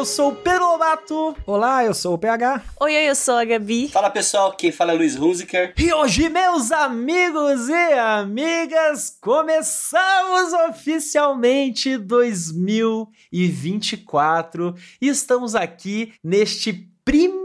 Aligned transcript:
Eu 0.00 0.04
sou 0.06 0.30
o 0.30 0.34
Pedro 0.34 0.64
Lobato. 0.64 1.36
Olá, 1.44 1.84
eu 1.84 1.92
sou 1.92 2.14
o 2.14 2.18
PH. 2.18 2.62
Oi, 2.80 2.96
oi, 2.96 3.10
eu 3.10 3.14
sou 3.14 3.34
a 3.34 3.44
Gabi. 3.44 3.90
Fala 3.90 4.08
pessoal, 4.08 4.56
quem 4.56 4.72
fala 4.72 4.92
é 4.92 4.94
Luiz 4.94 5.14
Hunziker. 5.14 5.74
E 5.76 5.92
hoje, 5.92 6.30
meus 6.30 6.72
amigos 6.72 7.68
e 7.68 7.92
amigas, 7.98 9.18
começamos 9.20 10.54
oficialmente 10.70 11.98
2024 11.98 14.74
e 15.02 15.08
estamos 15.08 15.54
aqui 15.54 16.14
neste 16.24 16.72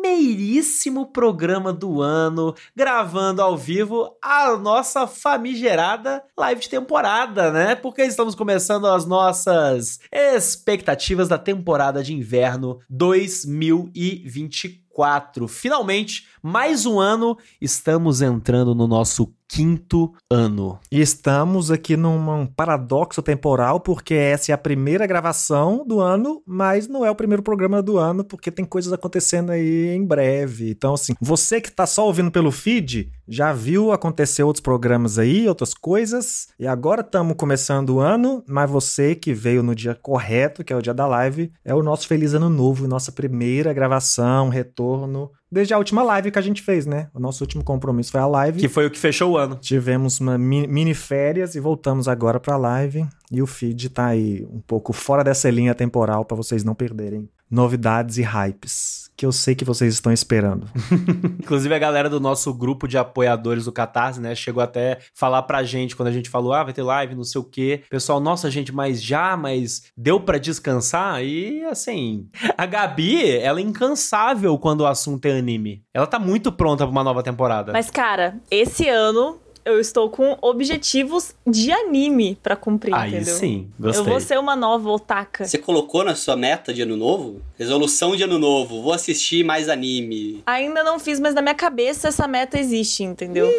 primeiríssimo 0.06 1.08
programa 1.08 1.74
do 1.74 2.00
ano, 2.00 2.54
gravando 2.76 3.42
ao 3.42 3.58
vivo 3.58 4.16
a 4.22 4.56
nossa 4.56 5.08
famigerada 5.08 6.24
live 6.38 6.62
de 6.62 6.70
temporada, 6.70 7.52
né? 7.52 7.74
Porque 7.74 8.04
estamos 8.04 8.36
começando 8.36 8.86
as 8.86 9.08
nossas 9.08 10.00
expectativas 10.12 11.28
da 11.28 11.40
temporada 11.40 12.04
de 12.04 12.14
inverno 12.14 12.78
2024. 12.88 15.48
Finalmente, 15.48 16.28
mais 16.46 16.86
um 16.86 17.00
ano, 17.00 17.36
estamos 17.60 18.22
entrando 18.22 18.76
no 18.76 18.86
nosso 18.86 19.34
quinto 19.48 20.14
ano. 20.30 20.80
E 20.92 21.02
estamos 21.02 21.72
aqui 21.72 21.98
num 21.98 22.46
paradoxo 22.46 23.22
temporal, 23.24 23.80
porque 23.80 24.14
essa 24.14 24.52
é 24.52 24.54
a 24.54 24.58
primeira 24.58 25.08
gravação 25.08 25.84
do 25.86 26.00
ano, 26.00 26.44
mas 26.46 26.88
não 26.88 27.04
é 27.04 27.10
o 27.10 27.16
primeiro 27.16 27.42
programa 27.42 27.82
do 27.82 27.98
ano, 27.98 28.24
porque 28.24 28.52
tem 28.52 28.64
coisas 28.64 28.94
acontecendo 28.94 29.52
aí 29.52 29.88
em 29.96 30.06
breve. 30.06 30.70
Então, 30.70 30.94
assim, 30.94 31.14
você 31.20 31.60
que 31.60 31.72
tá 31.72 31.88
só 31.88 32.06
ouvindo 32.06 32.30
pelo 32.30 32.52
feed, 32.52 33.12
já 33.28 33.52
viu 33.52 33.92
acontecer 33.92 34.44
outros 34.44 34.62
programas 34.62 35.18
aí, 35.18 35.48
outras 35.48 35.74
coisas, 35.74 36.48
e 36.60 36.68
agora 36.68 37.02
estamos 37.02 37.36
começando 37.36 37.90
o 37.92 38.00
ano, 38.00 38.44
mas 38.48 38.70
você 38.70 39.16
que 39.16 39.34
veio 39.34 39.64
no 39.64 39.74
dia 39.74 39.96
correto, 39.96 40.64
que 40.64 40.74
é 40.74 40.76
o 40.76 40.82
dia 40.82 40.94
da 40.94 41.08
live, 41.08 41.52
é 41.64 41.74
o 41.74 41.84
nosso 41.84 42.08
Feliz 42.08 42.36
Ano 42.36 42.50
Novo, 42.50 42.88
nossa 42.88 43.12
primeira 43.12 43.74
gravação, 43.74 44.50
retorno 44.50 45.32
desde 45.56 45.74
a 45.74 45.78
última 45.78 46.04
live 46.04 46.32
que 46.32 46.38
a 46.38 46.42
gente 46.42 46.62
fez, 46.62 46.86
né? 46.86 47.08
O 47.14 47.20
nosso 47.20 47.42
último 47.42 47.64
compromisso 47.64 48.12
foi 48.12 48.20
a 48.20 48.28
live. 48.28 48.60
Que 48.60 48.68
foi 48.68 48.86
o 48.86 48.92
que 48.92 49.00
fechou 49.00 49.32
o 49.32 49.38
ano. 49.38 49.56
Tivemos 49.56 50.20
uma 50.20 50.38
mini 50.38 50.94
férias 50.94 51.56
e 51.56 51.62
voltamos 51.62 52.10
agora 52.10 52.42
pra 52.42 52.58
live. 52.58 53.08
E 53.32 53.42
o 53.42 53.48
feed 53.48 53.90
tá 53.90 54.08
aí 54.08 54.46
um 54.52 54.60
pouco 54.60 54.92
fora 54.92 55.24
dessa 55.24 55.50
linha 55.50 55.74
temporal 55.74 56.26
para 56.26 56.36
vocês 56.36 56.66
não 56.66 56.76
perderem 56.76 57.30
novidades 57.50 58.18
e 58.18 58.22
hypes 58.22 59.05
que 59.16 59.26
eu 59.26 59.32
sei 59.32 59.56
que 59.56 59.64
vocês 59.64 59.94
estão 59.94 60.12
esperando. 60.12 60.68
Inclusive 61.40 61.74
a 61.74 61.80
galera 61.80 62.10
do 62.10 62.20
nosso 62.20 62.54
grupo 62.54 62.88
de 62.88 62.98
apoiadores 62.98 63.66
do 63.66 63.72
Catarse, 63.72 64.20
né, 64.20 64.36
chegou 64.36 64.62
até 64.62 65.00
falar 65.14 65.44
pra 65.44 65.64
gente 65.64 65.96
quando 65.96 66.10
a 66.10 66.12
gente 66.12 66.30
falou: 66.30 66.54
"Ah, 66.54 66.64
vai 66.64 66.74
ter 66.74 66.84
live, 66.84 67.16
não 67.16 67.24
sei 67.24 67.40
o 67.40 67.44
quê". 67.44 67.82
Pessoal, 67.90 68.20
nossa, 68.20 68.50
gente, 68.52 68.74
mas 68.74 69.02
já, 69.02 69.38
mas 69.38 69.84
deu 69.96 70.20
para 70.20 70.38
descansar? 70.38 71.24
E 71.24 71.64
assim, 71.66 72.28
a 72.58 72.66
Gabi, 72.66 73.30
ela 73.38 73.60
é 73.60 73.64
incansável 73.64 74.58
quando 74.58 74.82
o 74.82 74.86
assunto 74.86 75.26
é 75.26 75.38
anime. 75.38 75.84
Ela 75.94 76.08
tá 76.08 76.20
muito 76.20 76.52
pronta 76.52 76.84
pra 76.84 76.92
uma 76.92 77.04
nova 77.04 77.24
temporada. 77.24 77.72
Mas 77.72 77.90
cara, 77.90 78.38
esse 78.50 78.90
ano 78.90 79.40
eu 79.66 79.80
estou 79.80 80.10
com 80.10 80.38
objetivos 80.42 81.34
de 81.46 81.72
anime 81.72 82.38
para 82.42 82.56
cumprir, 82.56 82.94
Aí 82.94 83.16
entendeu? 83.16 83.36
sim, 83.36 83.72
gostei. 83.80 84.02
Eu 84.02 84.06
vou 84.06 84.20
ser 84.22 84.38
uma 84.38 84.56
nova 84.56 84.88
otaka. 84.92 85.46
Você 85.46 85.58
colocou 85.58 86.04
na 86.04 86.14
sua 86.14 86.36
meta 86.36 86.72
de 86.72 86.84
ano 86.84 86.96
novo? 86.96 87.42
Resolução 87.58 88.16
de 88.16 88.24
ano 88.24 88.38
novo, 88.38 88.82
vou 88.82 88.92
assistir 88.94 89.44
mais 89.44 89.70
anime. 89.70 90.44
Ainda 90.46 90.84
não 90.84 91.00
fiz, 91.00 91.20
mas 91.20 91.34
na 91.34 91.42
minha 91.42 91.56
cabeça 91.56 92.10
essa 92.10 92.28
meta 92.28 92.60
existe, 92.60 93.04
entendeu? 93.04 93.50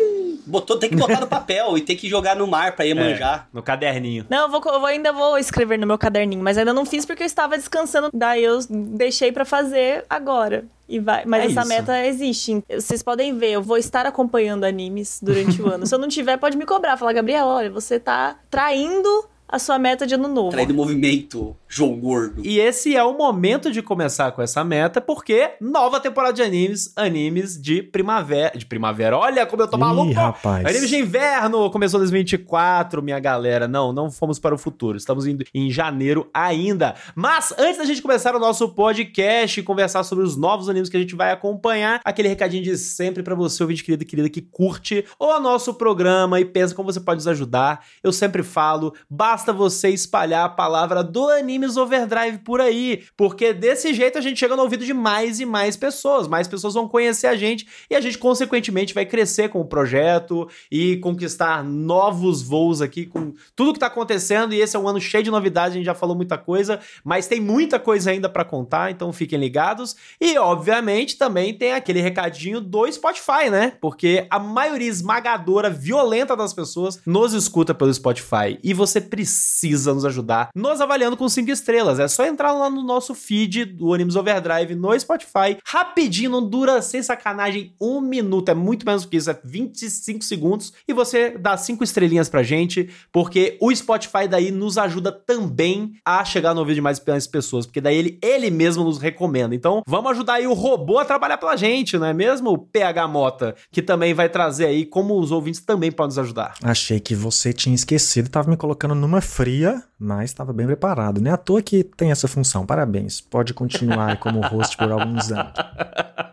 Botou, 0.47 0.79
tem 0.79 0.91
que 0.91 0.97
botar 0.97 1.19
no 1.21 1.27
papel 1.29 1.77
e 1.79 1.81
tem 1.81 1.97
que 1.97 2.09
jogar 2.09 2.37
no 2.37 2.47
mar 2.47 2.77
pra 2.77 2.85
ir 2.87 2.91
É, 2.91 2.95
manjar. 2.95 3.49
no 3.53 3.63
caderninho. 3.63 4.27
Não, 4.29 4.43
eu, 4.43 4.49
vou, 4.51 4.63
eu 4.73 4.85
ainda 4.87 5.13
vou 5.13 5.39
escrever 5.39 5.79
no 5.79 5.87
meu 5.87 5.97
caderninho, 5.99 6.43
mas 6.43 6.59
ainda 6.59 6.73
não 6.75 6.85
fiz 6.85 7.05
porque 7.07 7.23
eu 7.23 7.27
estava 7.27 7.57
descansando, 7.57 8.11
daí 8.13 8.45
eu 8.45 8.59
deixei 8.69 9.33
pra 9.33 9.45
fazer 9.45 10.05
agora. 10.11 10.65
E 10.89 11.01
vai, 11.01 11.25
mas 11.25 11.43
É 11.43 11.47
essa 11.47 11.61
isso. 11.63 11.69
meta 11.69 12.07
existe. 12.07 12.63
Vocês 12.73 13.03
podem 13.03 13.37
ver, 13.37 13.51
eu 13.53 13.63
vou 13.63 13.77
estar 13.77 14.07
acompanhando 14.07 14.63
animes 14.65 15.19
durante 15.21 15.61
o 15.61 15.67
ano. 15.73 15.85
Se 15.87 15.93
eu 15.95 15.99
não 15.99 16.07
tiver, 16.07 16.37
pode 16.37 16.57
me 16.57 16.65
cobrar, 16.65 16.97
falar, 16.97 17.13
Gabriela, 17.15 17.53
olha, 17.55 17.71
você 17.71 17.99
tá 17.99 18.37
traindo 18.49 19.09
a 19.49 19.59
sua 19.59 19.79
meta 19.81 20.07
de 20.07 20.15
ano 20.15 20.29
novo. 20.29 20.51
Traído 20.51 20.75
movimento, 20.75 21.57
João 21.77 22.01
Gordo. 22.01 22.41
E 22.43 22.59
esse 22.59 22.97
é 22.97 23.05
o 23.05 23.15
momento 23.19 23.71
de 23.71 23.83
começar 23.83 24.33
com 24.33 24.41
essa 24.41 24.65
meta, 24.65 24.99
porque 24.99 25.51
nova 25.61 26.01
temporada 26.01 26.33
de 26.33 26.43
animes, 26.43 26.91
animes 26.97 27.61
de 27.61 27.83
primavera. 27.83 28.57
De 28.57 28.65
primavera, 28.65 29.19
olha 29.19 29.45
como 29.45 29.63
eu 29.63 29.69
tô 29.69 29.77
Ih, 29.77 29.81
maluco! 29.81 30.13
rapaz. 30.15 30.65
Animes 30.65 30.89
de 30.89 30.97
inverno, 30.97 31.71
começou 31.71 32.01
2024, 32.01 33.03
minha 33.03 33.21
galera. 33.21 33.69
Não, 33.69 33.93
não 33.93 34.11
fomos 34.11 34.39
para 34.39 34.55
o 34.55 34.59
futuro. 34.59 34.97
Estamos 34.97 35.27
indo 35.27 35.45
em 35.53 35.71
janeiro 35.71 36.31
ainda. 36.33 36.95
Mas 37.15 37.53
antes 37.59 37.77
da 37.77 37.85
gente 37.85 38.01
começar 38.01 38.35
o 38.35 38.39
nosso 38.39 38.71
podcast 38.71 39.61
e 39.61 39.63
conversar 39.63 40.03
sobre 40.03 40.25
os 40.25 40.35
novos 40.35 40.71
animes 40.71 40.89
que 40.89 40.97
a 40.97 41.01
gente 41.01 41.15
vai 41.15 41.31
acompanhar, 41.31 42.01
aquele 42.03 42.29
recadinho 42.29 42.63
de 42.63 42.79
sempre 42.79 43.23
para 43.23 43.35
você, 43.35 43.63
ouvinte 43.63 43.85
querido 43.85 44.03
e 44.03 44.07
querida 44.07 44.31
que 44.31 44.41
curte 44.41 45.05
o 45.19 45.39
nosso 45.39 45.75
programa 45.75 46.41
e 46.41 46.45
pensa 46.47 46.75
como 46.75 46.91
você 46.91 47.01
pode 47.01 47.19
nos 47.19 47.29
ajudar. 47.29 47.85
Eu 48.03 48.13
sempre 48.13 48.43
falo, 48.43 48.95
basta 49.11 49.53
você 49.53 49.91
espalhar 49.91 50.47
a 50.47 50.49
palavra 50.49 51.05
do 51.05 51.27
Animes 51.67 51.77
Overdrive 51.77 52.39
por 52.39 52.61
aí, 52.61 53.03
porque 53.17 53.53
desse 53.53 53.93
jeito 53.93 54.17
a 54.17 54.21
gente 54.21 54.39
chega 54.39 54.55
no 54.55 54.63
ouvido 54.63 54.85
de 54.85 54.95
mais 54.95 55.41
e 55.41 55.47
mais 55.47 55.77
pessoas, 55.77 56.29
mais 56.29 56.47
pessoas 56.47 56.75
vão 56.75 56.89
conhecer 56.89 57.27
a 57.27 57.37
gente 57.37 57.67
e 57.91 57.95
a 57.95 58.01
gente 58.01 58.17
consequentemente 58.19 58.95
vai 58.95 59.05
crescer 59.05 59.49
com 59.49 59.61
o 59.61 59.65
projeto 59.65 60.49
e 60.71 60.97
conquistar 60.99 61.65
novos 61.65 62.43
voos 62.43 62.81
aqui 62.81 63.07
com 63.07 63.33
tudo 63.55 63.73
que 63.73 63.81
tá 63.81 63.87
acontecendo 63.87 64.55
e 64.55 64.61
esse 64.61 64.77
é 64.77 64.79
um 64.79 64.87
ano 64.87 65.01
cheio 65.01 65.25
de 65.25 65.31
novidades, 65.31 65.73
a 65.73 65.77
gente 65.77 65.87
já 65.87 65.95
falou 65.95 66.15
muita 66.15 66.39
coisa, 66.39 66.79
mas 67.03 67.27
tem 67.27 67.41
muita 67.41 67.79
coisa 67.79 68.11
ainda 68.11 68.29
para 68.29 68.45
contar, 68.45 68.91
então 68.91 69.13
fiquem 69.13 69.39
ligados 69.39 69.97
e 70.21 70.39
obviamente 70.39 71.17
também 71.17 71.53
tem 71.53 71.73
aquele 71.73 72.01
recadinho 72.01 72.61
do 72.61 72.91
Spotify, 72.91 73.51
né? 73.51 73.73
Porque 73.81 74.27
a 74.31 74.39
maioria 74.39 74.89
esmagadora, 74.89 75.69
violenta 75.69 76.37
das 76.37 76.53
pessoas 76.53 77.01
nos 77.05 77.33
escuta 77.33 77.75
pelo 77.75 77.93
Spotify 77.93 78.59
e 78.63 78.73
você 78.73 79.01
precisa 79.01 79.93
nos 79.93 80.05
ajudar 80.05 80.51
nos 80.55 80.81
avaliando 80.81 81.17
com 81.17 81.29
cinco 81.29 81.46
estrelas. 81.53 81.99
É 81.99 82.09
só 82.09 82.27
entrar 82.27 82.53
lá 82.53 82.69
no 82.69 82.83
nosso 82.83 83.15
feed 83.15 83.65
do 83.65 83.93
Animes 83.93 84.17
Overdrive 84.17 84.75
no 84.75 84.99
Spotify, 84.99 85.59
rapidinho, 85.65 86.31
não 86.31 86.47
dura 86.49 86.81
sem 86.83 87.03
sacanagem 87.03 87.75
um 87.81 88.01
minuto, 88.01 88.49
é 88.51 88.55
muito 88.55 88.87
menos 88.87 89.05
do 89.05 89.09
que 89.09 89.17
isso, 89.17 89.31
é 89.31 89.39
25 89.45 90.25
segundos 90.25 90.73
e 90.87 90.93
você 90.93 91.31
dá 91.31 91.57
cinco 91.57 91.85
estrelinhas 91.85 92.29
pra 92.29 92.43
gente, 92.43 92.91
porque 93.13 93.57
o 93.61 93.75
Spotify 93.75 94.29
daí 94.29 94.51
nos 94.51 94.79
ajuda 94.79 95.13
também 95.13 95.95
a 96.05 96.25
chegar 96.25 96.55
no 96.55 96.61
ouvido 96.61 96.77
de 96.77 96.81
mais 96.81 97.03
mais 97.07 97.27
pessoas, 97.27 97.67
porque 97.67 97.81
daí 97.81 97.97
ele, 97.97 98.19
ele 98.23 98.51
mesmo 98.51 98.85
nos 98.85 98.99
recomenda. 98.99 99.55
Então, 99.55 99.83
vamos 99.87 100.11
ajudar 100.13 100.35
aí 100.35 100.47
o 100.47 100.53
robô 100.53 100.99
a 100.99 101.05
trabalhar 101.05 101.39
pela 101.39 101.57
gente, 101.57 101.99
não 101.99 102.07
é 102.07 102.13
mesmo? 102.13 102.51
O 102.51 102.59
PH 102.59 103.09
Mota, 103.09 103.55
que 103.71 103.83
também 103.83 104.15
vai 104.15 104.29
trazer 104.29 104.67
aí 104.67 104.85
como 104.85 105.19
os 105.19 105.31
ouvintes 105.31 105.61
também 105.61 105.91
podem 105.93 106.09
nos 106.09 106.19
ajudar. 106.19 106.55
Achei 106.63 107.01
que 107.01 107.15
você 107.15 107.53
tinha 107.53 107.75
esquecido, 107.75 108.29
tava 108.29 108.51
me 108.51 108.57
colocando 108.57 108.95
numa 108.95 109.21
fria, 109.21 109.83
mas 109.99 110.31
estava 110.31 110.53
bem 110.53 110.67
preparado. 110.67 111.21
Não 111.21 111.31
é 111.31 111.35
à 111.35 111.37
toa 111.37 111.63
que 111.63 111.83
tem 111.83 112.11
essa 112.11 112.29
função. 112.29 112.67
Parabéns. 112.67 113.21
Pode 113.21 113.55
continuar 113.55 114.19
como 114.19 114.41
host 114.41 114.77
por 114.77 114.91
alguns 114.93 115.33
anos. 115.33 115.53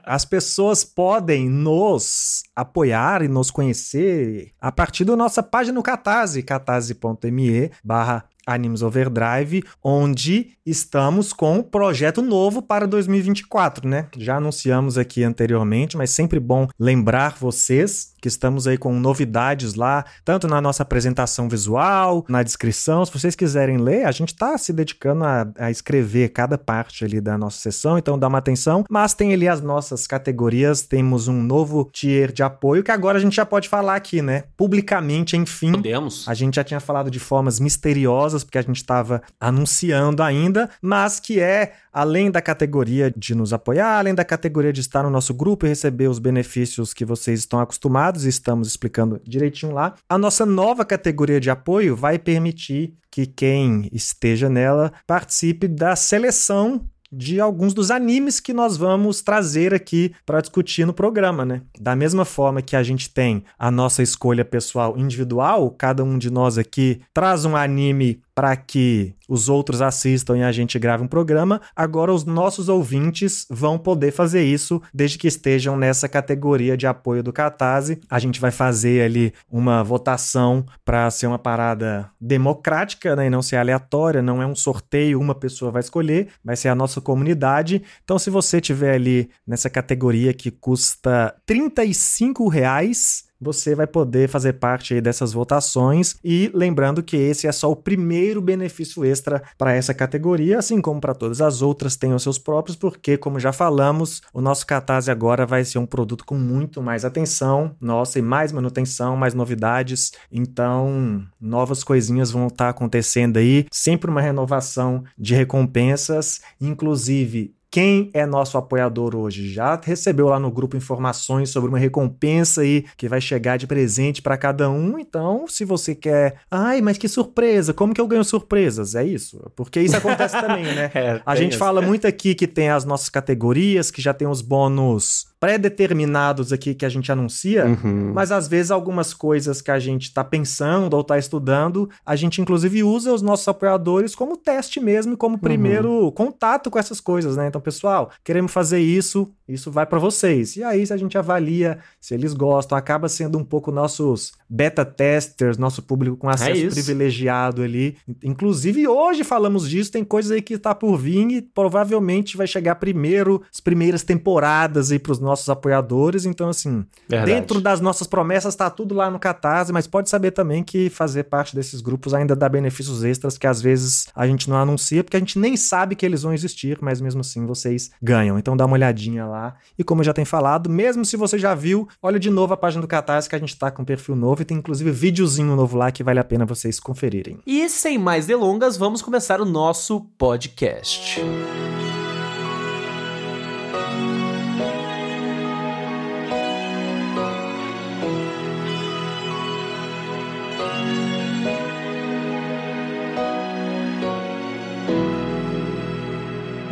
As 0.05 0.25
pessoas 0.25 0.83
podem 0.83 1.49
nos 1.49 2.43
apoiar 2.55 3.21
e 3.21 3.27
nos 3.27 3.49
conhecer 3.49 4.51
a 4.59 4.71
partir 4.71 5.05
da 5.05 5.15
nossa 5.15 5.41
página 5.41 5.75
no 5.75 5.83
Catarse, 5.83 6.43
catarse.me 6.43 7.71
barra 7.83 8.25
Animes 8.45 8.81
Overdrive, 8.81 9.63
onde 9.81 10.57
estamos 10.65 11.33
com 11.33 11.57
um 11.57 11.63
projeto 11.63 12.21
novo 12.21 12.61
para 12.61 12.87
2024, 12.87 13.87
né? 13.87 14.07
Já 14.17 14.37
anunciamos 14.37 14.97
aqui 14.97 15.23
anteriormente, 15.23 15.97
mas 15.97 16.11
sempre 16.11 16.39
bom 16.39 16.67
lembrar 16.79 17.35
vocês 17.39 18.13
que 18.23 18.29
estamos 18.29 18.67
aí 18.67 18.77
com 18.77 18.97
novidades 18.97 19.73
lá, 19.73 20.05
tanto 20.23 20.47
na 20.47 20.61
nossa 20.61 20.81
apresentação 20.81 21.49
visual, 21.49 22.25
na 22.29 22.41
descrição. 22.41 23.05
Se 23.05 23.11
vocês 23.11 23.35
quiserem 23.35 23.77
ler, 23.77 24.05
a 24.05 24.11
gente 24.11 24.29
está 24.29 24.57
se 24.57 24.71
dedicando 24.71 25.25
a, 25.25 25.45
a 25.59 25.69
escrever 25.69 26.29
cada 26.29 26.57
parte 26.57 27.03
ali 27.03 27.19
da 27.19 27.37
nossa 27.37 27.57
sessão, 27.57 27.97
então 27.97 28.17
dá 28.17 28.29
uma 28.29 28.37
atenção. 28.37 28.85
Mas 28.89 29.13
tem 29.13 29.33
ali 29.33 29.45
as 29.45 29.59
nossas 29.59 30.07
categorias, 30.07 30.83
temos 30.83 31.27
um 31.27 31.43
novo 31.43 31.89
tier 31.91 32.31
de 32.31 32.41
apoio 32.41 32.81
que 32.81 32.91
agora 32.91 33.17
a 33.17 33.21
gente 33.21 33.35
já 33.35 33.45
pode 33.45 33.67
falar 33.67 33.95
aqui, 33.95 34.21
né? 34.21 34.45
Publicamente, 34.55 35.35
enfim. 35.35 35.73
Podemos. 35.73 36.25
A 36.25 36.33
gente 36.33 36.55
já 36.55 36.63
tinha 36.63 36.79
falado 36.79 37.11
de 37.11 37.19
formas 37.19 37.59
misteriosas, 37.59 38.45
porque 38.45 38.57
a 38.57 38.61
gente 38.61 38.77
estava 38.77 39.21
anunciando 39.37 40.23
ainda, 40.23 40.52
mas 40.81 41.19
que 41.19 41.39
é 41.39 41.73
além 41.91 42.31
da 42.31 42.41
categoria 42.41 43.13
de 43.15 43.35
nos 43.35 43.53
apoiar, 43.53 43.99
além 43.99 44.15
da 44.15 44.23
categoria 44.23 44.73
de 44.73 44.81
estar 44.81 45.03
no 45.03 45.09
nosso 45.09 45.33
grupo 45.33 45.65
e 45.65 45.69
receber 45.69 46.07
os 46.07 46.19
benefícios 46.19 46.93
que 46.93 47.05
vocês 47.05 47.39
estão 47.39 47.59
acostumados 47.59 48.25
e 48.25 48.29
estamos 48.29 48.67
explicando 48.67 49.21
direitinho 49.23 49.73
lá, 49.73 49.95
a 50.07 50.17
nossa 50.17 50.45
nova 50.45 50.85
categoria 50.85 51.39
de 51.39 51.49
apoio 51.49 51.95
vai 51.95 52.17
permitir 52.17 52.93
que 53.09 53.25
quem 53.25 53.89
esteja 53.93 54.49
nela 54.49 54.91
participe 55.05 55.67
da 55.67 55.95
seleção 55.95 56.81
de 57.13 57.39
alguns 57.39 57.73
dos 57.73 57.91
animes 57.91 58.39
que 58.39 58.53
nós 58.53 58.75
vamos 58.75 59.21
trazer 59.21 59.73
aqui 59.73 60.13
para 60.25 60.41
discutir 60.41 60.85
no 60.85 60.93
programa, 60.93 61.45
né? 61.45 61.61
Da 61.79 61.95
mesma 61.95 62.25
forma 62.25 62.61
que 62.61 62.75
a 62.75 62.81
gente 62.81 63.09
tem 63.09 63.43
a 63.57 63.69
nossa 63.69 64.01
escolha 64.01 64.43
pessoal 64.43 64.97
individual, 64.97 65.69
cada 65.69 66.03
um 66.03 66.17
de 66.17 66.31
nós 66.31 66.57
aqui 66.57 67.01
traz 67.13 67.45
um 67.45 67.55
anime 67.55 68.19
para 68.35 68.55
que 68.55 69.15
os 69.27 69.49
outros 69.49 69.81
assistam 69.81 70.37
e 70.37 70.43
a 70.43 70.51
gente 70.51 70.77
grave 70.77 71.03
um 71.03 71.07
programa, 71.07 71.61
agora 71.75 72.13
os 72.13 72.25
nossos 72.25 72.69
ouvintes 72.69 73.45
vão 73.49 73.77
poder 73.77 74.11
fazer 74.11 74.43
isso 74.43 74.81
desde 74.93 75.17
que 75.17 75.27
estejam 75.27 75.77
nessa 75.77 76.09
categoria 76.09 76.75
de 76.75 76.85
apoio 76.85 77.23
do 77.23 77.33
Catarse. 77.33 77.99
A 78.09 78.19
gente 78.19 78.39
vai 78.39 78.51
fazer 78.51 79.03
ali 79.03 79.33
uma 79.51 79.83
votação 79.83 80.65
para 80.83 81.09
ser 81.09 81.27
uma 81.27 81.39
parada 81.39 82.09
democrática, 82.19 83.15
né, 83.15 83.27
e 83.27 83.29
não 83.29 83.41
ser 83.41 83.57
aleatória, 83.57 84.21
não 84.21 84.41
é 84.41 84.45
um 84.45 84.55
sorteio, 84.55 85.19
uma 85.19 85.35
pessoa 85.35 85.71
vai 85.71 85.81
escolher, 85.81 86.29
vai 86.43 86.55
ser 86.55 86.69
a 86.69 86.75
nossa 86.75 86.99
comunidade. 86.99 87.81
Então, 88.03 88.19
se 88.19 88.29
você 88.29 88.59
tiver 88.59 88.95
ali 88.95 89.29
nessa 89.47 89.69
categoria 89.69 90.33
que 90.33 90.51
custa 90.51 91.35
35 91.45 92.47
reais, 92.47 93.25
você 93.39 93.75
vai 93.75 93.87
poder 93.87 94.29
fazer 94.29 94.53
parte 94.53 94.99
dessas 95.01 95.33
votações 95.33 96.15
e 96.23 96.49
lembrando 96.53 97.03
que 97.03 97.17
esse 97.17 97.47
é 97.47 97.51
só 97.51 97.71
o 97.71 97.75
primeiro 97.75 98.41
benefício 98.41 99.03
extra 99.03 99.43
para 99.57 99.73
essa 99.73 99.93
categoria, 99.93 100.59
assim 100.59 100.81
como 100.81 101.01
para 101.01 101.13
todas 101.13 101.41
as 101.41 101.61
outras 101.61 101.95
tem 101.95 102.13
os 102.13 102.23
seus 102.23 102.37
próprios, 102.37 102.75
porque 102.75 103.17
como 103.17 103.39
já 103.39 103.51
falamos, 103.51 104.21
o 104.33 104.41
nosso 104.41 104.65
Catarse 104.65 105.11
agora 105.11 105.45
vai 105.45 105.65
ser 105.65 105.77
um 105.77 105.85
produto 105.85 106.25
com 106.25 106.35
muito 106.35 106.81
mais 106.81 107.05
atenção, 107.05 107.75
nossa, 107.81 108.19
e 108.19 108.21
mais 108.21 108.51
manutenção, 108.51 109.15
mais 109.15 109.33
novidades. 109.33 110.11
Então, 110.31 111.23
novas 111.39 111.83
coisinhas 111.83 112.31
vão 112.31 112.47
estar 112.47 112.65
tá 112.65 112.69
acontecendo 112.69 113.37
aí, 113.37 113.65
sempre 113.71 114.09
uma 114.09 114.21
renovação 114.21 115.03
de 115.17 115.35
recompensas, 115.35 116.41
inclusive 116.59 117.53
quem 117.73 118.11
é 118.13 118.23
nosso 118.23 118.55
apoiador 118.55 119.15
hoje 119.15 119.51
já 119.51 119.81
recebeu 119.83 120.27
lá 120.27 120.39
no 120.39 120.51
grupo 120.51 120.77
informações 120.77 121.49
sobre 121.49 121.69
uma 121.69 121.79
recompensa 121.79 122.61
aí 122.61 122.85
que 122.95 123.09
vai 123.09 123.19
chegar 123.19 123.57
de 123.57 123.65
presente 123.65 124.21
para 124.21 124.37
cada 124.37 124.69
um. 124.69 124.99
Então, 124.99 125.47
se 125.47 125.65
você 125.65 125.95
quer, 125.95 126.35
ai, 126.51 126.81
mas 126.81 126.99
que 126.99 127.07
surpresa, 127.07 127.73
como 127.73 127.91
que 127.91 127.99
eu 127.99 128.05
ganho 128.07 128.23
surpresas? 128.23 128.93
É 128.93 129.03
isso, 129.03 129.51
porque 129.55 129.81
isso 129.81 129.97
acontece 129.97 130.39
também, 130.39 130.65
né? 130.65 130.83
É, 130.93 131.19
a 131.25 131.35
gente 131.35 131.51
isso. 131.51 131.59
fala 131.59 131.81
muito 131.81 132.05
aqui 132.05 132.35
que 132.35 132.45
tem 132.45 132.69
as 132.69 132.85
nossas 132.85 133.09
categorias, 133.09 133.89
que 133.89 134.01
já 134.01 134.13
tem 134.13 134.27
os 134.27 134.41
bônus 134.41 135.32
pré-determinados 135.43 136.53
aqui 136.53 136.73
que 136.73 136.85
a 136.85 136.89
gente 136.89 137.11
anuncia, 137.11 137.65
uhum. 137.65 138.13
mas 138.13 138.31
às 138.31 138.47
vezes 138.47 138.71
algumas 138.71 139.13
coisas 139.13 139.61
que 139.61 139.71
a 139.71 139.77
gente 139.77 140.03
está 140.03 140.23
pensando 140.23 140.93
ou 140.93 141.01
está 141.01 141.17
estudando, 141.17 141.89
a 142.05 142.15
gente 142.15 142.41
inclusive 142.41 142.81
usa 142.81 143.11
os 143.11 143.21
nossos 143.21 143.45
apoiadores 143.45 144.15
como 144.15 144.37
teste 144.37 144.79
mesmo, 144.79 145.17
como 145.17 145.37
primeiro 145.37 146.05
uhum. 146.05 146.11
contato 146.11 146.71
com 146.71 146.79
essas 146.79 147.01
coisas, 147.01 147.35
né? 147.35 147.45
Então, 147.45 147.59
pessoal, 147.59 148.09
queremos 148.23 148.53
fazer 148.53 148.79
isso, 148.79 149.33
isso 149.47 149.71
vai 149.71 149.85
para 149.85 149.99
vocês. 149.99 150.55
E 150.55 150.63
aí, 150.63 150.85
se 150.85 150.93
a 150.93 150.97
gente 150.97 151.17
avalia 151.17 151.79
se 151.99 152.13
eles 152.13 152.33
gostam, 152.33 152.77
acaba 152.77 153.09
sendo 153.09 153.37
um 153.37 153.43
pouco 153.43 153.71
nossos 153.71 154.33
beta 154.49 154.85
testers, 154.85 155.57
nosso 155.57 155.81
público 155.81 156.15
com 156.15 156.29
acesso 156.29 156.67
é 156.67 156.69
privilegiado 156.69 157.61
ali. 157.61 157.97
Inclusive, 158.23 158.87
hoje 158.87 159.23
falamos 159.23 159.69
disso, 159.69 159.91
tem 159.91 160.03
coisas 160.03 160.31
aí 160.31 160.41
que 160.41 160.53
está 160.53 160.75
por 160.75 160.97
vir 160.97 161.31
e 161.31 161.41
provavelmente 161.41 162.37
vai 162.37 162.47
chegar 162.47 162.75
primeiro, 162.75 163.41
as 163.51 163.59
primeiras 163.59 164.03
temporadas 164.03 164.91
aí 164.91 164.99
para 164.99 165.11
os 165.11 165.19
nossos 165.19 165.49
apoiadores. 165.49 166.25
Então, 166.25 166.49
assim, 166.49 166.85
Verdade. 167.09 167.31
dentro 167.31 167.59
das 167.59 167.81
nossas 167.81 168.07
promessas 168.07 168.53
está 168.53 168.69
tudo 168.69 168.93
lá 168.93 169.09
no 169.09 169.19
Catarse, 169.19 169.73
mas 169.73 169.87
pode 169.87 170.09
saber 170.09 170.31
também 170.31 170.63
que 170.63 170.89
fazer 170.89 171.23
parte 171.23 171.55
desses 171.55 171.81
grupos 171.81 172.13
ainda 172.13 172.35
dá 172.35 172.47
benefícios 172.47 173.03
extras 173.03 173.37
que 173.37 173.47
às 173.47 173.61
vezes 173.61 174.07
a 174.15 174.27
gente 174.27 174.49
não 174.49 174.57
anuncia, 174.57 175.03
porque 175.03 175.17
a 175.17 175.19
gente 175.19 175.39
nem 175.39 175.57
sabe 175.57 175.95
que 175.95 176.05
eles 176.05 176.21
vão 176.23 176.33
existir, 176.33 176.77
mas 176.81 177.01
mesmo 177.01 177.21
assim 177.21 177.45
vocês 177.45 177.91
ganham. 178.01 178.37
Então 178.37 178.55
dá 178.55 178.65
uma 178.65 178.75
olhadinha 178.75 179.25
lá. 179.25 179.32
E 179.77 179.83
como 179.83 180.01
eu 180.01 180.05
já 180.05 180.13
tenho 180.13 180.27
falado, 180.27 180.69
mesmo 180.69 181.03
se 181.05 181.17
você 181.17 181.37
já 181.37 181.55
viu, 181.55 181.87
olha 182.01 182.19
de 182.19 182.29
novo 182.29 182.53
a 182.53 182.57
página 182.57 182.81
do 182.81 182.87
Catarse 182.87 183.29
que 183.29 183.35
a 183.35 183.39
gente 183.39 183.57
tá 183.57 183.71
com 183.71 183.83
perfil 183.83 184.15
novo 184.15 184.41
e 184.41 184.45
tem 184.45 184.57
inclusive 184.57 184.91
videozinho 184.91 185.55
novo 185.55 185.77
lá 185.77 185.91
que 185.91 186.03
vale 186.03 186.19
a 186.19 186.23
pena 186.23 186.45
vocês 186.45 186.79
conferirem. 186.79 187.39
E 187.45 187.69
sem 187.69 187.97
mais 187.97 188.27
delongas, 188.27 188.77
vamos 188.77 189.01
começar 189.01 189.41
o 189.41 189.45
nosso 189.45 190.01
podcast. 190.17 191.21
Música 191.21 191.62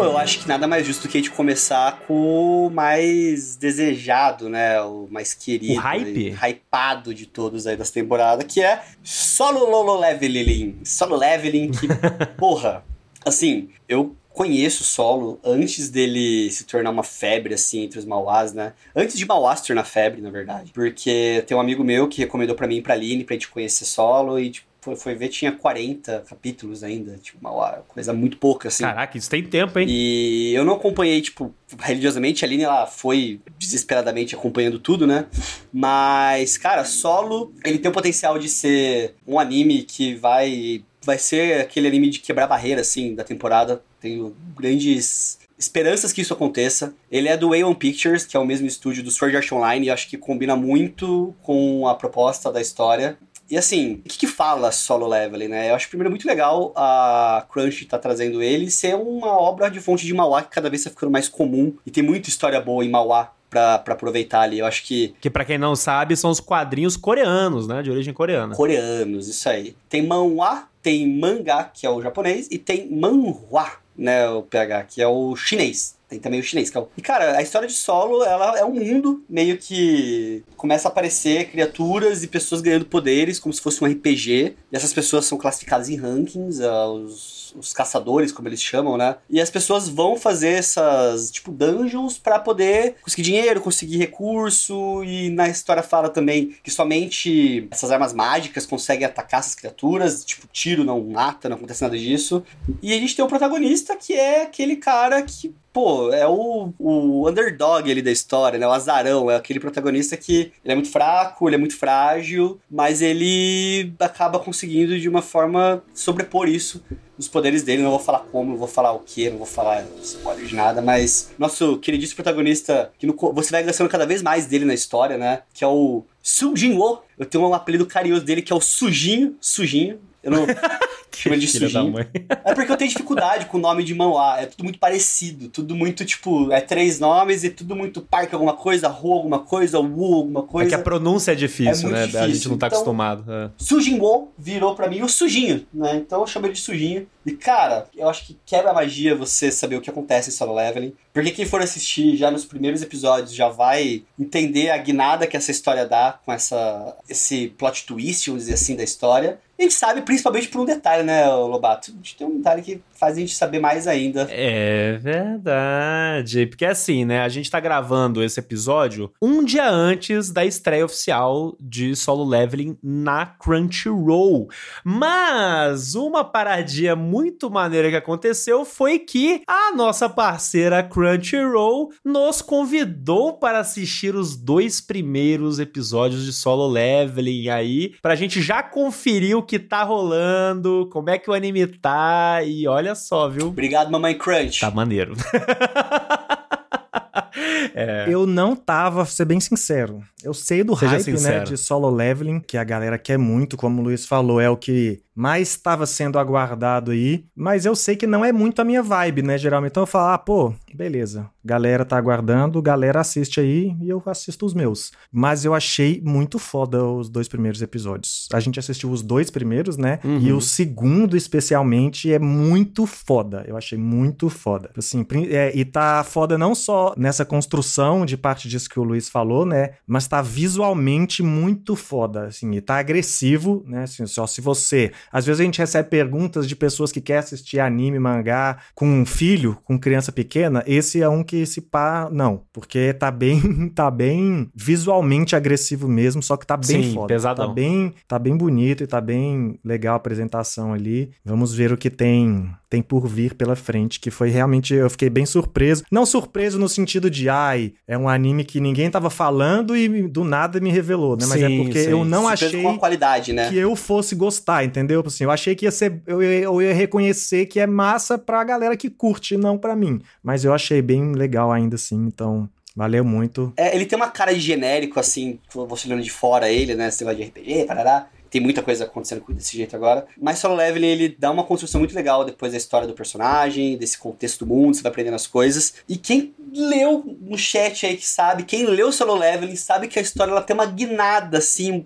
Pô, 0.01 0.07
eu 0.07 0.17
acho 0.17 0.39
que 0.39 0.47
nada 0.47 0.67
mais 0.67 0.85
justo 0.85 1.03
do 1.03 1.11
que 1.11 1.17
a 1.17 1.21
gente 1.21 1.31
começar 1.31 1.99
com 2.07 2.67
o 2.67 2.69
mais 2.71 3.55
desejado, 3.55 4.49
né? 4.49 4.81
O 4.81 5.07
mais 5.11 5.33
querido. 5.33 5.73
O 5.73 5.77
hype? 5.77 6.29
Hypado 6.31 7.13
de 7.13 7.25
todos 7.25 7.67
aí 7.67 7.77
dessa 7.77 7.93
temporada, 7.93 8.43
que 8.43 8.61
é 8.61 8.81
Solo 9.03 9.69
Lolo 9.69 9.99
Leveling. 9.99 10.79
Solo 10.83 11.15
Leveling, 11.15 11.71
que, 11.71 11.87
porra, 12.37 12.83
assim, 13.23 13.69
eu 13.87 14.15
conheço 14.29 14.81
o 14.81 14.85
solo 14.85 15.39
antes 15.43 15.89
dele 15.89 16.49
se 16.49 16.63
tornar 16.63 16.89
uma 16.89 17.03
febre, 17.03 17.53
assim, 17.53 17.83
entre 17.83 17.99
os 17.99 18.05
Mauás, 18.05 18.53
né? 18.53 18.73
Antes 18.95 19.17
de 19.17 19.25
Mauá 19.25 19.55
se 19.55 19.67
tornar 19.67 19.83
febre, 19.83 20.21
na 20.21 20.31
verdade. 20.31 20.71
Porque 20.73 21.43
tem 21.45 21.55
um 21.55 21.59
amigo 21.59 21.83
meu 21.83 22.07
que 22.07 22.21
recomendou 22.21 22.55
para 22.55 22.67
mim 22.67 22.77
e 22.77 22.81
pra 22.81 22.93
Aline 22.93 23.23
pra 23.23 23.33
gente 23.35 23.49
conhecer 23.49 23.85
solo 23.85 24.39
e, 24.39 24.49
tipo, 24.49 24.70
foi, 24.81 24.95
foi 24.95 25.15
ver, 25.15 25.29
tinha 25.29 25.51
40 25.51 26.23
capítulos 26.27 26.83
ainda, 26.83 27.15
tipo, 27.17 27.37
uma 27.39 27.83
coisa 27.87 28.11
muito 28.13 28.37
pouca, 28.37 28.67
assim. 28.67 28.83
Caraca, 28.83 29.15
isso 29.15 29.29
tem 29.29 29.43
tempo, 29.43 29.77
hein? 29.77 29.85
E 29.87 30.51
eu 30.55 30.65
não 30.65 30.73
acompanhei, 30.73 31.21
tipo, 31.21 31.53
religiosamente, 31.79 32.43
a 32.43 32.47
Aline, 32.47 32.63
ela 32.63 32.87
foi 32.87 33.39
desesperadamente 33.59 34.33
acompanhando 34.33 34.79
tudo, 34.79 35.05
né? 35.05 35.27
Mas, 35.71 36.57
cara, 36.57 36.83
Solo, 36.83 37.53
ele 37.63 37.77
tem 37.77 37.91
o 37.91 37.93
potencial 37.93 38.39
de 38.39 38.49
ser 38.49 39.13
um 39.25 39.39
anime 39.39 39.83
que 39.83 40.15
vai 40.15 40.83
vai 41.03 41.17
ser 41.17 41.61
aquele 41.61 41.87
anime 41.87 42.09
de 42.09 42.19
quebrar 42.19 42.47
barreira, 42.47 42.81
assim, 42.81 43.15
da 43.15 43.23
temporada. 43.23 43.81
Tenho 43.99 44.35
grandes 44.55 45.39
esperanças 45.57 46.11
que 46.11 46.21
isso 46.21 46.33
aconteça. 46.33 46.93
Ele 47.11 47.27
é 47.27 47.37
do 47.37 47.49
A1 47.49 47.75
Pictures, 47.75 48.25
que 48.25 48.35
é 48.35 48.39
o 48.39 48.45
mesmo 48.45 48.67
estúdio 48.67 49.03
do 49.03 49.11
Sword 49.11 49.35
Art 49.35 49.51
Online, 49.51 49.87
e 49.87 49.89
acho 49.89 50.07
que 50.07 50.17
combina 50.17 50.55
muito 50.55 51.35
com 51.41 51.87
a 51.87 51.95
proposta 51.95 52.51
da 52.51 52.61
história. 52.61 53.17
E 53.51 53.57
assim, 53.57 53.95
o 53.95 54.09
que, 54.09 54.19
que, 54.19 54.27
fala 54.27 54.71
Solo 54.71 55.05
Leveling, 55.05 55.49
né? 55.49 55.69
Eu 55.69 55.75
acho 55.75 55.89
primeiro 55.89 56.09
muito 56.09 56.25
legal 56.25 56.71
a 56.73 57.45
Crunch 57.51 57.85
tá 57.85 57.99
trazendo 57.99 58.41
ele 58.41 58.71
ser 58.71 58.95
uma 58.95 59.37
obra 59.37 59.69
de 59.69 59.81
fonte 59.81 60.05
de 60.05 60.13
Mauá 60.13 60.41
que 60.41 60.49
cada 60.49 60.69
vez 60.69 60.79
está 60.79 60.89
ficando 60.89 61.11
mais 61.11 61.27
comum. 61.27 61.75
E 61.85 61.91
tem 61.91 62.01
muita 62.01 62.29
história 62.29 62.61
boa 62.61 62.85
em 62.85 62.89
Mauá 62.89 63.33
pra, 63.49 63.77
pra 63.77 63.93
aproveitar 63.93 64.39
ali. 64.39 64.59
Eu 64.59 64.65
acho 64.65 64.83
que. 64.83 65.13
Que 65.19 65.29
para 65.29 65.43
quem 65.43 65.57
não 65.57 65.75
sabe, 65.75 66.15
são 66.15 66.31
os 66.31 66.39
quadrinhos 66.39 66.95
coreanos, 66.95 67.67
né? 67.67 67.83
De 67.83 67.91
origem 67.91 68.13
coreana. 68.13 68.55
Coreanos, 68.55 69.27
isso 69.27 69.49
aí. 69.49 69.75
Tem 69.89 70.07
manhwa, 70.07 70.69
tem 70.81 71.05
mangá, 71.05 71.65
que 71.65 71.85
é 71.85 71.89
o 71.89 72.01
japonês, 72.01 72.47
e 72.49 72.57
tem 72.57 72.89
manhua, 72.89 73.69
né? 73.97 74.29
O 74.29 74.43
PH, 74.43 74.83
que 74.83 75.01
é 75.01 75.07
o 75.07 75.35
chinês. 75.35 75.99
Tem 76.11 76.19
também 76.19 76.41
o 76.41 76.43
chinês, 76.43 76.69
que 76.69 76.77
é 76.77 76.81
o... 76.81 76.89
E, 76.97 77.01
cara, 77.01 77.37
a 77.37 77.41
história 77.41 77.65
de 77.65 77.73
Solo, 77.73 78.21
ela 78.21 78.59
é 78.59 78.65
um 78.65 78.73
mundo 78.73 79.23
meio 79.29 79.57
que 79.57 80.43
começa 80.57 80.89
a 80.89 80.91
aparecer 80.91 81.49
criaturas 81.49 82.21
e 82.21 82.27
pessoas 82.27 82.59
ganhando 82.59 82.85
poderes, 82.85 83.39
como 83.39 83.53
se 83.53 83.61
fosse 83.61 83.81
um 83.81 83.87
RPG. 83.87 84.57
E 84.69 84.75
essas 84.75 84.91
pessoas 84.91 85.23
são 85.23 85.37
classificadas 85.37 85.87
em 85.87 85.95
rankings, 85.95 86.59
uh, 86.61 86.91
os 86.91 87.41
os, 87.57 87.73
caçadores, 87.73 88.31
como 88.31 88.47
eles 88.47 88.61
chamam, 88.61 88.97
né? 88.97 89.17
E 89.29 89.39
as 89.39 89.49
pessoas 89.49 89.89
vão 89.89 90.15
fazer 90.15 90.53
essas, 90.53 91.31
tipo, 91.31 91.51
dungeons 91.51 92.17
para 92.17 92.39
poder 92.39 92.95
conseguir 93.01 93.23
dinheiro, 93.23 93.61
conseguir 93.61 93.97
recurso. 93.97 95.03
E 95.03 95.29
na 95.29 95.49
história 95.49 95.83
fala 95.83 96.09
também 96.09 96.55
que 96.63 96.71
somente 96.71 97.67
essas 97.71 97.91
armas 97.91 98.13
mágicas 98.13 98.65
conseguem 98.65 99.05
atacar 99.05 99.39
essas 99.39 99.55
criaturas. 99.55 100.23
Tipo, 100.23 100.47
tiro 100.51 100.83
não 100.83 101.01
mata, 101.01 101.49
não 101.49 101.57
acontece 101.57 101.81
nada 101.81 101.97
disso. 101.97 102.43
E 102.81 102.93
a 102.93 102.97
gente 102.97 103.15
tem 103.15 103.23
o 103.23 103.27
protagonista 103.27 103.95
que 103.95 104.13
é 104.13 104.43
aquele 104.43 104.75
cara 104.75 105.21
que 105.21 105.53
pô, 105.73 106.13
é 106.13 106.27
o, 106.27 106.73
o 106.77 107.29
underdog 107.29 107.89
ali 107.89 108.01
da 108.01 108.11
história, 108.11 108.59
né? 108.59 108.67
O 108.67 108.71
azarão, 108.71 109.29
é 109.29 109.35
aquele 109.35 109.59
protagonista 109.59 110.17
que 110.17 110.51
ele 110.63 110.73
é 110.73 110.75
muito 110.75 110.91
fraco, 110.91 111.47
ele 111.47 111.55
é 111.55 111.59
muito 111.59 111.77
frágil, 111.77 112.59
mas 112.69 113.01
ele 113.01 113.93
acaba 113.99 114.39
conseguindo 114.39 114.99
de 114.99 115.07
uma 115.07 115.21
forma 115.21 115.83
sobrepor 115.93 116.47
isso 116.47 116.83
os 117.21 117.27
poderes 117.27 117.63
dele. 117.63 117.83
Não 117.83 117.91
vou 117.91 117.99
falar 117.99 118.19
como, 118.19 118.51
não 118.51 118.57
vou 118.57 118.67
falar 118.67 118.91
o 118.91 118.99
que, 118.99 119.29
não 119.29 119.37
vou 119.37 119.47
falar 119.47 119.85
spoiler 120.01 120.45
de 120.45 120.55
nada, 120.55 120.81
mas 120.81 121.31
nosso 121.37 121.77
queridíssimo 121.77 122.15
protagonista, 122.15 122.91
que 122.97 123.05
no, 123.05 123.15
você 123.33 123.51
vai 123.51 123.63
gostando 123.63 123.89
cada 123.89 124.05
vez 124.05 124.21
mais 124.21 124.45
dele 124.47 124.65
na 124.65 124.73
história, 124.73 125.17
né? 125.17 125.43
Que 125.53 125.63
é 125.63 125.67
o 125.67 126.03
Su 126.21 126.55
Jin-wo. 126.55 127.03
Eu 127.17 127.25
tenho 127.25 127.47
um 127.47 127.53
apelido 127.53 127.85
carinhoso 127.85 128.25
dele 128.25 128.41
que 128.41 128.51
é 128.51 128.55
o 128.55 128.61
Sujinho, 128.61 129.35
Sujinho. 129.39 129.99
Eu 130.23 130.31
não. 130.31 130.45
chama 131.21 131.37
de 131.37 131.47
sujinho. 131.47 131.95
É 132.43 132.53
porque 132.53 132.71
eu 132.71 132.77
tenho 132.77 132.89
dificuldade 132.89 133.45
com 133.45 133.57
o 133.57 133.59
nome 133.59 133.83
de 133.83 133.93
manhwa. 133.93 134.39
É 134.39 134.45
tudo 134.45 134.63
muito 134.63 134.79
parecido. 134.79 135.49
Tudo 135.49 135.75
muito, 135.75 136.03
tipo, 136.05 136.51
é 136.51 136.61
três 136.61 136.99
nomes 136.99 137.43
e 137.43 137.49
tudo 137.49 137.75
muito 137.75 138.01
parque 138.01 138.33
alguma 138.33 138.53
coisa, 138.53 138.87
rua 138.87 139.15
alguma 139.15 139.39
coisa, 139.39 139.79
wu 139.79 140.15
alguma 140.15 140.43
coisa. 140.43 140.69
É 140.69 140.69
que 140.69 140.75
a 140.75 140.83
pronúncia 140.83 141.31
é 141.31 141.35
difícil, 141.35 141.89
é 141.89 141.91
né? 141.91 141.99
Difícil. 142.01 142.21
A 142.21 142.27
gente 142.27 142.49
não 142.49 142.57
tá 142.57 142.67
então, 142.67 142.79
acostumado. 142.79 143.31
É. 143.31 143.49
Sujinwo 143.57 144.31
virou 144.37 144.75
para 144.75 144.89
mim 144.89 145.01
o 145.01 145.09
sujinho, 145.09 145.65
né? 145.73 145.95
Então 145.95 146.21
eu 146.21 146.27
chamo 146.27 146.47
ele 146.47 146.53
de 146.53 146.61
sujinho. 146.61 147.07
E, 147.23 147.33
cara, 147.33 147.85
eu 147.95 148.09
acho 148.09 148.25
que 148.25 148.37
quebra 148.45 148.71
a 148.71 148.73
magia 148.73 149.15
você 149.15 149.51
saber 149.51 149.75
o 149.75 149.81
que 149.81 149.89
acontece 149.89 150.29
em 150.29 150.33
Solo 150.33 150.55
Leveling. 150.55 150.93
Porque 151.13 151.29
quem 151.29 151.45
for 151.45 151.61
assistir 151.61 152.15
já 152.15 152.31
nos 152.31 152.45
primeiros 152.45 152.81
episódios 152.81 153.35
já 153.35 153.47
vai 153.47 154.03
entender 154.19 154.71
a 154.71 154.77
guinada 154.77 155.27
que 155.27 155.37
essa 155.37 155.51
história 155.51 155.85
dá 155.85 156.19
com 156.25 156.31
essa 156.31 156.95
esse 157.07 157.49
plot 157.57 157.85
twist, 157.85 158.27
vamos 158.27 158.45
dizer 158.45 158.55
assim, 158.55 158.75
da 158.75 158.83
história. 158.83 159.39
A 159.61 159.63
gente 159.63 159.75
sabe 159.75 160.01
principalmente 160.01 160.47
por 160.47 160.61
um 160.61 160.65
detalhe, 160.65 161.03
né, 161.03 161.23
Lobato? 161.27 161.91
A 161.91 161.93
gente 161.93 162.15
tem 162.15 162.25
um 162.25 162.37
detalhe 162.37 162.63
que 162.63 162.81
faz 162.99 163.15
a 163.15 163.19
gente 163.19 163.35
saber 163.35 163.59
mais 163.59 163.85
ainda. 163.87 164.27
É 164.31 164.97
verdade. 164.97 166.47
Porque 166.47 166.65
assim, 166.65 167.05
né? 167.05 167.21
A 167.21 167.29
gente 167.29 167.49
tá 167.49 167.59
gravando 167.59 168.23
esse 168.23 168.39
episódio 168.39 169.11
um 169.21 169.45
dia 169.45 169.69
antes 169.69 170.31
da 170.31 170.43
estreia 170.43 170.83
oficial 170.83 171.55
de 171.59 171.95
Solo 171.95 172.23
Leveling 172.23 172.75
na 172.81 173.27
Crunchyroll. 173.27 174.49
Mas 174.83 175.93
uma 175.93 176.23
paradinha 176.23 176.95
muito 176.95 177.51
maneira 177.51 177.91
que 177.91 177.95
aconteceu 177.95 178.65
foi 178.65 178.97
que 178.97 179.43
a 179.47 179.75
nossa 179.75 180.09
parceira 180.09 180.81
Crunchyroll 180.81 181.91
nos 182.03 182.41
convidou 182.41 183.33
para 183.33 183.59
assistir 183.59 184.15
os 184.15 184.35
dois 184.35 184.81
primeiros 184.81 185.59
episódios 185.59 186.25
de 186.25 186.33
Solo 186.33 186.67
Leveling 186.67 187.49
aí, 187.49 187.93
pra 188.01 188.15
gente 188.15 188.41
já 188.41 188.63
conferir 188.63 189.37
o 189.37 189.43
que 189.51 189.59
tá 189.59 189.83
rolando, 189.83 190.87
como 190.93 191.09
é 191.09 191.17
que 191.17 191.29
o 191.29 191.33
anime 191.33 191.67
tá 191.67 192.41
e 192.41 192.65
olha 192.69 192.95
só, 192.95 193.27
viu? 193.27 193.47
Obrigado, 193.47 193.91
Mamãe 193.91 194.17
Crunch. 194.17 194.61
Tá 194.61 194.71
maneiro. 194.71 195.13
é. 197.75 198.05
Eu 198.07 198.25
não 198.25 198.55
tava, 198.55 199.03
vou 199.03 199.05
ser 199.05 199.25
bem 199.25 199.41
sincero. 199.41 200.01
Eu 200.23 200.33
sei 200.33 200.63
do 200.63 200.73
Seja 200.73 200.93
hype, 200.93 201.11
né, 201.11 201.17
sincero. 201.17 201.37
né, 201.39 201.43
de 201.43 201.57
solo 201.57 201.89
leveling, 201.89 202.39
que 202.39 202.57
a 202.57 202.63
galera 202.63 202.97
quer 202.97 203.17
muito, 203.17 203.57
como 203.57 203.81
o 203.81 203.83
Luiz 203.83 204.05
falou, 204.05 204.39
é 204.39 204.49
o 204.49 204.55
que 204.55 205.01
mais 205.15 205.49
estava 205.49 205.85
sendo 205.85 206.17
aguardado 206.17 206.91
aí, 206.91 207.25
mas 207.35 207.65
eu 207.65 207.75
sei 207.75 207.95
que 207.95 208.07
não 208.07 208.23
é 208.23 208.31
muito 208.31 208.61
a 208.61 208.65
minha 208.65 208.81
vibe, 208.81 209.21
né, 209.21 209.37
geralmente. 209.37 209.71
Então 209.71 209.83
eu 209.83 209.87
falo, 209.87 210.13
ah, 210.13 210.17
pô, 210.17 210.53
beleza, 210.73 211.29
galera 211.43 211.83
tá 211.83 211.97
aguardando, 211.97 212.61
galera 212.61 213.01
assiste 213.01 213.39
aí 213.39 213.75
e 213.81 213.89
eu 213.89 214.01
assisto 214.05 214.45
os 214.45 214.53
meus. 214.53 214.91
Mas 215.11 215.43
eu 215.43 215.53
achei 215.53 216.01
muito 216.03 216.39
foda 216.39 216.83
os 216.83 217.09
dois 217.09 217.27
primeiros 217.27 217.61
episódios. 217.61 218.27
A 218.33 218.39
gente 218.39 218.59
assistiu 218.59 218.89
os 218.89 219.01
dois 219.01 219.29
primeiros, 219.29 219.77
né, 219.77 219.99
uhum. 220.03 220.19
e 220.19 220.31
o 220.31 220.41
segundo 220.41 221.17
especialmente 221.17 222.11
é 222.11 222.19
muito 222.19 222.85
foda. 222.85 223.43
Eu 223.47 223.57
achei 223.57 223.77
muito 223.77 224.29
foda. 224.29 224.71
Assim, 224.77 225.05
é, 225.29 225.51
e 225.55 225.65
tá 225.65 226.03
foda 226.03 226.37
não 226.37 226.55
só 226.55 226.93
nessa 226.97 227.25
construção 227.25 228.05
de 228.05 228.15
parte 228.17 228.47
disso 228.47 228.69
que 228.69 228.79
o 228.79 228.83
Luiz 228.83 229.09
falou, 229.09 229.45
né, 229.45 229.71
mas 229.85 230.07
tá 230.07 230.21
visualmente 230.21 231.21
muito 231.21 231.75
foda, 231.75 232.27
assim, 232.27 232.51
e 232.51 232.61
tá 232.61 232.77
agressivo, 232.77 233.63
né, 233.67 233.83
assim, 233.83 234.05
só 234.05 234.25
se 234.25 234.39
você 234.41 234.91
às 235.11 235.25
vezes 235.25 235.39
a 235.39 235.43
gente 235.43 235.59
recebe 235.59 235.89
perguntas 235.89 236.47
de 236.47 236.55
pessoas 236.55 236.91
que 236.91 237.01
querem 237.01 237.19
assistir 237.19 237.59
anime, 237.59 237.99
mangá 237.99 238.57
com 238.75 238.85
um 238.85 239.05
filho, 239.05 239.57
com 239.63 239.79
criança 239.79 240.11
pequena. 240.11 240.63
Esse 240.65 241.01
é 241.01 241.07
um 241.07 241.23
que 241.23 241.45
se 241.45 241.61
pá, 241.61 242.09
não, 242.11 242.43
porque 242.51 242.93
tá 242.93 243.11
bem, 243.11 243.69
tá 243.73 243.89
bem 243.89 244.49
visualmente 244.55 245.35
agressivo 245.35 245.87
mesmo, 245.87 246.21
só 246.21 246.37
que 246.37 246.45
tá 246.45 246.57
bem 246.57 246.83
Sim, 246.83 246.93
foda. 246.93 247.07
Pesadão. 247.07 247.47
Tá 247.47 247.53
bem, 247.53 247.93
tá 248.07 248.19
bem 248.19 248.35
bonito 248.35 248.83
e 248.83 248.87
tá 248.87 248.99
bem 248.99 249.59
legal 249.63 249.93
a 249.93 249.97
apresentação 249.97 250.73
ali. 250.73 251.11
Vamos 251.23 251.53
ver 251.53 251.71
o 251.71 251.77
que 251.77 251.89
tem 251.89 252.51
tem 252.71 252.81
por 252.81 253.05
vir 253.05 253.35
pela 253.35 253.53
frente, 253.53 253.99
que 253.99 254.09
foi 254.09 254.29
realmente 254.29 254.73
eu 254.73 254.89
fiquei 254.89 255.09
bem 255.09 255.25
surpreso. 255.25 255.83
Não 255.91 256.05
surpreso 256.05 256.57
no 256.57 256.69
sentido 256.69 257.09
de 257.09 257.27
ai, 257.27 257.73
é 257.85 257.97
um 257.97 258.07
anime 258.07 258.45
que 258.45 258.61
ninguém 258.61 258.89
tava 258.89 259.09
falando 259.09 259.75
e 259.75 260.07
do 260.07 260.23
nada 260.23 260.57
me 260.61 260.71
revelou, 260.71 261.17
né? 261.17 261.25
Mas 261.27 261.43
é 261.43 261.47
sim, 261.47 261.53
é 261.53 261.63
porque 261.63 261.83
sim. 261.83 261.89
eu 261.89 262.05
não 262.05 262.21
surpreso 262.29 262.45
achei 262.45 262.63
com 262.63 262.69
a 262.69 262.79
qualidade, 262.79 263.33
né? 263.33 263.49
que 263.49 263.57
eu 263.57 263.75
fosse 263.75 264.15
gostar, 264.15 264.63
entendeu? 264.63 265.03
Assim, 265.05 265.25
eu 265.25 265.31
achei 265.31 265.53
que 265.53 265.65
ia 265.65 265.71
ser. 265.71 266.01
Eu 266.07 266.23
ia, 266.23 266.43
eu 266.43 266.61
ia 266.61 266.73
reconhecer 266.73 267.45
que 267.45 267.59
é 267.59 267.67
massa 267.67 268.17
pra 268.17 268.41
galera 268.41 268.77
que 268.77 268.89
curte, 268.89 269.35
não 269.35 269.57
pra 269.57 269.75
mim. 269.75 269.99
Mas 270.23 270.45
eu 270.45 270.53
achei 270.53 270.81
bem 270.81 271.11
legal 271.11 271.51
ainda 271.51 271.75
assim, 271.75 271.97
então. 272.07 272.49
Valeu 272.73 273.03
muito. 273.03 273.51
É, 273.57 273.75
ele 273.75 273.85
tem 273.85 273.97
uma 273.97 274.09
cara 274.09 274.33
de 274.33 274.39
genérico, 274.39 274.97
assim, 274.97 275.39
você 275.53 275.89
olhando 275.89 276.01
de 276.01 276.09
fora 276.09 276.49
ele, 276.49 276.73
né? 276.73 276.87
Esse 276.87 277.03
negócio 277.03 277.21
de 277.21 277.29
RPG, 277.29 277.65
parará. 277.65 278.07
Tem 278.31 278.41
muita 278.41 278.63
coisa 278.63 278.85
acontecendo 278.85 279.23
desse 279.29 279.57
jeito 279.57 279.75
agora. 279.75 280.07
Mas 280.17 280.39
Solo 280.39 280.55
Leveling, 280.55 280.87
ele 280.87 281.15
dá 281.19 281.29
uma 281.29 281.43
construção 281.43 281.79
muito 281.79 281.93
legal 281.93 282.23
depois 282.23 282.53
da 282.53 282.57
história 282.57 282.87
do 282.87 282.93
personagem, 282.93 283.77
desse 283.77 283.97
contexto 283.97 284.45
do 284.45 284.47
mundo, 284.47 284.73
você 284.73 284.81
vai 284.81 284.89
aprendendo 284.89 285.15
as 285.15 285.27
coisas. 285.27 285.73
E 285.87 285.97
quem 285.97 286.33
leu 286.53 287.03
no 287.19 287.37
chat 287.37 287.85
aí 287.85 287.97
que 287.97 288.07
sabe, 288.07 288.43
quem 288.43 288.65
leu 288.65 288.89
Solo 288.89 289.15
Leveling 289.15 289.57
sabe 289.57 289.89
que 289.89 289.99
a 289.99 290.01
história 290.01 290.31
ela 290.31 290.41
tem 290.41 290.53
uma 290.53 290.65
guinada, 290.65 291.39
assim, 291.39 291.85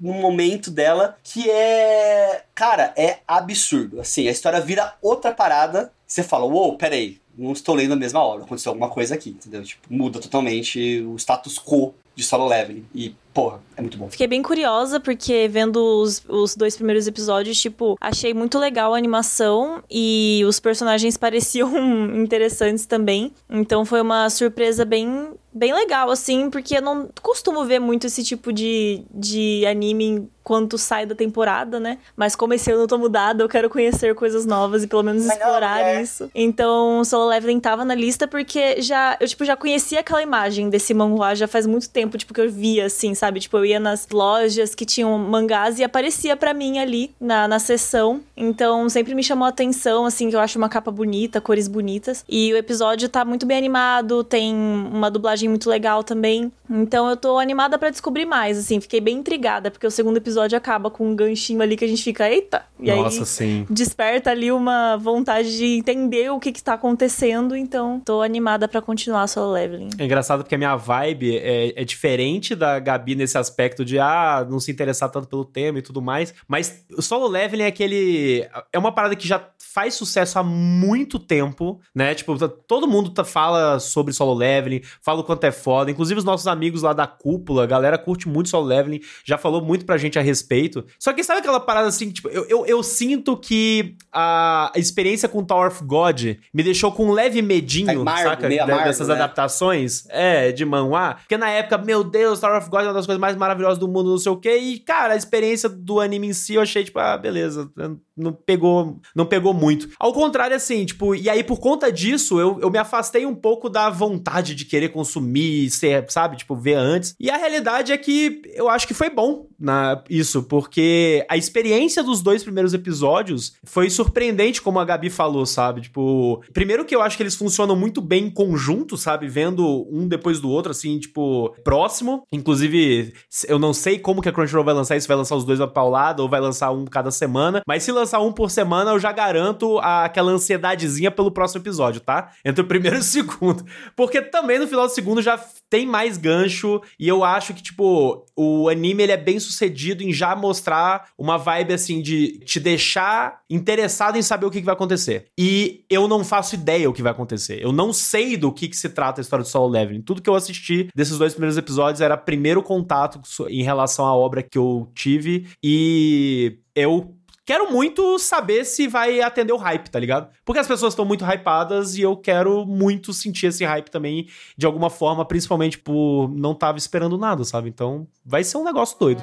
num 0.00 0.18
momento 0.18 0.70
dela 0.70 1.16
que 1.22 1.48
é. 1.48 2.42
Cara, 2.54 2.94
é 2.96 3.18
absurdo. 3.28 4.00
Assim, 4.00 4.26
a 4.26 4.32
história 4.32 4.60
vira 4.62 4.94
outra 5.02 5.30
parada. 5.30 5.92
Você 6.06 6.22
fala, 6.22 6.44
uou, 6.44 6.68
wow, 6.68 6.78
peraí, 6.78 7.20
não 7.36 7.52
estou 7.52 7.74
lendo 7.74 7.92
a 7.92 7.96
mesma 7.96 8.22
obra, 8.22 8.44
aconteceu 8.44 8.70
alguma 8.70 8.90
coisa 8.90 9.14
aqui, 9.14 9.30
entendeu? 9.30 9.62
Tipo, 9.62 9.86
muda 9.88 10.20
totalmente 10.20 11.00
o 11.02 11.16
status 11.16 11.58
quo 11.58 11.94
de 12.14 12.22
solo 12.22 12.46
leveling. 12.46 12.84
E, 12.94 13.14
porra, 13.32 13.60
é 13.76 13.80
muito 13.80 13.96
bom. 13.96 14.08
Fiquei 14.10 14.26
bem 14.26 14.42
curiosa, 14.42 15.00
porque 15.00 15.48
vendo 15.48 15.76
os, 15.76 16.22
os 16.28 16.54
dois 16.54 16.76
primeiros 16.76 17.06
episódios, 17.06 17.60
tipo, 17.60 17.96
achei 18.00 18.34
muito 18.34 18.58
legal 18.58 18.94
a 18.94 18.98
animação 18.98 19.82
e 19.90 20.42
os 20.46 20.60
personagens 20.60 21.16
pareciam 21.18 21.70
interessantes 22.16 22.86
também. 22.86 23.32
Então 23.48 23.84
foi 23.84 24.00
uma 24.00 24.28
surpresa 24.30 24.84
bem 24.84 25.32
bem 25.54 25.74
legal, 25.74 26.10
assim, 26.10 26.48
porque 26.48 26.78
eu 26.78 26.82
não 26.82 27.10
costumo 27.20 27.62
ver 27.66 27.78
muito 27.78 28.06
esse 28.06 28.24
tipo 28.24 28.50
de, 28.52 29.02
de 29.12 29.66
anime 29.66 30.26
quanto 30.42 30.76
sai 30.76 31.06
da 31.06 31.14
temporada, 31.14 31.78
né? 31.78 31.98
Mas 32.16 32.34
como 32.34 32.54
esse 32.54 32.70
ano 32.70 32.82
eu 32.82 32.88
tô 32.88 32.98
mudada, 32.98 33.42
eu 33.42 33.48
quero 33.48 33.70
conhecer 33.70 34.14
coisas 34.14 34.44
novas 34.44 34.82
e 34.82 34.86
pelo 34.86 35.02
menos 35.02 35.24
Mas 35.24 35.36
explorar 35.36 35.78
não, 35.78 35.86
é. 35.86 36.02
isso. 36.02 36.30
Então, 36.34 37.04
Solo 37.04 37.28
Leveling 37.28 37.60
tava 37.60 37.84
na 37.84 37.94
lista 37.94 38.26
porque 38.26 38.80
já, 38.82 39.16
eu, 39.20 39.28
tipo, 39.28 39.44
já 39.44 39.56
conhecia 39.56 40.00
aquela 40.00 40.22
imagem 40.22 40.68
desse 40.68 40.92
manhua 40.92 41.34
já 41.34 41.46
faz 41.46 41.66
muito 41.66 41.88
tempo, 41.88 42.18
tipo, 42.18 42.34
que 42.34 42.40
eu 42.40 42.50
via, 42.50 42.86
assim, 42.86 43.14
sabe? 43.14 43.40
Tipo, 43.40 43.58
eu 43.58 43.64
ia 43.64 43.80
nas 43.80 44.06
lojas 44.10 44.74
que 44.74 44.84
tinham 44.84 45.16
mangás 45.18 45.78
e 45.78 45.84
aparecia 45.84 46.36
para 46.36 46.52
mim 46.52 46.78
ali 46.78 47.14
na, 47.20 47.46
na 47.46 47.58
sessão. 47.58 48.20
Então, 48.36 48.88
sempre 48.88 49.14
me 49.14 49.22
chamou 49.22 49.46
a 49.46 49.48
atenção, 49.48 50.04
assim, 50.04 50.28
que 50.28 50.36
eu 50.36 50.40
acho 50.40 50.58
uma 50.58 50.68
capa 50.68 50.90
bonita, 50.90 51.40
cores 51.40 51.68
bonitas. 51.68 52.24
E 52.28 52.52
o 52.52 52.56
episódio 52.56 53.08
tá 53.08 53.24
muito 53.24 53.46
bem 53.46 53.58
animado, 53.58 54.24
tem 54.24 54.54
uma 54.54 55.10
dublagem 55.10 55.48
muito 55.48 55.68
legal 55.70 56.02
também. 56.02 56.50
Então 56.68 57.08
eu 57.08 57.16
tô 57.16 57.38
animada 57.38 57.78
para 57.78 57.90
descobrir 57.90 58.24
mais, 58.24 58.58
assim, 58.58 58.80
fiquei 58.80 59.00
bem 59.00 59.18
intrigada, 59.18 59.70
porque 59.70 59.86
o 59.86 59.90
segundo 59.90 60.16
episódio 60.16 60.31
acaba 60.40 60.90
com 60.90 61.08
um 61.08 61.16
ganchinho 61.16 61.62
ali 61.62 61.76
que 61.76 61.84
a 61.84 61.88
gente 61.88 62.02
fica, 62.02 62.28
eita! 62.30 62.64
E 62.80 62.92
Nossa, 62.92 63.20
aí 63.20 63.26
sim. 63.26 63.66
desperta 63.70 64.30
ali 64.30 64.50
uma 64.50 64.96
vontade 64.96 65.56
de 65.56 65.64
entender 65.78 66.30
o 66.30 66.40
que 66.40 66.50
que 66.50 66.62
tá 66.62 66.74
acontecendo, 66.74 67.56
então 67.56 68.00
tô 68.00 68.22
animada 68.22 68.66
para 68.66 68.82
continuar 68.82 69.26
solo 69.28 69.52
leveling. 69.52 69.90
É 69.98 70.04
engraçado 70.04 70.42
porque 70.42 70.54
a 70.54 70.58
minha 70.58 70.76
vibe 70.76 71.36
é, 71.36 71.80
é, 71.80 71.84
diferente 71.84 72.54
da 72.54 72.78
Gabi 72.78 73.14
nesse 73.14 73.38
aspecto 73.38 73.84
de, 73.84 73.98
ah, 73.98 74.46
não 74.48 74.58
se 74.58 74.70
interessar 74.70 75.10
tanto 75.10 75.28
pelo 75.28 75.44
tema 75.44 75.78
e 75.78 75.82
tudo 75.82 76.02
mais, 76.02 76.34
mas 76.48 76.84
o 76.96 77.02
solo 77.02 77.28
leveling 77.28 77.64
é 77.64 77.68
aquele... 77.68 78.48
é 78.72 78.78
uma 78.78 78.92
parada 78.92 79.14
que 79.14 79.28
já 79.28 79.48
faz 79.58 79.94
sucesso 79.94 80.38
há 80.38 80.42
muito 80.42 81.18
tempo, 81.18 81.80
né? 81.94 82.14
Tipo, 82.14 82.36
todo 82.48 82.88
mundo 82.88 83.12
fala 83.24 83.78
sobre 83.78 84.12
solo 84.12 84.34
leveling, 84.34 84.82
fala 85.00 85.20
o 85.20 85.24
quanto 85.24 85.44
é 85.44 85.52
foda, 85.52 85.90
inclusive 85.90 86.18
os 86.18 86.24
nossos 86.24 86.46
amigos 86.46 86.72
amigos 86.72 86.82
lá 86.82 86.92
da 86.92 87.06
cúpula, 87.06 87.64
a 87.64 87.66
galera 87.66 87.98
curte 87.98 88.28
muito 88.28 88.48
solo 88.48 88.66
leveling, 88.66 89.00
já 89.24 89.36
falou 89.36 89.60
muito 89.62 89.84
pra 89.84 89.98
gente 89.98 90.18
a 90.18 90.21
respeito. 90.22 90.84
Só 90.98 91.12
que 91.12 91.22
sabe 91.22 91.40
aquela 91.40 91.60
parada 91.60 91.88
assim, 91.88 92.10
tipo, 92.10 92.28
eu, 92.28 92.46
eu, 92.48 92.66
eu 92.66 92.82
sinto 92.82 93.36
que 93.36 93.96
a 94.12 94.72
experiência 94.76 95.28
com 95.28 95.44
Tower 95.44 95.68
of 95.68 95.84
God 95.84 96.20
me 96.52 96.62
deixou 96.62 96.92
com 96.92 97.06
um 97.06 97.12
leve 97.12 97.42
medinho, 97.42 97.90
é 97.90 97.94
amargo, 97.94 98.30
saca? 98.30 98.48
Dessas 98.48 99.08
né? 99.08 99.14
adaptações, 99.14 100.04
é, 100.08 100.52
de 100.52 100.64
manhwa. 100.64 101.14
Porque 101.14 101.36
na 101.36 101.50
época, 101.50 101.78
meu 101.78 102.04
Deus, 102.04 102.40
Tower 102.40 102.58
of 102.58 102.70
God 102.70 102.82
é 102.82 102.84
uma 102.84 102.94
das 102.94 103.06
coisas 103.06 103.20
mais 103.20 103.36
maravilhosas 103.36 103.78
do 103.78 103.88
mundo, 103.88 104.10
não 104.10 104.18
sei 104.18 104.32
o 104.32 104.36
quê. 104.36 104.56
E, 104.56 104.78
cara, 104.78 105.14
a 105.14 105.16
experiência 105.16 105.68
do 105.68 106.00
anime 106.00 106.28
em 106.28 106.32
si, 106.32 106.54
eu 106.54 106.62
achei, 106.62 106.84
tipo, 106.84 106.98
ah, 106.98 107.16
beleza, 107.16 107.70
não 108.16 108.32
pegou, 108.32 109.00
não 109.14 109.26
pegou 109.26 109.54
muito. 109.54 109.88
Ao 109.98 110.12
contrário, 110.12 110.56
assim, 110.56 110.84
tipo, 110.84 111.14
e 111.14 111.28
aí 111.28 111.42
por 111.42 111.58
conta 111.58 111.90
disso, 111.90 112.38
eu, 112.40 112.58
eu 112.60 112.70
me 112.70 112.78
afastei 112.78 113.24
um 113.26 113.34
pouco 113.34 113.68
da 113.68 113.88
vontade 113.90 114.54
de 114.54 114.64
querer 114.64 114.90
consumir, 114.90 115.70
ser, 115.70 116.04
sabe, 116.10 116.36
tipo, 116.36 116.54
ver 116.54 116.74
antes. 116.74 117.14
E 117.18 117.30
a 117.30 117.36
realidade 117.36 117.92
é 117.92 117.98
que 117.98 118.42
eu 118.54 118.68
acho 118.68 118.86
que 118.86 118.94
foi 118.94 119.10
bom 119.10 119.46
na 119.58 120.02
isso, 120.10 120.42
porque 120.42 121.24
a 121.28 121.36
experiência 121.36 122.02
dos 122.02 122.20
dois 122.20 122.42
primeiros 122.42 122.74
episódios 122.74 123.54
foi 123.64 123.88
surpreendente, 123.88 124.60
como 124.60 124.78
a 124.78 124.84
Gabi 124.84 125.08
falou, 125.08 125.46
sabe? 125.46 125.82
Tipo, 125.82 126.42
primeiro 126.52 126.84
que 126.84 126.94
eu 126.94 127.02
acho 127.02 127.16
que 127.16 127.22
eles 127.22 127.34
funcionam 127.34 127.76
muito 127.76 128.00
bem 128.00 128.26
em 128.26 128.30
conjunto, 128.30 128.96
sabe? 128.96 129.28
Vendo 129.28 129.86
um 129.90 130.08
depois 130.08 130.40
do 130.40 130.50
outro, 130.50 130.72
assim, 130.72 130.98
tipo, 130.98 131.54
próximo. 131.64 132.24
Inclusive, 132.32 133.14
eu 133.46 133.58
não 133.58 133.72
sei 133.72 133.98
como 133.98 134.20
que 134.20 134.28
a 134.28 134.32
Crunchyroll 134.32 134.64
vai 134.64 134.74
lançar 134.74 134.96
isso, 134.96 135.08
vai 135.08 135.16
lançar 135.16 135.36
os 135.36 135.44
dois 135.44 135.60
uma 135.60 135.68
paulada 135.68 136.22
ou 136.22 136.28
vai 136.28 136.40
lançar 136.40 136.70
um 136.72 136.84
cada 136.84 137.10
semana, 137.10 137.62
mas 137.66 137.82
se 137.82 137.92
lançar 138.02 138.20
um 138.20 138.32
por 138.32 138.50
semana, 138.50 138.90
eu 138.90 138.98
já 138.98 139.12
garanto 139.12 139.78
aquela 139.78 140.32
ansiedadezinha 140.32 141.10
pelo 141.10 141.30
próximo 141.30 141.62
episódio, 141.62 142.00
tá? 142.00 142.32
Entre 142.44 142.62
o 142.62 142.66
primeiro 142.66 142.96
e 142.98 143.00
o 143.00 143.02
segundo. 143.02 143.64
Porque 143.96 144.20
também 144.20 144.58
no 144.58 144.66
final 144.66 144.86
do 144.86 144.92
segundo 144.92 145.22
já 145.22 145.42
tem 145.70 145.86
mais 145.86 146.16
gancho 146.18 146.80
e 146.98 147.08
eu 147.08 147.24
acho 147.24 147.54
que, 147.54 147.62
tipo, 147.62 148.26
o 148.36 148.68
anime 148.68 149.02
ele 149.02 149.12
é 149.12 149.16
bem 149.16 149.38
sucedido 149.38 150.02
em 150.02 150.12
já 150.12 150.36
mostrar 150.36 151.08
uma 151.16 151.38
vibe 151.38 151.72
assim 151.72 152.02
de 152.02 152.38
te 152.40 152.60
deixar 152.60 153.40
interessado 153.48 154.16
em 154.16 154.22
saber 154.22 154.46
o 154.46 154.50
que, 154.50 154.60
que 154.60 154.66
vai 154.66 154.74
acontecer. 154.74 155.26
E 155.38 155.84
eu 155.88 156.06
não 156.08 156.24
faço 156.24 156.54
ideia 156.54 156.88
o 156.88 156.92
que 156.92 157.02
vai 157.02 157.12
acontecer. 157.12 157.62
Eu 157.62 157.72
não 157.72 157.92
sei 157.92 158.36
do 158.36 158.52
que, 158.52 158.68
que 158.68 158.76
se 158.76 158.88
trata 158.88 159.20
a 159.20 159.22
história 159.22 159.42
do 159.42 159.48
Solo 159.48 159.68
Leveling. 159.68 160.02
Tudo 160.02 160.20
que 160.20 160.28
eu 160.28 160.34
assisti 160.34 160.88
desses 160.94 161.18
dois 161.18 161.32
primeiros 161.32 161.56
episódios 161.56 162.00
era 162.00 162.16
primeiro 162.16 162.62
contato 162.62 163.20
em 163.48 163.62
relação 163.62 164.04
à 164.04 164.14
obra 164.14 164.42
que 164.42 164.58
eu 164.58 164.90
tive 164.94 165.46
e 165.62 166.58
eu 166.74 167.14
quero 167.44 167.70
muito 167.70 168.18
saber 168.18 168.64
se 168.64 168.86
vai 168.86 169.20
atender 169.20 169.52
o 169.52 169.56
hype, 169.56 169.88
tá 169.88 169.98
ligado? 169.98 170.30
Porque 170.44 170.58
as 170.58 170.66
pessoas 170.66 170.92
estão 170.92 171.04
muito 171.04 171.24
hypadas 171.24 171.96
e 171.96 172.02
eu 172.02 172.16
quero 172.16 172.64
muito 172.66 173.12
sentir 173.12 173.46
esse 173.46 173.64
hype 173.64 173.90
também 173.90 174.28
de 174.56 174.66
alguma 174.66 174.90
forma, 174.90 175.24
principalmente 175.24 175.78
por 175.78 176.28
não 176.28 176.54
tava 176.54 176.78
esperando 176.78 177.18
nada, 177.18 177.44
sabe? 177.44 177.68
Então 177.68 178.06
vai 178.24 178.44
ser 178.44 178.56
um 178.58 178.64
negócio 178.64 178.98
doido. 178.98 179.22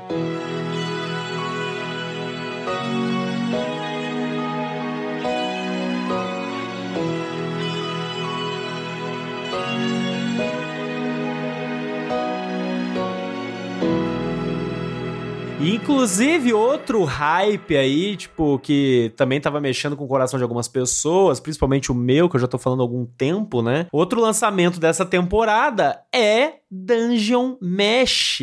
Inclusive, 15.69 16.51
outro 16.51 17.03
hype 17.03 17.77
aí, 17.77 18.17
tipo, 18.17 18.57
que 18.57 19.13
também 19.15 19.39
tava 19.39 19.61
mexendo 19.61 19.95
com 19.95 20.03
o 20.03 20.07
coração 20.07 20.37
de 20.39 20.43
algumas 20.43 20.67
pessoas, 20.67 21.39
principalmente 21.39 21.91
o 21.91 21.95
meu, 21.95 22.27
que 22.27 22.35
eu 22.35 22.39
já 22.39 22.47
tô 22.47 22.57
falando 22.57 22.79
há 22.79 22.83
algum 22.83 23.05
tempo, 23.05 23.61
né? 23.61 23.85
Outro 23.91 24.19
lançamento 24.19 24.79
dessa 24.79 25.05
temporada 25.05 26.01
é 26.13 26.53
Dungeon 26.71 27.55
Mesh, 27.61 28.41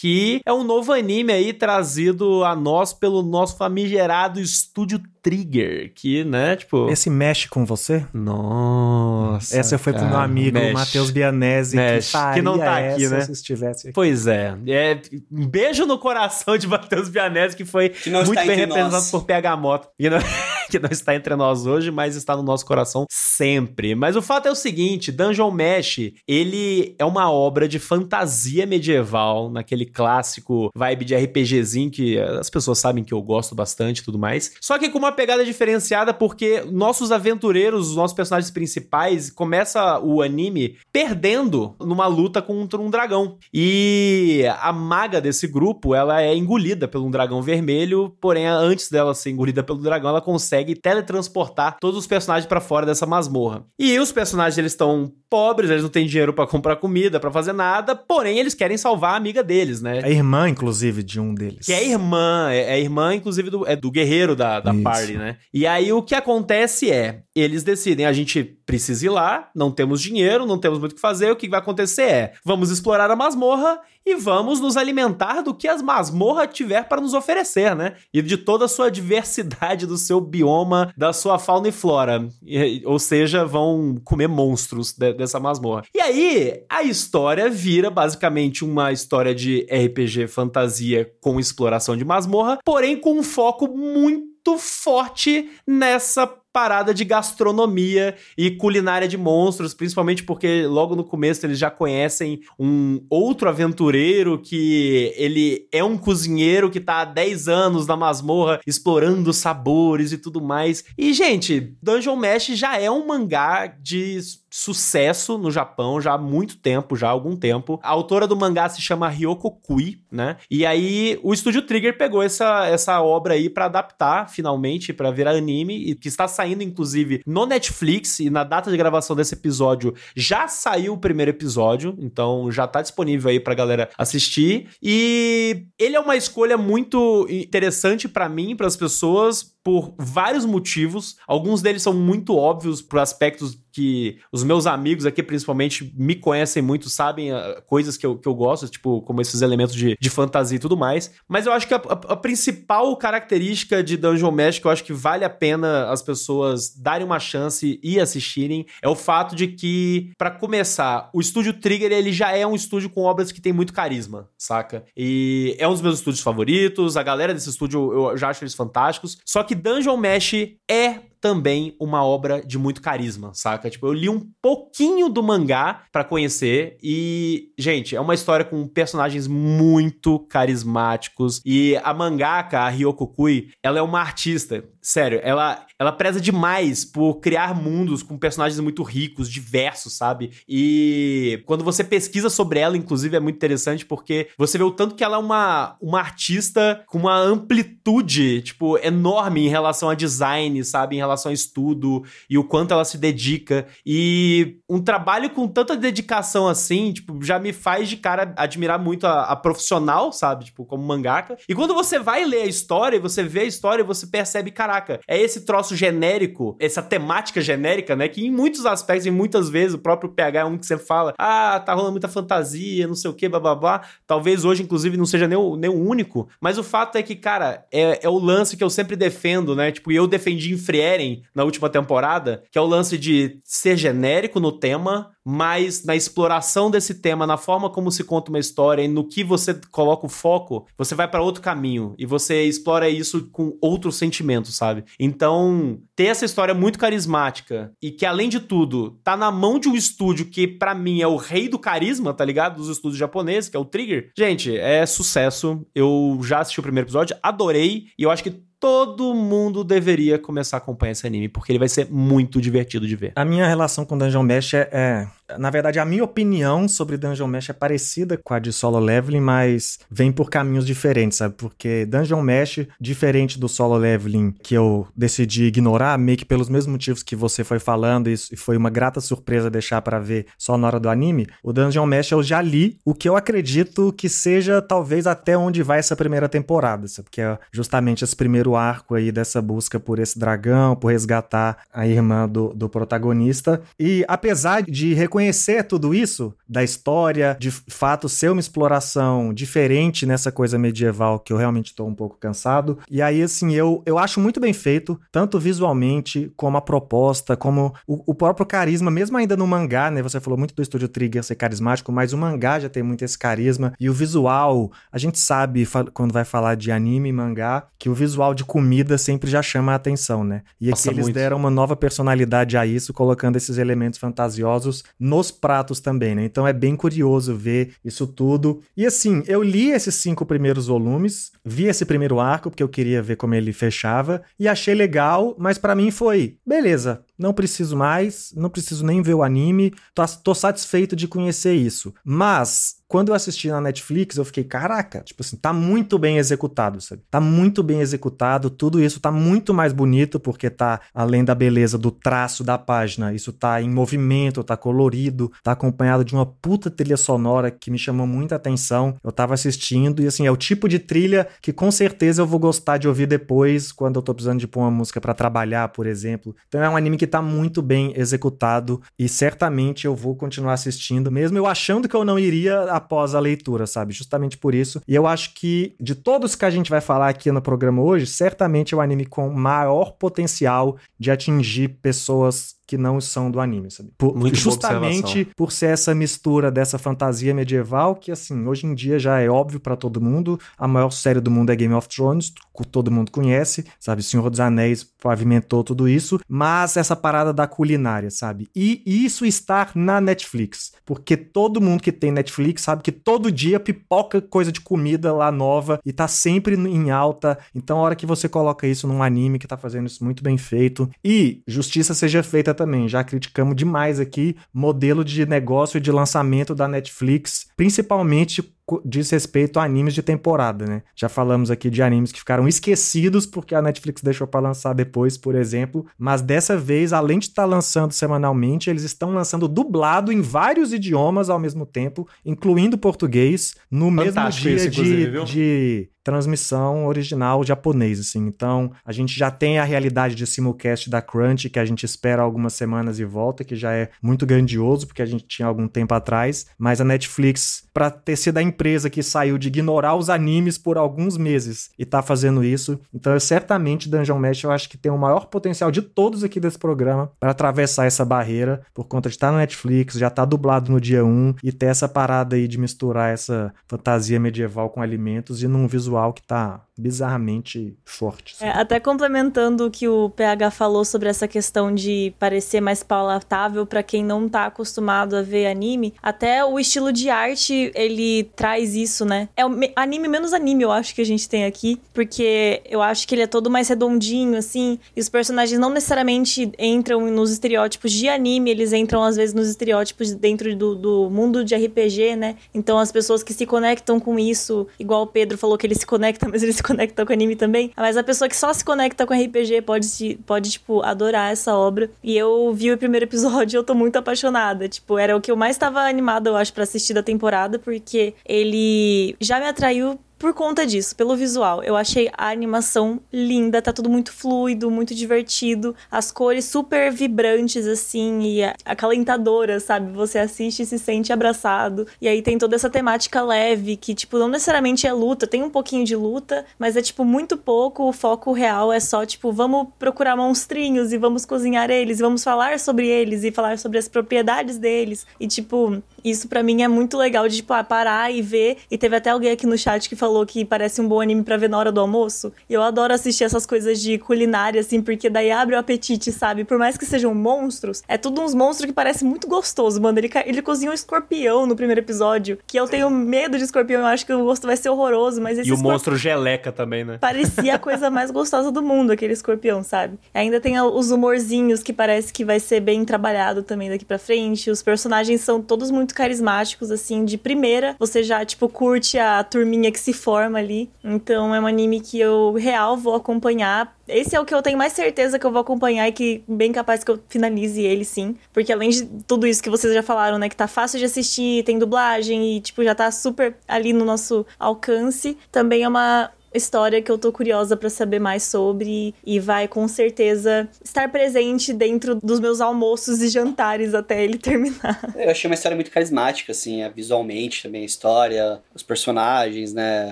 que 0.00 0.40
é 0.46 0.52
um 0.52 0.62
novo 0.62 0.92
anime 0.92 1.32
aí 1.32 1.52
trazido 1.52 2.44
a 2.44 2.54
nós 2.54 2.92
pelo 2.92 3.20
nosso 3.20 3.56
famigerado 3.56 4.40
estúdio 4.40 5.02
Trigger, 5.20 5.92
que, 5.92 6.22
né, 6.22 6.54
tipo... 6.54 6.88
Esse 6.88 7.10
mexe 7.10 7.48
com 7.48 7.66
você? 7.66 8.06
Nossa, 8.14 9.58
Essa 9.58 9.76
foi 9.76 9.92
cara, 9.92 10.04
pro 10.04 10.14
meu 10.14 10.24
amigo 10.24 10.58
Matheus 10.72 11.10
Bianese, 11.10 11.76
mexe, 11.76 12.16
que, 12.16 12.34
que, 12.34 12.42
não 12.42 12.56
tá 12.56 12.78
aqui, 12.78 13.08
né? 13.08 13.20
Se 13.22 13.32
estivesse 13.32 13.88
aqui. 13.88 13.94
Pois 13.94 14.28
é. 14.28 14.56
é. 14.68 15.02
Um 15.32 15.46
beijo 15.46 15.84
no 15.84 15.98
coração 15.98 16.56
de 16.56 16.68
Matheus 16.68 17.08
Bianese, 17.08 17.56
que 17.56 17.64
foi 17.64 17.88
que 17.88 18.08
muito 18.08 18.32
bem 18.34 18.56
representado 18.56 18.92
nós. 18.92 19.10
por 19.10 19.24
PH 19.24 19.56
Moto. 19.56 19.88
Que 19.98 20.08
não, 20.08 20.18
que 20.70 20.78
não 20.78 20.90
está 20.90 21.14
entre 21.14 21.34
nós 21.34 21.66
hoje, 21.66 21.90
mas 21.90 22.14
está 22.14 22.36
no 22.36 22.42
nosso 22.42 22.64
coração 22.64 23.06
sempre. 23.10 23.94
Mas 23.94 24.16
o 24.16 24.22
fato 24.22 24.46
é 24.46 24.50
o 24.50 24.54
seguinte, 24.54 25.10
Dungeon 25.10 25.50
Mesh, 25.50 26.12
ele 26.26 26.94
é 26.98 27.04
uma 27.04 27.30
obra 27.30 27.66
de 27.66 27.78
fantasia 27.78 28.66
medieval, 28.66 29.50
naquele 29.50 29.86
clássico 29.86 30.70
vibe 30.74 31.04
de 31.04 31.16
RPGzinho 31.16 31.90
que 31.90 32.18
as 32.18 32.50
pessoas 32.50 32.78
sabem 32.78 33.02
que 33.02 33.14
eu 33.14 33.22
gosto 33.22 33.54
bastante 33.54 33.98
e 33.98 34.04
tudo 34.04 34.18
mais. 34.18 34.52
Só 34.60 34.78
que 34.78 34.88
com 34.88 34.98
uma 34.98 35.12
pegada 35.12 35.44
diferenciada 35.44 36.12
porque 36.12 36.62
nossos 36.70 37.10
aventureiros, 37.10 37.88
os 37.90 37.96
nossos 37.96 38.14
personagens 38.14 38.50
principais, 38.50 39.30
começa 39.30 39.98
o 40.00 40.22
anime 40.22 40.76
perdendo 40.92 41.74
numa 41.80 42.06
luta 42.06 42.42
contra 42.42 42.80
um 42.80 42.90
dragão. 42.90 43.38
E 43.52 44.44
a 44.60 44.72
maga 44.72 45.20
desse 45.20 45.46
grupo, 45.46 45.94
ela 45.94 46.20
é 46.22 46.34
engolida 46.34 46.86
por 46.86 47.00
um 47.00 47.10
dragão 47.10 47.40
vermelho, 47.40 48.14
porém 48.20 48.46
antes 48.46 48.90
dela 48.90 49.14
ser 49.14 49.30
engolida 49.30 49.62
pelo 49.62 49.78
dragão, 49.78 50.10
ela 50.10 50.20
consegue 50.20 50.57
teletransportar 50.74 51.76
todos 51.80 51.98
os 51.98 52.06
personagens 52.06 52.46
para 52.46 52.60
fora 52.60 52.84
dessa 52.84 53.06
masmorra. 53.06 53.64
E 53.78 53.98
os 53.98 54.10
personagens 54.12 54.58
eles 54.58 54.72
estão 54.72 55.12
pobres, 55.30 55.70
eles 55.70 55.82
não 55.82 55.90
têm 55.90 56.06
dinheiro 56.06 56.32
para 56.32 56.46
comprar 56.46 56.76
comida, 56.76 57.20
para 57.20 57.30
fazer 57.30 57.52
nada, 57.52 57.94
porém 57.94 58.38
eles 58.38 58.54
querem 58.54 58.76
salvar 58.76 59.12
a 59.12 59.16
amiga 59.16 59.42
deles, 59.42 59.82
né? 59.82 60.00
A 60.02 60.08
irmã, 60.08 60.48
inclusive, 60.48 61.02
de 61.02 61.20
um 61.20 61.34
deles. 61.34 61.66
Que 61.66 61.72
é 61.72 61.86
irmã, 61.86 62.48
é, 62.50 62.78
é 62.78 62.80
irmã, 62.80 63.14
inclusive, 63.14 63.50
do, 63.50 63.66
é 63.66 63.76
do 63.76 63.90
guerreiro 63.90 64.34
da, 64.34 64.58
da 64.60 64.72
party, 64.74 65.14
né? 65.14 65.36
E 65.52 65.66
aí 65.66 65.92
o 65.92 66.02
que 66.02 66.14
acontece 66.14 66.90
é, 66.90 67.20
eles 67.34 67.62
decidem, 67.62 68.06
a 68.06 68.12
gente 68.12 68.42
precisa 68.42 69.06
ir 69.06 69.10
lá, 69.10 69.50
não 69.54 69.70
temos 69.70 70.00
dinheiro, 70.00 70.46
não 70.46 70.58
temos 70.58 70.78
muito 70.78 70.92
o 70.92 70.94
que 70.94 71.00
fazer, 71.00 71.30
o 71.30 71.36
que 71.36 71.48
vai 71.48 71.60
acontecer 71.60 72.08
é, 72.08 72.32
vamos 72.44 72.70
explorar 72.70 73.10
a 73.10 73.16
masmorra 73.16 73.80
e 74.08 74.14
vamos 74.14 74.60
nos 74.60 74.76
alimentar 74.76 75.42
do 75.42 75.54
que 75.54 75.68
as 75.68 75.82
masmorra 75.82 76.46
tiver 76.46 76.88
para 76.88 77.00
nos 77.00 77.12
oferecer, 77.12 77.76
né? 77.76 77.96
E 78.12 78.22
de 78.22 78.36
toda 78.36 78.64
a 78.64 78.68
sua 78.68 78.90
diversidade, 78.90 79.86
do 79.86 79.98
seu 79.98 80.20
bioma, 80.20 80.92
da 80.96 81.12
sua 81.12 81.38
fauna 81.38 81.68
e 81.68 81.72
flora. 81.72 82.28
E, 82.42 82.82
ou 82.86 82.98
seja, 82.98 83.44
vão 83.44 83.96
comer 84.04 84.28
monstros 84.28 84.92
de, 84.92 85.12
dessa 85.12 85.38
masmorra. 85.38 85.84
E 85.94 86.00
aí, 86.00 86.64
a 86.68 86.82
história 86.82 87.50
vira 87.50 87.90
basicamente 87.90 88.64
uma 88.64 88.92
história 88.92 89.34
de 89.34 89.66
RPG 89.70 90.28
fantasia 90.28 91.10
com 91.20 91.38
exploração 91.38 91.96
de 91.96 92.04
masmorra, 92.04 92.58
porém 92.64 92.98
com 92.98 93.18
um 93.18 93.22
foco 93.22 93.68
muito 93.68 94.56
forte 94.56 95.50
nessa 95.66 96.26
parada 96.52 96.92
de 96.94 97.04
gastronomia 97.04 98.16
e 98.36 98.50
culinária 98.50 99.06
de 99.06 99.16
monstros, 99.16 99.74
principalmente 99.74 100.22
porque 100.24 100.66
logo 100.66 100.96
no 100.96 101.04
começo 101.04 101.44
eles 101.46 101.58
já 101.58 101.70
conhecem 101.70 102.40
um 102.58 103.04
outro 103.08 103.48
aventureiro 103.48 104.40
que 104.40 105.12
ele 105.16 105.68
é 105.72 105.84
um 105.84 105.96
cozinheiro 105.96 106.70
que 106.70 106.80
tá 106.80 107.00
há 107.00 107.04
10 107.04 107.48
anos 107.48 107.86
na 107.86 107.96
masmorra 107.96 108.60
explorando 108.66 109.32
sabores 109.32 110.12
e 110.12 110.18
tudo 110.18 110.40
mais. 110.40 110.84
E, 110.96 111.12
gente, 111.12 111.76
Dungeon 111.82 112.16
Mesh 112.16 112.48
já 112.48 112.78
é 112.78 112.90
um 112.90 113.06
mangá 113.06 113.66
de 113.66 114.18
sucesso 114.50 115.38
no 115.38 115.50
Japão 115.50 116.00
já 116.00 116.14
há 116.14 116.18
muito 116.18 116.56
tempo, 116.56 116.96
já 116.96 117.08
há 117.08 117.10
algum 117.10 117.36
tempo. 117.36 117.78
A 117.82 117.90
autora 117.90 118.26
do 118.26 118.36
mangá 118.36 118.68
se 118.68 118.80
chama 118.80 119.08
Ryoko 119.08 119.50
Kui, 119.50 120.00
né? 120.10 120.36
E 120.50 120.64
aí 120.64 121.18
o 121.22 121.32
estúdio 121.32 121.62
Trigger 121.62 121.96
pegou 121.96 122.22
essa, 122.22 122.66
essa 122.66 123.00
obra 123.00 123.34
aí 123.34 123.50
para 123.50 123.66
adaptar 123.66 124.28
finalmente 124.28 124.92
para 124.92 125.10
virar 125.10 125.32
anime 125.32 125.90
e 125.90 125.94
que 125.94 126.08
está 126.08 126.26
saindo 126.26 126.62
inclusive 126.62 127.22
no 127.26 127.46
Netflix 127.46 128.20
e 128.20 128.30
na 128.30 128.44
data 128.44 128.70
de 128.70 128.76
gravação 128.76 129.14
desse 129.14 129.34
episódio 129.34 129.94
já 130.16 130.48
saiu 130.48 130.94
o 130.94 130.98
primeiro 130.98 131.30
episódio, 131.30 131.96
então 131.98 132.50
já 132.50 132.66
tá 132.66 132.82
disponível 132.82 133.30
aí 133.30 133.40
pra 133.40 133.54
galera 133.54 133.88
assistir. 133.96 134.68
E 134.82 135.66
ele 135.78 135.96
é 135.96 136.00
uma 136.00 136.16
escolha 136.16 136.56
muito 136.56 137.26
interessante 137.28 138.08
para 138.08 138.28
mim, 138.28 138.56
para 138.56 138.66
as 138.66 138.76
pessoas 138.76 139.57
por 139.68 139.94
vários 139.98 140.46
motivos. 140.46 141.18
Alguns 141.26 141.60
deles 141.60 141.82
são 141.82 141.92
muito 141.92 142.34
óbvios 142.34 142.80
por 142.80 143.00
aspectos 143.00 143.58
que 143.70 144.18
os 144.32 144.42
meus 144.42 144.66
amigos 144.66 145.04
aqui, 145.04 145.22
principalmente, 145.22 145.92
me 145.94 146.14
conhecem 146.16 146.62
muito, 146.62 146.88
sabem 146.88 147.32
uh, 147.32 147.62
coisas 147.66 147.96
que 147.96 148.04
eu, 148.04 148.18
que 148.18 148.26
eu 148.26 148.34
gosto, 148.34 148.66
tipo, 148.68 149.02
como 149.02 149.20
esses 149.20 149.42
elementos 149.42 149.74
de, 149.74 149.96
de 150.00 150.10
fantasia 150.10 150.56
e 150.56 150.58
tudo 150.58 150.76
mais. 150.76 151.12
Mas 151.28 151.46
eu 151.46 151.52
acho 151.52 151.68
que 151.68 151.74
a, 151.74 151.76
a, 151.76 152.12
a 152.12 152.16
principal 152.16 152.96
característica 152.96 153.84
de 153.84 153.96
Dungeon 153.96 154.34
que 154.60 154.66
eu 154.66 154.70
acho 154.70 154.82
que 154.82 154.92
vale 154.92 155.24
a 155.24 155.30
pena 155.30 155.90
as 155.90 156.02
pessoas 156.02 156.74
darem 156.76 157.06
uma 157.06 157.20
chance 157.20 157.78
e 157.82 158.00
assistirem 158.00 158.66
é 158.82 158.88
o 158.88 158.96
fato 158.96 159.36
de 159.36 159.48
que, 159.48 160.12
para 160.16 160.30
começar, 160.30 161.10
o 161.12 161.20
estúdio 161.20 161.52
Trigger 161.52 161.92
ele 161.92 162.12
já 162.12 162.32
é 162.32 162.46
um 162.46 162.54
estúdio 162.54 162.90
com 162.90 163.02
obras 163.02 163.30
que 163.30 163.40
tem 163.40 163.52
muito 163.52 163.72
carisma, 163.72 164.28
saca? 164.36 164.84
E 164.96 165.54
é 165.58 165.68
um 165.68 165.72
dos 165.72 165.82
meus 165.82 165.98
estúdios 165.98 166.22
favoritos, 166.22 166.96
a 166.96 167.02
galera 167.02 167.34
desse 167.34 167.50
estúdio 167.50 167.92
eu 167.92 168.16
já 168.16 168.28
acho 168.30 168.42
eles 168.42 168.54
fantásticos. 168.54 169.18
Só 169.24 169.42
que 169.42 169.54
Dungeon 169.58 169.96
Mesh 169.96 170.34
é 170.70 171.00
também 171.20 171.76
uma 171.80 172.04
obra 172.04 172.40
de 172.40 172.58
muito 172.58 172.80
carisma, 172.80 173.32
saca? 173.34 173.68
Tipo, 173.68 173.88
eu 173.88 173.92
li 173.92 174.08
um 174.08 174.22
pouquinho 174.40 175.08
do 175.08 175.22
mangá 175.22 175.84
para 175.92 176.04
conhecer 176.04 176.76
e, 176.82 177.50
gente, 177.58 177.96
é 177.96 178.00
uma 178.00 178.14
história 178.14 178.44
com 178.44 178.66
personagens 178.66 179.26
muito 179.26 180.20
carismáticos 180.20 181.40
e 181.44 181.76
a 181.82 181.92
mangaka, 181.92 182.60
a 182.60 182.68
Ryoko 182.68 183.06
Kui, 183.08 183.50
ela 183.62 183.78
é 183.78 183.82
uma 183.82 184.00
artista, 184.00 184.64
sério, 184.80 185.20
ela 185.22 185.66
ela 185.78 185.92
preza 185.92 186.20
demais 186.20 186.84
por 186.84 187.20
criar 187.20 187.54
mundos 187.54 188.02
com 188.02 188.18
personagens 188.18 188.58
muito 188.58 188.82
ricos, 188.82 189.30
diversos, 189.30 189.92
sabe? 189.92 190.32
E 190.48 191.42
quando 191.46 191.62
você 191.62 191.84
pesquisa 191.84 192.28
sobre 192.28 192.58
ela, 192.58 192.76
inclusive, 192.76 193.16
é 193.16 193.20
muito 193.20 193.36
interessante 193.36 193.86
porque 193.86 194.28
você 194.36 194.58
vê 194.58 194.64
o 194.64 194.72
tanto 194.72 194.94
que 194.94 195.04
ela 195.04 195.16
é 195.16 195.20
uma, 195.20 195.76
uma 195.80 196.00
artista 196.00 196.82
com 196.86 196.98
uma 196.98 197.16
amplitude, 197.16 198.42
tipo, 198.42 198.76
enorme 198.78 199.46
em 199.46 199.48
relação 199.48 199.88
a 199.88 199.94
design, 199.94 200.64
sabe? 200.64 200.96
Em 200.96 200.98
relação 200.98 201.30
a 201.30 201.34
estudo 201.34 202.02
e 202.28 202.36
o 202.36 202.44
quanto 202.44 202.72
ela 202.72 202.84
se 202.84 202.98
dedica. 202.98 203.66
E 203.86 204.58
um 204.68 204.80
trabalho 204.80 205.30
com 205.30 205.46
tanta 205.46 205.76
dedicação 205.76 206.48
assim, 206.48 206.92
tipo, 206.92 207.22
já 207.22 207.38
me 207.38 207.52
faz 207.52 207.88
de 207.88 207.96
cara 207.96 208.32
admirar 208.36 208.78
muito 208.78 209.06
a, 209.06 209.24
a 209.24 209.36
profissional, 209.36 210.12
sabe? 210.12 210.46
Tipo, 210.46 210.64
como 210.64 210.82
mangaka. 210.82 211.36
E 211.48 211.54
quando 211.54 211.74
você 211.74 211.98
vai 211.98 212.24
ler 212.24 212.42
a 212.42 212.46
história, 212.46 212.98
você 212.98 213.22
vê 213.22 213.40
a 213.40 213.44
história, 213.44 213.84
você 213.84 214.06
percebe, 214.06 214.50
caraca, 214.50 215.00
é 215.06 215.20
esse 215.20 215.44
troço 215.44 215.67
genérico, 215.74 216.56
essa 216.58 216.82
temática 216.82 217.40
genérica, 217.40 217.94
né? 217.96 218.08
Que 218.08 218.26
em 218.26 218.30
muitos 218.30 218.66
aspectos, 218.66 219.06
em 219.06 219.10
muitas 219.10 219.48
vezes, 219.48 219.74
o 219.74 219.78
próprio 219.78 220.10
PH 220.10 220.40
é 220.40 220.44
um 220.44 220.58
que 220.58 220.66
você 220.66 220.78
fala, 220.78 221.14
ah, 221.18 221.60
tá 221.60 221.74
rolando 221.74 221.92
muita 221.92 222.08
fantasia, 222.08 222.86
não 222.86 222.94
sei 222.94 223.10
o 223.10 223.14
que, 223.14 223.28
babá. 223.28 223.82
Talvez 224.06 224.44
hoje, 224.44 224.62
inclusive, 224.62 224.96
não 224.96 225.06
seja 225.06 225.26
nem 225.26 225.38
o, 225.38 225.56
nem 225.56 225.70
o 225.70 225.88
único. 225.88 226.28
Mas 226.40 226.58
o 226.58 226.64
fato 226.64 226.96
é 226.96 227.02
que, 227.02 227.14
cara, 227.14 227.66
é, 227.72 228.00
é 228.04 228.08
o 228.08 228.18
lance 228.18 228.56
que 228.56 228.64
eu 228.64 228.70
sempre 228.70 228.96
defendo, 228.96 229.54
né? 229.54 229.70
Tipo, 229.70 229.92
e 229.92 229.96
eu 229.96 230.06
defendi 230.06 230.52
em 230.52 230.58
Frieren 230.58 231.22
na 231.34 231.44
última 231.44 231.68
temporada, 231.68 232.42
que 232.50 232.58
é 232.58 232.60
o 232.60 232.66
lance 232.66 232.98
de 232.98 233.38
ser 233.44 233.76
genérico 233.76 234.40
no 234.40 234.52
tema, 234.52 235.10
mas 235.30 235.84
na 235.84 235.94
exploração 235.94 236.70
desse 236.70 236.94
tema, 236.94 237.26
na 237.26 237.36
forma 237.36 237.68
como 237.68 237.92
se 237.92 238.02
conta 238.02 238.30
uma 238.30 238.38
história 238.38 238.80
e 238.82 238.88
no 238.88 239.06
que 239.06 239.22
você 239.22 239.52
coloca 239.70 240.06
o 240.06 240.08
foco, 240.08 240.66
você 240.74 240.94
vai 240.94 241.06
para 241.06 241.20
outro 241.20 241.42
caminho 241.42 241.94
e 241.98 242.06
você 242.06 242.44
explora 242.44 242.88
isso 242.88 243.28
com 243.30 243.54
outros 243.60 243.96
sentimentos, 243.96 244.56
sabe? 244.56 244.84
Então, 244.98 245.82
ter 245.94 246.04
essa 246.04 246.24
história 246.24 246.54
muito 246.54 246.78
carismática 246.78 247.70
e 247.82 247.90
que 247.90 248.06
além 248.06 248.30
de 248.30 248.40
tudo, 248.40 248.98
tá 249.04 249.18
na 249.18 249.30
mão 249.30 249.58
de 249.58 249.68
um 249.68 249.74
estúdio 249.74 250.24
que 250.30 250.48
para 250.48 250.74
mim 250.74 251.02
é 251.02 251.06
o 251.06 251.16
rei 251.16 251.46
do 251.46 251.58
carisma, 251.58 252.14
tá 252.14 252.24
ligado? 252.24 252.56
Dos 252.56 252.70
estúdios 252.70 252.98
japoneses, 252.98 253.50
que 253.50 253.56
é 253.56 253.60
o 253.60 253.66
Trigger. 253.66 254.10
Gente, 254.16 254.56
é 254.56 254.86
sucesso. 254.86 255.60
Eu 255.74 256.18
já 256.22 256.40
assisti 256.40 256.58
o 256.58 256.62
primeiro 256.62 256.86
episódio, 256.86 257.14
adorei 257.22 257.88
e 257.98 258.02
eu 258.02 258.10
acho 258.10 258.22
que 258.22 258.47
todo 258.60 259.14
mundo 259.14 259.62
deveria 259.62 260.18
começar 260.18 260.56
a 260.56 260.58
acompanhar 260.58 260.92
esse 260.92 261.06
anime, 261.06 261.28
porque 261.28 261.52
ele 261.52 261.58
vai 261.58 261.68
ser 261.68 261.88
muito 261.90 262.40
divertido 262.40 262.86
de 262.86 262.96
ver. 262.96 263.12
A 263.14 263.24
minha 263.24 263.46
relação 263.46 263.84
com 263.84 263.96
Dungeon 263.96 264.22
Mesh 264.22 264.54
é, 264.54 264.68
é 264.72 265.08
na 265.36 265.50
verdade, 265.50 265.78
a 265.78 265.84
minha 265.84 266.04
opinião 266.04 266.66
sobre 266.68 266.96
Dungeon 266.96 267.26
Mesh 267.26 267.50
é 267.50 267.52
parecida 267.52 268.16
com 268.16 268.32
a 268.32 268.38
de 268.38 268.52
Solo 268.52 268.78
Leveling, 268.78 269.20
mas 269.20 269.78
vem 269.90 270.10
por 270.10 270.30
caminhos 270.30 270.64
diferentes, 270.64 271.18
sabe? 271.18 271.34
Porque 271.36 271.84
Dungeon 271.84 272.22
Mesh, 272.22 272.66
diferente 272.80 273.38
do 273.38 273.48
Solo 273.48 273.76
Leveling, 273.76 274.32
que 274.42 274.54
eu 274.54 274.86
decidi 274.96 275.44
ignorar, 275.44 275.98
meio 275.98 276.16
que 276.16 276.24
pelos 276.24 276.48
mesmos 276.48 276.72
motivos 276.72 277.02
que 277.02 277.14
você 277.14 277.44
foi 277.44 277.58
falando, 277.58 278.08
e 278.08 278.16
foi 278.36 278.56
uma 278.56 278.70
grata 278.70 279.00
surpresa 279.00 279.50
deixar 279.50 279.82
para 279.82 279.98
ver 279.98 280.26
só 280.38 280.56
na 280.56 280.66
hora 280.66 280.80
do 280.80 280.88
anime, 280.88 281.26
o 281.42 281.52
Dungeon 281.52 281.84
Mesh 281.84 282.12
eu 282.12 282.22
já 282.22 282.40
li, 282.40 282.78
o 282.84 282.94
que 282.94 283.08
eu 283.08 283.16
acredito 283.16 283.92
que 283.92 284.08
seja 284.08 284.62
talvez 284.62 285.06
até 285.06 285.36
onde 285.36 285.62
vai 285.62 285.78
essa 285.78 285.96
primeira 285.96 286.28
temporada, 286.28 286.88
sabe? 286.88 287.08
Que 287.10 287.20
é 287.20 287.38
justamente 287.52 288.02
esse 288.02 288.16
primeiro 288.16 288.47
arco 288.56 288.94
aí 288.94 289.12
dessa 289.12 289.40
busca 289.40 289.78
por 289.78 289.98
esse 289.98 290.18
dragão, 290.18 290.76
por 290.76 290.88
resgatar 290.88 291.58
a 291.72 291.86
irmã 291.86 292.28
do, 292.28 292.52
do 292.54 292.68
protagonista. 292.68 293.60
E 293.78 294.04
apesar 294.08 294.62
de 294.62 294.94
reconhecer 294.94 295.28
conhecer 295.28 295.64
tudo 295.64 295.94
isso 295.94 296.34
da 296.48 296.64
história, 296.64 297.36
de 297.38 297.50
fato 297.50 298.08
ser 298.08 298.30
uma 298.30 298.40
exploração 298.40 299.32
diferente 299.32 300.06
nessa 300.06 300.32
coisa 300.32 300.58
medieval 300.58 301.18
que 301.18 301.32
eu 301.32 301.36
realmente 301.36 301.66
estou 301.66 301.86
um 301.86 301.94
pouco 301.94 302.16
cansado. 302.16 302.78
E 302.90 303.02
aí, 303.02 303.22
assim, 303.22 303.52
eu, 303.54 303.82
eu 303.84 303.98
acho 303.98 304.20
muito 304.20 304.40
bem 304.40 304.52
feito, 304.52 304.98
tanto 305.12 305.38
visualmente, 305.38 306.32
como 306.36 306.56
a 306.56 306.60
proposta, 306.60 307.36
como 307.36 307.74
o, 307.86 308.02
o 308.12 308.14
próprio 308.14 308.46
carisma, 308.46 308.90
mesmo 308.90 309.16
ainda 309.16 309.36
no 309.36 309.46
mangá, 309.46 309.90
né? 309.90 310.02
Você 310.02 310.20
falou 310.20 310.38
muito 310.38 310.54
do 310.54 310.62
estúdio 310.62 310.88
Trigger 310.88 311.22
ser 311.22 311.34
carismático, 311.34 311.92
mas 311.92 312.12
o 312.12 312.18
mangá 312.18 312.58
já 312.58 312.68
tem 312.68 312.82
muito 312.82 313.04
esse 313.04 313.18
carisma. 313.18 313.74
E 313.78 313.90
o 313.90 313.92
visual, 313.92 314.70
a 314.90 314.98
gente 314.98 315.18
sabe 315.18 315.66
quando 315.92 316.12
vai 316.12 316.24
falar 316.24 316.54
de 316.54 316.72
anime 316.72 317.08
e 317.08 317.12
mangá, 317.12 317.66
que 317.78 317.88
o 317.88 317.94
visual 317.94 318.34
de 318.38 318.44
comida 318.44 318.96
sempre 318.96 319.28
já 319.30 319.42
chama 319.42 319.72
a 319.72 319.74
atenção, 319.74 320.22
né? 320.22 320.42
E 320.60 320.70
aqui 320.72 320.88
eles 320.88 321.06
muito. 321.06 321.14
deram 321.14 321.36
uma 321.36 321.50
nova 321.50 321.74
personalidade 321.74 322.56
a 322.56 322.64
isso, 322.64 322.94
colocando 322.94 323.36
esses 323.36 323.58
elementos 323.58 323.98
fantasiosos 323.98 324.84
nos 324.98 325.30
pratos 325.30 325.80
também, 325.80 326.14
né? 326.14 326.24
Então 326.24 326.46
é 326.46 326.52
bem 326.52 326.76
curioso 326.76 327.34
ver 327.34 327.74
isso 327.84 328.06
tudo. 328.06 328.62
E 328.76 328.86
assim, 328.86 329.22
eu 329.26 329.42
li 329.42 329.70
esses 329.70 329.96
cinco 329.96 330.24
primeiros 330.24 330.68
volumes, 330.68 331.32
vi 331.44 331.64
esse 331.66 331.84
primeiro 331.84 332.20
arco, 332.20 332.48
porque 332.48 332.62
eu 332.62 332.68
queria 332.68 333.02
ver 333.02 333.16
como 333.16 333.34
ele 333.34 333.52
fechava, 333.52 334.22
e 334.38 334.46
achei 334.46 334.74
legal, 334.74 335.34
mas 335.38 335.58
para 335.58 335.74
mim 335.74 335.90
foi, 335.90 336.36
beleza, 336.46 337.02
não 337.18 337.34
preciso 337.34 337.76
mais, 337.76 338.32
não 338.36 338.48
preciso 338.48 338.86
nem 338.86 339.02
ver 339.02 339.14
o 339.14 339.22
anime, 339.22 339.74
tô, 339.92 340.06
tô 340.22 340.34
satisfeito 340.34 340.94
de 340.94 341.08
conhecer 341.08 341.54
isso. 341.54 341.92
Mas 342.04 342.77
quando 342.88 343.10
eu 343.10 343.14
assisti 343.14 343.48
na 343.48 343.60
Netflix, 343.60 344.16
eu 344.16 344.24
fiquei, 344.24 344.42
caraca, 344.42 345.02
tipo 345.02 345.22
assim, 345.22 345.36
tá 345.36 345.52
muito 345.52 345.98
bem 345.98 346.16
executado, 346.16 346.80
sabe? 346.80 347.02
Tá 347.10 347.20
muito 347.20 347.62
bem 347.62 347.80
executado, 347.80 348.48
tudo 348.48 348.82
isso 348.82 348.98
tá 348.98 349.12
muito 349.12 349.52
mais 349.52 349.74
bonito, 349.74 350.18
porque 350.18 350.48
tá, 350.48 350.80
além 350.94 351.22
da 351.22 351.34
beleza 351.34 351.76
do 351.76 351.90
traço 351.90 352.42
da 352.42 352.56
página, 352.56 353.12
isso 353.12 353.30
tá 353.30 353.60
em 353.60 353.68
movimento, 353.68 354.42
tá 354.42 354.56
colorido, 354.56 355.30
tá 355.42 355.52
acompanhado 355.52 356.02
de 356.02 356.14
uma 356.14 356.24
puta 356.24 356.70
trilha 356.70 356.96
sonora 356.96 357.50
que 357.50 357.70
me 357.70 357.78
chamou 357.78 358.06
muita 358.06 358.36
atenção. 358.36 358.96
Eu 359.04 359.12
tava 359.12 359.34
assistindo 359.34 360.02
e, 360.02 360.06
assim, 360.06 360.26
é 360.26 360.30
o 360.30 360.36
tipo 360.36 360.66
de 360.66 360.78
trilha 360.78 361.28
que 361.42 361.52
com 361.52 361.70
certeza 361.70 362.22
eu 362.22 362.26
vou 362.26 362.40
gostar 362.40 362.78
de 362.78 362.88
ouvir 362.88 363.06
depois, 363.06 363.70
quando 363.70 363.96
eu 363.96 364.02
tô 364.02 364.14
precisando 364.14 364.40
de 364.40 364.46
pôr 364.48 364.60
uma 364.60 364.70
música 364.70 364.98
para 364.98 365.12
trabalhar, 365.12 365.68
por 365.68 365.86
exemplo. 365.86 366.34
Então 366.48 366.62
é 366.62 366.70
um 366.70 366.76
anime 366.76 366.96
que 366.96 367.06
tá 367.06 367.20
muito 367.20 367.60
bem 367.60 367.92
executado 367.94 368.80
e 368.98 369.08
certamente 369.08 369.86
eu 369.86 369.94
vou 369.94 370.16
continuar 370.16 370.54
assistindo, 370.54 371.10
mesmo 371.10 371.36
eu 371.36 371.46
achando 371.46 371.86
que 371.86 371.94
eu 371.94 372.04
não 372.04 372.18
iria 372.18 372.77
após 372.78 373.14
a 373.14 373.20
leitura, 373.20 373.66
sabe? 373.66 373.92
Justamente 373.92 374.36
por 374.36 374.54
isso. 374.54 374.80
E 374.88 374.94
eu 374.94 375.06
acho 375.06 375.34
que 375.34 375.76
de 375.80 375.94
todos 375.94 376.34
que 376.34 376.44
a 376.44 376.50
gente 376.50 376.70
vai 376.70 376.80
falar 376.80 377.08
aqui 377.08 377.30
no 377.30 377.42
programa 377.42 377.82
hoje, 377.82 378.06
certamente 378.06 378.74
é 378.74 378.76
o 378.76 378.80
anime 378.80 379.04
com 379.04 379.30
maior 379.30 379.92
potencial 379.92 380.76
de 380.98 381.10
atingir 381.10 381.68
pessoas 381.80 382.57
que 382.68 382.76
não 382.76 383.00
são 383.00 383.30
do 383.30 383.40
anime, 383.40 383.70
sabe? 383.70 383.90
Por, 383.96 384.14
justamente 384.34 385.26
por 385.34 385.50
ser 385.50 385.70
essa 385.70 385.94
mistura 385.94 386.50
dessa 386.50 386.78
fantasia 386.78 387.32
medieval 387.32 387.96
que, 387.96 388.12
assim, 388.12 388.46
hoje 388.46 388.66
em 388.66 388.74
dia 388.74 388.98
já 388.98 389.18
é 389.18 389.28
óbvio 389.28 389.58
para 389.58 389.74
todo 389.74 390.02
mundo. 390.02 390.38
A 390.56 390.68
maior 390.68 390.90
série 390.90 391.18
do 391.18 391.30
mundo 391.30 391.50
é 391.50 391.56
Game 391.56 391.72
of 391.72 391.88
Thrones, 391.88 392.30
todo 392.70 392.90
mundo 392.90 393.10
conhece, 393.10 393.64
sabe? 393.80 394.02
Senhor 394.02 394.28
dos 394.28 394.40
Anéis 394.40 394.84
pavimentou 394.84 395.64
tudo 395.64 395.88
isso, 395.88 396.20
mas 396.28 396.76
essa 396.76 396.94
parada 396.94 397.32
da 397.32 397.46
culinária, 397.46 398.10
sabe? 398.10 398.48
E 398.54 398.82
isso 398.84 399.24
estar 399.24 399.72
na 399.74 400.00
Netflix, 400.00 400.72
porque 400.84 401.16
todo 401.16 401.60
mundo 401.60 401.82
que 401.82 401.92
tem 401.92 402.10
Netflix 402.10 402.62
sabe 402.62 402.82
que 402.82 402.92
todo 402.92 403.32
dia 403.32 403.60
pipoca 403.60 404.20
coisa 404.20 404.52
de 404.52 404.60
comida 404.60 405.12
lá 405.12 405.30
nova 405.30 405.80
e 405.84 405.92
tá 405.92 406.08
sempre 406.08 406.54
em 406.54 406.90
alta. 406.90 407.38
Então, 407.54 407.78
a 407.78 407.82
hora 407.82 407.96
que 407.96 408.06
você 408.06 408.28
coloca 408.28 408.66
isso 408.66 408.86
num 408.86 409.02
anime 409.02 409.38
que 409.38 409.46
tá 409.46 409.56
fazendo 409.56 409.86
isso 409.86 410.04
muito 410.04 410.22
bem 410.22 410.36
feito 410.36 410.90
e 411.02 411.42
justiça 411.46 411.94
seja 411.94 412.22
feita 412.22 412.54
também. 412.58 412.88
Já 412.88 413.04
criticamos 413.04 413.56
demais 413.56 414.00
aqui 414.00 414.36
modelo 414.52 415.04
de 415.04 415.24
negócio 415.24 415.78
e 415.78 415.80
de 415.80 415.92
lançamento 415.92 416.54
da 416.54 416.66
Netflix, 416.66 417.46
principalmente 417.56 418.54
diz 418.84 419.08
respeito 419.10 419.58
a 419.58 419.64
animes 419.64 419.94
de 419.94 420.02
temporada, 420.02 420.66
né? 420.66 420.82
Já 420.94 421.08
falamos 421.08 421.50
aqui 421.50 421.70
de 421.70 421.82
animes 421.82 422.12
que 422.12 422.18
ficaram 422.18 422.46
esquecidos 422.46 423.24
porque 423.24 423.54
a 423.54 423.62
Netflix 423.62 424.02
deixou 424.02 424.26
para 424.26 424.40
lançar 424.40 424.74
depois, 424.74 425.16
por 425.16 425.34
exemplo, 425.34 425.86
mas 425.96 426.20
dessa 426.20 426.56
vez, 426.56 426.92
além 426.92 427.18
de 427.18 427.26
estar 427.26 427.44
tá 427.44 427.48
lançando 427.48 427.92
semanalmente, 427.92 428.68
eles 428.68 428.82
estão 428.82 429.10
lançando 429.10 429.48
dublado 429.48 430.12
em 430.12 430.20
vários 430.20 430.72
idiomas 430.72 431.30
ao 431.30 431.38
mesmo 431.38 431.64
tempo, 431.64 432.06
incluindo 432.24 432.76
português, 432.76 433.54
no 433.70 433.90
Fantástico 433.90 434.48
mesmo 434.48 434.70
dia 434.70 435.24
de, 435.24 435.24
de 435.24 435.90
transmissão 436.08 436.86
original 436.86 437.44
japonês, 437.44 438.00
assim. 438.00 438.26
Então, 438.26 438.72
a 438.82 438.92
gente 438.92 439.16
já 439.18 439.30
tem 439.30 439.58
a 439.58 439.64
realidade 439.64 440.14
de 440.14 440.26
simulcast 440.26 440.88
da 440.88 441.02
Crunch, 441.02 441.50
que 441.50 441.58
a 441.58 441.66
gente 441.66 441.84
espera 441.84 442.22
algumas 442.22 442.54
semanas 442.54 442.98
e 442.98 443.04
volta, 443.04 443.44
que 443.44 443.54
já 443.54 443.74
é 443.74 443.90
muito 444.02 444.24
grandioso, 444.24 444.86
porque 444.86 445.02
a 445.02 445.06
gente 445.06 445.26
tinha 445.26 445.46
algum 445.46 445.68
tempo 445.68 445.92
atrás, 445.92 446.46
mas 446.58 446.80
a 446.80 446.84
Netflix, 446.84 447.62
para 447.74 447.90
ter 447.90 448.16
sido 448.16 448.38
a 448.38 448.42
empresa 448.42 448.88
que 448.88 449.02
saiu 449.02 449.36
de 449.36 449.48
ignorar 449.48 449.96
os 449.96 450.08
animes 450.08 450.56
por 450.56 450.78
alguns 450.78 451.18
meses 451.18 451.72
e 451.78 451.84
tá 451.84 452.00
fazendo 452.00 452.42
isso, 452.42 452.80
então 452.94 453.12
eu 453.12 453.20
certamente 453.20 453.86
Dungeon 453.86 454.18
Mesh 454.18 454.44
eu 454.44 454.50
acho 454.50 454.70
que 454.70 454.78
tem 454.78 454.90
o 454.90 454.96
maior 454.96 455.26
potencial 455.26 455.70
de 455.70 455.82
todos 455.82 456.24
aqui 456.24 456.40
desse 456.40 456.58
programa 456.58 457.12
para 457.20 457.32
atravessar 457.32 457.84
essa 457.84 458.04
barreira, 458.04 458.62
por 458.72 458.84
conta 458.84 459.10
de 459.10 459.16
estar 459.16 459.26
tá 459.26 459.32
no 459.32 459.38
Netflix, 459.38 459.94
já 459.96 460.08
tá 460.08 460.24
dublado 460.24 460.72
no 460.72 460.80
dia 460.80 461.04
1 461.04 461.34
e 461.42 461.52
ter 461.52 461.66
essa 461.66 461.86
parada 461.86 462.34
aí 462.34 462.48
de 462.48 462.58
misturar 462.58 463.12
essa 463.12 463.52
fantasia 463.66 464.18
medieval 464.18 464.70
com 464.70 464.80
alimentos 464.80 465.42
e 465.42 465.48
num 465.48 465.68
visual 465.68 465.97
visual 465.98 466.12
que 466.12 466.22
tá 466.22 466.67
bizarramente 466.78 467.76
forte. 467.84 468.36
É, 468.40 468.50
até 468.50 468.78
complementando 468.78 469.66
o 469.66 469.70
que 469.70 469.88
o 469.88 470.10
PH 470.10 470.52
falou 470.52 470.84
sobre 470.84 471.08
essa 471.08 471.26
questão 471.26 471.74
de 471.74 472.14
parecer 472.20 472.60
mais 472.60 472.84
palatável 472.84 473.66
para 473.66 473.82
quem 473.82 474.04
não 474.04 474.28
tá 474.28 474.46
acostumado 474.46 475.16
a 475.16 475.22
ver 475.22 475.46
anime, 475.46 475.92
até 476.00 476.44
o 476.44 476.58
estilo 476.58 476.92
de 476.92 477.10
arte 477.10 477.72
ele 477.74 478.30
traz 478.36 478.76
isso, 478.76 479.04
né? 479.04 479.28
É 479.36 479.44
o 479.44 479.50
anime 479.74 480.06
menos 480.06 480.32
anime, 480.32 480.62
eu 480.62 480.70
acho 480.70 480.94
que 480.94 481.00
a 481.00 481.04
gente 481.04 481.28
tem 481.28 481.44
aqui, 481.44 481.80
porque 481.92 482.62
eu 482.64 482.80
acho 482.80 483.08
que 483.08 483.14
ele 483.16 483.22
é 483.22 483.26
todo 483.26 483.50
mais 483.50 483.68
redondinho 483.68 484.38
assim, 484.38 484.78
e 484.96 485.00
os 485.00 485.08
personagens 485.08 485.58
não 485.58 485.70
necessariamente 485.70 486.52
entram 486.58 487.10
nos 487.10 487.32
estereótipos 487.32 487.90
de 487.90 488.08
anime, 488.08 488.50
eles 488.50 488.72
entram 488.72 489.02
às 489.02 489.16
vezes 489.16 489.34
nos 489.34 489.48
estereótipos 489.48 490.12
dentro 490.12 490.54
do, 490.54 490.76
do 490.76 491.10
mundo 491.10 491.44
de 491.44 491.56
RPG, 491.56 492.14
né? 492.14 492.36
Então 492.54 492.78
as 492.78 492.92
pessoas 492.92 493.24
que 493.24 493.34
se 493.34 493.44
conectam 493.44 493.98
com 493.98 494.16
isso, 494.16 494.66
igual 494.78 495.02
o 495.02 495.06
Pedro 495.06 495.36
falou 495.36 495.58
que 495.58 495.66
ele 495.66 495.74
se 495.74 495.86
conecta, 495.86 496.28
mas 496.30 496.42
ele 496.44 496.52
se 496.52 496.67
conecta 496.68 497.06
com 497.06 497.12
anime 497.12 497.34
também, 497.34 497.72
mas 497.76 497.96
a 497.96 498.02
pessoa 498.02 498.28
que 498.28 498.36
só 498.36 498.52
se 498.52 498.64
conecta 498.64 499.06
com 499.06 499.14
RPG 499.14 499.62
pode, 499.62 500.18
pode 500.26 500.50
tipo, 500.50 500.82
adorar 500.82 501.32
essa 501.32 501.54
obra. 501.54 501.90
E 502.02 502.16
eu 502.16 502.52
vi 502.52 502.70
o 502.72 502.78
primeiro 502.78 503.06
episódio 503.06 503.56
e 503.56 503.58
eu 503.58 503.64
tô 503.64 503.74
muito 503.74 503.96
apaixonada. 503.96 504.68
Tipo, 504.68 504.98
era 504.98 505.16
o 505.16 505.20
que 505.20 505.30
eu 505.30 505.36
mais 505.36 505.56
estava 505.56 505.80
animada, 505.80 506.30
eu 506.30 506.36
acho, 506.36 506.52
para 506.52 506.64
assistir 506.64 506.94
da 506.94 507.02
temporada, 507.02 507.58
porque 507.58 508.14
ele 508.26 509.16
já 509.20 509.40
me 509.40 509.46
atraiu 509.46 509.98
por 510.18 510.34
conta 510.34 510.66
disso, 510.66 510.96
pelo 510.96 511.16
visual. 511.16 511.62
Eu 511.62 511.76
achei 511.76 512.10
a 512.16 512.30
animação 512.30 513.00
linda, 513.12 513.62
tá 513.62 513.72
tudo 513.72 513.88
muito 513.88 514.12
fluido, 514.12 514.70
muito 514.70 514.94
divertido, 514.94 515.74
as 515.90 516.10
cores 516.10 516.44
super 516.44 516.90
vibrantes 516.90 517.66
assim 517.66 518.20
e 518.22 518.42
acalentadoras, 518.64 519.62
sabe? 519.62 519.92
Você 519.92 520.18
assiste 520.18 520.62
e 520.62 520.66
se 520.66 520.78
sente 520.78 521.12
abraçado. 521.12 521.86
E 522.00 522.08
aí 522.08 522.22
tem 522.22 522.36
toda 522.36 522.56
essa 522.56 522.68
temática 522.68 523.22
leve 523.22 523.76
que 523.76 523.94
tipo 523.94 524.18
não 524.18 524.28
necessariamente 524.28 524.86
é 524.86 524.92
luta, 524.92 525.26
tem 525.26 525.42
um 525.42 525.50
pouquinho 525.50 525.84
de 525.84 525.94
luta, 525.94 526.44
mas 526.58 526.76
é 526.76 526.82
tipo 526.82 527.04
muito 527.04 527.36
pouco, 527.36 527.88
o 527.88 527.92
foco 527.92 528.32
real 528.32 528.72
é 528.72 528.80
só 528.80 529.06
tipo 529.06 529.32
vamos 529.32 529.68
procurar 529.78 530.16
monstrinhos 530.16 530.92
e 530.92 530.98
vamos 530.98 531.24
cozinhar 531.24 531.70
eles, 531.70 531.98
e 531.98 532.02
vamos 532.02 532.24
falar 532.24 532.58
sobre 532.58 532.88
eles 532.88 533.22
e 533.24 533.30
falar 533.30 533.58
sobre 533.58 533.78
as 533.78 533.88
propriedades 533.88 534.58
deles. 534.58 535.06
E 535.20 535.26
tipo, 535.26 535.82
isso 536.04 536.28
para 536.28 536.42
mim 536.42 536.62
é 536.62 536.68
muito 536.68 536.96
legal 536.96 537.28
de 537.28 537.36
tipo 537.36 537.52
ah, 537.52 537.64
parar 537.64 538.12
e 538.12 538.22
ver. 538.22 538.58
E 538.70 538.78
teve 538.78 538.96
até 538.96 539.10
alguém 539.10 539.30
aqui 539.30 539.46
no 539.46 539.56
chat 539.56 539.88
que 539.88 539.96
falou 539.96 540.24
que 540.24 540.44
parece 540.44 540.80
um 540.80 540.88
bom 540.88 541.00
anime 541.00 541.22
para 541.22 541.36
ver 541.36 541.48
na 541.48 541.58
hora 541.58 541.72
do 541.72 541.80
almoço. 541.80 542.32
E 542.48 542.54
eu 542.54 542.62
adoro 542.62 542.92
assistir 542.92 543.24
essas 543.24 543.46
coisas 543.46 543.80
de 543.80 543.98
culinária, 543.98 544.60
assim, 544.60 544.80
porque 544.80 545.08
daí 545.10 545.30
abre 545.30 545.54
o 545.54 545.58
apetite, 545.58 546.12
sabe? 546.12 546.44
Por 546.44 546.58
mais 546.58 546.76
que 546.76 546.86
sejam 546.86 547.14
monstros, 547.14 547.82
é 547.88 547.98
tudo 547.98 548.20
uns 548.20 548.34
monstros 548.34 548.66
que 548.66 548.72
parece 548.72 549.04
muito 549.04 549.26
gostoso, 549.26 549.80
mano. 549.80 549.98
Ele, 549.98 550.10
ele 550.24 550.42
cozinha 550.42 550.70
um 550.70 550.74
escorpião 550.74 551.46
no 551.46 551.56
primeiro 551.56 551.80
episódio, 551.80 552.38
que 552.46 552.58
eu 552.58 552.66
tenho 552.66 552.90
medo 552.90 553.36
de 553.38 553.44
escorpião, 553.44 553.80
eu 553.80 553.86
acho 553.86 554.04
que 554.06 554.12
o 554.12 554.24
gosto 554.24 554.46
vai 554.46 554.56
ser 554.56 554.70
horroroso, 554.70 555.20
mas 555.20 555.38
esse 555.38 555.48
E 555.48 555.52
o 555.52 555.58
monstro 555.58 555.96
geleca 555.96 556.52
também, 556.52 556.84
né? 556.84 556.98
Parecia 557.00 557.54
a 557.54 557.58
coisa 557.58 557.90
mais 557.90 558.10
gostosa 558.10 558.50
do 558.50 558.62
mundo, 558.62 558.92
aquele 558.92 559.12
escorpião, 559.12 559.62
sabe? 559.62 559.98
Ainda 560.12 560.40
tem 560.40 560.60
os 560.60 560.90
humorzinhos 560.90 561.62
que 561.62 561.72
parece 561.72 562.12
que 562.12 562.24
vai 562.24 562.40
ser 562.40 562.60
bem 562.60 562.84
trabalhado 562.84 563.42
também 563.42 563.68
daqui 563.68 563.84
pra 563.84 563.98
frente. 563.98 564.50
Os 564.50 564.62
personagens 564.62 565.20
são 565.20 565.40
todos 565.40 565.70
muito 565.70 565.87
carismáticos, 565.94 566.70
assim, 566.70 567.04
de 567.04 567.16
primeira. 567.18 567.76
Você 567.78 568.02
já, 568.02 568.24
tipo, 568.24 568.48
curte 568.48 568.98
a 568.98 569.22
turminha 569.24 569.70
que 569.70 569.80
se 569.80 569.92
forma 569.92 570.38
ali. 570.38 570.70
Então 570.82 571.34
é 571.34 571.40
um 571.40 571.46
anime 571.46 571.80
que 571.80 571.98
eu 571.98 572.32
real 572.34 572.76
vou 572.76 572.94
acompanhar. 572.94 573.76
Esse 573.86 574.14
é 574.14 574.20
o 574.20 574.24
que 574.24 574.34
eu 574.34 574.42
tenho 574.42 574.58
mais 574.58 574.74
certeza 574.74 575.18
que 575.18 575.24
eu 575.24 575.32
vou 575.32 575.40
acompanhar 575.40 575.88
e 575.88 575.92
que 575.92 576.22
bem 576.28 576.52
capaz 576.52 576.84
que 576.84 576.90
eu 576.90 577.00
finalize 577.08 577.60
ele 577.62 577.84
sim. 577.84 578.16
Porque 578.32 578.52
além 578.52 578.68
de 578.68 578.84
tudo 579.06 579.26
isso 579.26 579.42
que 579.42 579.48
vocês 579.48 579.72
já 579.72 579.82
falaram, 579.82 580.18
né? 580.18 580.28
Que 580.28 580.36
tá 580.36 580.46
fácil 580.46 580.78
de 580.78 580.84
assistir, 580.84 581.42
tem 581.44 581.58
dublagem 581.58 582.36
e, 582.36 582.40
tipo, 582.40 582.62
já 582.62 582.74
tá 582.74 582.90
super 582.90 583.36
ali 583.46 583.72
no 583.72 583.84
nosso 583.84 584.26
alcance. 584.38 585.16
Também 585.32 585.62
é 585.62 585.68
uma, 585.68 586.10
história 586.34 586.82
que 586.82 586.90
eu 586.90 586.98
tô 586.98 587.12
curiosa 587.12 587.56
para 587.56 587.70
saber 587.70 587.98
mais 587.98 588.22
sobre 588.22 588.94
e 589.04 589.18
vai 589.18 589.48
com 589.48 589.66
certeza 589.66 590.48
estar 590.62 590.90
presente 590.90 591.52
dentro 591.52 591.96
dos 591.96 592.20
meus 592.20 592.40
almoços 592.40 593.00
e 593.02 593.08
jantares 593.08 593.74
até 593.74 594.02
ele 594.02 594.18
terminar. 594.18 594.80
Eu 594.96 595.10
achei 595.10 595.28
uma 595.28 595.34
história 595.34 595.54
muito 595.54 595.70
carismática, 595.70 596.32
assim, 596.32 596.62
é, 596.62 596.68
visualmente 596.68 597.42
também 597.42 597.62
a 597.62 597.66
história, 597.66 598.40
os 598.54 598.62
personagens, 598.62 599.52
né? 599.52 599.90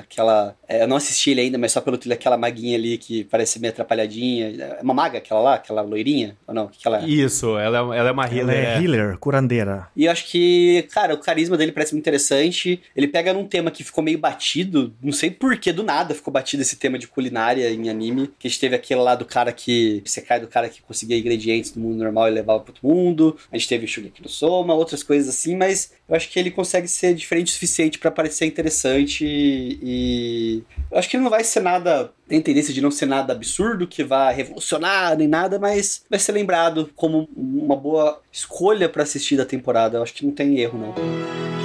Aquela. 0.00 0.54
É, 0.68 0.82
eu 0.82 0.88
não 0.88 0.96
assisti 0.96 1.30
ele 1.30 1.42
ainda, 1.42 1.58
mas 1.58 1.72
só 1.72 1.80
pelo 1.80 1.98
trilho, 1.98 2.14
aquela 2.14 2.36
maguinha 2.36 2.76
ali 2.76 2.98
que 2.98 3.24
parece 3.24 3.58
meio 3.58 3.72
atrapalhadinha. 3.72 4.78
É 4.78 4.82
uma 4.82 4.94
maga 4.94 5.18
aquela 5.18 5.40
lá, 5.40 5.54
aquela 5.54 5.82
loirinha? 5.82 6.36
Ou 6.46 6.54
não? 6.54 6.64
O 6.66 6.68
que, 6.68 6.86
ela 6.86 7.02
é? 7.02 7.06
Isso, 7.06 7.58
ela 7.58 7.78
é, 7.78 7.98
ela 7.98 8.08
é 8.08 8.12
uma 8.12 8.26
healer. 8.26 8.42
Ela 8.42 8.54
é, 8.54 8.74
é 8.74 8.82
healer, 8.82 9.18
curandeira. 9.18 9.88
E 9.96 10.04
eu 10.04 10.12
acho 10.12 10.26
que, 10.26 10.86
cara, 10.92 11.14
o 11.14 11.18
carisma 11.18 11.56
dele 11.56 11.72
parece 11.72 11.92
muito 11.92 12.02
interessante. 12.02 12.80
Ele 12.94 13.08
pega 13.08 13.32
num 13.32 13.46
tema 13.46 13.70
que 13.70 13.84
ficou 13.84 14.02
meio 14.02 14.18
batido, 14.18 14.92
não 15.02 15.12
sei 15.12 15.30
por 15.30 15.56
que 15.56 15.72
do 15.72 15.82
nada 15.82 16.14
ficou 16.14 16.25
batido 16.30 16.62
esse 16.62 16.76
tema 16.76 16.98
de 16.98 17.06
culinária 17.06 17.70
em 17.70 17.88
anime. 17.88 18.30
Que 18.38 18.46
a 18.46 18.50
gente 18.50 18.60
teve 18.60 18.76
aquele 18.76 19.00
lá 19.00 19.14
do 19.14 19.24
cara 19.24 19.52
que. 19.52 20.02
Você 20.04 20.20
cai 20.20 20.40
do 20.40 20.48
cara 20.48 20.68
que 20.68 20.82
conseguia 20.82 21.18
ingredientes 21.18 21.70
do 21.72 21.80
mundo 21.80 21.96
normal 21.96 22.28
e 22.28 22.32
levava 22.32 22.60
para 22.60 22.70
outro 22.70 22.86
mundo. 22.86 23.36
A 23.50 23.56
gente 23.56 23.68
teve 23.68 23.84
o 23.84 23.88
Shugeki 23.88 24.22
no 24.22 24.28
Soma, 24.28 24.74
outras 24.74 25.02
coisas 25.02 25.28
assim, 25.28 25.56
mas 25.56 25.92
eu 26.08 26.14
acho 26.14 26.30
que 26.30 26.38
ele 26.38 26.50
consegue 26.50 26.86
ser 26.88 27.14
diferente 27.14 27.48
o 27.48 27.50
suficiente 27.50 27.98
para 27.98 28.10
parecer 28.10 28.46
interessante 28.46 29.24
e. 29.24 30.62
Eu 30.90 30.98
acho 30.98 31.08
que 31.08 31.18
não 31.18 31.30
vai 31.30 31.44
ser 31.44 31.60
nada. 31.60 32.12
Tem 32.28 32.40
tendência 32.40 32.74
de 32.74 32.80
não 32.80 32.90
ser 32.90 33.06
nada 33.06 33.32
absurdo, 33.32 33.86
que 33.86 34.02
vai 34.02 34.34
revolucionar 34.34 35.16
nem 35.16 35.28
nada, 35.28 35.58
mas 35.58 36.04
vai 36.10 36.18
ser 36.18 36.32
lembrado 36.32 36.90
como 36.94 37.28
uma 37.36 37.76
boa 37.76 38.20
escolha 38.32 38.88
para 38.88 39.02
assistir 39.02 39.36
da 39.36 39.44
temporada. 39.44 39.98
Eu 39.98 40.02
acho 40.02 40.14
que 40.14 40.24
não 40.24 40.32
tem 40.32 40.58
erro, 40.58 40.78
não. 40.78 41.55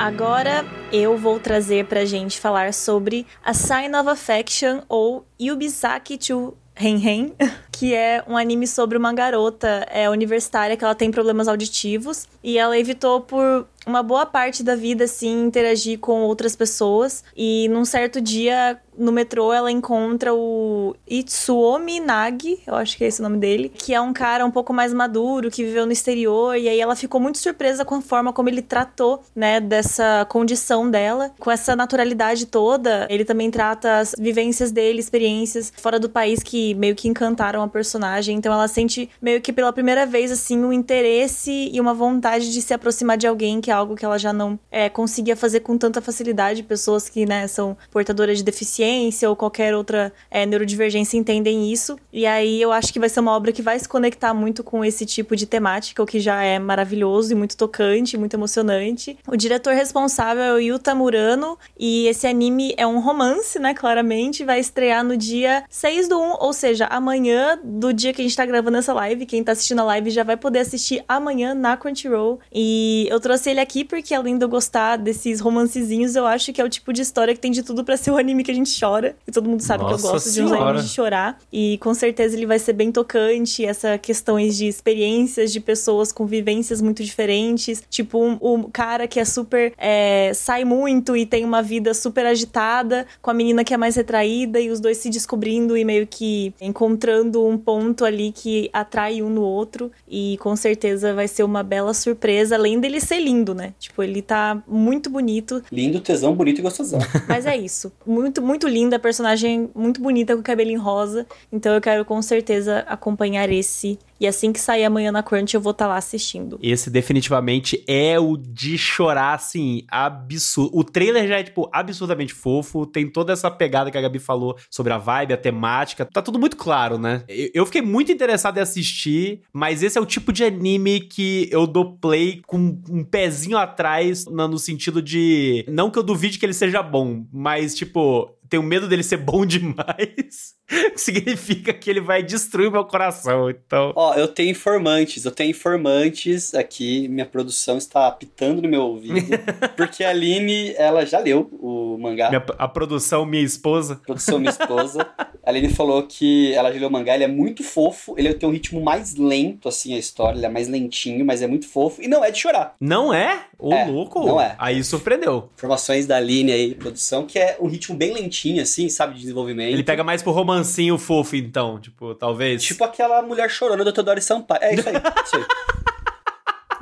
Agora 0.00 0.64
eu 0.90 1.14
vou 1.18 1.38
trazer 1.38 1.84
pra 1.84 2.06
gente 2.06 2.40
falar 2.40 2.72
sobre 2.72 3.26
a 3.44 3.52
Sign 3.52 3.94
of 3.94 4.08
Affection 4.08 4.80
ou 4.88 5.26
Yubisaki 5.38 6.16
to 6.16 6.56
Hen 6.74 7.34
que 7.72 7.94
é 7.94 8.22
um 8.26 8.36
anime 8.36 8.66
sobre 8.66 8.96
uma 8.96 9.12
garota 9.12 9.86
é, 9.90 10.08
universitária 10.08 10.76
que 10.76 10.84
ela 10.84 10.94
tem 10.94 11.10
problemas 11.10 11.48
auditivos 11.48 12.28
e 12.42 12.58
ela 12.58 12.78
evitou 12.78 13.20
por 13.20 13.66
uma 13.86 14.02
boa 14.02 14.26
parte 14.26 14.62
da 14.62 14.76
vida, 14.76 15.04
assim, 15.04 15.44
interagir 15.46 15.98
com 15.98 16.22
outras 16.22 16.54
pessoas. 16.54 17.24
E 17.36 17.68
num 17.68 17.84
certo 17.84 18.20
dia, 18.20 18.78
no 18.96 19.10
metrô, 19.10 19.52
ela 19.52 19.70
encontra 19.70 20.34
o 20.34 20.94
Itsuomi 21.08 22.00
Nagi, 22.00 22.60
eu 22.66 22.74
acho 22.74 22.96
que 22.96 23.04
é 23.04 23.08
esse 23.08 23.20
o 23.20 23.22
nome 23.22 23.38
dele, 23.38 23.70
que 23.70 23.94
é 23.94 24.00
um 24.00 24.12
cara 24.12 24.44
um 24.44 24.50
pouco 24.50 24.72
mais 24.72 24.92
maduro, 24.92 25.50
que 25.50 25.64
viveu 25.64 25.86
no 25.86 25.92
exterior. 25.92 26.56
E 26.56 26.68
aí 26.68 26.80
ela 26.80 26.94
ficou 26.94 27.20
muito 27.20 27.38
surpresa 27.38 27.84
com 27.84 27.96
a 27.96 28.02
forma 28.02 28.32
como 28.32 28.48
ele 28.48 28.62
tratou, 28.62 29.22
né, 29.34 29.60
dessa 29.60 30.26
condição 30.28 30.90
dela. 30.90 31.32
Com 31.38 31.50
essa 31.50 31.74
naturalidade 31.74 32.46
toda, 32.46 33.06
ele 33.08 33.24
também 33.24 33.50
trata 33.50 33.98
as 33.98 34.14
vivências 34.18 34.70
dele, 34.70 35.00
experiências 35.00 35.72
fora 35.76 35.98
do 35.98 36.08
país 36.08 36.42
que 36.42 36.74
meio 36.74 36.94
que 36.94 37.08
encantaram 37.08 37.59
a 37.62 37.68
personagem. 37.68 38.36
Então 38.36 38.52
ela 38.52 38.68
sente 38.68 39.08
meio 39.20 39.40
que 39.40 39.52
pela 39.52 39.72
primeira 39.72 40.06
vez, 40.06 40.30
assim, 40.30 40.58
um 40.58 40.72
interesse 40.72 41.70
e 41.72 41.80
uma 41.80 41.94
vontade 41.94 42.52
de 42.52 42.62
se 42.62 42.74
aproximar 42.74 43.16
de 43.16 43.26
alguém, 43.26 43.60
que 43.60 43.70
é 43.70 43.74
algo 43.74 43.96
que 43.96 44.04
ela 44.04 44.18
já 44.18 44.32
não 44.32 44.58
é, 44.70 44.88
conseguia 44.88 45.36
fazer 45.36 45.60
com 45.60 45.76
tanta 45.76 46.00
facilidade. 46.00 46.62
Pessoas 46.62 47.08
que, 47.08 47.26
né, 47.26 47.46
são 47.46 47.76
portadoras 47.90 48.38
de 48.38 48.44
deficiência 48.44 49.28
ou 49.28 49.36
qualquer 49.36 49.74
outra 49.74 50.12
é, 50.30 50.46
neurodivergência 50.46 51.16
entendem 51.16 51.72
isso. 51.72 51.98
E 52.12 52.26
aí 52.26 52.60
eu 52.60 52.72
acho 52.72 52.92
que 52.92 52.98
vai 52.98 53.08
ser 53.08 53.20
uma 53.20 53.32
obra 53.32 53.52
que 53.52 53.62
vai 53.62 53.78
se 53.78 53.88
conectar 53.88 54.34
muito 54.34 54.62
com 54.62 54.84
esse 54.84 55.04
tipo 55.06 55.36
de 55.36 55.46
temática, 55.46 56.02
o 56.02 56.06
que 56.06 56.20
já 56.20 56.42
é 56.42 56.58
maravilhoso 56.58 57.32
e 57.32 57.34
muito 57.34 57.56
tocante, 57.56 58.16
muito 58.16 58.34
emocionante. 58.34 59.18
O 59.26 59.36
diretor 59.36 59.74
responsável 59.74 60.42
é 60.42 60.52
o 60.52 60.58
Yuta 60.58 60.94
Murano 60.94 61.58
e 61.78 62.06
esse 62.06 62.26
anime 62.26 62.74
é 62.76 62.86
um 62.86 63.00
romance, 63.00 63.58
né, 63.58 63.74
claramente, 63.74 64.44
vai 64.44 64.60
estrear 64.60 65.04
no 65.04 65.16
dia 65.16 65.64
6 65.68 66.08
do 66.08 66.20
1, 66.20 66.36
ou 66.40 66.52
seja, 66.52 66.86
amanhã 66.86 67.49
do 67.56 67.92
dia 67.92 68.12
que 68.12 68.20
a 68.20 68.24
gente 68.24 68.36
tá 68.36 68.44
gravando 68.44 68.76
essa 68.76 68.92
live. 68.92 69.26
Quem 69.26 69.42
tá 69.42 69.52
assistindo 69.52 69.80
a 69.80 69.84
live 69.84 70.10
já 70.10 70.22
vai 70.22 70.36
poder 70.36 70.60
assistir 70.60 71.04
amanhã 71.08 71.54
na 71.54 71.76
Crunchyroll. 71.76 72.40
E 72.52 73.06
eu 73.10 73.20
trouxe 73.20 73.50
ele 73.50 73.60
aqui 73.60 73.84
porque, 73.84 74.14
além 74.14 74.36
de 74.36 74.44
eu 74.44 74.48
gostar 74.48 74.96
desses 74.96 75.40
romancezinhos, 75.40 76.16
eu 76.16 76.26
acho 76.26 76.52
que 76.52 76.60
é 76.60 76.64
o 76.64 76.68
tipo 76.68 76.92
de 76.92 77.02
história 77.02 77.34
que 77.34 77.40
tem 77.40 77.50
de 77.50 77.62
tudo 77.62 77.84
para 77.84 77.96
ser 77.96 78.10
o 78.10 78.16
anime 78.16 78.42
que 78.44 78.50
a 78.50 78.54
gente 78.54 78.78
chora. 78.78 79.16
E 79.26 79.32
todo 79.32 79.48
mundo 79.48 79.62
sabe 79.62 79.84
Nossa 79.84 79.96
que 79.96 80.06
eu 80.06 80.10
gosto 80.12 80.28
senhora. 80.28 80.54
de 80.54 80.54
uns 80.54 80.62
animes 80.62 80.84
de 80.84 80.94
chorar. 80.94 81.38
E 81.52 81.78
com 81.78 81.94
certeza 81.94 82.36
ele 82.36 82.46
vai 82.46 82.58
ser 82.58 82.72
bem 82.72 82.90
tocante. 82.92 83.64
Essa 83.64 83.98
questões 83.98 84.56
de 84.56 84.66
experiências 84.66 85.52
de 85.52 85.60
pessoas 85.60 86.12
com 86.12 86.26
vivências 86.26 86.80
muito 86.80 87.02
diferentes. 87.04 87.82
Tipo, 87.88 88.18
o 88.18 88.56
um, 88.56 88.60
um 88.60 88.62
cara 88.64 89.06
que 89.06 89.20
é 89.20 89.24
super. 89.24 89.72
É, 89.76 90.32
sai 90.34 90.64
muito 90.64 91.16
e 91.16 91.26
tem 91.26 91.44
uma 91.44 91.62
vida 91.62 91.94
super 91.94 92.26
agitada, 92.26 93.06
com 93.20 93.30
a 93.30 93.34
menina 93.34 93.64
que 93.64 93.74
é 93.74 93.76
mais 93.76 93.96
retraída, 93.96 94.60
e 94.60 94.70
os 94.70 94.80
dois 94.80 94.98
se 94.98 95.10
descobrindo 95.10 95.76
e 95.76 95.84
meio 95.84 96.06
que 96.06 96.52
encontrando 96.60 97.39
um 97.48 97.56
ponto 97.56 98.04
ali 98.04 98.32
que 98.32 98.68
atrai 98.72 99.22
um 99.22 99.30
no 99.30 99.42
outro 99.42 99.90
e 100.08 100.36
com 100.38 100.54
certeza 100.56 101.14
vai 101.14 101.28
ser 101.28 101.42
uma 101.42 101.62
bela 101.62 101.94
surpresa, 101.94 102.54
além 102.54 102.80
dele 102.80 103.00
ser 103.00 103.20
lindo, 103.20 103.54
né? 103.54 103.74
Tipo, 103.78 104.02
ele 104.02 104.22
tá 104.22 104.62
muito 104.66 105.08
bonito. 105.08 105.62
Lindo, 105.70 106.00
tesão, 106.00 106.34
bonito 106.34 106.58
e 106.58 106.62
gostosão. 106.62 107.00
Mas 107.28 107.46
é 107.46 107.56
isso. 107.56 107.92
Muito, 108.06 108.42
muito 108.42 108.66
linda, 108.68 108.98
personagem 108.98 109.70
muito 109.74 110.00
bonita 110.00 110.36
com 110.36 110.42
cabelinho 110.42 110.80
rosa. 110.80 111.26
Então 111.52 111.74
eu 111.74 111.80
quero 111.80 112.04
com 112.04 112.20
certeza 112.20 112.80
acompanhar 112.80 113.50
esse 113.50 113.98
e 114.20 114.26
assim 114.26 114.52
que 114.52 114.60
sair 114.60 114.84
amanhã 114.84 115.10
na 115.10 115.22
Crunch, 115.22 115.54
eu 115.54 115.60
vou 115.60 115.70
estar 115.70 115.86
tá 115.86 115.88
lá 115.88 115.96
assistindo. 115.96 116.58
Esse 116.62 116.90
definitivamente 116.90 117.82
é 117.88 118.20
o 118.20 118.36
de 118.36 118.76
chorar, 118.76 119.34
assim, 119.34 119.84
absurdo. 119.88 120.76
O 120.76 120.84
trailer 120.84 121.26
já 121.26 121.38
é, 121.38 121.42
tipo, 121.42 121.70
absurdamente 121.72 122.34
fofo. 122.34 122.84
Tem 122.84 123.08
toda 123.08 123.32
essa 123.32 123.50
pegada 123.50 123.90
que 123.90 123.96
a 123.96 124.00
Gabi 124.00 124.18
falou 124.18 124.56
sobre 124.70 124.92
a 124.92 124.98
vibe, 124.98 125.32
a 125.32 125.36
temática. 125.38 126.04
Tá 126.04 126.20
tudo 126.20 126.38
muito 126.38 126.56
claro, 126.56 126.98
né? 126.98 127.24
Eu 127.54 127.64
fiquei 127.64 127.80
muito 127.80 128.12
interessado 128.12 128.58
em 128.58 128.60
assistir, 128.60 129.40
mas 129.52 129.82
esse 129.82 129.96
é 129.96 130.00
o 130.00 130.06
tipo 130.06 130.32
de 130.32 130.44
anime 130.44 131.00
que 131.00 131.48
eu 131.50 131.66
dou 131.66 131.96
play 131.96 132.42
com 132.46 132.78
um 132.90 133.02
pezinho 133.02 133.56
atrás, 133.56 134.26
no 134.26 134.58
sentido 134.58 135.00
de. 135.00 135.64
Não 135.66 135.90
que 135.90 135.98
eu 135.98 136.02
duvide 136.02 136.38
que 136.38 136.44
ele 136.44 136.52
seja 136.52 136.82
bom, 136.82 137.24
mas, 137.32 137.74
tipo, 137.74 138.36
tenho 138.50 138.62
medo 138.62 138.88
dele 138.88 139.02
ser 139.02 139.16
bom 139.16 139.46
demais. 139.46 140.59
Significa 140.96 141.72
que 141.72 141.90
ele 141.90 142.00
vai 142.00 142.22
destruir 142.22 142.68
o 142.68 142.72
meu 142.72 142.84
coração. 142.84 143.50
Então. 143.50 143.92
Ó, 143.96 144.14
eu 144.14 144.28
tenho 144.28 144.50
informantes, 144.50 145.24
eu 145.24 145.30
tenho 145.30 145.50
informantes 145.50 146.54
aqui. 146.54 147.08
Minha 147.08 147.26
produção 147.26 147.76
está 147.78 148.06
apitando 148.06 148.62
no 148.62 148.68
meu 148.68 148.82
ouvido. 148.82 149.38
porque 149.76 150.04
a 150.04 150.10
Aline, 150.10 150.74
ela 150.76 151.04
já 151.04 151.18
leu 151.18 151.48
o 151.60 151.98
mangá. 151.98 152.28
Minha, 152.28 152.44
a 152.58 152.68
produção, 152.68 153.24
minha 153.26 153.42
esposa. 153.42 153.96
Produção, 154.06 154.38
minha 154.38 154.50
esposa. 154.50 155.00
a 155.18 155.50
Aline 155.50 155.68
falou 155.70 156.02
que 156.04 156.52
ela 156.54 156.72
já 156.72 156.78
leu 156.78 156.88
o 156.88 156.92
mangá, 156.92 157.14
ele 157.14 157.24
é 157.24 157.28
muito 157.28 157.62
fofo. 157.64 158.14
Ele 158.16 158.32
tem 158.34 158.48
um 158.48 158.52
ritmo 158.52 158.80
mais 158.80 159.16
lento, 159.16 159.68
assim, 159.68 159.94
a 159.94 159.98
história. 159.98 160.38
Ele 160.38 160.46
é 160.46 160.50
mais 160.50 160.68
lentinho, 160.68 161.24
mas 161.24 161.42
é 161.42 161.46
muito 161.46 161.68
fofo. 161.68 162.02
E 162.02 162.08
não 162.08 162.24
é 162.24 162.30
de 162.30 162.38
chorar. 162.38 162.74
Não 162.80 163.12
é? 163.12 163.44
Ô, 163.58 163.72
É, 163.74 163.84
louco. 163.84 164.24
não 164.24 164.40
é. 164.40 164.54
Aí 164.58 164.82
surpreendeu. 164.82 165.50
Informações 165.56 166.06
da 166.06 166.16
Aline 166.16 166.52
aí, 166.52 166.74
produção, 166.74 167.26
que 167.26 167.38
é 167.38 167.56
um 167.60 167.66
ritmo 167.68 167.96
bem 167.96 168.12
lentinho, 168.12 168.62
assim, 168.62 168.88
sabe, 168.88 169.14
de 169.14 169.20
desenvolvimento. 169.20 169.72
Ele 169.72 169.82
pega 169.82 170.02
mais 170.02 170.22
pro 170.22 170.32
romancinho 170.60 170.98
fofo, 170.98 171.36
então. 171.36 171.80
Tipo, 171.80 172.14
talvez. 172.14 172.62
Tipo 172.62 172.84
aquela 172.84 173.22
mulher 173.22 173.50
chorona 173.50 173.84
do 173.84 173.92
Teodoro 173.92 174.20
Sampaio. 174.20 174.62
É 174.62 174.74
isso 174.74 174.88
aí, 174.88 174.94
isso 175.24 175.36
aí. 175.36 175.44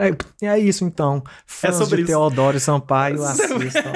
É, 0.01 0.47
é 0.47 0.59
isso 0.59 0.85
então. 0.85 1.23
Fãs 1.47 1.77
sobre 1.77 1.97
de 1.97 2.03
isso. 2.03 2.13
Teodoro 2.13 2.61
Sampaio, 2.61 3.23
assistam. 3.25 3.93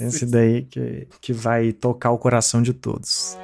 Esse 0.00 0.26
daí 0.26 0.62
que, 0.62 1.06
que 1.20 1.32
vai 1.32 1.72
tocar 1.72 2.10
o 2.10 2.18
coração 2.18 2.62
de 2.62 2.72
todos. 2.72 3.36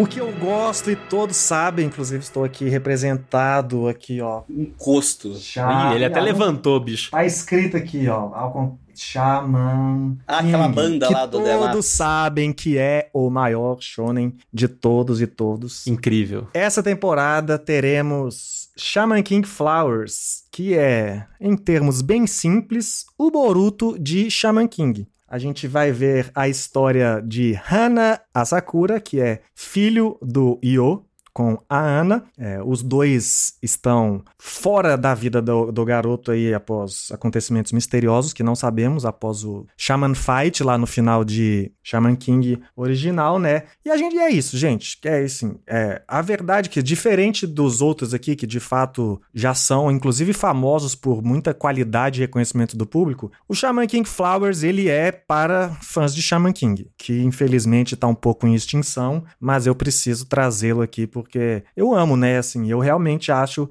O 0.00 0.06
que 0.06 0.18
eu 0.18 0.32
gosto 0.32 0.90
e 0.90 0.96
todos 0.96 1.36
sabem, 1.36 1.84
inclusive 1.84 2.24
estou 2.24 2.42
aqui 2.42 2.70
representado 2.70 3.86
aqui, 3.86 4.18
ó. 4.22 4.44
Encosto. 4.48 5.28
Ih, 5.28 5.94
ele 5.94 6.06
até 6.06 6.18
levantou, 6.18 6.80
bicho. 6.80 7.10
Tá 7.10 7.22
escrito 7.26 7.76
aqui, 7.76 8.08
ó. 8.08 8.32
Ao 8.32 8.78
Shaman. 8.94 10.16
Ah, 10.26 10.38
aquela 10.38 10.64
King, 10.68 10.74
banda 10.74 11.06
que 11.06 11.12
lá 11.12 11.26
do 11.26 11.42
Todos 11.42 11.84
sabem 11.84 12.50
que 12.50 12.78
é 12.78 13.10
o 13.12 13.28
maior 13.28 13.76
shonen 13.82 14.34
de 14.50 14.68
todos 14.68 15.20
e 15.20 15.26
todos. 15.26 15.86
Incrível. 15.86 16.48
Essa 16.54 16.82
temporada 16.82 17.58
teremos 17.58 18.70
Shaman 18.78 19.22
King 19.22 19.46
Flowers, 19.46 20.44
que 20.50 20.78
é, 20.78 21.26
em 21.38 21.54
termos 21.54 22.00
bem 22.00 22.26
simples, 22.26 23.04
o 23.18 23.30
Boruto 23.30 23.98
de 23.98 24.30
Shaman 24.30 24.66
King. 24.66 25.06
A 25.30 25.38
gente 25.38 25.68
vai 25.68 25.92
ver 25.92 26.28
a 26.34 26.48
história 26.48 27.22
de 27.24 27.56
Hana 27.70 28.20
Asakura, 28.34 29.00
que 29.00 29.20
é 29.20 29.42
filho 29.54 30.18
do 30.20 30.58
Io, 30.60 31.06
com 31.40 31.58
a 31.70 31.78
Ana. 31.78 32.24
É, 32.36 32.62
os 32.62 32.82
dois 32.82 33.54
estão 33.62 34.22
fora 34.38 34.98
da 34.98 35.14
vida 35.14 35.40
do, 35.40 35.72
do 35.72 35.84
garoto 35.86 36.32
aí 36.32 36.52
após 36.52 37.08
acontecimentos 37.10 37.72
misteriosos 37.72 38.34
que 38.34 38.42
não 38.42 38.54
sabemos, 38.54 39.06
após 39.06 39.42
o 39.42 39.66
Shaman 39.74 40.14
Fight 40.14 40.62
lá 40.62 40.76
no 40.76 40.86
final 40.86 41.24
de 41.24 41.72
Shaman 41.82 42.14
King 42.16 42.60
original, 42.76 43.38
né? 43.38 43.62
E 43.82 43.90
a 43.90 43.96
gente 43.96 44.18
é 44.18 44.28
isso, 44.28 44.58
gente. 44.58 44.98
É 45.02 45.20
assim, 45.20 45.56
é, 45.66 46.02
a 46.06 46.20
verdade 46.20 46.68
é 46.68 46.72
que 46.72 46.82
diferente 46.82 47.46
dos 47.46 47.80
outros 47.80 48.12
aqui 48.12 48.36
que 48.36 48.46
de 48.46 48.60
fato 48.60 49.18
já 49.32 49.54
são 49.54 49.90
inclusive 49.90 50.34
famosos 50.34 50.94
por 50.94 51.22
muita 51.22 51.54
qualidade 51.54 52.20
e 52.20 52.24
reconhecimento 52.24 52.76
do 52.76 52.84
público, 52.84 53.32
o 53.48 53.54
Shaman 53.54 53.86
King 53.86 54.06
Flowers 54.06 54.62
ele 54.62 54.90
é 54.90 55.10
para 55.10 55.70
fãs 55.80 56.14
de 56.14 56.20
Shaman 56.20 56.52
King, 56.52 56.90
que 56.98 57.22
infelizmente 57.22 57.96
tá 57.96 58.06
um 58.06 58.14
pouco 58.14 58.46
em 58.46 58.54
extinção, 58.54 59.24
mas 59.40 59.66
eu 59.66 59.74
preciso 59.74 60.26
trazê-lo 60.26 60.82
aqui 60.82 61.06
porque 61.06 61.29
eu 61.76 61.94
amo, 61.94 62.16
né? 62.16 62.38
Assim, 62.38 62.70
eu 62.70 62.78
realmente 62.78 63.30
acho 63.30 63.68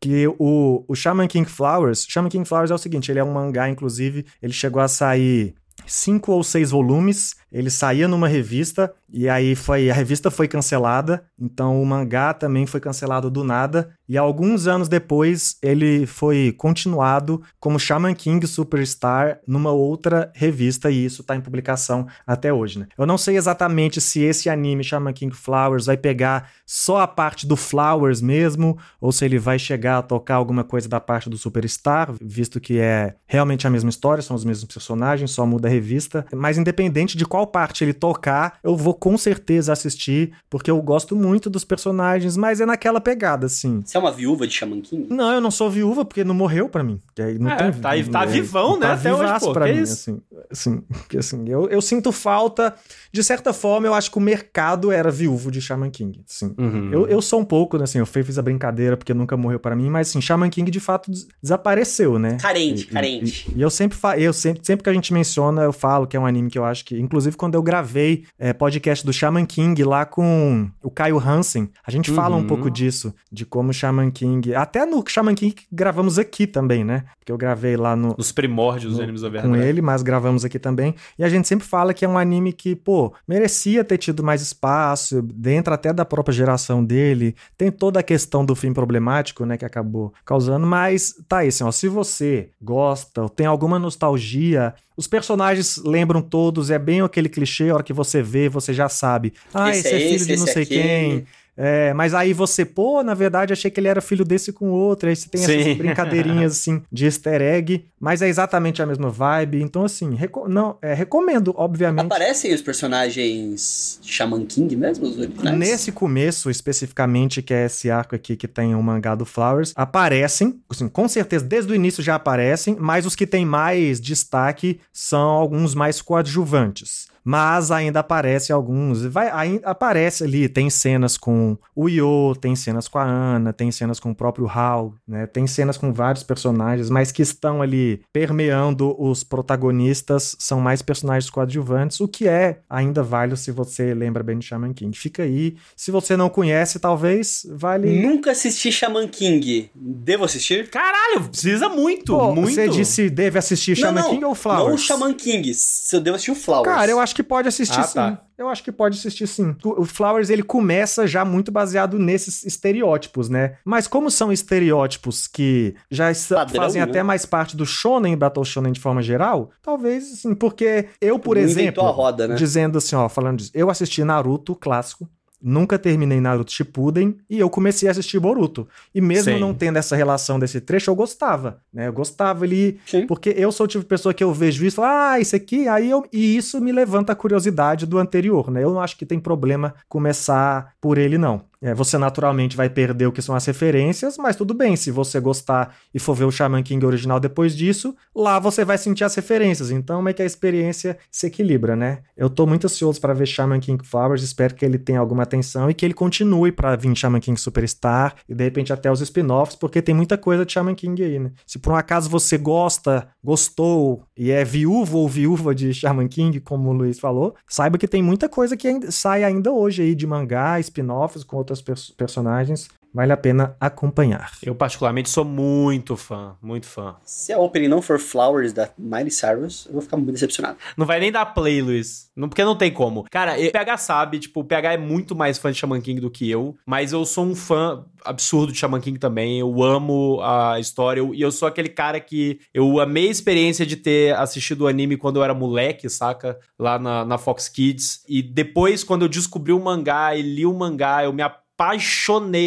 que 0.00 0.26
o, 0.38 0.84
o 0.88 0.94
Shaman 0.94 1.28
King 1.28 1.48
Flowers, 1.48 2.04
Shaman 2.08 2.28
King 2.28 2.46
Flowers 2.46 2.70
é 2.70 2.74
o 2.74 2.78
seguinte, 2.78 3.10
ele 3.10 3.20
é 3.20 3.24
um 3.24 3.32
mangá, 3.32 3.68
inclusive, 3.68 4.26
ele 4.42 4.52
chegou 4.52 4.82
a 4.82 4.88
sair 4.88 5.54
cinco 5.86 6.32
ou 6.32 6.42
seis 6.42 6.70
volumes, 6.70 7.36
ele 7.50 7.70
saía 7.70 8.08
numa 8.08 8.28
revista 8.28 8.92
e 9.12 9.28
aí 9.28 9.54
foi 9.54 9.90
a 9.90 9.94
revista 9.94 10.30
foi 10.30 10.48
cancelada, 10.48 11.24
então 11.38 11.80
o 11.80 11.86
mangá 11.86 12.32
também 12.32 12.66
foi 12.66 12.80
cancelado 12.80 13.30
do 13.30 13.44
nada 13.44 13.90
e 14.08 14.18
alguns 14.18 14.66
anos 14.66 14.88
depois 14.88 15.56
ele 15.62 16.06
foi 16.06 16.54
continuado 16.56 17.42
como 17.58 17.78
Shaman 17.78 18.14
King 18.14 18.46
Superstar 18.46 19.40
numa 19.46 19.70
outra 19.70 20.30
revista 20.34 20.90
e 20.90 21.04
isso 21.04 21.22
tá 21.22 21.36
em 21.36 21.40
publicação 21.40 22.06
até 22.26 22.52
hoje, 22.52 22.78
né? 22.78 22.86
Eu 22.96 23.06
não 23.06 23.18
sei 23.18 23.36
exatamente 23.36 24.00
se 24.00 24.20
esse 24.20 24.48
anime 24.48 24.84
Shaman 24.84 25.12
King 25.12 25.34
Flowers 25.34 25.86
vai 25.86 25.96
pegar 25.96 26.50
só 26.66 27.00
a 27.00 27.06
parte 27.06 27.46
do 27.46 27.56
Flowers 27.56 28.20
mesmo 28.20 28.78
ou 29.00 29.12
se 29.12 29.24
ele 29.24 29.38
vai 29.38 29.58
chegar 29.58 29.98
a 29.98 30.02
tocar 30.02 30.36
alguma 30.36 30.64
coisa 30.64 30.88
da 30.88 31.00
parte 31.00 31.28
do 31.28 31.38
Superstar, 31.38 32.10
visto 32.20 32.60
que 32.60 32.78
é 32.78 33.14
realmente 33.26 33.66
a 33.66 33.70
mesma 33.70 33.90
história, 33.90 34.22
são 34.22 34.36
os 34.36 34.44
mesmos 34.44 34.72
personagens, 34.72 35.30
só 35.30 35.44
muda 35.46 35.68
a 35.68 35.70
revista. 35.70 36.24
Mas 36.34 36.58
independente 36.58 37.16
de 37.16 37.24
qual 37.24 37.46
parte 37.46 37.84
ele 37.84 37.92
tocar, 37.92 38.58
eu 38.62 38.76
vou 38.76 38.94
com 39.02 39.18
certeza 39.18 39.72
assistir, 39.72 40.30
porque 40.48 40.70
eu 40.70 40.80
gosto 40.80 41.16
muito 41.16 41.50
dos 41.50 41.64
personagens, 41.64 42.36
mas 42.36 42.60
é 42.60 42.64
naquela 42.66 43.00
pegada, 43.00 43.46
assim. 43.46 43.82
Você 43.84 43.96
é 43.96 44.00
uma 44.00 44.12
viúva 44.12 44.46
de 44.46 44.54
Shaman 44.54 44.80
King? 44.80 45.08
Não, 45.12 45.32
eu 45.32 45.40
não 45.40 45.50
sou 45.50 45.68
viúva 45.68 46.04
porque 46.04 46.22
não 46.22 46.36
morreu 46.36 46.68
pra 46.68 46.84
mim. 46.84 47.00
Não 47.40 47.50
É, 47.50 47.56
tem, 47.56 47.72
tá 47.72 48.20
tá 48.20 48.24
vivão, 48.24 48.78
né, 48.78 48.86
Tá 48.86 48.92
até 48.92 49.12
hoje, 49.12 49.40
pô, 49.40 49.52
pra 49.52 49.66
que 49.66 49.72
mim, 49.72 49.82
isso? 49.82 49.92
assim. 49.92 50.20
assim, 50.48 50.80
porque, 50.82 51.18
assim 51.18 51.48
eu, 51.48 51.68
eu 51.68 51.82
sinto 51.82 52.12
falta. 52.12 52.76
De 53.12 53.24
certa 53.24 53.52
forma, 53.52 53.88
eu 53.88 53.92
acho 53.94 54.08
que 54.10 54.18
o 54.18 54.20
mercado 54.20 54.92
era 54.92 55.10
viúvo 55.10 55.50
de 55.50 55.60
Shaman 55.60 55.90
King. 55.90 56.22
Assim. 56.28 56.54
Uhum. 56.56 56.90
Eu, 56.92 57.06
eu 57.08 57.20
sou 57.20 57.40
um 57.40 57.44
pouco, 57.44 57.76
né, 57.76 57.82
assim, 57.84 57.98
eu 57.98 58.06
fiz 58.06 58.38
a 58.38 58.42
brincadeira 58.42 58.96
porque 58.96 59.12
nunca 59.12 59.36
morreu 59.36 59.58
pra 59.58 59.74
mim, 59.74 59.90
mas 59.90 60.08
assim, 60.10 60.20
Shaman 60.20 60.48
King 60.48 60.70
de 60.70 60.78
fato 60.80 61.10
des- 61.10 61.26
desapareceu, 61.42 62.18
né? 62.20 62.36
Carente, 62.40 62.84
E- 62.84 62.86
carente. 62.86 63.50
E, 63.54 63.58
e 63.58 63.62
eu 63.62 63.68
sempre 63.68 63.98
fa 63.98 64.16
eu 64.16 64.32
sempre, 64.32 64.64
sempre 64.64 64.84
que 64.84 64.90
a 64.90 64.94
gente 64.94 65.12
menciona, 65.12 65.62
eu 65.62 65.72
falo 65.72 66.06
que 66.06 66.16
é 66.16 66.20
um 66.20 66.24
anime 66.26 66.48
que 66.48 66.58
eu 66.58 66.64
acho 66.64 66.84
que, 66.84 66.98
inclusive 66.98 67.36
quando 67.36 67.54
eu 67.56 67.62
gravei 67.62 68.24
é, 68.38 68.52
podcast 68.52 68.91
do 69.00 69.12
Shaman 69.12 69.46
King 69.46 69.82
lá 69.84 70.04
com 70.04 70.68
o 70.82 70.90
Caio 70.90 71.18
Hansen, 71.18 71.70
a 71.86 71.90
gente 71.90 72.10
fala 72.10 72.36
um 72.36 72.40
Uhum. 72.40 72.46
pouco 72.46 72.70
disso, 72.70 73.14
de 73.30 73.46
como 73.46 73.70
o 73.70 73.72
Shaman 73.72 74.10
King, 74.10 74.54
até 74.54 74.84
no 74.84 75.02
Shaman 75.06 75.34
King 75.34 75.52
que 75.54 75.64
gravamos 75.72 76.18
aqui 76.18 76.46
também, 76.46 76.84
né? 76.84 77.04
Porque 77.18 77.30
eu 77.32 77.38
gravei 77.38 77.76
lá 77.76 77.94
no 77.96 78.14
Nos 78.18 78.32
primórdios 78.32 78.90
dos 78.92 78.98
no- 78.98 79.04
animes 79.04 79.20
da 79.22 79.28
com 79.28 79.32
verdade. 79.32 79.64
ele, 79.64 79.80
mas 79.80 80.02
gravamos 80.02 80.44
aqui 80.44 80.58
também. 80.58 80.94
E 81.18 81.24
a 81.24 81.28
gente 81.28 81.46
sempre 81.48 81.66
fala 81.66 81.94
que 81.94 82.04
é 82.04 82.08
um 82.08 82.18
anime 82.18 82.52
que, 82.52 82.74
pô, 82.76 83.14
merecia 83.26 83.84
ter 83.84 83.96
tido 83.98 84.22
mais 84.24 84.42
espaço, 84.42 85.22
dentro 85.22 85.72
até 85.72 85.92
da 85.92 86.04
própria 86.04 86.34
geração 86.34 86.84
dele. 86.84 87.34
Tem 87.56 87.70
toda 87.70 88.00
a 88.00 88.02
questão 88.02 88.44
do 88.44 88.54
fim 88.56 88.72
problemático, 88.72 89.46
né, 89.46 89.56
que 89.56 89.64
acabou 89.64 90.12
causando, 90.24 90.66
mas 90.66 91.14
tá 91.28 91.38
aí, 91.38 91.48
assim, 91.48 91.62
ó, 91.64 91.70
se 91.70 91.86
você 91.86 92.50
gosta 92.60 93.22
ou 93.22 93.28
tem 93.28 93.46
alguma 93.46 93.78
nostalgia, 93.78 94.74
os 94.96 95.06
personagens 95.06 95.76
lembram 95.78 96.20
todos, 96.20 96.70
é 96.70 96.78
bem 96.78 97.00
aquele 97.00 97.28
clichê, 97.28 97.70
a 97.70 97.74
hora 97.74 97.82
que 97.82 97.92
você 97.92 98.22
vê, 98.22 98.48
você 98.48 98.72
já 98.74 98.88
sabe. 98.88 99.32
Ah, 99.52 99.70
esse, 99.70 99.88
é 99.88 99.98
filho 99.98 100.26
de 100.26 100.36
não 100.36 100.44
esse 100.44 100.52
sei 100.52 100.62
aquele. 100.64 100.82
quem. 100.82 101.26
É, 101.56 101.92
mas 101.92 102.14
aí 102.14 102.32
você, 102.32 102.64
pô, 102.64 103.02
na 103.02 103.12
verdade 103.14 103.52
achei 103.52 103.70
que 103.70 103.78
ele 103.78 103.88
era 103.88 104.00
filho 104.00 104.24
desse 104.24 104.52
com 104.52 104.70
outro, 104.70 105.08
aí 105.08 105.14
você 105.14 105.28
tem 105.28 105.40
Sim. 105.42 105.60
essas 105.60 105.76
brincadeirinhas 105.76 106.52
assim 106.52 106.82
de 106.90 107.04
easter 107.04 107.42
egg, 107.42 107.84
mas 108.00 108.22
é 108.22 108.28
exatamente 108.28 108.80
a 108.80 108.86
mesma 108.86 109.10
vibe, 109.10 109.60
então 109.62 109.84
assim, 109.84 110.14
reco- 110.14 110.48
não, 110.48 110.78
é, 110.80 110.94
recomendo, 110.94 111.52
obviamente. 111.56 112.06
Aparecem 112.06 112.54
os 112.54 112.62
personagens 112.62 113.98
de 114.02 114.10
Shaman 114.12 114.46
King 114.46 114.74
mesmo, 114.76 115.06
os 115.06 115.18
originais? 115.18 115.58
Nesse 115.58 115.92
começo, 115.92 116.50
especificamente, 116.50 117.42
que 117.42 117.52
é 117.52 117.66
esse 117.66 117.90
arco 117.90 118.14
aqui 118.14 118.34
que 118.36 118.48
tem 118.48 118.74
o 118.74 118.82
mangá 118.82 119.14
do 119.14 119.24
Flowers, 119.24 119.72
aparecem, 119.76 120.60
assim, 120.70 120.88
com 120.88 121.08
certeza, 121.08 121.44
desde 121.44 121.70
o 121.72 121.74
início 121.74 122.02
já 122.02 122.14
aparecem, 122.14 122.76
mas 122.80 123.04
os 123.06 123.14
que 123.14 123.26
têm 123.26 123.44
mais 123.44 124.00
destaque 124.00 124.80
são 124.92 125.20
alguns 125.28 125.74
mais 125.74 126.00
coadjuvantes. 126.00 127.06
Mas 127.24 127.70
ainda 127.70 128.00
aparece 128.00 128.52
alguns. 128.52 129.04
Vai, 129.04 129.30
ainda 129.30 129.68
aparece 129.68 130.24
ali, 130.24 130.48
tem 130.48 130.68
cenas 130.68 131.16
com 131.16 131.56
o 131.74 131.88
Yo, 131.88 132.34
tem 132.40 132.56
cenas 132.56 132.88
com 132.88 132.98
a 132.98 133.04
Ana, 133.04 133.52
tem 133.52 133.70
cenas 133.70 134.00
com 134.00 134.10
o 134.10 134.14
próprio 134.14 134.48
Hal, 134.48 134.94
né? 135.06 135.26
Tem 135.26 135.46
cenas 135.46 135.76
com 135.76 135.92
vários 135.92 136.22
personagens, 136.22 136.90
mas 136.90 137.12
que 137.12 137.22
estão 137.22 137.62
ali 137.62 138.02
permeando 138.12 138.94
os 139.00 139.22
protagonistas, 139.22 140.36
são 140.38 140.60
mais 140.60 140.82
personagens 140.82 141.30
coadjuvantes, 141.30 142.00
o 142.00 142.08
que 142.08 142.28
é 142.28 142.60
ainda 142.68 143.02
válido 143.02 143.36
se 143.36 143.50
você 143.50 143.94
lembra 143.94 144.22
bem 144.22 144.38
de 144.38 144.46
Shaman 144.46 144.72
King. 144.72 144.96
Fica 144.96 145.22
aí. 145.22 145.56
Se 145.76 145.90
você 145.90 146.16
não 146.16 146.28
conhece, 146.28 146.78
talvez 146.78 147.46
vale. 147.50 148.02
Nunca 148.02 148.32
assisti 148.32 148.72
Shaman 148.72 149.08
King. 149.08 149.70
Devo 149.74 150.24
assistir? 150.24 150.68
Caralho, 150.70 151.28
precisa 151.28 151.68
muito, 151.68 152.16
Pô, 152.16 152.34
muito. 152.34 152.50
Você 152.50 152.68
disse 152.68 153.08
deve 153.08 153.38
assistir 153.38 153.76
Shaman 153.76 154.02
não, 154.02 154.10
King 154.10 154.24
ou 154.24 154.34
Flowers? 154.34 154.66
Não 154.66 154.74
o 154.74 154.78
Shaman 154.78 155.14
King. 155.14 155.52
Se 155.54 155.94
eu 155.94 156.00
devo 156.00 156.16
assistir 156.16 156.30
o 156.32 156.34
Flowers. 156.34 156.64
Cara, 156.64 156.90
eu 156.90 156.98
acho 156.98 157.11
que 157.14 157.22
pode 157.22 157.48
assistir 157.48 157.80
Ah, 157.80 157.82
sim. 157.84 157.94
tá. 157.94 158.22
Eu 158.36 158.48
acho 158.48 158.62
que 158.64 158.72
pode 158.72 158.98
assistir 158.98 159.26
sim. 159.26 159.54
O 159.64 159.84
Flowers 159.84 160.28
ele 160.30 160.42
começa 160.42 161.06
já 161.06 161.24
muito 161.24 161.52
baseado 161.52 161.98
nesses 161.98 162.44
estereótipos, 162.44 163.28
né? 163.28 163.56
Mas 163.64 163.86
como 163.86 164.10
são 164.10 164.32
estereótipos 164.32 165.26
que 165.26 165.74
já 165.90 166.10
Padrão, 166.30 166.62
fazem 166.62 166.82
né? 166.82 166.88
até 166.88 167.02
mais 167.02 167.24
parte 167.26 167.56
do 167.56 167.64
shonen, 167.66 168.16
Battle 168.16 168.44
Shonen 168.44 168.72
de 168.72 168.80
forma 168.80 169.02
geral, 169.02 169.50
talvez 169.62 170.12
assim, 170.12 170.34
porque 170.34 170.88
eu, 171.00 171.18
por 171.18 171.36
Não 171.36 171.42
exemplo, 171.42 171.82
roda, 171.90 172.26
né? 172.28 172.34
dizendo 172.34 172.78
assim, 172.78 172.96
ó, 172.96 173.08
falando 173.08 173.38
disso, 173.38 173.50
eu 173.54 173.70
assisti 173.70 174.02
Naruto 174.02 174.54
clássico, 174.56 175.08
nunca 175.42 175.78
terminei 175.78 176.20
Naruto 176.20 176.52
Shippuden 176.52 177.16
e 177.28 177.38
eu 177.38 177.50
comecei 177.50 177.88
a 177.88 177.90
assistir 177.90 178.20
Boruto. 178.20 178.68
E 178.94 179.00
mesmo 179.00 179.32
Sim. 179.32 179.40
não 179.40 179.52
tendo 179.52 179.78
essa 179.78 179.96
relação 179.96 180.38
desse 180.38 180.60
trecho, 180.60 180.90
eu 180.90 180.94
gostava, 180.94 181.60
né? 181.72 181.88
Eu 181.88 181.92
gostava 181.92 182.44
ali, 182.44 182.78
Sim. 182.86 183.06
porque 183.06 183.34
eu 183.36 183.50
sou 183.50 183.64
o 183.64 183.68
tipo 183.68 183.82
de 183.82 183.88
pessoa 183.88 184.14
que 184.14 184.22
eu 184.22 184.32
vejo 184.32 184.64
isso 184.64 184.76
e 184.76 184.76
falo, 184.76 184.88
ah, 184.88 185.20
isso 185.20 185.34
aqui, 185.34 185.66
aí 185.66 185.90
eu, 185.90 186.04
e 186.12 186.36
isso 186.36 186.60
me 186.60 186.72
levanta 186.72 187.12
a 187.12 187.16
curiosidade 187.16 187.86
do 187.86 187.98
anterior, 187.98 188.50
né? 188.50 188.62
Eu 188.62 188.70
não 188.72 188.80
acho 188.80 188.96
que 188.96 189.04
tem 189.06 189.18
problema 189.18 189.74
começar 189.88 190.74
por 190.80 190.98
ele, 190.98 191.18
não. 191.18 191.51
É, 191.62 191.72
você 191.72 191.96
naturalmente 191.96 192.56
vai 192.56 192.68
perder 192.68 193.06
o 193.06 193.12
que 193.12 193.22
são 193.22 193.36
as 193.36 193.46
referências, 193.46 194.18
mas 194.18 194.34
tudo 194.34 194.52
bem, 194.52 194.74
se 194.74 194.90
você 194.90 195.20
gostar 195.20 195.76
e 195.94 196.00
for 196.00 196.12
ver 196.14 196.24
o 196.24 196.30
Shaman 196.30 196.62
King 196.64 196.84
original 196.84 197.20
depois 197.20 197.56
disso, 197.56 197.94
lá 198.14 198.40
você 198.40 198.64
vai 198.64 198.76
sentir 198.76 199.04
as 199.04 199.14
referências. 199.14 199.70
Então 199.70 200.06
é 200.08 200.12
que 200.12 200.22
a 200.22 200.26
experiência 200.26 200.98
se 201.08 201.28
equilibra, 201.28 201.76
né? 201.76 202.00
Eu 202.16 202.28
tô 202.28 202.46
muito 202.46 202.64
ansioso 202.64 203.00
para 203.00 203.14
ver 203.14 203.26
Shaman 203.26 203.60
King 203.60 203.86
Flowers, 203.86 204.24
espero 204.24 204.56
que 204.56 204.64
ele 204.64 204.76
tenha 204.76 204.98
alguma 204.98 205.22
atenção 205.22 205.70
e 205.70 205.74
que 205.74 205.84
ele 205.84 205.94
continue 205.94 206.50
para 206.50 206.74
vir 206.74 206.96
Shaman 206.96 207.20
King 207.20 207.38
Superstar 207.38 208.16
e 208.28 208.34
de 208.34 208.42
repente 208.42 208.72
até 208.72 208.90
os 208.90 209.00
spin-offs, 209.00 209.54
porque 209.54 209.80
tem 209.80 209.94
muita 209.94 210.18
coisa 210.18 210.44
de 210.44 210.52
Shaman 210.52 210.74
King 210.74 211.00
aí, 211.04 211.18
né? 211.20 211.30
Se 211.46 211.60
por 211.60 211.72
um 211.72 211.76
acaso 211.76 212.10
você 212.10 212.36
gosta, 212.36 213.06
gostou 213.22 214.02
e 214.16 214.32
é 214.32 214.44
viúvo 214.44 214.98
ou 214.98 215.08
viúva 215.08 215.54
de 215.54 215.72
Shaman 215.72 216.08
King, 216.08 216.40
como 216.40 216.70
o 216.70 216.72
Luiz 216.72 216.98
falou, 216.98 217.36
saiba 217.46 217.78
que 217.78 217.86
tem 217.86 218.02
muita 218.02 218.28
coisa 218.28 218.56
que 218.56 218.90
sai 218.90 219.22
ainda 219.22 219.52
hoje 219.52 219.82
aí 219.82 219.94
de 219.94 220.08
mangá, 220.08 220.58
spin-offs 220.58 221.22
com 221.22 221.36
outros 221.36 221.51
pers- 221.60 221.90
personagens. 221.90 222.68
Vale 222.94 223.10
a 223.10 223.16
pena 223.16 223.56
acompanhar. 223.58 224.32
Eu, 224.42 224.54
particularmente, 224.54 225.08
sou 225.08 225.24
muito 225.24 225.96
fã, 225.96 226.36
muito 226.42 226.66
fã. 226.66 226.94
Se 227.02 227.32
a 227.32 227.38
opening 227.38 227.66
não 227.66 227.80
for 227.80 227.98
Flowers 227.98 228.52
da 228.52 228.68
Miley 228.78 229.10
Cyrus, 229.10 229.64
eu 229.66 229.72
vou 229.72 229.80
ficar 229.80 229.96
muito 229.96 230.12
decepcionado. 230.12 230.58
Não 230.76 230.84
vai 230.84 231.00
nem 231.00 231.10
dar 231.10 231.24
play, 231.24 231.62
Luiz. 231.62 232.10
Não, 232.14 232.28
porque 232.28 232.44
não 232.44 232.54
tem 232.54 232.70
como. 232.70 233.06
Cara, 233.10 233.32
o 233.40 233.50
PH 233.50 233.78
sabe, 233.78 234.18
tipo, 234.18 234.40
o 234.40 234.44
PH 234.44 234.74
é 234.74 234.76
muito 234.76 235.16
mais 235.16 235.38
fã 235.38 235.50
de 235.50 235.56
Shaman 235.56 235.80
King 235.80 236.02
do 236.02 236.10
que 236.10 236.30
eu, 236.30 236.54
mas 236.66 236.92
eu 236.92 237.02
sou 237.06 237.24
um 237.24 237.34
fã 237.34 237.82
absurdo 238.04 238.52
de 238.52 238.58
Shaman 238.58 238.80
King 238.82 238.98
também. 238.98 239.38
Eu 239.40 239.62
amo 239.62 240.20
a 240.20 240.60
história 240.60 241.00
eu- 241.00 241.14
e 241.14 241.22
eu 241.22 241.32
sou 241.32 241.48
aquele 241.48 241.70
cara 241.70 241.98
que 241.98 242.40
eu 242.52 242.78
amei 242.78 243.08
a 243.08 243.10
experiência 243.10 243.64
de 243.64 243.76
ter 243.76 244.14
assistido 244.16 244.62
o 244.62 244.68
anime 244.68 244.98
quando 244.98 245.16
eu 245.16 245.24
era 245.24 245.32
moleque, 245.32 245.88
saca? 245.88 246.38
Lá 246.58 246.78
na, 246.78 247.06
na 247.06 247.16
Fox 247.16 247.48
Kids. 247.48 248.04
E 248.06 248.22
depois, 248.22 248.84
quando 248.84 249.02
eu 249.06 249.08
descobri 249.08 249.54
o 249.54 249.58
mangá 249.58 250.14
e 250.14 250.20
li 250.20 250.44
o 250.44 250.52
mangá, 250.52 251.02
eu 251.04 251.12
me 251.14 251.22
apaixonei 251.22 251.41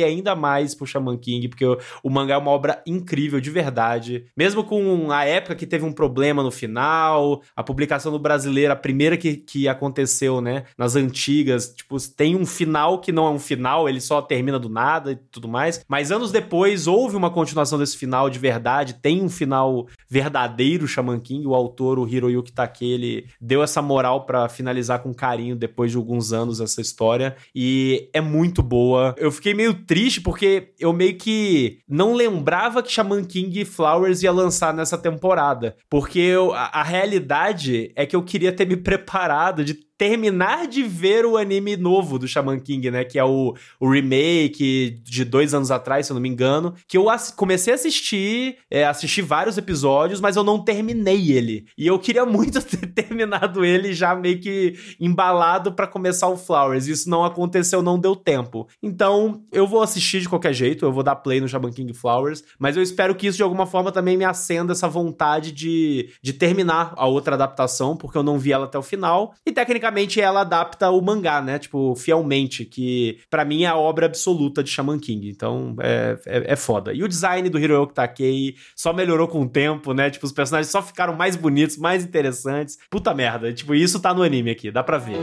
ainda 0.03 0.36
mais 0.36 0.76
por 0.76 0.88
Shaman 0.88 1.18
King, 1.18 1.47
porque 1.47 1.66
o, 1.66 1.78
o 2.03 2.09
mangá 2.09 2.36
é 2.36 2.38
uma 2.38 2.51
obra 2.51 2.82
incrível, 2.86 3.39
de 3.39 3.49
verdade. 3.49 4.26
Mesmo 4.36 4.63
com 4.63 5.11
a 5.11 5.26
época 5.26 5.55
que 5.55 5.66
teve 5.66 5.86
um 5.86 5.91
problema 5.91 6.43
no 6.43 6.51
final, 6.51 7.41
a 7.55 7.63
publicação 7.63 8.11
do 8.11 8.20
brasileiro, 8.20 8.74
a 8.74 8.76
primeira 8.76 9.18
que, 9.18 9.36
que 9.38 9.68
aconteceu, 9.68 10.41
né, 10.41 10.63
nas 10.78 10.95
antigas, 10.95 11.74
tipo, 11.76 11.97
tem 12.16 12.36
um 12.36 12.45
final 12.45 12.99
que 12.99 13.11
não 13.11 13.28
é 13.28 13.30
um 13.30 13.39
final, 13.39 13.88
ele 13.88 14.01
só 14.01 14.22
termina 14.22 14.59
do 14.59 14.70
nada 14.70 15.11
e 15.11 15.16
tudo 15.16 15.47
mais. 15.47 15.84
Mas 15.88 16.11
anos 16.11 16.32
depois 16.32 16.88
houve 16.88 17.16
uma 17.16 17.30
continuação 17.30 17.78
desse 17.78 17.97
final 17.97 18.30
de 18.30 18.39
verdade, 18.39 18.95
tem 18.95 19.22
um 19.22 19.30
final 19.30 19.88
verdadeiro, 20.09 20.88
Shaman 20.88 21.20
King, 21.20 21.45
o 21.45 21.55
autor, 21.55 21.99
o 21.99 22.07
Hiroyuki 22.07 22.51
Take, 22.51 22.86
ele 22.86 23.28
deu 23.39 23.61
essa 23.61 23.82
moral 23.82 24.26
pra 24.26 24.47
finalizar 24.49 24.99
com 24.99 25.13
carinho 25.13 25.55
depois 25.55 25.91
de 25.91 25.97
alguns 25.97 26.32
anos 26.32 26.59
essa 26.59 26.82
história 26.82 27.36
e 27.53 28.09
é 28.13 28.22
muito 28.22 28.61
boa. 28.61 29.05
Eu 29.18 29.32
fiquei 29.32 29.53
meio 29.53 29.74
triste 29.74 30.22
porque 30.22 30.74
eu 30.80 30.91
meio 30.93 31.16
que 31.18 31.80
não 31.88 32.14
lembrava 32.14 32.82
que 32.82 32.91
Shaman 32.91 33.24
King 33.24 33.64
Flowers 33.66 34.24
ia 34.24 34.32
lançar 34.32 34.74
nessa 34.74 34.97
temporada, 34.97 35.76
porque 35.89 36.20
eu- 36.20 36.53
a, 36.53 36.66
a 36.80 36.84
realidade 36.84 37.91
é 37.95 38.06
que 38.06 38.16
eu 38.16 38.24
queria 38.24 38.51
ter 38.51 38.66
me 38.68 38.78
preparado 38.78 39.64
de 39.64 39.74
terminar 39.97 40.67
de 40.67 40.83
ver 40.83 41.25
o 41.25 41.37
anime 41.37 41.77
novo 41.77 42.19
do 42.19 42.27
Shaman 42.27 42.59
King, 42.59 42.91
né? 42.91 43.03
Que 43.03 43.17
é 43.17 43.23
o, 43.23 43.55
o 43.79 43.89
remake 43.89 44.99
de 45.03 45.23
dois 45.23 45.53
anos 45.53 45.71
atrás, 45.71 46.05
se 46.05 46.11
eu 46.11 46.15
não 46.15 46.21
me 46.21 46.29
engano. 46.29 46.73
Que 46.87 46.97
eu 46.97 47.05
comecei 47.35 47.73
a 47.73 47.75
assistir, 47.75 48.57
é, 48.69 48.85
assisti 48.85 49.21
vários 49.21 49.57
episódios, 49.57 50.19
mas 50.19 50.35
eu 50.35 50.43
não 50.43 50.63
terminei 50.63 51.31
ele. 51.31 51.65
E 51.77 51.87
eu 51.87 51.97
queria 51.99 52.25
muito 52.25 52.61
ter 52.61 52.87
terminado 52.87 53.63
ele 53.63 53.93
já 53.93 54.15
meio 54.15 54.39
que 54.39 54.75
embalado 54.99 55.73
pra 55.73 55.87
começar 55.87 56.27
o 56.27 56.37
Flowers. 56.37 56.87
Isso 56.87 57.09
não 57.09 57.23
aconteceu, 57.23 57.81
não 57.81 57.99
deu 57.99 58.15
tempo. 58.15 58.67
Então, 58.81 59.43
eu 59.51 59.65
vou 59.67 59.81
assistir 59.81 60.21
de 60.21 60.29
qualquer 60.29 60.53
jeito, 60.53 60.85
eu 60.85 60.91
vou 60.91 61.03
dar 61.03 61.15
play 61.15 61.39
no 61.39 61.47
Shaman 61.47 61.71
King 61.71 61.93
Flowers, 61.93 62.43
mas 62.59 62.75
eu 62.75 62.83
espero 62.83 63.15
que 63.15 63.27
isso 63.27 63.37
de 63.37 63.43
alguma 63.43 63.65
forma 63.65 63.91
também 63.91 64.17
me 64.17 64.25
acenda 64.25 64.73
essa 64.73 64.87
vontade 64.87 65.51
de, 65.51 66.09
de 66.21 66.33
terminar 66.33 66.93
a 66.95 67.07
outra 67.07 67.35
adaptação, 67.35 67.95
porque 67.95 68.17
eu 68.17 68.23
não 68.23 68.37
vi 68.37 68.51
ela 68.51 68.65
até 68.65 68.77
o 68.77 68.83
final. 68.83 69.33
E 69.45 69.51
tecnicamente 69.86 70.19
ela 70.19 70.41
adapta 70.41 70.89
o 70.89 71.01
mangá, 71.01 71.41
né? 71.41 71.59
Tipo, 71.59 71.95
fielmente, 71.95 72.65
que 72.65 73.19
pra 73.29 73.45
mim 73.45 73.63
é 73.63 73.67
a 73.67 73.75
obra 73.75 74.05
absoluta 74.05 74.63
de 74.63 74.69
Shaman 74.69 74.99
King. 74.99 75.29
Então, 75.29 75.75
é, 75.79 76.17
é, 76.25 76.53
é 76.53 76.55
foda. 76.55 76.93
E 76.93 77.03
o 77.03 77.07
design 77.07 77.49
do 77.49 77.59
Hiroyuki 77.59 77.93
Takei 77.93 78.55
só 78.75 78.93
melhorou 78.93 79.27
com 79.27 79.41
o 79.41 79.49
tempo, 79.49 79.93
né? 79.93 80.09
Tipo, 80.09 80.25
os 80.25 80.31
personagens 80.31 80.71
só 80.71 80.81
ficaram 80.81 81.15
mais 81.15 81.36
bonitos, 81.36 81.77
mais 81.77 82.03
interessantes. 82.03 82.77
Puta 82.89 83.13
merda. 83.13 83.53
Tipo, 83.53 83.75
isso 83.75 83.99
tá 83.99 84.13
no 84.13 84.23
anime 84.23 84.51
aqui, 84.51 84.71
dá 84.71 84.83
pra 84.83 84.97
ver. 84.97 85.17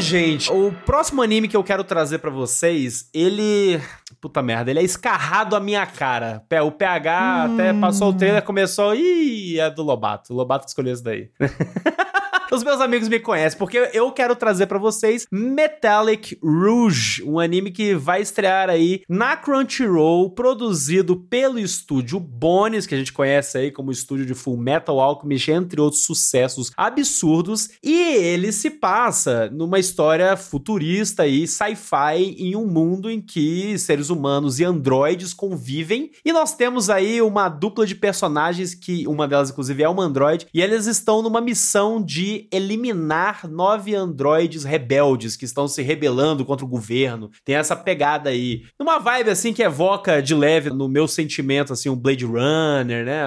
Gente, 0.00 0.50
o 0.50 0.72
próximo 0.84 1.22
anime 1.22 1.46
que 1.46 1.56
eu 1.56 1.62
quero 1.62 1.84
trazer 1.84 2.18
pra 2.18 2.30
vocês, 2.30 3.08
ele. 3.12 3.80
Puta 4.20 4.42
merda, 4.42 4.70
ele 4.70 4.80
é 4.80 4.82
escarrado 4.82 5.54
à 5.54 5.60
minha 5.60 5.84
cara. 5.86 6.42
O 6.64 6.72
PH 6.72 7.44
até 7.44 7.72
passou 7.74 8.10
o 8.10 8.14
trailer, 8.14 8.42
começou. 8.42 8.94
Ih, 8.94 9.58
é 9.58 9.70
do 9.70 9.82
Lobato. 9.82 10.32
O 10.32 10.36
Lobato 10.36 10.66
escolheu 10.66 10.92
isso 10.92 11.04
daí. 11.04 11.30
Os 12.52 12.64
meus 12.64 12.80
amigos 12.80 13.08
me 13.08 13.20
conhecem, 13.20 13.56
porque 13.56 13.90
eu 13.94 14.10
quero 14.10 14.34
trazer 14.34 14.66
pra 14.66 14.76
vocês 14.76 15.24
Metallic 15.30 16.36
Rouge, 16.42 17.22
um 17.22 17.38
anime 17.38 17.70
que 17.70 17.94
vai 17.94 18.20
estrear 18.20 18.68
aí 18.68 19.02
na 19.08 19.36
Crunchyroll, 19.36 20.30
produzido 20.30 21.14
pelo 21.14 21.60
estúdio 21.60 22.18
Bones, 22.18 22.88
que 22.88 22.94
a 22.96 22.98
gente 22.98 23.12
conhece 23.12 23.56
aí 23.56 23.70
como 23.70 23.92
estúdio 23.92 24.26
de 24.26 24.34
Full 24.34 24.56
Metal 24.56 24.98
Alchemist, 24.98 25.48
entre 25.48 25.80
outros 25.80 26.02
sucessos 26.02 26.72
absurdos, 26.76 27.68
e 27.84 27.94
ele 28.16 28.50
se 28.50 28.68
passa 28.68 29.48
numa 29.52 29.78
história 29.78 30.36
futurista 30.36 31.28
e 31.28 31.46
sci-fi 31.46 32.34
em 32.36 32.56
um 32.56 32.66
mundo 32.66 33.08
em 33.08 33.20
que 33.20 33.78
seres 33.78 34.10
humanos 34.10 34.58
e 34.58 34.64
androides 34.64 35.32
convivem, 35.32 36.10
e 36.24 36.32
nós 36.32 36.56
temos 36.56 36.90
aí 36.90 37.22
uma 37.22 37.48
dupla 37.48 37.86
de 37.86 37.94
personagens 37.94 38.74
que 38.74 39.06
uma 39.06 39.28
delas 39.28 39.50
inclusive 39.50 39.84
é 39.84 39.88
uma 39.88 40.02
androide, 40.02 40.48
e 40.52 40.60
eles 40.60 40.86
estão 40.86 41.22
numa 41.22 41.40
missão 41.40 42.02
de 42.02 42.39
eliminar 42.52 43.48
nove 43.48 43.94
androides 43.94 44.64
rebeldes 44.64 45.36
que 45.36 45.44
estão 45.44 45.66
se 45.66 45.82
rebelando 45.82 46.44
contra 46.44 46.64
o 46.64 46.68
governo. 46.68 47.30
Tem 47.44 47.56
essa 47.56 47.76
pegada 47.76 48.30
aí. 48.30 48.62
Numa 48.78 48.98
vibe 48.98 49.30
assim 49.30 49.52
que 49.52 49.62
evoca 49.62 50.22
de 50.22 50.34
leve 50.34 50.70
no 50.70 50.88
meu 50.88 51.08
sentimento 51.08 51.72
assim 51.72 51.88
um 51.88 51.96
Blade 51.96 52.24
Runner, 52.24 53.04
né? 53.04 53.24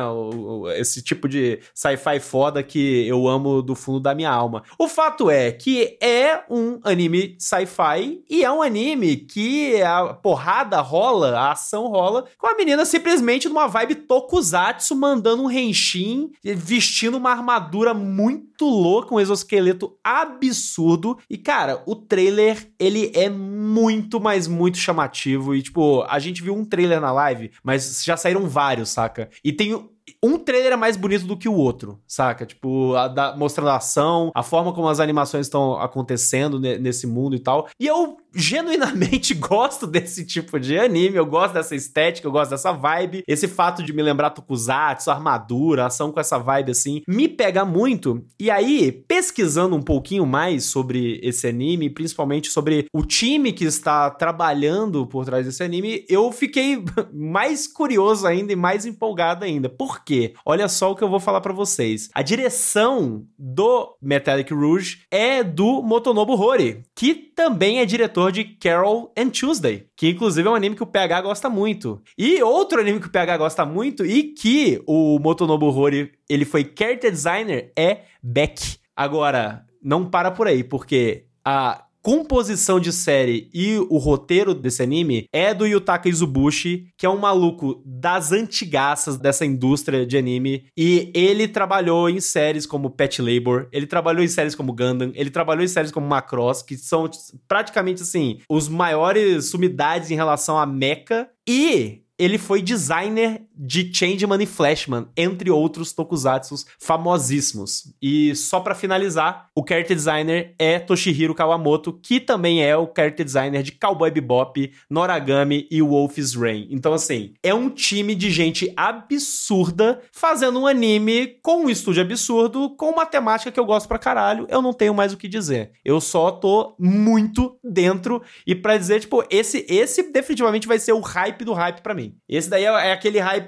Esse 0.78 1.02
tipo 1.02 1.28
de 1.28 1.60
sci-fi 1.74 2.20
foda 2.20 2.64
que 2.64 3.08
eu 3.08 3.28
amo 3.28 3.62
do 3.62 3.76
fundo 3.76 4.00
da 4.00 4.16
minha 4.16 4.32
alma. 4.32 4.64
O 4.78 4.88
fato 4.88 5.30
é 5.30 5.52
que 5.52 5.98
é 6.02 6.44
um 6.50 6.80
anime 6.84 7.36
sci-fi 7.40 8.22
e 8.30 8.44
é 8.44 8.52
um 8.52 8.62
anime 8.62 9.18
que 9.18 9.82
a 9.82 10.14
porrada 10.14 10.80
rola, 10.82 11.38
a 11.38 11.52
ação 11.52 11.88
rola 11.88 12.26
com 12.38 12.48
a 12.48 12.56
menina 12.56 12.86
simplesmente 12.86 13.48
numa 13.48 13.68
vibe 13.68 13.96
tokusatsu 13.96 14.96
mandando 14.96 15.44
um 15.44 15.52
henshin, 15.52 16.32
vestindo 16.44 17.18
uma 17.18 17.32
armadura 17.32 17.94
muito 17.94 18.66
louca, 18.66 19.03
um 19.12 19.20
exoesqueleto 19.20 19.96
absurdo. 20.04 21.18
E 21.30 21.38
cara, 21.38 21.82
o 21.86 21.96
trailer 21.96 22.70
ele 22.80 23.12
é 23.16 23.30
muito, 23.30 24.20
mas 24.20 24.48
muito 24.48 24.78
chamativo 24.78 25.56
e 25.56 25.62
tipo, 25.62 26.04
a 26.08 26.20
gente 26.20 26.42
viu 26.42 26.54
um 26.56 26.66
trailer 26.66 27.00
na 27.02 27.12
live, 27.12 27.52
mas 27.64 28.04
já 28.04 28.16
saíram 28.18 28.48
vários, 28.48 28.90
saca? 28.90 29.30
E 29.44 29.52
tem 29.52 29.90
um 30.22 30.38
trailer 30.38 30.74
é 30.74 30.76
mais 30.76 30.98
bonito 30.98 31.26
do 31.26 31.38
que 31.38 31.48
o 31.48 31.54
outro, 31.54 32.00
saca? 32.06 32.46
Tipo, 32.46 32.94
a 32.96 33.08
da- 33.08 33.36
mostrando 33.38 33.70
a 33.70 33.78
ação, 33.78 34.32
a 34.36 34.44
forma 34.44 34.74
como 34.74 34.88
as 34.90 35.00
animações 35.00 35.46
estão 35.48 35.78
acontecendo 35.80 36.60
ne- 36.60 36.78
nesse 36.78 37.08
mundo 37.08 37.36
e 37.36 37.40
tal. 37.40 37.68
E 37.80 37.88
eu 37.88 38.18
genuinamente 38.34 39.34
gosto 39.36 39.86
desse 39.86 40.26
tipo 40.26 40.60
de 40.60 40.78
anime, 40.78 41.16
eu 41.16 41.26
gosto 41.26 41.54
dessa 41.54 41.76
estética, 41.76 42.28
eu 42.28 42.32
gosto 42.32 42.52
dessa 42.52 42.72
vibe. 42.72 43.24
Esse 43.28 43.48
fato 43.48 43.84
de 43.84 43.94
me 43.94 44.02
lembrar 44.02 44.32
Tokusatsu, 44.32 45.12
armadura, 45.12 45.86
ação 45.86 46.12
com 46.12 46.20
essa 46.20 46.38
vibe 46.38 46.72
assim, 46.72 47.02
me 47.08 47.28
pega 47.28 47.64
muito. 47.66 48.26
E 48.40 48.50
aí, 48.50 48.92
pesquisando 48.92 49.76
um 49.76 49.82
pouquinho 49.82 50.26
mais 50.26 50.66
sobre 50.66 51.20
esse 51.24 51.48
anime, 51.48 51.90
principalmente 51.90 52.50
sobre 52.50 52.88
o 52.94 53.06
time 53.06 53.52
que 53.52 53.66
está 53.66 54.10
trabalhando 54.10 55.06
por 55.06 55.26
trás 55.26 55.46
desse 55.46 55.64
anime, 55.64 56.06
eu 56.10 56.32
fiquei 56.32 56.84
mais 57.14 57.68
curioso 57.68 58.26
ainda 58.26 58.54
e 58.54 58.56
mais 58.56 58.86
empolgado 58.86 59.46
ainda. 59.46 59.70
Por 59.70 60.04
quê? 60.04 60.34
Olha 60.46 60.68
só 60.68 60.92
o 60.92 60.96
que 60.96 61.04
eu 61.04 61.10
vou 61.10 61.20
falar 61.20 61.42
para 61.42 61.54
vocês. 61.54 62.10
A 62.14 62.22
direção 62.22 63.26
do 63.38 63.98
Metallic 64.02 64.54
Rouge 64.54 65.04
é 65.12 65.44
do 65.44 65.82
Motonobu 65.82 66.34
Hori, 66.34 66.84
que 66.96 67.14
também 67.36 67.80
é 67.80 67.86
diretor 67.86 68.32
de 68.32 68.44
Carol 68.44 69.12
and 69.18 69.30
Tuesday, 69.30 69.88
que 69.96 70.10
inclusive 70.10 70.48
é 70.48 70.52
um 70.52 70.56
anime 70.56 70.76
que 70.76 70.84
o 70.84 70.88
PH 70.88 71.22
gosta 71.22 71.50
muito. 71.50 72.02
E 72.18 72.42
outro 72.42 72.80
anime 72.80 73.00
que 73.00 73.08
o 73.08 73.12
PH 73.12 73.38
gosta 73.38 73.66
muito 73.66 74.06
e 74.06 74.24
que 74.34 74.82
o 74.88 75.20
Motonobu 75.20 75.68
Hori, 75.68 76.12
ele 76.30 76.46
foi 76.46 76.64
character 76.64 77.12
designer 77.12 77.72
é 77.78 78.02
Beck. 78.22 78.78
Agora, 78.96 79.66
não 79.82 80.06
para 80.10 80.32
por 80.32 80.48
aí, 80.48 80.64
porque 80.64 81.26
a 81.44 81.84
composição 82.04 82.82
de 82.82 82.92
série 82.92 83.50
e 83.54 83.78
o 83.90 83.98
roteiro 83.98 84.54
desse 84.54 84.84
anime 84.84 85.26
é 85.32 85.54
do 85.54 85.66
Yutaka 85.66 86.10
Izubushi, 86.10 86.90
que 86.98 87.06
é 87.06 87.10
um 87.10 87.18
maluco 87.18 87.82
das 87.86 88.34
antigaças 88.34 89.18
dessa 89.18 89.46
indústria 89.46 90.06
de 90.06 90.18
anime. 90.18 90.66
E 90.78 91.10
ele 91.16 91.48
trabalhou 91.48 92.10
em 92.10 92.20
séries 92.20 92.66
como 92.66 92.90
Pet 92.90 93.22
Labor, 93.22 93.70
ele 93.72 93.88
trabalhou 93.88 94.22
em 94.22 94.28
séries 94.28 94.54
como 94.54 94.74
Gundam, 94.74 95.14
ele 95.16 95.30
trabalhou 95.30 95.64
em 95.64 95.68
séries 95.68 95.92
como 95.92 96.06
Macross, 96.06 96.62
que 96.62 96.76
são 96.76 97.10
praticamente 97.48 98.04
assim, 98.04 98.40
os 98.50 98.68
maiores 98.68 99.46
sumidades 99.46 100.12
em 100.12 100.16
relação 100.16 100.58
a 100.58 100.66
mecha. 100.66 101.30
E 101.48 102.04
ele 102.18 102.38
foi 102.38 102.62
designer 102.62 103.42
de 103.56 103.94
Changeman 103.94 104.42
e 104.42 104.46
Flashman, 104.46 105.08
entre 105.16 105.50
outros 105.50 105.94
tokusatsus 105.94 106.66
famosíssimos. 106.80 107.94
E 108.02 108.36
só 108.36 108.60
para 108.60 108.76
finalizar, 108.76 109.48
o 109.56 109.64
character 109.68 109.96
designer 109.96 110.56
é 110.58 110.80
Toshihiro 110.80 111.36
Kawamoto, 111.36 111.94
que 111.94 112.20
também 112.20 112.64
é 112.64 112.76
o 112.76 112.92
character 112.96 113.26
designer 113.26 113.64
de 113.64 113.72
Cowboy 113.72 114.12
Bebop, 114.12 114.72
Noragami 114.90 115.68
e 115.70 115.82
Wolf's 115.82 116.34
Rain. 116.36 116.68
Então 116.72 116.94
assim, 116.94 117.34
é 117.44 117.54
um 117.54 117.70
time 117.70 118.16
de 118.16 118.32
gente 118.32 118.72
absurda 118.76 120.02
fazendo 120.12 120.60
um 120.60 120.68
anime 120.68 121.40
com 121.42 121.66
um 121.66 121.70
estúdio 121.70 122.02
absurdo, 122.02 122.76
com 122.76 122.90
uma 122.90 123.06
temática 123.06 123.52
que 123.52 123.60
eu 123.60 123.66
gosto 123.66 123.88
pra 123.88 124.00
caralho. 124.00 124.46
Eu 124.50 124.62
não 124.62 124.74
tenho 124.74 124.94
mais 124.94 125.14
o 125.14 125.18
que 125.18 125.28
dizer. 125.28 125.72
Eu 125.84 126.00
só 126.02 126.32
tô 126.32 126.76
muito 126.80 127.58
dentro 127.64 128.22
e 128.46 128.56
para 128.56 128.78
dizer, 128.78 129.00
tipo, 129.00 129.24
esse 129.30 129.66
esse 129.70 130.12
definitivamente 130.12 130.68
vai 130.68 130.80
ser 130.80 130.94
o 130.94 131.00
hype 131.00 131.44
do 131.44 131.54
hype 131.54 131.82
para 131.82 131.94
mim. 131.94 132.16
Esse 132.28 132.50
daí 132.50 132.66
é, 132.66 132.90
é, 132.90 132.92
aquele 132.94 133.20
hype 133.20 133.43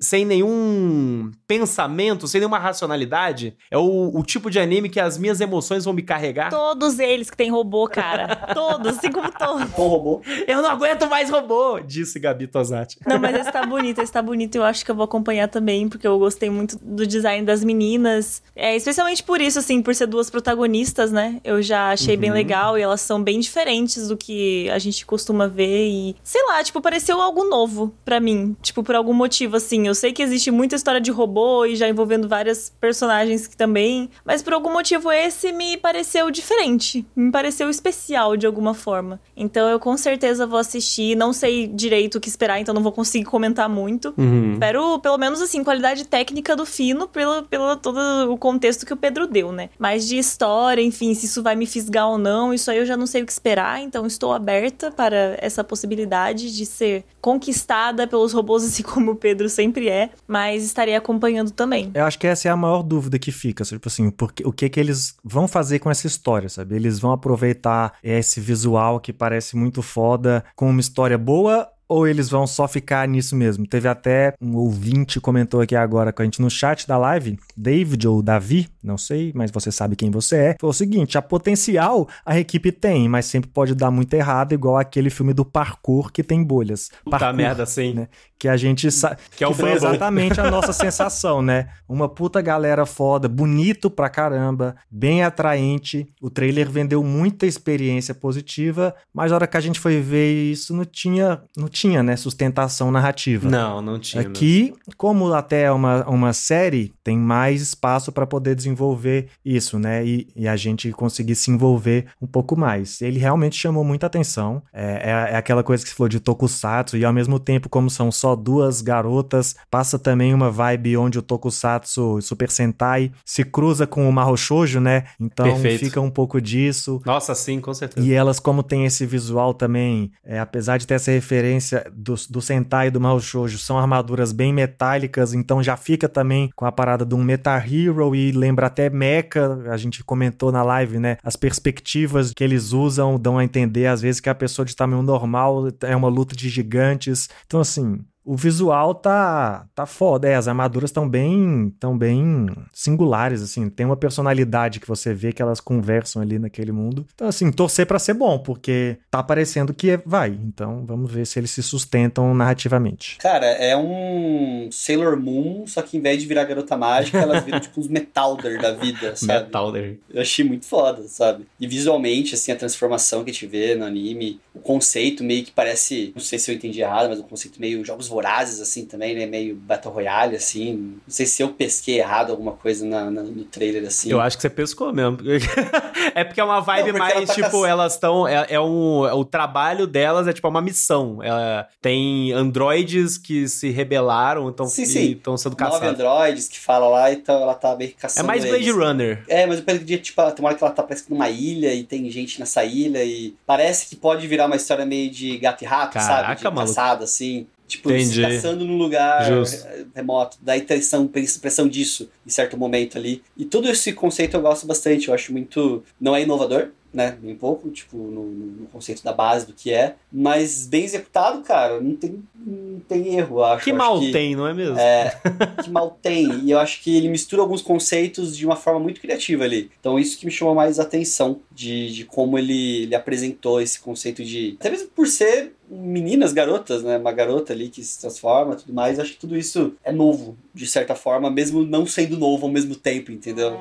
sem 0.00 0.24
nenhum 0.24 1.30
pensamento, 1.46 2.28
sem 2.28 2.40
nenhuma 2.40 2.58
racionalidade. 2.58 3.56
É 3.70 3.76
o, 3.76 4.10
o, 4.14 4.22
tipo 4.22 4.50
de 4.50 4.58
anime 4.58 4.88
que 4.88 5.00
as 5.00 5.18
minhas 5.18 5.40
emoções 5.40 5.84
vão 5.84 5.92
me 5.92 6.02
carregar. 6.02 6.50
Todos 6.50 6.98
eles 6.98 7.30
que 7.30 7.36
tem 7.36 7.50
robô, 7.50 7.88
cara. 7.88 8.36
todos, 8.54 8.98
assim 8.98 9.10
como 9.10 9.30
todos. 9.32 9.70
Com 9.72 9.88
robô. 9.88 10.22
Eu 10.46 10.62
não 10.62 10.70
aguento 10.70 11.08
mais 11.08 11.28
robô, 11.28 11.80
disse 11.80 12.18
Gabi 12.18 12.46
Tosati. 12.46 12.98
Não, 13.06 13.18
mas 13.18 13.34
esse 13.34 13.52
tá 13.52 13.66
bonito, 13.66 14.00
esse 14.00 14.12
tá 14.12 14.22
bonito. 14.22 14.54
Eu 14.54 14.64
acho 14.64 14.84
que 14.84 14.90
eu 14.90 14.94
vou 14.94 15.04
acompanhar 15.04 15.48
também, 15.48 15.88
porque 15.88 16.06
eu 16.06 16.18
gostei 16.18 16.48
muito 16.48 16.78
do 16.80 17.06
design 17.06 17.44
das 17.44 17.64
meninas. 17.64 18.42
É, 18.54 18.76
especialmente 18.76 19.22
por 19.22 19.40
isso, 19.40 19.58
assim, 19.58 19.82
por 19.82 19.94
ser 19.94 20.06
duas 20.06 20.30
protagonistas, 20.30 21.10
né? 21.10 21.40
Eu 21.42 21.60
já 21.60 21.90
achei 21.90 22.14
uhum. 22.14 22.20
bem 22.20 22.30
legal 22.30 22.78
e 22.78 22.82
elas 22.82 23.00
são 23.00 23.22
bem 23.22 23.40
diferentes 23.40 24.08
do 24.08 24.16
que 24.16 24.70
a 24.70 24.78
gente 24.78 25.04
costuma 25.04 25.48
ver. 25.48 25.88
E, 25.88 26.16
sei 26.22 26.42
lá, 26.46 26.62
tipo, 26.62 26.80
pareceu 26.80 27.20
algo 27.20 27.44
novo 27.44 27.92
para 28.04 28.20
mim. 28.20 28.56
Tipo, 28.62 28.82
por 28.82 28.94
algum 28.94 29.12
motivo, 29.20 29.56
assim. 29.56 29.86
Eu 29.86 29.94
sei 29.94 30.12
que 30.12 30.22
existe 30.22 30.50
muita 30.50 30.74
história 30.74 31.00
de 31.00 31.10
robô 31.10 31.66
e 31.66 31.76
já 31.76 31.88
envolvendo 31.88 32.26
várias 32.26 32.72
personagens 32.80 33.46
que 33.46 33.56
também. 33.56 34.08
Mas 34.24 34.42
por 34.42 34.54
algum 34.54 34.72
motivo 34.72 35.12
esse 35.12 35.52
me 35.52 35.76
pareceu 35.76 36.30
diferente. 36.30 37.04
Me 37.14 37.30
pareceu 37.30 37.68
especial 37.68 38.36
de 38.36 38.46
alguma 38.46 38.72
forma. 38.72 39.20
Então 39.36 39.68
eu 39.68 39.78
com 39.78 39.96
certeza 39.96 40.46
vou 40.46 40.58
assistir. 40.58 41.14
Não 41.16 41.32
sei 41.32 41.66
direito 41.66 42.16
o 42.16 42.20
que 42.20 42.28
esperar, 42.28 42.58
então 42.58 42.74
não 42.74 42.82
vou 42.82 42.92
conseguir 42.92 43.26
comentar 43.26 43.68
muito. 43.68 44.14
Uhum. 44.16 44.54
Espero, 44.54 44.98
pelo 45.00 45.18
menos, 45.18 45.40
assim, 45.42 45.62
qualidade 45.62 46.06
técnica 46.06 46.56
do 46.56 46.64
fino, 46.64 47.06
pelo, 47.06 47.42
pelo 47.44 47.76
todo 47.76 47.98
o 48.32 48.38
contexto 48.38 48.86
que 48.86 48.92
o 48.92 48.96
Pedro 48.96 49.26
deu, 49.26 49.52
né? 49.52 49.70
Mas 49.78 50.08
de 50.08 50.16
história, 50.16 50.82
enfim, 50.82 51.14
se 51.14 51.26
isso 51.26 51.42
vai 51.42 51.54
me 51.54 51.66
fisgar 51.66 52.08
ou 52.08 52.18
não, 52.18 52.54
isso 52.54 52.70
aí 52.70 52.78
eu 52.78 52.86
já 52.86 52.96
não 52.96 53.06
sei 53.06 53.22
o 53.22 53.26
que 53.26 53.32
esperar. 53.32 53.82
Então 53.82 54.06
estou 54.06 54.32
aberta 54.32 54.90
para 54.90 55.36
essa 55.40 55.62
possibilidade 55.62 56.56
de 56.56 56.64
ser 56.64 57.04
conquistada 57.20 58.06
pelos 58.06 58.32
robôs, 58.32 58.64
assim 58.64 58.82
como 58.84 59.09
o 59.10 59.16
Pedro 59.16 59.48
sempre 59.48 59.88
é, 59.88 60.10
mas 60.26 60.64
estarei 60.64 60.94
acompanhando 60.94 61.50
também. 61.50 61.90
Eu 61.94 62.04
acho 62.04 62.18
que 62.18 62.26
essa 62.26 62.48
é 62.48 62.50
a 62.50 62.56
maior 62.56 62.82
dúvida 62.82 63.18
que 63.18 63.32
fica, 63.32 63.64
tipo 63.64 63.88
assim, 63.88 64.10
porque, 64.10 64.46
o 64.46 64.52
que 64.52 64.68
que 64.68 64.80
eles 64.80 65.16
vão 65.24 65.46
fazer 65.46 65.78
com 65.78 65.90
essa 65.90 66.06
história, 66.06 66.48
sabe? 66.48 66.76
Eles 66.76 66.98
vão 66.98 67.12
aproveitar 67.12 67.94
esse 68.02 68.40
visual 68.40 69.00
que 69.00 69.12
parece 69.12 69.56
muito 69.56 69.82
foda 69.82 70.44
com 70.54 70.70
uma 70.70 70.80
história 70.80 71.18
boa 71.18 71.68
ou 71.90 72.06
eles 72.06 72.30
vão 72.30 72.46
só 72.46 72.68
ficar 72.68 73.08
nisso 73.08 73.34
mesmo? 73.34 73.66
Teve 73.66 73.88
até 73.88 74.32
um 74.40 74.56
ouvinte 74.56 75.20
comentou 75.20 75.60
aqui 75.60 75.74
agora 75.74 76.12
com 76.12 76.22
a 76.22 76.24
gente 76.24 76.40
no 76.40 76.48
chat 76.48 76.86
da 76.86 76.96
live, 76.96 77.36
David 77.56 78.06
ou 78.06 78.22
Davi, 78.22 78.68
não 78.80 78.96
sei, 78.96 79.32
mas 79.34 79.50
você 79.50 79.72
sabe 79.72 79.96
quem 79.96 80.08
você 80.08 80.36
é. 80.36 80.56
Foi 80.60 80.70
o 80.70 80.72
seguinte: 80.72 81.18
a 81.18 81.22
potencial 81.22 82.08
a 82.24 82.38
equipe 82.38 82.70
tem, 82.70 83.08
mas 83.08 83.26
sempre 83.26 83.50
pode 83.50 83.74
dar 83.74 83.90
muito 83.90 84.14
errado, 84.14 84.52
igual 84.52 84.78
aquele 84.78 85.10
filme 85.10 85.34
do 85.34 85.44
parkour 85.44 86.12
que 86.12 86.22
tem 86.22 86.44
bolhas. 86.44 86.90
Puta 87.02 87.18
parkour, 87.18 87.36
merda, 87.36 87.66
sim. 87.66 87.92
Né? 87.92 88.08
Que 88.38 88.46
a 88.46 88.56
gente 88.56 88.88
sabe. 88.90 89.16
Que, 89.36 89.42
é 89.42 89.48
o 89.48 89.52
foi 89.52 89.72
exatamente 89.72 90.40
a 90.40 90.48
nossa 90.48 90.72
sensação, 90.72 91.42
né? 91.42 91.70
Uma 91.88 92.08
puta 92.08 92.40
galera 92.40 92.86
foda, 92.86 93.28
bonito 93.28 93.90
pra 93.90 94.08
caramba, 94.08 94.76
bem 94.88 95.24
atraente. 95.24 96.06
O 96.22 96.30
trailer 96.30 96.70
vendeu 96.70 97.02
muita 97.02 97.46
experiência 97.46 98.14
positiva, 98.14 98.94
mas 99.12 99.30
na 99.30 99.36
hora 99.36 99.46
que 99.46 99.56
a 99.56 99.60
gente 99.60 99.80
foi 99.80 100.00
ver 100.00 100.32
isso, 100.52 100.74
não 100.74 100.84
tinha, 100.84 101.42
não 101.56 101.68
tinha 101.68 101.79
né, 101.88 102.16
sustentação 102.16 102.90
narrativa. 102.90 103.48
Não, 103.48 103.80
não 103.80 103.98
tinha. 103.98 104.22
Aqui, 104.22 104.74
como 104.96 105.32
até 105.32 105.62
é 105.62 105.72
uma, 105.72 106.04
uma 106.08 106.32
série, 106.32 106.92
tem 107.02 107.18
mais 107.18 107.60
espaço 107.62 108.12
para 108.12 108.26
poder 108.26 108.54
desenvolver 108.54 108.80
desenvolver 108.90 109.28
isso, 109.44 109.78
né? 109.78 110.04
E, 110.04 110.28
e, 110.34 110.48
a 110.48 110.56
gente 110.56 110.90
conseguir 110.92 111.34
se 111.34 111.50
envolver 111.50 112.06
um 112.20 112.26
pouco 112.26 112.56
mais. 112.56 113.00
Ele 113.00 113.18
realmente 113.18 113.56
chamou 113.56 113.84
muita 113.84 114.06
atenção. 114.06 114.62
É, 114.72 115.10
é, 115.10 115.32
é, 115.32 115.36
aquela 115.36 115.62
coisa 115.62 115.82
que 115.82 115.90
se 115.90 115.96
falou 115.96 116.08
de 116.08 116.20
tokusatsu, 116.20 116.96
e 116.96 117.04
ao 117.04 117.12
mesmo 117.12 117.38
tempo, 117.38 117.68
como 117.68 117.90
são 117.90 118.10
só 118.10 118.34
duas 118.34 118.80
garotas, 118.80 119.54
passa 119.70 119.98
também 119.98 120.34
uma 120.34 120.50
vibe 120.50 120.96
onde 120.96 121.18
o 121.18 121.22
tokusatsu 121.22 122.20
Super 122.20 122.50
Sentai 122.50 123.12
se 123.24 123.44
cruza 123.44 123.86
com 123.86 124.08
o 124.08 124.12
Mahou 124.12 124.36
Shoujo, 124.36 124.80
né? 124.80 125.04
Então 125.18 125.46
Perfeito. 125.46 125.84
fica 125.84 126.00
um 126.00 126.10
pouco 126.10 126.40
disso. 126.40 127.00
Nossa, 127.04 127.34
sim, 127.34 127.60
com 127.60 127.72
certeza. 127.74 128.06
E 128.06 128.12
elas, 128.12 128.38
como 128.38 128.62
tem 128.62 128.84
esse 128.84 129.06
visual 129.06 129.54
também, 129.54 130.10
é, 130.24 130.38
apesar 130.38 130.78
de 130.78 130.86
ter 130.86 130.94
essa 130.94 131.10
referência 131.10 131.69
do, 131.92 132.14
do 132.28 132.40
Sentai 132.40 132.88
e 132.88 132.90
do 132.90 133.00
Mahou 133.00 133.20
Shoujo, 133.20 133.58
são 133.58 133.78
armaduras 133.78 134.32
bem 134.32 134.52
metálicas, 134.52 135.34
então 135.34 135.62
já 135.62 135.76
fica 135.76 136.08
também 136.08 136.50
com 136.54 136.66
a 136.66 136.72
parada 136.72 137.04
de 137.04 137.14
um 137.14 137.22
Metal 137.22 137.58
Hero 137.58 138.14
e 138.14 138.32
lembra 138.32 138.66
até 138.66 138.90
Mecha, 138.90 139.58
a 139.70 139.76
gente 139.76 140.02
comentou 140.04 140.50
na 140.52 140.62
live, 140.62 140.98
né? 140.98 141.16
As 141.22 141.36
perspectivas 141.36 142.32
que 142.32 142.44
eles 142.44 142.72
usam 142.72 143.18
dão 143.18 143.38
a 143.38 143.44
entender, 143.44 143.86
às 143.86 144.00
vezes, 144.00 144.20
que 144.20 144.28
a 144.28 144.34
pessoa 144.34 144.64
de 144.64 144.74
tamanho 144.74 145.02
normal 145.02 145.68
é 145.82 145.94
uma 145.94 146.08
luta 146.08 146.34
de 146.34 146.48
gigantes. 146.48 147.28
Então, 147.46 147.60
assim, 147.60 148.00
o 148.30 148.36
visual 148.36 148.94
tá 148.94 149.66
tá 149.74 149.84
foda. 149.86 150.28
É, 150.28 150.36
as 150.36 150.46
armaduras 150.46 150.90
estão 150.90 151.08
bem 151.08 151.74
tão 151.80 151.98
bem 151.98 152.46
singulares 152.72 153.42
assim, 153.42 153.68
tem 153.68 153.84
uma 153.84 153.96
personalidade 153.96 154.78
que 154.78 154.86
você 154.86 155.12
vê 155.12 155.32
que 155.32 155.42
elas 155.42 155.60
conversam 155.60 156.22
ali 156.22 156.38
naquele 156.38 156.70
mundo. 156.70 157.04
Então 157.12 157.26
assim, 157.26 157.50
torcer 157.50 157.86
para 157.86 157.98
ser 157.98 158.14
bom, 158.14 158.38
porque 158.38 158.98
tá 159.10 159.20
parecendo 159.20 159.74
que 159.74 159.98
vai. 160.06 160.30
Então, 160.30 160.84
vamos 160.86 161.10
ver 161.10 161.26
se 161.26 161.40
eles 161.40 161.50
se 161.50 161.60
sustentam 161.60 162.32
narrativamente. 162.32 163.18
Cara, 163.18 163.46
é 163.46 163.76
um 163.76 164.68
Sailor 164.70 165.18
Moon, 165.18 165.66
só 165.66 165.82
que 165.82 165.96
em 165.96 166.00
vez 166.00 166.20
de 166.20 166.28
virar 166.28 166.44
garota 166.44 166.76
mágica, 166.76 167.18
elas 167.18 167.42
viram 167.42 167.58
tipo 167.58 167.80
uns 167.80 167.88
Metalder 167.88 168.62
da 168.62 168.70
vida, 168.70 169.16
sabe? 169.16 169.46
Metalder. 169.46 169.98
Eu 170.08 170.22
achei 170.22 170.44
muito 170.44 170.66
foda, 170.66 171.02
sabe? 171.08 171.46
E 171.58 171.66
visualmente 171.66 172.36
assim, 172.36 172.52
a 172.52 172.56
transformação 172.56 173.24
que 173.24 173.30
a 173.30 173.32
gente 173.32 173.46
vê 173.46 173.74
no 173.74 173.84
anime, 173.84 174.38
o 174.54 174.60
conceito 174.60 175.24
meio 175.24 175.42
que 175.42 175.50
parece, 175.50 176.12
não 176.14 176.22
sei 176.22 176.38
se 176.38 176.48
eu 176.48 176.54
entendi 176.54 176.80
errado, 176.80 177.08
mas 177.08 177.18
o 177.18 177.24
conceito 177.24 177.60
meio 177.60 177.84
jogos 177.84 178.06
vorazes, 178.20 178.60
assim, 178.60 178.84
também, 178.84 179.14
né? 179.14 179.26
Meio 179.26 179.56
Battle 179.56 179.92
Royale, 179.92 180.36
assim. 180.36 180.74
Não 180.74 181.00
sei 181.08 181.24
se 181.26 181.42
eu 181.42 181.48
pesquei 181.48 181.98
errado 181.98 182.30
alguma 182.30 182.52
coisa 182.52 182.84
na, 182.84 183.10
na, 183.10 183.22
no 183.22 183.44
trailer, 183.44 183.86
assim. 183.86 184.10
Eu 184.10 184.20
acho 184.20 184.36
que 184.36 184.42
você 184.42 184.50
pescou 184.50 184.92
mesmo. 184.92 185.18
é 186.14 186.22
porque 186.24 186.40
é 186.40 186.44
uma 186.44 186.60
vibe 186.60 186.92
Não, 186.92 186.98
mais, 186.98 187.14
ela 187.16 187.26
tá 187.26 187.34
tipo, 187.34 187.64
elas 187.64 187.94
estão. 187.94 188.28
É, 188.28 188.46
é 188.50 188.60
um, 188.60 189.00
o 189.02 189.24
trabalho 189.24 189.86
delas 189.86 190.28
é 190.28 190.32
tipo 190.32 190.46
uma 190.48 190.60
missão. 190.60 191.22
Ela, 191.22 191.66
tem 191.80 192.32
androides 192.32 193.16
que 193.16 193.48
se 193.48 193.70
rebelaram, 193.70 194.48
então 194.48 194.66
estão 194.66 195.36
sendo 195.36 195.56
Nove 195.58 195.72
caçados. 195.72 195.88
androides 195.88 196.48
que 196.48 196.58
fala 196.58 196.88
lá, 196.88 197.12
então 197.12 197.40
ela 197.42 197.54
tá 197.54 197.74
meio 197.76 197.90
que 197.90 197.96
É 197.96 198.00
caçando 198.00 198.26
mais 198.26 198.44
Blade 198.44 198.64
eles. 198.64 198.74
Runner. 198.74 199.24
É, 199.28 199.46
mas 199.46 199.58
eu 199.58 199.64
perdi, 199.64 199.98
tipo, 199.98 200.20
ela- 200.20 200.32
tem 200.32 200.44
uma 200.44 200.50
hora 200.50 200.58
que 200.58 200.64
ela 200.64 200.72
tá 200.72 200.82
parece 200.82 201.04
que 201.04 201.10
numa 201.12 201.28
ilha 201.30 201.72
e 201.72 201.84
tem 201.84 202.10
gente 202.10 202.38
nessa 202.38 202.64
ilha 202.64 203.02
e 203.04 203.34
parece 203.46 203.86
que 203.88 203.96
pode 203.96 204.26
virar 204.26 204.46
uma 204.46 204.56
história 204.56 204.84
meio 204.84 205.10
de 205.10 205.38
gato 205.38 205.62
e 205.62 205.66
rato, 205.66 205.94
Caraca, 205.94 206.22
sabe? 206.26 206.36
De 206.38 206.44
maluco. 206.44 206.60
caçada, 206.66 207.04
assim. 207.04 207.46
Tipo, 207.70 207.90
Entendi. 207.92 208.14
se 208.14 208.20
caçando 208.20 208.64
num 208.64 208.76
lugar 208.76 209.24
Justo. 209.26 209.66
eh, 209.68 209.84
remoto. 209.94 210.36
Dá 210.42 210.54
a 210.54 210.56
impressão, 210.58 211.04
impressão 211.04 211.68
disso 211.68 212.10
em 212.26 212.30
certo 212.30 212.56
momento 212.58 212.98
ali. 212.98 213.22
E 213.36 213.44
todo 213.44 213.68
esse 213.70 213.92
conceito 213.92 214.36
eu 214.36 214.40
gosto 214.40 214.66
bastante. 214.66 215.08
Eu 215.08 215.14
acho 215.14 215.32
muito. 215.32 215.82
Não 216.00 216.16
é 216.16 216.22
inovador, 216.22 216.70
né? 216.92 217.16
Um 217.22 217.34
pouco, 217.36 217.70
tipo, 217.70 217.96
no, 217.96 218.24
no 218.24 218.66
conceito 218.68 219.02
da 219.04 219.12
base 219.12 219.46
do 219.46 219.52
que 219.52 219.72
é. 219.72 219.94
Mas 220.12 220.66
bem 220.66 220.84
executado, 220.84 221.40
cara, 221.42 221.80
não 221.80 221.94
tem, 221.94 222.22
não 222.34 222.80
tem 222.80 223.14
erro, 223.16 223.42
acho. 223.44 223.64
Que 223.64 223.70
acho 223.70 223.78
mal 223.78 224.00
que- 224.00 224.12
tem, 224.12 224.34
não 224.34 224.46
é 224.46 224.52
mesmo? 224.54 224.78
é, 224.78 225.16
que 225.62 225.70
mal 225.70 225.96
tem. 226.02 226.40
E 226.44 226.50
eu 226.50 226.58
acho 226.58 226.82
que 226.82 226.96
ele 226.96 227.08
mistura 227.08 227.42
alguns 227.42 227.62
conceitos 227.62 228.36
de 228.36 228.44
uma 228.44 228.56
forma 228.56 228.80
muito 228.80 229.00
criativa 229.00 229.44
ali. 229.44 229.70
Então 229.78 229.98
isso 229.98 230.18
que 230.18 230.26
me 230.26 230.32
chamou 230.32 230.54
mais 230.54 230.78
a 230.80 230.82
atenção 230.82 231.40
de, 231.52 231.92
de 231.92 232.04
como 232.04 232.38
ele, 232.38 232.82
ele 232.82 232.94
apresentou 232.94 233.60
esse 233.60 233.78
conceito 233.80 234.24
de. 234.24 234.56
Até 234.58 234.70
mesmo 234.70 234.88
por 234.88 235.06
ser 235.06 235.52
meninas, 235.68 236.32
garotas, 236.32 236.82
né? 236.82 236.98
Uma 236.98 237.12
garota 237.12 237.52
ali 237.52 237.68
que 237.68 237.82
se 237.84 238.00
transforma 238.00 238.54
e 238.54 238.56
tudo 238.56 238.72
mais. 238.74 238.98
Acho 238.98 239.12
que 239.12 239.18
tudo 239.18 239.36
isso 239.36 239.74
é 239.84 239.92
novo, 239.92 240.36
de 240.52 240.66
certa 240.66 240.94
forma, 240.96 241.30
mesmo 241.30 241.62
não 241.64 241.86
sendo 241.86 242.18
novo 242.18 242.46
ao 242.46 242.52
mesmo 242.52 242.74
tempo, 242.74 243.12
entendeu? 243.12 243.52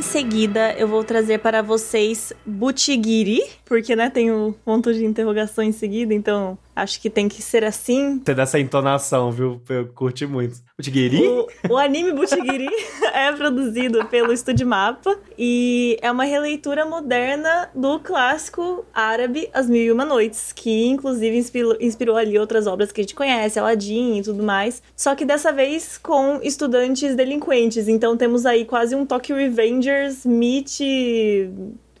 Em 0.00 0.02
seguida, 0.02 0.72
eu 0.78 0.88
vou 0.88 1.04
trazer 1.04 1.40
para 1.40 1.60
vocês 1.60 2.32
Butiguiri, 2.46 3.42
porque, 3.66 3.94
né, 3.94 4.08
tem 4.08 4.32
o 4.32 4.54
ponto 4.64 4.94
de 4.94 5.04
interrogação 5.04 5.62
em 5.62 5.72
seguida, 5.72 6.14
então 6.14 6.56
acho 6.82 7.00
que 7.00 7.10
tem 7.10 7.28
que 7.28 7.42
ser 7.42 7.64
assim. 7.64 8.20
Você 8.24 8.34
dá 8.34 8.42
essa 8.42 8.58
entonação, 8.58 9.30
viu? 9.30 9.60
Eu 9.68 9.86
curti 9.88 10.26
muito. 10.26 10.58
O 10.78 10.82
Tigiri? 10.82 11.22
O, 11.22 11.46
o 11.70 11.76
anime 11.76 12.12
Butiguiri 12.12 12.68
é 13.12 13.30
produzido 13.32 14.04
pelo 14.06 14.32
Estúdio 14.32 14.66
Mapa 14.66 15.18
e 15.38 15.96
é 16.00 16.10
uma 16.10 16.24
releitura 16.24 16.86
moderna 16.86 17.70
do 17.74 18.00
clássico 18.00 18.84
árabe 18.94 19.48
As 19.52 19.68
Mil 19.68 19.82
e 19.82 19.92
Uma 19.92 20.04
Noites, 20.04 20.52
que 20.52 20.86
inclusive 20.86 21.36
inspirou, 21.36 21.76
inspirou 21.80 22.16
ali 22.16 22.38
outras 22.38 22.66
obras 22.66 22.90
que 22.90 23.00
a 23.00 23.04
gente 23.04 23.14
conhece, 23.14 23.58
Aladdin 23.58 24.18
e 24.18 24.22
tudo 24.22 24.42
mais, 24.42 24.82
só 24.96 25.14
que 25.14 25.24
dessa 25.24 25.52
vez 25.52 25.98
com 25.98 26.40
estudantes 26.42 27.14
delinquentes. 27.14 27.88
Então 27.88 28.16
temos 28.16 28.46
aí 28.46 28.64
quase 28.64 28.94
um 28.94 29.04
Tokyo 29.04 29.36
Revengers 29.36 30.24
meet 30.24 30.80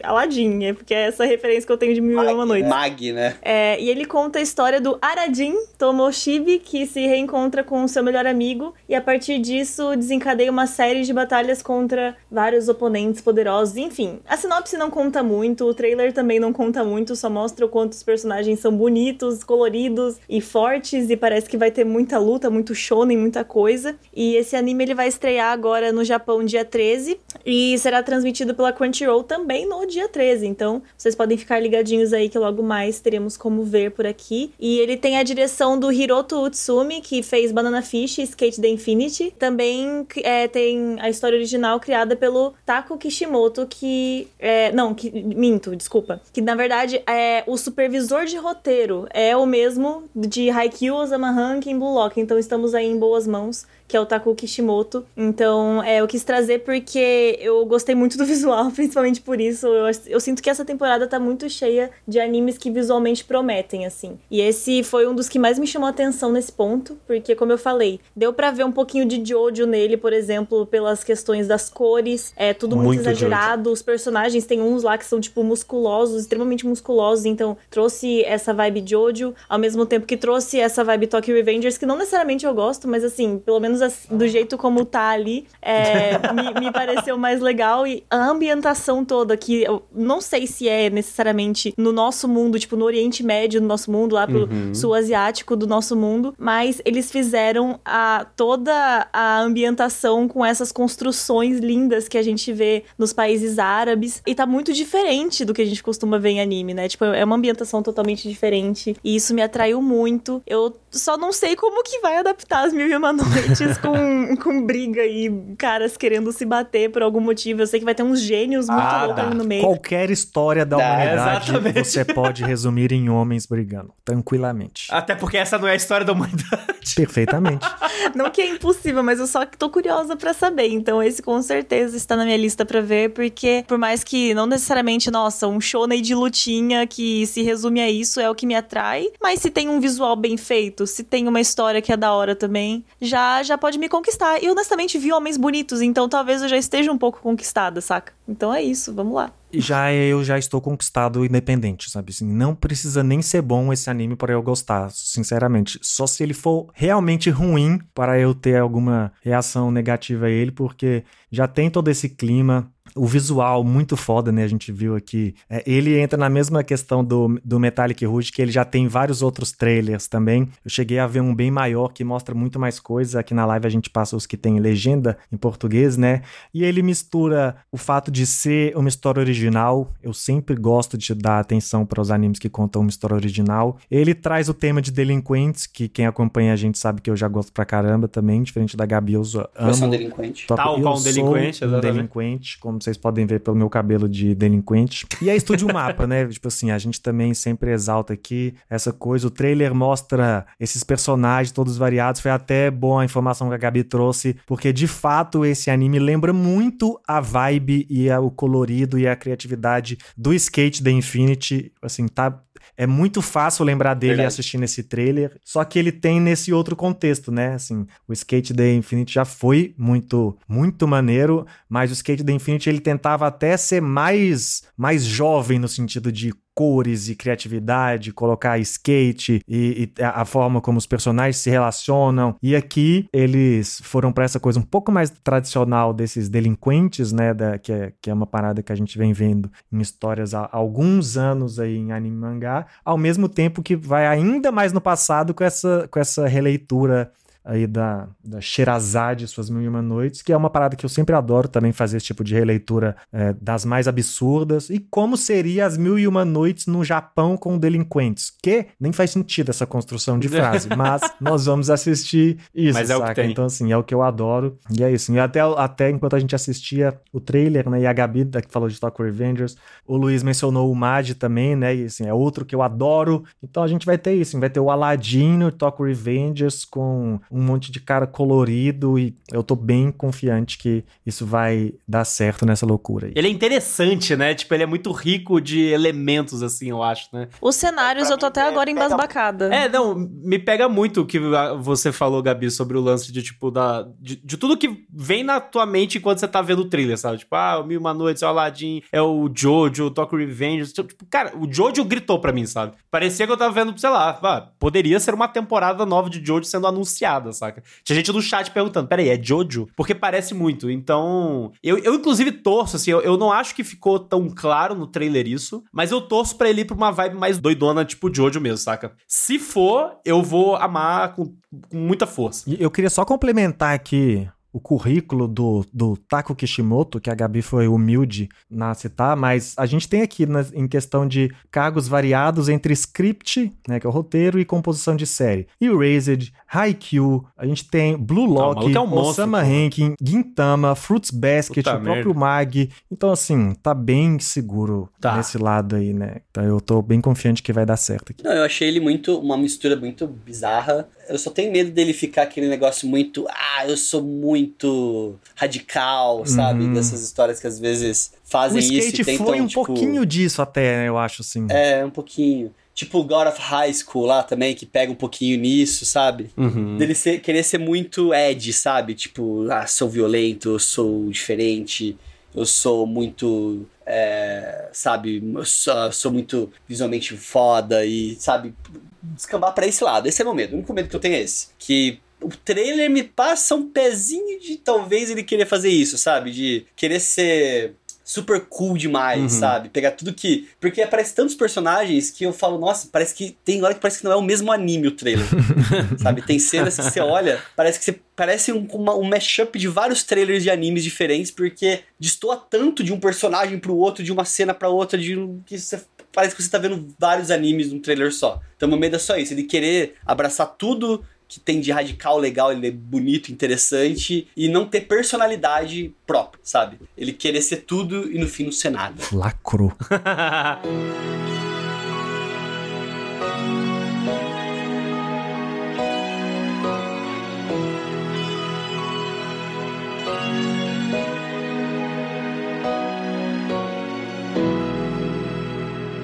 Aladdin, 0.02 0.64
é 0.64 0.72
porque 0.72 0.94
é 0.94 1.06
essa 1.06 1.24
referência 1.24 1.66
que 1.66 1.72
eu 1.72 1.76
tenho 1.76 1.94
de 1.94 2.00
Mil 2.00 2.22
e 2.22 2.32
Uma 2.32 2.46
Noites. 2.46 2.68
Mag, 2.68 3.12
né? 3.12 3.36
É, 3.42 3.80
e 3.80 3.88
ele 3.88 4.04
conta 4.04 4.38
a 4.38 4.42
história 4.42 4.80
do 4.80 4.98
Aradin 5.00 5.54
Tomoshibi, 5.78 6.58
que 6.58 6.86
se 6.86 7.06
reencontra 7.06 7.64
com 7.64 7.82
o 7.84 7.88
seu 7.88 8.02
melhor 8.02 8.26
amigo, 8.26 8.74
e 8.88 8.94
a 8.94 9.00
partir 9.00 9.38
disso 9.38 9.96
desencadeia 9.96 10.50
uma 10.50 10.66
série 10.66 11.02
de 11.02 11.12
batalhas 11.12 11.62
contra 11.62 12.16
vários 12.30 12.68
oponentes 12.68 13.20
poderosos. 13.20 13.76
Enfim, 13.76 14.20
a 14.26 14.36
sinopse 14.36 14.76
não 14.76 14.90
conta 14.90 15.22
muito, 15.22 15.64
o 15.64 15.74
trailer 15.74 16.12
também 16.12 16.38
não 16.38 16.52
conta 16.52 16.84
muito, 16.84 17.16
só 17.16 17.28
mostra 17.30 17.64
o 17.66 17.68
quanto 17.68 17.92
os 17.92 18.02
personagens 18.02 18.60
são 18.60 18.72
bonitos, 18.72 19.42
coloridos 19.42 20.16
e 20.28 20.40
fortes, 20.40 21.10
e 21.10 21.16
parece 21.16 21.48
que 21.48 21.56
vai 21.56 21.70
ter 21.70 21.84
muita 21.84 22.18
luta, 22.18 22.50
muito 22.50 22.74
shonen, 22.74 23.16
muita 23.16 23.44
coisa. 23.44 23.96
E 24.14 24.36
esse 24.36 24.56
anime 24.56 24.84
ele 24.84 24.94
vai 24.94 25.08
estrear 25.08 25.52
agora 25.52 25.92
no 25.92 26.04
Japão 26.04 26.44
dia 26.44 26.64
13, 26.64 27.18
e 27.44 27.76
será 27.78 28.02
transmitido 28.02 28.54
pela 28.54 28.72
Crunchyroll 28.72 29.22
também 29.24 29.66
no 29.66 29.86
dia 29.90 30.08
13. 30.08 30.46
Então, 30.46 30.82
vocês 30.96 31.14
podem 31.14 31.36
ficar 31.36 31.60
ligadinhos 31.60 32.12
aí 32.12 32.28
que 32.28 32.38
logo 32.38 32.62
mais 32.62 33.00
teremos 33.00 33.36
como 33.36 33.62
ver 33.64 33.90
por 33.90 34.06
aqui. 34.06 34.52
E 34.58 34.78
ele 34.78 34.96
tem 34.96 35.18
a 35.18 35.22
direção 35.22 35.78
do 35.78 35.92
Hiroto 35.92 36.42
Utsumi, 36.42 37.00
que 37.00 37.22
fez 37.22 37.52
Banana 37.52 37.82
Fish 37.82 38.18
e 38.18 38.22
Skate 38.22 38.60
the 38.60 38.68
Infinity. 38.68 39.34
Também 39.38 40.06
é, 40.22 40.48
tem 40.48 40.96
a 41.00 41.10
história 41.10 41.36
original 41.36 41.78
criada 41.78 42.16
pelo 42.16 42.54
Taku 42.64 42.96
Kishimoto, 42.96 43.66
que. 43.66 44.28
É, 44.38 44.72
não, 44.72 44.94
que, 44.94 45.10
minto, 45.10 45.76
desculpa. 45.76 46.20
Que 46.32 46.40
na 46.40 46.54
verdade 46.54 47.02
é 47.06 47.44
o 47.46 47.56
supervisor 47.56 48.24
de 48.24 48.36
roteiro. 48.36 49.06
É 49.10 49.36
o 49.36 49.44
mesmo 49.44 50.04
de 50.14 50.48
Haikyuu, 50.48 50.96
Osama 50.96 51.30
Rank 51.30 51.66
e 51.66 51.74
Blue 51.74 51.92
Lock. 51.92 52.20
Então 52.20 52.38
estamos 52.38 52.74
aí 52.74 52.86
em 52.86 52.98
boas 52.98 53.26
mãos 53.26 53.66
que 53.90 53.96
é 53.96 54.00
o 54.00 54.06
Taku 54.06 54.34
Kishimoto. 54.36 55.04
Então, 55.16 55.82
é, 55.82 56.00
eu 56.00 56.06
quis 56.06 56.22
trazer 56.22 56.60
porque 56.60 57.36
eu 57.40 57.66
gostei 57.66 57.94
muito 57.94 58.16
do 58.16 58.24
visual, 58.26 58.70
principalmente 58.70 59.20
por 59.20 59.40
isso. 59.40 59.66
Eu, 59.66 59.90
eu 60.06 60.20
sinto 60.20 60.40
que 60.40 60.48
essa 60.48 60.64
temporada 60.64 61.08
tá 61.08 61.18
muito 61.18 61.50
cheia 61.50 61.90
de 62.06 62.20
animes 62.20 62.56
que 62.56 62.70
visualmente 62.70 63.24
prometem, 63.24 63.84
assim. 63.84 64.16
E 64.30 64.40
esse 64.40 64.84
foi 64.84 65.08
um 65.08 65.14
dos 65.14 65.28
que 65.28 65.40
mais 65.40 65.58
me 65.58 65.66
chamou 65.66 65.88
a 65.88 65.90
atenção 65.90 66.30
nesse 66.30 66.52
ponto, 66.52 66.96
porque, 67.04 67.34
como 67.34 67.50
eu 67.50 67.58
falei, 67.58 67.98
deu 68.14 68.32
pra 68.32 68.52
ver 68.52 68.64
um 68.64 68.70
pouquinho 68.70 69.04
de 69.04 69.28
Jojo 69.28 69.66
nele, 69.66 69.96
por 69.96 70.12
exemplo, 70.12 70.64
pelas 70.66 71.02
questões 71.02 71.48
das 71.48 71.68
cores, 71.68 72.32
é 72.36 72.54
tudo 72.54 72.76
muito, 72.76 72.86
Muito 72.86 73.00
exagerado. 73.00 73.72
Os 73.72 73.82
personagens, 73.82 74.46
tem 74.46 74.60
uns 74.60 74.84
lá 74.84 74.96
que 74.96 75.04
são, 75.04 75.20
tipo, 75.20 75.42
musculosos, 75.42 76.22
extremamente 76.22 76.64
musculosos, 76.64 77.24
então 77.24 77.56
trouxe 77.68 78.22
essa 78.24 78.54
vibe 78.54 78.84
Jojo, 78.86 79.34
ao 79.48 79.58
mesmo 79.58 79.84
tempo 79.84 80.06
que 80.06 80.16
trouxe 80.16 80.60
essa 80.60 80.84
vibe 80.84 81.08
Tokyo 81.08 81.34
Revengers, 81.34 81.76
que 81.76 81.86
não 81.86 81.96
necessariamente 81.96 82.46
eu 82.46 82.54
gosto, 82.54 82.86
mas 82.86 83.02
assim, 83.02 83.38
pelo 83.38 83.58
menos 83.58 83.79
as- 83.82 84.06
do 84.10 84.26
jeito 84.28 84.56
como 84.58 84.84
tá 84.84 85.08
ali, 85.10 85.46
é, 85.62 86.12
me, 86.32 86.60
me 86.60 86.72
pareceu 86.72 87.16
mais 87.18 87.40
legal. 87.40 87.86
E 87.86 88.04
a 88.10 88.16
ambientação 88.28 89.04
toda, 89.04 89.36
que 89.36 89.62
eu 89.62 89.82
não 89.94 90.20
sei 90.20 90.46
se 90.46 90.68
é 90.68 90.88
necessariamente 90.90 91.72
no 91.76 91.92
nosso 91.92 92.28
mundo, 92.28 92.58
tipo, 92.58 92.76
no 92.76 92.84
Oriente 92.84 93.22
Médio, 93.22 93.60
no 93.60 93.66
nosso 93.66 93.90
mundo, 93.90 94.14
lá 94.14 94.26
pro 94.26 94.48
sul 94.74 94.94
asiático 94.94 95.56
do 95.56 95.66
nosso 95.66 95.96
mundo, 95.96 96.34
mas 96.38 96.80
eles 96.84 97.10
fizeram 97.10 97.78
a, 97.84 98.26
toda 98.36 99.08
a 99.12 99.40
ambientação 99.40 100.26
com 100.28 100.44
essas 100.44 100.72
construções 100.72 101.58
lindas 101.60 102.08
que 102.08 102.18
a 102.18 102.22
gente 102.22 102.52
vê 102.52 102.84
nos 102.98 103.12
países 103.12 103.58
árabes. 103.58 104.22
E 104.26 104.34
tá 104.34 104.46
muito 104.46 104.72
diferente 104.72 105.44
do 105.44 105.52
que 105.54 105.62
a 105.62 105.66
gente 105.66 105.82
costuma 105.82 106.18
ver 106.18 106.30
em 106.30 106.40
anime, 106.40 106.74
né? 106.74 106.88
Tipo, 106.88 107.04
é 107.06 107.24
uma 107.24 107.36
ambientação 107.36 107.82
totalmente 107.82 108.28
diferente. 108.28 108.96
E 109.04 109.16
isso 109.16 109.34
me 109.34 109.42
atraiu 109.42 109.80
muito. 109.82 110.42
Eu 110.46 110.76
só 110.90 111.16
não 111.16 111.32
sei 111.32 111.54
como 111.56 111.82
que 111.82 111.98
vai 112.00 112.16
adaptar 112.16 112.64
as 112.66 112.72
Mil 112.72 112.86
e 112.88 112.96
Uma 112.96 113.12
Noites 113.12 113.69
com, 113.78 114.36
com 114.36 114.64
briga 114.66 115.04
e 115.04 115.30
caras 115.58 115.96
querendo 115.96 116.32
se 116.32 116.44
bater 116.44 116.90
por 116.90 117.02
algum 117.02 117.20
motivo. 117.20 117.62
Eu 117.62 117.66
sei 117.66 117.78
que 117.80 117.84
vai 117.84 117.94
ter 117.94 118.02
uns 118.02 118.20
gênios 118.20 118.68
muito 118.68 118.80
Ah, 118.82 119.04
loucos 119.06 119.24
ali 119.24 119.34
no 119.34 119.44
meio. 119.44 119.62
Qualquer 119.62 120.10
história 120.10 120.64
da 120.64 120.76
Dá, 120.76 120.84
humanidade 120.94 121.50
exatamente. 121.50 121.84
você 121.88 122.04
pode 122.04 122.44
resumir 122.44 122.92
em 122.92 123.08
homens 123.08 123.46
brigando, 123.46 123.92
tranquilamente. 124.04 124.86
Até 124.90 125.14
porque 125.14 125.36
essa 125.36 125.58
não 125.58 125.66
é 125.68 125.72
a 125.72 125.76
história 125.76 126.04
da 126.04 126.12
humanidade. 126.12 126.94
Perfeitamente. 126.96 127.66
Não 128.14 128.30
que 128.30 128.40
é 128.40 128.48
impossível, 128.48 129.02
mas 129.02 129.20
eu 129.20 129.26
só 129.26 129.44
que 129.46 129.56
tô 129.56 129.68
curiosa 129.70 130.16
pra 130.16 130.32
saber. 130.32 130.68
Então 130.68 131.00
esse 131.02 131.22
com 131.22 131.40
certeza 131.42 131.96
está 131.96 132.16
na 132.16 132.24
minha 132.24 132.36
lista 132.36 132.64
pra 132.64 132.80
ver, 132.80 133.10
porque 133.12 133.64
por 133.68 133.78
mais 133.78 134.02
que 134.02 134.34
não 134.34 134.46
necessariamente, 134.46 135.10
nossa, 135.10 135.46
um 135.46 135.60
shonen 135.60 136.00
de 136.02 136.14
lutinha 136.14 136.86
que 136.86 137.26
se 137.26 137.42
resume 137.42 137.80
a 137.80 137.90
isso 137.90 138.18
é 138.18 138.28
o 138.28 138.34
que 138.34 138.46
me 138.46 138.54
atrai, 138.56 139.06
mas 139.22 139.40
se 139.40 139.50
tem 139.50 139.68
um 139.68 139.78
visual 139.80 140.16
bem 140.16 140.36
feito, 140.36 140.86
se 140.86 141.04
tem 141.04 141.28
uma 141.28 141.40
história 141.40 141.80
que 141.82 141.92
é 141.92 141.96
da 141.96 142.12
hora 142.12 142.34
também, 142.34 142.84
já 143.00 143.42
já 143.50 143.58
pode 143.58 143.78
me 143.78 143.88
conquistar. 143.88 144.42
E 144.42 144.48
honestamente 144.48 144.98
vi 144.98 145.12
homens 145.12 145.36
bonitos, 145.36 145.80
então 145.80 146.08
talvez 146.08 146.42
eu 146.42 146.48
já 146.48 146.56
esteja 146.56 146.90
um 146.90 146.98
pouco 146.98 147.20
conquistada, 147.20 147.80
saca? 147.80 148.12
Então 148.26 148.54
é 148.54 148.62
isso, 148.62 148.94
vamos 148.94 149.14
lá. 149.14 149.32
Já 149.52 149.92
eu 149.92 150.22
já 150.22 150.38
estou 150.38 150.60
conquistado 150.60 151.24
independente, 151.24 151.90
sabe? 151.90 152.10
Assim, 152.10 152.24
não 152.24 152.54
precisa 152.54 153.02
nem 153.02 153.20
ser 153.20 153.42
bom 153.42 153.72
esse 153.72 153.90
anime 153.90 154.14
para 154.14 154.32
eu 154.32 154.42
gostar, 154.42 154.88
sinceramente. 154.90 155.78
Só 155.82 156.06
se 156.06 156.22
ele 156.22 156.32
for 156.32 156.68
realmente 156.72 157.28
ruim 157.30 157.80
para 157.92 158.18
eu 158.18 158.32
ter 158.32 158.56
alguma 158.56 159.12
reação 159.20 159.72
negativa 159.72 160.26
a 160.26 160.30
ele, 160.30 160.52
porque 160.52 161.02
já 161.30 161.48
tem 161.48 161.68
todo 161.68 161.88
esse 161.88 162.08
clima 162.08 162.72
o 162.94 163.06
visual 163.06 163.62
muito 163.64 163.96
foda, 163.96 164.32
né? 164.32 164.44
A 164.44 164.48
gente 164.48 164.72
viu 164.72 164.96
aqui. 164.96 165.34
É, 165.48 165.62
ele 165.66 165.98
entra 165.98 166.18
na 166.18 166.28
mesma 166.28 166.62
questão 166.62 167.04
do, 167.04 167.40
do 167.44 167.58
Metallic 167.58 168.04
Rouge, 168.04 168.32
que 168.32 168.42
ele 168.42 168.52
já 168.52 168.64
tem 168.64 168.88
vários 168.88 169.22
outros 169.22 169.52
trailers 169.52 170.06
também. 170.06 170.48
Eu 170.64 170.70
cheguei 170.70 170.98
a 170.98 171.06
ver 171.06 171.20
um 171.20 171.34
bem 171.34 171.50
maior 171.50 171.92
que 171.92 172.04
mostra 172.04 172.34
muito 172.34 172.58
mais 172.58 172.78
coisas. 172.80 173.16
Aqui 173.16 173.34
na 173.34 173.46
live 173.46 173.66
a 173.66 173.70
gente 173.70 173.90
passa 173.90 174.16
os 174.16 174.26
que 174.26 174.36
tem 174.36 174.58
legenda 174.58 175.18
em 175.30 175.36
português, 175.36 175.96
né? 175.96 176.22
E 176.52 176.64
ele 176.64 176.82
mistura 176.82 177.56
o 177.70 177.76
fato 177.76 178.10
de 178.10 178.26
ser 178.26 178.76
uma 178.76 178.88
história 178.88 179.20
original. 179.20 179.92
Eu 180.02 180.12
sempre 180.12 180.54
gosto 180.54 180.96
de 180.98 181.14
dar 181.14 181.40
atenção 181.40 181.86
para 181.86 182.00
os 182.00 182.10
animes 182.10 182.38
que 182.38 182.48
contam 182.48 182.82
uma 182.82 182.90
história 182.90 183.14
original. 183.14 183.78
Ele 183.90 184.14
traz 184.14 184.48
o 184.48 184.54
tema 184.54 184.82
de 184.82 184.90
delinquentes, 184.90 185.66
que 185.66 185.88
quem 185.88 186.06
acompanha 186.06 186.52
a 186.52 186.56
gente 186.56 186.78
sabe 186.78 187.00
que 187.00 187.10
eu 187.10 187.16
já 187.16 187.28
gosto 187.28 187.52
pra 187.52 187.64
caramba 187.64 188.08
também, 188.08 188.42
diferente 188.42 188.76
da 188.76 188.86
Gabi, 188.86 189.14
eu 189.14 189.22
amo. 189.56 189.70
Eu 189.70 189.74
sou 189.74 189.86
um 189.86 189.90
delinquente. 189.90 190.46
Tal 190.46 190.80
qual 190.80 190.98
um 190.98 191.02
delinquente, 191.02 191.64
um 191.64 191.68
exatamente. 191.68 191.80
delinquente, 191.80 192.58
como 192.58 192.79
vocês 192.84 192.96
podem 192.96 193.26
ver 193.26 193.40
pelo 193.40 193.56
meu 193.56 193.68
cabelo 193.68 194.08
de 194.08 194.34
delinquente. 194.34 195.06
E 195.20 195.30
é 195.30 195.36
Estúdio 195.36 195.68
Mapa, 195.72 196.06
né? 196.06 196.26
Tipo 196.26 196.48
assim, 196.48 196.70
a 196.70 196.78
gente 196.78 197.00
também 197.00 197.34
sempre 197.34 197.72
exalta 197.72 198.12
aqui 198.12 198.54
essa 198.68 198.92
coisa. 198.92 199.26
O 199.26 199.30
trailer 199.30 199.74
mostra 199.74 200.46
esses 200.58 200.84
personagens 200.84 201.52
todos 201.52 201.76
variados. 201.76 202.20
Foi 202.20 202.30
até 202.30 202.70
boa 202.70 203.02
a 203.02 203.04
informação 203.04 203.48
que 203.48 203.54
a 203.54 203.58
Gabi 203.58 203.84
trouxe, 203.84 204.36
porque 204.46 204.72
de 204.72 204.86
fato 204.86 205.44
esse 205.44 205.70
anime 205.70 205.98
lembra 205.98 206.32
muito 206.32 207.00
a 207.06 207.20
vibe 207.20 207.86
e 207.88 208.10
a, 208.10 208.20
o 208.20 208.30
colorido 208.30 208.98
e 208.98 209.06
a 209.06 209.16
criatividade 209.16 209.98
do 210.16 210.32
Skate 210.34 210.82
The 210.82 210.90
Infinity. 210.90 211.72
Assim, 211.82 212.06
tá 212.08 212.42
é 212.76 212.86
muito 212.86 213.20
fácil 213.22 213.64
lembrar 213.64 213.94
dele 213.94 214.16
Verdade. 214.16 214.28
assistindo 214.28 214.64
esse 214.64 214.82
trailer, 214.82 215.38
só 215.44 215.64
que 215.64 215.78
ele 215.78 215.92
tem 215.92 216.20
nesse 216.20 216.52
outro 216.52 216.74
contexto, 216.74 217.30
né? 217.30 217.54
Assim, 217.54 217.86
o 218.08 218.12
Skate 218.12 218.54
The 218.54 218.74
Infinite 218.74 219.12
já 219.12 219.24
foi 219.24 219.74
muito, 219.76 220.36
muito 220.48 220.86
maneiro, 220.86 221.46
mas 221.68 221.90
o 221.90 221.94
Skate 221.94 222.24
The 222.24 222.32
Infinite 222.32 222.68
ele 222.68 222.80
tentava 222.80 223.26
até 223.26 223.56
ser 223.56 223.80
mais, 223.80 224.62
mais 224.76 225.04
jovem 225.04 225.58
no 225.58 225.68
sentido 225.68 226.10
de 226.10 226.32
cores 226.54 227.08
e 227.08 227.14
criatividade, 227.14 228.12
colocar 228.12 228.58
skate 228.58 229.40
e, 229.48 229.92
e 229.98 230.02
a, 230.02 230.22
a 230.22 230.24
forma 230.24 230.60
como 230.60 230.78
os 230.78 230.86
personagens 230.86 231.36
se 231.36 231.50
relacionam. 231.50 232.36
E 232.42 232.54
aqui 232.54 233.08
eles 233.12 233.80
foram 233.82 234.12
para 234.12 234.24
essa 234.24 234.40
coisa 234.40 234.58
um 234.58 234.62
pouco 234.62 234.92
mais 234.92 235.10
tradicional 235.10 235.92
desses 235.92 236.28
delinquentes, 236.28 237.12
né? 237.12 237.32
Da, 237.32 237.58
que, 237.58 237.72
é, 237.72 237.92
que 238.00 238.10
é 238.10 238.14
uma 238.14 238.26
parada 238.26 238.62
que 238.62 238.72
a 238.72 238.76
gente 238.76 238.98
vem 238.98 239.12
vendo 239.12 239.50
em 239.72 239.80
histórias 239.80 240.34
há 240.34 240.48
alguns 240.52 241.16
anos 241.16 241.58
aí 241.58 241.76
em 241.76 241.92
anime 241.92 242.16
mangá, 242.16 242.66
ao 242.84 242.98
mesmo 242.98 243.28
tempo 243.28 243.62
que 243.62 243.76
vai 243.76 244.06
ainda 244.06 244.52
mais 244.52 244.72
no 244.72 244.80
passado 244.80 245.32
com 245.32 245.44
essa, 245.44 245.88
com 245.90 245.98
essa 245.98 246.26
releitura 246.26 247.12
aí 247.44 247.66
da, 247.66 248.08
da 248.24 248.40
Sherazade, 248.40 249.26
Suas 249.26 249.48
Mil 249.50 249.62
e 249.62 249.68
Uma 249.68 249.82
Noites, 249.82 250.22
que 250.22 250.32
é 250.32 250.36
uma 250.36 250.50
parada 250.50 250.76
que 250.76 250.84
eu 250.84 250.88
sempre 250.88 251.14
adoro 251.14 251.48
também 251.48 251.72
fazer 251.72 251.96
esse 251.96 252.06
tipo 252.06 252.22
de 252.22 252.34
releitura 252.34 252.96
é, 253.12 253.32
das 253.40 253.64
mais 253.64 253.88
absurdas. 253.88 254.70
E 254.70 254.78
como 254.78 255.16
seria 255.16 255.66
As 255.66 255.76
Mil 255.76 255.98
e 255.98 256.06
Uma 256.06 256.24
Noites 256.24 256.66
no 256.66 256.84
Japão 256.84 257.36
com 257.36 257.58
delinquentes? 257.58 258.32
Que 258.42 258.66
nem 258.78 258.92
faz 258.92 259.10
sentido 259.10 259.50
essa 259.50 259.66
construção 259.66 260.18
de 260.18 260.28
frase, 260.30 260.68
mas 260.76 261.02
nós 261.20 261.46
vamos 261.46 261.70
assistir 261.70 262.38
isso, 262.54 262.78
Mas 262.78 262.90
é 262.90 262.96
o 262.96 263.00
que 263.00 263.06
saca? 263.08 263.22
tem. 263.22 263.30
Então, 263.30 263.44
assim, 263.44 263.72
é 263.72 263.76
o 263.76 263.82
que 263.82 263.94
eu 263.94 264.02
adoro. 264.02 264.58
E 264.76 264.84
é 264.84 264.90
isso. 264.92 265.12
E 265.12 265.18
até, 265.18 265.40
até 265.40 265.90
enquanto 265.90 266.16
a 266.16 266.18
gente 266.18 266.34
assistia 266.34 266.98
o 267.12 267.20
trailer, 267.20 267.68
né, 267.68 267.80
e 267.80 267.86
a 267.86 267.92
Gabi, 267.92 268.24
da 268.24 268.40
que 268.40 268.50
falou 268.52 268.68
de 268.68 268.78
Tokyo 268.78 269.04
Revengers, 269.04 269.56
o 269.86 269.96
Luiz 269.96 270.22
mencionou 270.22 270.70
o 270.70 270.74
Mad 270.74 271.10
também, 271.12 271.56
né, 271.56 271.74
e 271.74 271.84
assim, 271.84 272.06
é 272.06 272.14
outro 272.14 272.44
que 272.44 272.54
eu 272.54 272.62
adoro. 272.62 273.24
Então 273.42 273.62
a 273.62 273.68
gente 273.68 273.86
vai 273.86 273.98
ter 273.98 274.14
isso, 274.14 274.38
vai 274.38 274.50
ter 274.50 274.60
o 274.60 274.70
Aladdin 274.70 275.38
no 275.38 275.52
Tokyo 275.52 275.84
Revengers 275.86 276.64
com 276.64 277.18
um 277.30 277.42
monte 277.42 277.70
de 277.70 277.80
cara 277.80 278.06
colorido 278.06 278.98
e 278.98 279.14
eu 279.32 279.42
tô 279.42 279.54
bem 279.54 279.90
confiante 279.90 280.58
que 280.58 280.84
isso 281.06 281.24
vai 281.26 281.72
dar 281.86 282.04
certo 282.04 282.44
nessa 282.46 282.66
loucura 282.66 283.06
aí. 283.06 283.12
Ele 283.14 283.28
é 283.28 283.30
interessante, 283.30 284.16
né? 284.16 284.34
Tipo, 284.34 284.54
ele 284.54 284.62
é 284.62 284.66
muito 284.66 284.90
rico 284.92 285.40
de 285.40 285.60
elementos, 285.66 286.42
assim, 286.42 286.70
eu 286.70 286.82
acho, 286.82 287.08
né? 287.12 287.28
Os 287.40 287.56
cenários 287.56 288.06
Pra 288.06 288.14
eu 288.14 288.18
tô 288.18 288.26
mim, 288.26 288.30
até 288.30 288.40
é, 288.40 288.44
agora 288.48 288.66
pega- 288.66 288.70
embasbacada. 288.86 289.54
É, 289.54 289.68
não, 289.68 289.94
me 289.94 290.38
pega 290.38 290.68
muito 290.68 291.02
o 291.02 291.06
que 291.06 291.18
você 291.60 291.92
falou, 291.92 292.22
Gabi, 292.22 292.50
sobre 292.50 292.76
o 292.76 292.80
lance 292.80 293.12
de, 293.12 293.22
tipo, 293.22 293.50
da, 293.50 293.86
de, 294.00 294.16
de 294.16 294.36
tudo 294.36 294.56
que 294.56 294.84
vem 294.92 295.22
na 295.24 295.40
tua 295.40 295.66
mente 295.66 295.98
enquanto 295.98 296.18
você 296.18 296.28
tá 296.28 296.40
vendo 296.42 296.60
o 296.62 296.64
trailer, 296.68 296.96
sabe? 296.98 297.18
Tipo, 297.18 297.34
ah, 297.36 297.58
o 297.60 297.64
Mil 297.66 297.80
Uma 297.80 297.92
Noites, 297.94 298.22
é 298.22 298.26
o 298.26 298.28
Aladdin, 298.30 298.82
é 298.92 299.02
o 299.02 299.30
Jojo, 299.34 299.86
o 299.86 299.90
Tokyo 299.90 300.18
Revenge. 300.18 300.72
Tipo, 300.72 301.04
cara, 301.08 301.32
o 301.36 301.52
Jojo 301.52 301.84
gritou 301.84 302.18
pra 302.20 302.32
mim, 302.32 302.46
sabe? 302.46 302.72
Parecia 302.90 303.26
que 303.26 303.32
eu 303.32 303.36
tava 303.36 303.52
vendo, 303.52 303.78
sei 303.78 303.90
lá, 303.90 304.18
ah, 304.22 304.48
poderia 304.58 304.98
ser 305.00 305.14
uma 305.14 305.28
temporada 305.28 305.84
nova 305.84 306.08
de 306.08 306.24
Jojo 306.24 306.44
sendo 306.44 306.66
anunciada, 306.66 307.19
saca? 307.32 307.62
Tinha 307.84 307.96
gente 307.96 308.12
no 308.12 308.20
chat 308.22 308.50
perguntando, 308.50 308.88
peraí, 308.88 309.08
é 309.08 309.22
Jojo? 309.22 309.66
Porque 309.76 309.94
parece 309.94 310.34
muito. 310.34 310.70
Então, 310.70 311.52
eu, 311.62 311.78
eu 311.78 311.94
inclusive 311.94 312.32
torço, 312.32 312.76
assim, 312.76 312.90
eu, 312.90 313.00
eu 313.00 313.16
não 313.16 313.30
acho 313.32 313.54
que 313.54 313.62
ficou 313.64 313.98
tão 313.98 314.28
claro 314.28 314.74
no 314.74 314.86
trailer 314.86 315.26
isso, 315.26 315.62
mas 315.72 315.90
eu 315.90 316.00
torço 316.00 316.36
pra 316.36 316.48
ele 316.48 316.62
ir 316.62 316.64
pra 316.64 316.76
uma 316.76 316.90
vibe 316.90 317.16
mais 317.16 317.38
doidona, 317.38 317.84
tipo 317.84 318.12
Jojo 318.14 318.40
mesmo, 318.40 318.58
saca? 318.58 318.92
Se 319.06 319.38
for, 319.38 319.96
eu 320.04 320.22
vou 320.22 320.56
amar 320.56 321.14
com, 321.14 321.26
com 321.68 321.76
muita 321.76 322.06
força. 322.06 322.48
E 322.50 322.56
eu 322.62 322.70
queria 322.70 322.90
só 322.90 323.04
complementar 323.04 323.74
aqui 323.74 324.28
o 324.52 324.58
currículo 324.58 325.28
do, 325.28 325.64
do 325.72 325.96
Taco 325.96 326.34
Kishimoto, 326.34 327.00
que 327.00 327.08
a 327.08 327.14
Gabi 327.14 327.40
foi 327.40 327.68
humilde 327.68 328.28
na 328.50 328.74
citar, 328.74 329.16
mas 329.16 329.54
a 329.56 329.64
gente 329.64 329.88
tem 329.88 330.02
aqui 330.02 330.26
na- 330.26 330.44
em 330.52 330.66
questão 330.66 331.06
de 331.06 331.32
cargos 331.52 331.86
variados 331.86 332.48
entre 332.48 332.72
script, 332.72 333.52
né, 333.68 333.78
que 333.78 333.86
é 333.86 333.88
o 333.88 333.92
roteiro, 333.92 334.40
e 334.40 334.44
composição 334.44 334.96
de 334.96 335.06
série. 335.06 335.46
Erased, 335.60 336.32
Haikyuu, 336.52 337.24
a 337.36 337.46
gente 337.46 337.64
tem 337.68 337.96
Blue 337.96 338.24
o 338.28 338.32
Lock, 338.32 338.56
maluco 338.56 338.76
é 338.76 338.80
um 338.80 338.86
monstro, 338.86 339.10
Osama 339.10 339.38
porra. 339.40 339.52
Ranking, 339.52 339.94
Gintama, 340.02 340.74
Fruits 340.74 341.10
Basket, 341.10 341.64
Puta 341.64 341.76
o 341.76 341.80
próprio. 341.80 342.14
Mag. 342.14 342.70
Então, 342.90 343.10
assim, 343.12 343.54
tá 343.62 343.72
bem 343.72 344.18
seguro 344.18 344.88
Tá. 345.00 345.16
nesse 345.16 345.38
lado 345.38 345.76
aí, 345.76 345.92
né? 345.94 346.16
Então 346.30 346.42
eu 346.44 346.60
tô 346.60 346.82
bem 346.82 347.00
confiante 347.00 347.42
que 347.42 347.52
vai 347.52 347.64
dar 347.64 347.76
certo 347.76 348.10
aqui. 348.12 348.24
Não, 348.24 348.32
eu 348.32 348.42
achei 348.44 348.66
ele 348.68 348.80
muito, 348.80 349.18
uma 349.18 349.36
mistura 349.38 349.76
muito 349.76 350.06
bizarra. 350.06 350.88
Eu 351.08 351.18
só 351.18 351.30
tenho 351.30 351.52
medo 351.52 351.70
dele 351.70 351.92
ficar 351.92 352.22
aquele 352.22 352.48
negócio 352.48 352.88
muito, 352.88 353.26
ah, 353.28 353.66
eu 353.66 353.76
sou 353.76 354.02
muito 354.02 355.14
radical, 355.34 356.24
sabe? 356.26 356.64
Uhum. 356.64 356.72
Dessas 356.74 357.02
histórias 357.02 357.40
que 357.40 357.46
às 357.46 357.58
vezes 357.58 358.12
O 358.24 358.30
fazem 358.30 358.58
isso 358.60 358.72
skate 358.72 359.02
e 359.02 359.04
tentam, 359.04 359.26
foi 359.26 359.40
um 359.40 359.46
tipo, 359.46 359.64
pouquinho 359.64 360.06
disso 360.06 360.40
até, 360.42 360.86
eu 360.86 360.96
acho, 360.98 361.22
assim. 361.22 361.46
É, 361.50 361.84
um 361.84 361.90
pouquinho. 361.90 362.52
Tipo 362.80 363.04
God 363.04 363.28
of 363.28 363.38
High 363.38 363.74
School 363.74 364.06
lá 364.06 364.22
também, 364.22 364.54
que 364.54 364.64
pega 364.64 364.90
um 364.90 364.94
pouquinho 364.94 365.38
nisso, 365.38 365.84
sabe? 365.84 366.30
Uhum. 366.34 366.78
Dele 366.78 366.94
ser, 366.94 367.20
querer 367.20 367.42
ser 367.42 367.58
muito 367.58 368.14
Ed, 368.14 368.50
sabe? 368.54 368.94
Tipo, 368.94 369.46
ah, 369.50 369.66
sou 369.66 369.86
violento, 369.86 370.48
eu 370.48 370.58
sou 370.58 371.10
diferente, 371.10 371.94
eu 372.34 372.46
sou 372.46 372.86
muito. 372.86 373.66
é, 373.84 374.70
sabe? 374.72 375.22
Eu 375.34 375.44
sou, 375.44 375.92
sou 375.92 376.10
muito 376.10 376.50
visualmente 376.66 377.14
foda 377.18 377.84
e, 377.84 378.16
sabe? 378.18 378.54
Descambar 379.02 379.52
pra 379.54 379.66
esse 379.66 379.84
lado. 379.84 380.06
Esse 380.06 380.22
é 380.22 380.24
meu 380.24 380.32
medo. 380.34 380.54
O 380.54 380.56
único 380.56 380.72
medo 380.72 380.88
que 380.88 380.96
eu 380.96 381.00
tenho 381.00 381.16
é 381.16 381.20
esse. 381.20 381.48
Que 381.58 382.00
o 382.22 382.30
trailer 382.30 382.88
me 382.88 383.02
passa 383.02 383.54
um 383.54 383.68
pezinho 383.70 384.40
de 384.40 384.56
talvez 384.56 385.10
ele 385.10 385.22
querer 385.22 385.44
fazer 385.44 385.68
isso, 385.68 385.98
sabe? 385.98 386.30
De 386.30 386.64
querer 386.74 387.00
ser 387.00 387.74
super 388.12 388.40
cool 388.48 388.76
demais, 388.76 389.20
Uhum. 389.22 389.28
sabe? 389.40 389.68
Pegar 389.68 389.92
tudo 389.92 390.12
que. 390.12 390.48
Porque 390.60 390.82
aparece 390.82 391.14
tantos 391.14 391.34
personagens 391.34 392.10
que 392.10 392.24
eu 392.24 392.32
falo, 392.32 392.58
nossa, 392.58 392.88
parece 392.90 393.14
que. 393.14 393.36
Tem 393.44 393.62
hora 393.62 393.72
que 393.74 393.80
parece 393.80 393.98
que 393.98 394.04
não 394.04 394.12
é 394.12 394.16
o 394.16 394.22
mesmo 394.22 394.50
anime 394.50 394.88
o 394.88 394.90
trailer. 394.92 395.26
sabe? 396.02 396.22
Tem 396.22 396.38
cenas 396.38 396.76
que 396.76 396.82
você 396.82 397.00
olha, 397.00 397.40
parece 397.56 397.78
que 397.78 397.84
você. 397.84 398.00
Parece 398.16 398.52
um, 398.52 398.66
uma- 398.72 398.94
um 398.96 399.04
mashup 399.04 399.58
de 399.58 399.66
vários 399.68 400.02
trailers 400.02 400.42
de 400.42 400.50
animes 400.50 400.84
diferentes, 400.84 401.30
porque 401.30 401.80
destoa 401.98 402.36
tanto 402.36 402.82
de 402.84 402.92
um 402.92 403.00
personagem 403.00 403.58
pro 403.58 403.74
outro, 403.76 404.02
de 404.04 404.12
uma 404.12 404.24
cena 404.24 404.52
pra 404.52 404.68
outra, 404.68 404.98
de 404.98 405.16
um. 405.16 405.40
que 405.46 405.58
você. 405.58 405.80
Parece 406.12 406.34
que 406.34 406.42
você 406.42 406.50
tá 406.50 406.58
vendo 406.58 406.88
vários 406.98 407.30
animes 407.30 407.72
num 407.72 407.78
trailer 407.78 408.12
só. 408.12 408.40
Então 408.56 408.68
meu 408.68 408.76
medo 408.76 408.96
é 408.96 408.98
só 408.98 409.16
isso, 409.16 409.32
ele 409.32 409.44
querer 409.44 409.94
abraçar 410.04 410.48
tudo 410.58 411.04
que 411.30 411.38
tem 411.38 411.60
de 411.60 411.70
radical 411.70 412.18
legal, 412.18 412.50
ele 412.50 412.66
é 412.66 412.70
bonito, 412.72 413.30
interessante, 413.30 414.26
e 414.36 414.48
não 414.48 414.66
ter 414.66 414.80
personalidade 414.80 415.94
própria, 416.04 416.40
sabe? 416.42 416.80
Ele 416.98 417.12
querer 417.12 417.40
ser 417.40 417.58
tudo 417.58 418.10
e 418.10 418.18
no 418.18 418.26
fim 418.26 418.46
não 418.46 418.52
ser 418.52 418.70
nada. 418.70 419.00
Lacrou. 419.12 419.72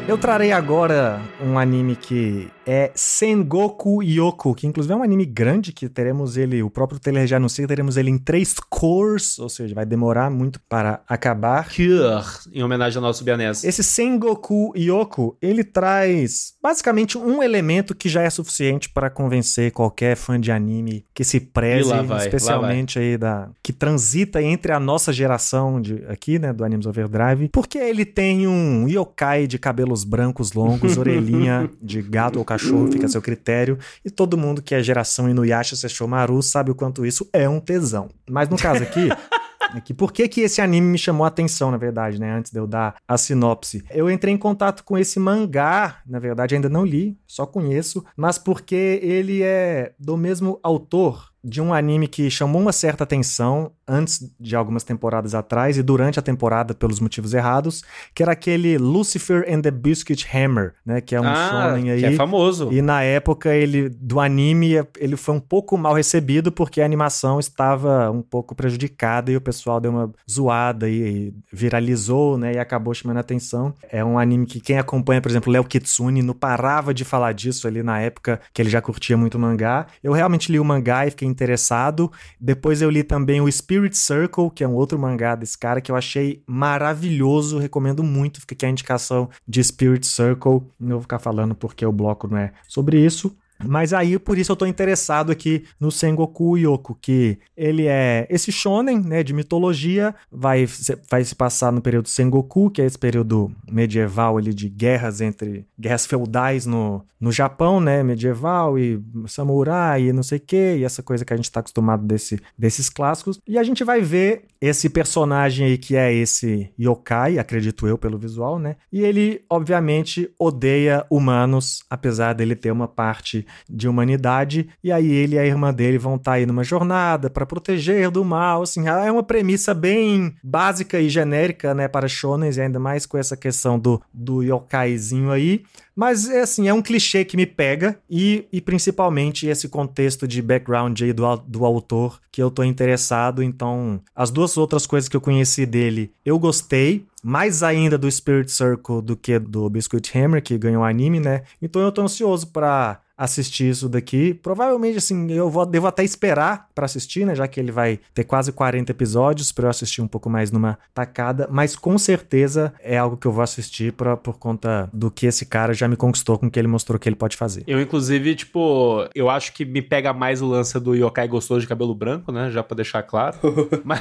Eu 0.08 0.16
trarei 0.16 0.52
agora 0.52 1.20
um 1.44 1.58
anime 1.58 1.96
que 1.96 2.48
é 2.66 2.90
Sengoku 2.94 4.02
Yoko, 4.02 4.54
que 4.54 4.66
inclusive 4.66 4.92
é 4.92 4.96
um 4.96 5.02
anime 5.02 5.24
grande 5.24 5.72
que 5.72 5.88
teremos 5.88 6.36
ele, 6.36 6.62
o 6.62 6.68
próprio 6.68 6.98
trailer 6.98 7.26
já 7.26 7.36
anuncia, 7.36 7.66
teremos 7.66 7.96
ele 7.96 8.10
em 8.10 8.18
três 8.18 8.56
cores, 8.68 9.38
ou 9.38 9.48
seja, 9.48 9.74
vai 9.74 9.86
demorar 9.86 10.30
muito 10.30 10.60
para 10.68 11.00
acabar. 11.08 11.68
Cure, 11.68 12.50
em 12.52 12.62
homenagem 12.62 12.96
ao 12.96 13.02
nosso 13.02 13.22
Bianese. 13.22 13.66
Esse 13.66 13.84
Sengoku 13.84 14.72
Yoko, 14.76 15.36
ele 15.40 15.62
traz 15.62 16.54
basicamente 16.60 17.16
um 17.16 17.42
elemento 17.42 17.94
que 17.94 18.08
já 18.08 18.22
é 18.22 18.30
suficiente 18.30 18.88
para 18.90 19.08
convencer 19.08 19.70
qualquer 19.70 20.16
fã 20.16 20.40
de 20.40 20.50
anime 20.50 21.06
que 21.14 21.22
se 21.22 21.38
preze, 21.38 21.92
vai, 22.02 22.18
especialmente 22.18 22.98
aí 22.98 23.16
da 23.16 23.48
que 23.62 23.72
transita 23.72 24.42
entre 24.42 24.72
a 24.72 24.80
nossa 24.80 25.12
geração 25.12 25.80
de 25.80 26.04
aqui, 26.08 26.38
né, 26.38 26.52
do 26.52 26.64
Animes 26.64 26.86
Overdrive, 26.86 27.48
porque 27.52 27.78
ele 27.78 28.04
tem 28.04 28.46
um 28.46 28.88
yokai 28.88 29.46
de 29.46 29.58
cabelos 29.58 30.02
brancos 30.02 30.52
longos, 30.52 30.96
orelhinha 30.96 31.70
de 31.80 32.02
gato 32.02 32.38
ou 32.38 32.44
cachorro, 32.44 32.55
fica 32.58 33.06
a 33.06 33.08
seu 33.08 33.22
critério, 33.22 33.78
e 34.04 34.10
todo 34.10 34.36
mundo 34.36 34.62
que 34.62 34.74
é 34.74 34.82
geração 34.82 35.28
Inuyasha 35.28 35.76
Sesshomaru 35.76 36.42
sabe 36.42 36.70
o 36.70 36.74
quanto 36.74 37.04
isso 37.04 37.28
é 37.32 37.48
um 37.48 37.60
tesão. 37.60 38.08
Mas 38.28 38.48
no 38.48 38.56
caso 38.56 38.82
aqui, 38.82 39.08
aqui 39.72 39.92
por 39.94 40.12
que, 40.12 40.28
que 40.28 40.40
esse 40.40 40.60
anime 40.60 40.86
me 40.86 40.98
chamou 40.98 41.24
a 41.24 41.28
atenção, 41.28 41.70
na 41.70 41.76
verdade, 41.76 42.20
né? 42.20 42.32
Antes 42.32 42.52
de 42.52 42.58
eu 42.58 42.66
dar 42.66 42.96
a 43.06 43.18
sinopse. 43.18 43.84
Eu 43.90 44.10
entrei 44.10 44.32
em 44.32 44.38
contato 44.38 44.84
com 44.84 44.96
esse 44.96 45.18
mangá, 45.18 46.00
na 46.06 46.18
verdade 46.18 46.54
ainda 46.54 46.68
não 46.68 46.84
li, 46.84 47.18
só 47.26 47.46
conheço, 47.46 48.04
mas 48.16 48.38
porque 48.38 49.00
ele 49.02 49.42
é 49.42 49.92
do 49.98 50.16
mesmo 50.16 50.58
autor 50.62 51.30
de 51.42 51.60
um 51.60 51.72
anime 51.72 52.08
que 52.08 52.28
chamou 52.28 52.60
uma 52.60 52.72
certa 52.72 53.04
atenção 53.04 53.72
antes 53.88 54.30
de 54.38 54.56
algumas 54.56 54.82
temporadas 54.82 55.34
atrás 55.34 55.78
e 55.78 55.82
durante 55.82 56.18
a 56.18 56.22
temporada 56.22 56.74
pelos 56.74 57.00
motivos 57.00 57.34
errados, 57.34 57.82
que 58.14 58.22
era 58.22 58.32
aquele 58.32 58.78
Lucifer 58.78 59.46
and 59.48 59.60
the 59.62 59.70
Biscuit 59.70 60.26
Hammer, 60.32 60.74
né, 60.84 61.00
que 61.00 61.14
é 61.14 61.20
um 61.20 61.26
ah, 61.26 61.50
shonen 61.50 61.90
aí. 61.90 62.00
que 62.00 62.06
é 62.06 62.12
famoso. 62.12 62.72
E 62.72 62.82
na 62.82 63.02
época 63.02 63.54
ele 63.54 63.88
do 63.88 64.18
anime, 64.18 64.74
ele 64.98 65.16
foi 65.16 65.34
um 65.34 65.40
pouco 65.40 65.76
mal 65.78 65.94
recebido 65.94 66.50
porque 66.50 66.80
a 66.80 66.84
animação 66.84 67.38
estava 67.38 68.10
um 68.10 68.22
pouco 68.22 68.54
prejudicada 68.54 69.30
e 69.30 69.36
o 69.36 69.40
pessoal 69.40 69.80
deu 69.80 69.90
uma 69.92 70.12
zoada 70.28 70.88
e, 70.88 71.32
viralizou, 71.52 72.36
né, 72.36 72.54
e 72.54 72.58
acabou 72.58 72.92
chamando 72.92 73.18
a 73.18 73.20
atenção. 73.20 73.72
É 73.90 74.04
um 74.04 74.18
anime 74.18 74.46
que 74.46 74.60
quem 74.60 74.78
acompanha, 74.78 75.20
por 75.20 75.30
exemplo, 75.30 75.52
Léo 75.52 75.64
Kitsune 75.64 76.22
não 76.22 76.34
parava 76.34 76.92
de 76.92 77.04
falar 77.04 77.32
disso 77.32 77.66
ali 77.68 77.82
na 77.82 78.00
época 78.00 78.40
que 78.52 78.60
ele 78.60 78.70
já 78.70 78.80
curtia 78.80 79.16
muito 79.16 79.38
mangá. 79.38 79.86
Eu 80.02 80.12
realmente 80.12 80.50
li 80.50 80.58
o 80.58 80.64
mangá 80.64 81.06
e 81.06 81.10
fiquei 81.10 81.28
interessado. 81.28 82.10
Depois 82.40 82.82
eu 82.82 82.90
li 82.90 83.02
também 83.02 83.40
o 83.40 83.48
Spirit 83.76 83.96
Circle, 83.96 84.50
que 84.50 84.64
é 84.64 84.68
um 84.68 84.74
outro 84.74 84.98
mangá 84.98 85.34
desse 85.34 85.56
cara 85.56 85.82
que 85.82 85.92
eu 85.92 85.96
achei 85.96 86.42
maravilhoso, 86.46 87.58
recomendo 87.58 88.02
muito. 88.02 88.40
Fica 88.40 88.54
aqui 88.54 88.64
a 88.64 88.70
indicação 88.70 89.28
de 89.46 89.62
Spirit 89.62 90.06
Circle. 90.06 90.62
Não 90.80 90.92
vou 90.96 91.02
ficar 91.02 91.18
falando 91.18 91.54
porque 91.54 91.84
o 91.84 91.92
bloco 91.92 92.26
não 92.26 92.38
é 92.38 92.52
sobre 92.66 93.04
isso. 93.04 93.36
Mas 93.64 93.92
aí, 93.92 94.18
por 94.18 94.38
isso 94.38 94.52
eu 94.52 94.56
tô 94.56 94.66
interessado 94.66 95.30
aqui 95.30 95.64
no 95.80 95.90
Sengoku 95.90 96.56
Yoko, 96.56 96.96
que 97.00 97.38
ele 97.56 97.86
é 97.86 98.26
esse 98.30 98.52
shonen, 98.52 99.00
né, 99.00 99.22
de 99.22 99.32
mitologia, 99.32 100.14
vai, 100.30 100.66
vai 101.10 101.24
se 101.24 101.34
passar 101.34 101.72
no 101.72 101.80
período 101.80 102.08
Sengoku, 102.08 102.70
que 102.70 102.82
é 102.82 102.86
esse 102.86 102.98
período 102.98 103.50
medieval 103.70 104.36
ali 104.38 104.52
de 104.52 104.68
guerras 104.68 105.20
entre 105.20 105.66
guerras 105.78 106.06
feudais 106.06 106.66
no, 106.66 107.04
no 107.20 107.32
Japão, 107.32 107.80
né, 107.80 108.02
medieval 108.02 108.78
e 108.78 109.02
samurai 109.26 110.08
e 110.08 110.12
não 110.12 110.22
sei 110.22 110.38
o 110.38 110.40
que, 110.40 110.76
e 110.76 110.84
essa 110.84 111.02
coisa 111.02 111.24
que 111.24 111.32
a 111.32 111.36
gente 111.36 111.50
tá 111.50 111.60
acostumado 111.60 112.04
desse, 112.04 112.38
desses 112.56 112.88
clássicos. 112.90 113.40
E 113.46 113.58
a 113.58 113.62
gente 113.62 113.84
vai 113.84 114.00
ver 114.00 114.44
esse 114.60 114.88
personagem 114.88 115.66
aí 115.66 115.78
que 115.78 115.96
é 115.96 116.12
esse 116.12 116.70
yokai, 116.78 117.38
acredito 117.38 117.86
eu 117.86 117.96
pelo 117.96 118.18
visual, 118.18 118.58
né? 118.58 118.76
E 118.92 119.00
ele 119.00 119.44
obviamente 119.48 120.30
odeia 120.38 121.04
humanos, 121.10 121.82
apesar 121.88 122.32
dele 122.32 122.56
ter 122.56 122.70
uma 122.70 122.88
parte 122.88 123.45
de 123.68 123.88
humanidade, 123.88 124.68
e 124.82 124.90
aí 124.92 125.10
ele 125.10 125.36
e 125.36 125.38
a 125.38 125.46
irmã 125.46 125.72
dele 125.72 125.98
vão 125.98 126.16
estar 126.16 126.32
tá 126.32 126.36
aí 126.36 126.46
numa 126.46 126.64
jornada 126.64 127.30
para 127.30 127.46
proteger 127.46 128.10
do 128.10 128.24
mal, 128.24 128.62
assim, 128.62 128.88
é 128.88 129.10
uma 129.10 129.22
premissa 129.22 129.74
bem 129.74 130.34
básica 130.42 131.00
e 131.00 131.08
genérica, 131.08 131.74
né, 131.74 131.88
para 131.88 132.08
shonens, 132.08 132.56
e 132.56 132.60
ainda 132.60 132.78
mais 132.78 133.06
com 133.06 133.18
essa 133.18 133.36
questão 133.36 133.78
do, 133.78 134.00
do 134.12 134.42
yokaizinho 134.42 135.30
aí, 135.30 135.62
mas, 135.96 136.28
é 136.28 136.42
assim, 136.42 136.68
é 136.68 136.74
um 136.74 136.82
clichê 136.82 137.24
que 137.24 137.38
me 137.38 137.46
pega 137.46 137.98
e, 138.08 138.46
e 138.52 138.60
principalmente 138.60 139.46
esse 139.46 139.66
contexto 139.66 140.28
de 140.28 140.42
background 140.42 141.00
aí 141.00 141.12
do, 141.12 141.36
do 141.36 141.64
autor 141.64 142.20
que 142.30 142.42
eu 142.42 142.50
tô 142.50 142.62
interessado. 142.62 143.42
Então, 143.42 143.98
as 144.14 144.30
duas 144.30 144.58
outras 144.58 144.86
coisas 144.86 145.08
que 145.08 145.16
eu 145.16 145.20
conheci 145.22 145.64
dele, 145.64 146.12
eu 146.24 146.38
gostei. 146.38 147.06
Mais 147.22 147.64
ainda 147.64 147.98
do 147.98 148.08
Spirit 148.08 148.52
Circle 148.52 149.02
do 149.02 149.16
que 149.16 149.36
do 149.36 149.68
Biscuit 149.68 150.16
Hammer, 150.16 150.40
que 150.40 150.56
ganhou 150.56 150.84
anime, 150.84 151.18
né? 151.18 151.42
Então 151.60 151.82
eu 151.82 151.90
tô 151.90 152.02
ansioso 152.02 152.46
pra 152.48 153.00
assistir 153.16 153.70
isso 153.70 153.88
daqui. 153.88 154.34
Provavelmente, 154.34 154.98
assim, 154.98 155.32
eu 155.32 155.48
vou, 155.48 155.64
devo 155.64 155.86
até 155.86 156.04
esperar 156.04 156.68
para 156.74 156.84
assistir, 156.84 157.24
né? 157.24 157.34
Já 157.34 157.48
que 157.48 157.58
ele 157.58 157.72
vai 157.72 157.98
ter 158.12 158.24
quase 158.24 158.52
40 158.52 158.92
episódios 158.92 159.52
para 159.52 159.66
eu 159.66 159.70
assistir 159.70 160.02
um 160.02 160.08
pouco 160.08 160.28
mais 160.28 160.50
numa 160.50 160.78
tacada. 160.92 161.48
Mas 161.50 161.74
com 161.74 161.96
certeza 161.96 162.74
é 162.80 162.98
algo 162.98 163.16
que 163.16 163.26
eu 163.26 163.32
vou 163.32 163.42
assistir 163.42 163.92
pra, 163.92 164.16
por 164.16 164.38
conta 164.38 164.90
do 164.92 165.10
que 165.10 165.26
esse 165.26 165.46
cara 165.46 165.72
já 165.72 165.85
me 165.88 165.96
conquistou 165.96 166.38
com 166.38 166.46
o 166.46 166.50
que 166.50 166.58
ele 166.58 166.68
mostrou 166.68 166.98
que 166.98 167.08
ele 167.08 167.16
pode 167.16 167.36
fazer. 167.36 167.64
Eu, 167.66 167.80
inclusive, 167.80 168.34
tipo, 168.34 169.06
eu 169.14 169.28
acho 169.30 169.52
que 169.52 169.64
me 169.64 169.82
pega 169.82 170.12
mais 170.12 170.42
o 170.42 170.46
lance 170.46 170.78
do 170.80 170.94
yokai 170.94 171.28
gostoso 171.28 171.60
de 171.60 171.66
cabelo 171.66 171.94
branco, 171.94 172.32
né? 172.32 172.50
Já 172.50 172.62
pra 172.62 172.76
deixar 172.76 173.02
claro. 173.02 173.36
mas, 173.84 174.00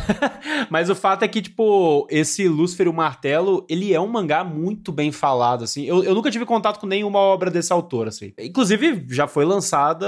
mas 0.69 0.89
o 0.89 0.95
fato 0.95 1.23
é 1.23 1.27
que, 1.27 1.41
tipo, 1.41 2.07
esse 2.09 2.47
Lúcifer 2.47 2.87
e 2.87 2.89
o 2.89 2.93
Martelo, 2.93 3.65
ele 3.69 3.93
é 3.93 3.99
um 3.99 4.07
mangá 4.07 4.43
muito 4.43 4.91
bem 4.91 5.11
falado, 5.11 5.63
assim. 5.63 5.85
Eu, 5.85 6.03
eu 6.03 6.13
nunca 6.13 6.31
tive 6.31 6.45
contato 6.45 6.79
com 6.79 6.87
nenhuma 6.87 7.19
obra 7.19 7.49
desse 7.49 7.71
autor, 7.71 8.07
assim. 8.07 8.33
Inclusive, 8.39 9.05
já 9.09 9.27
foi 9.27 9.45
lançada 9.45 10.05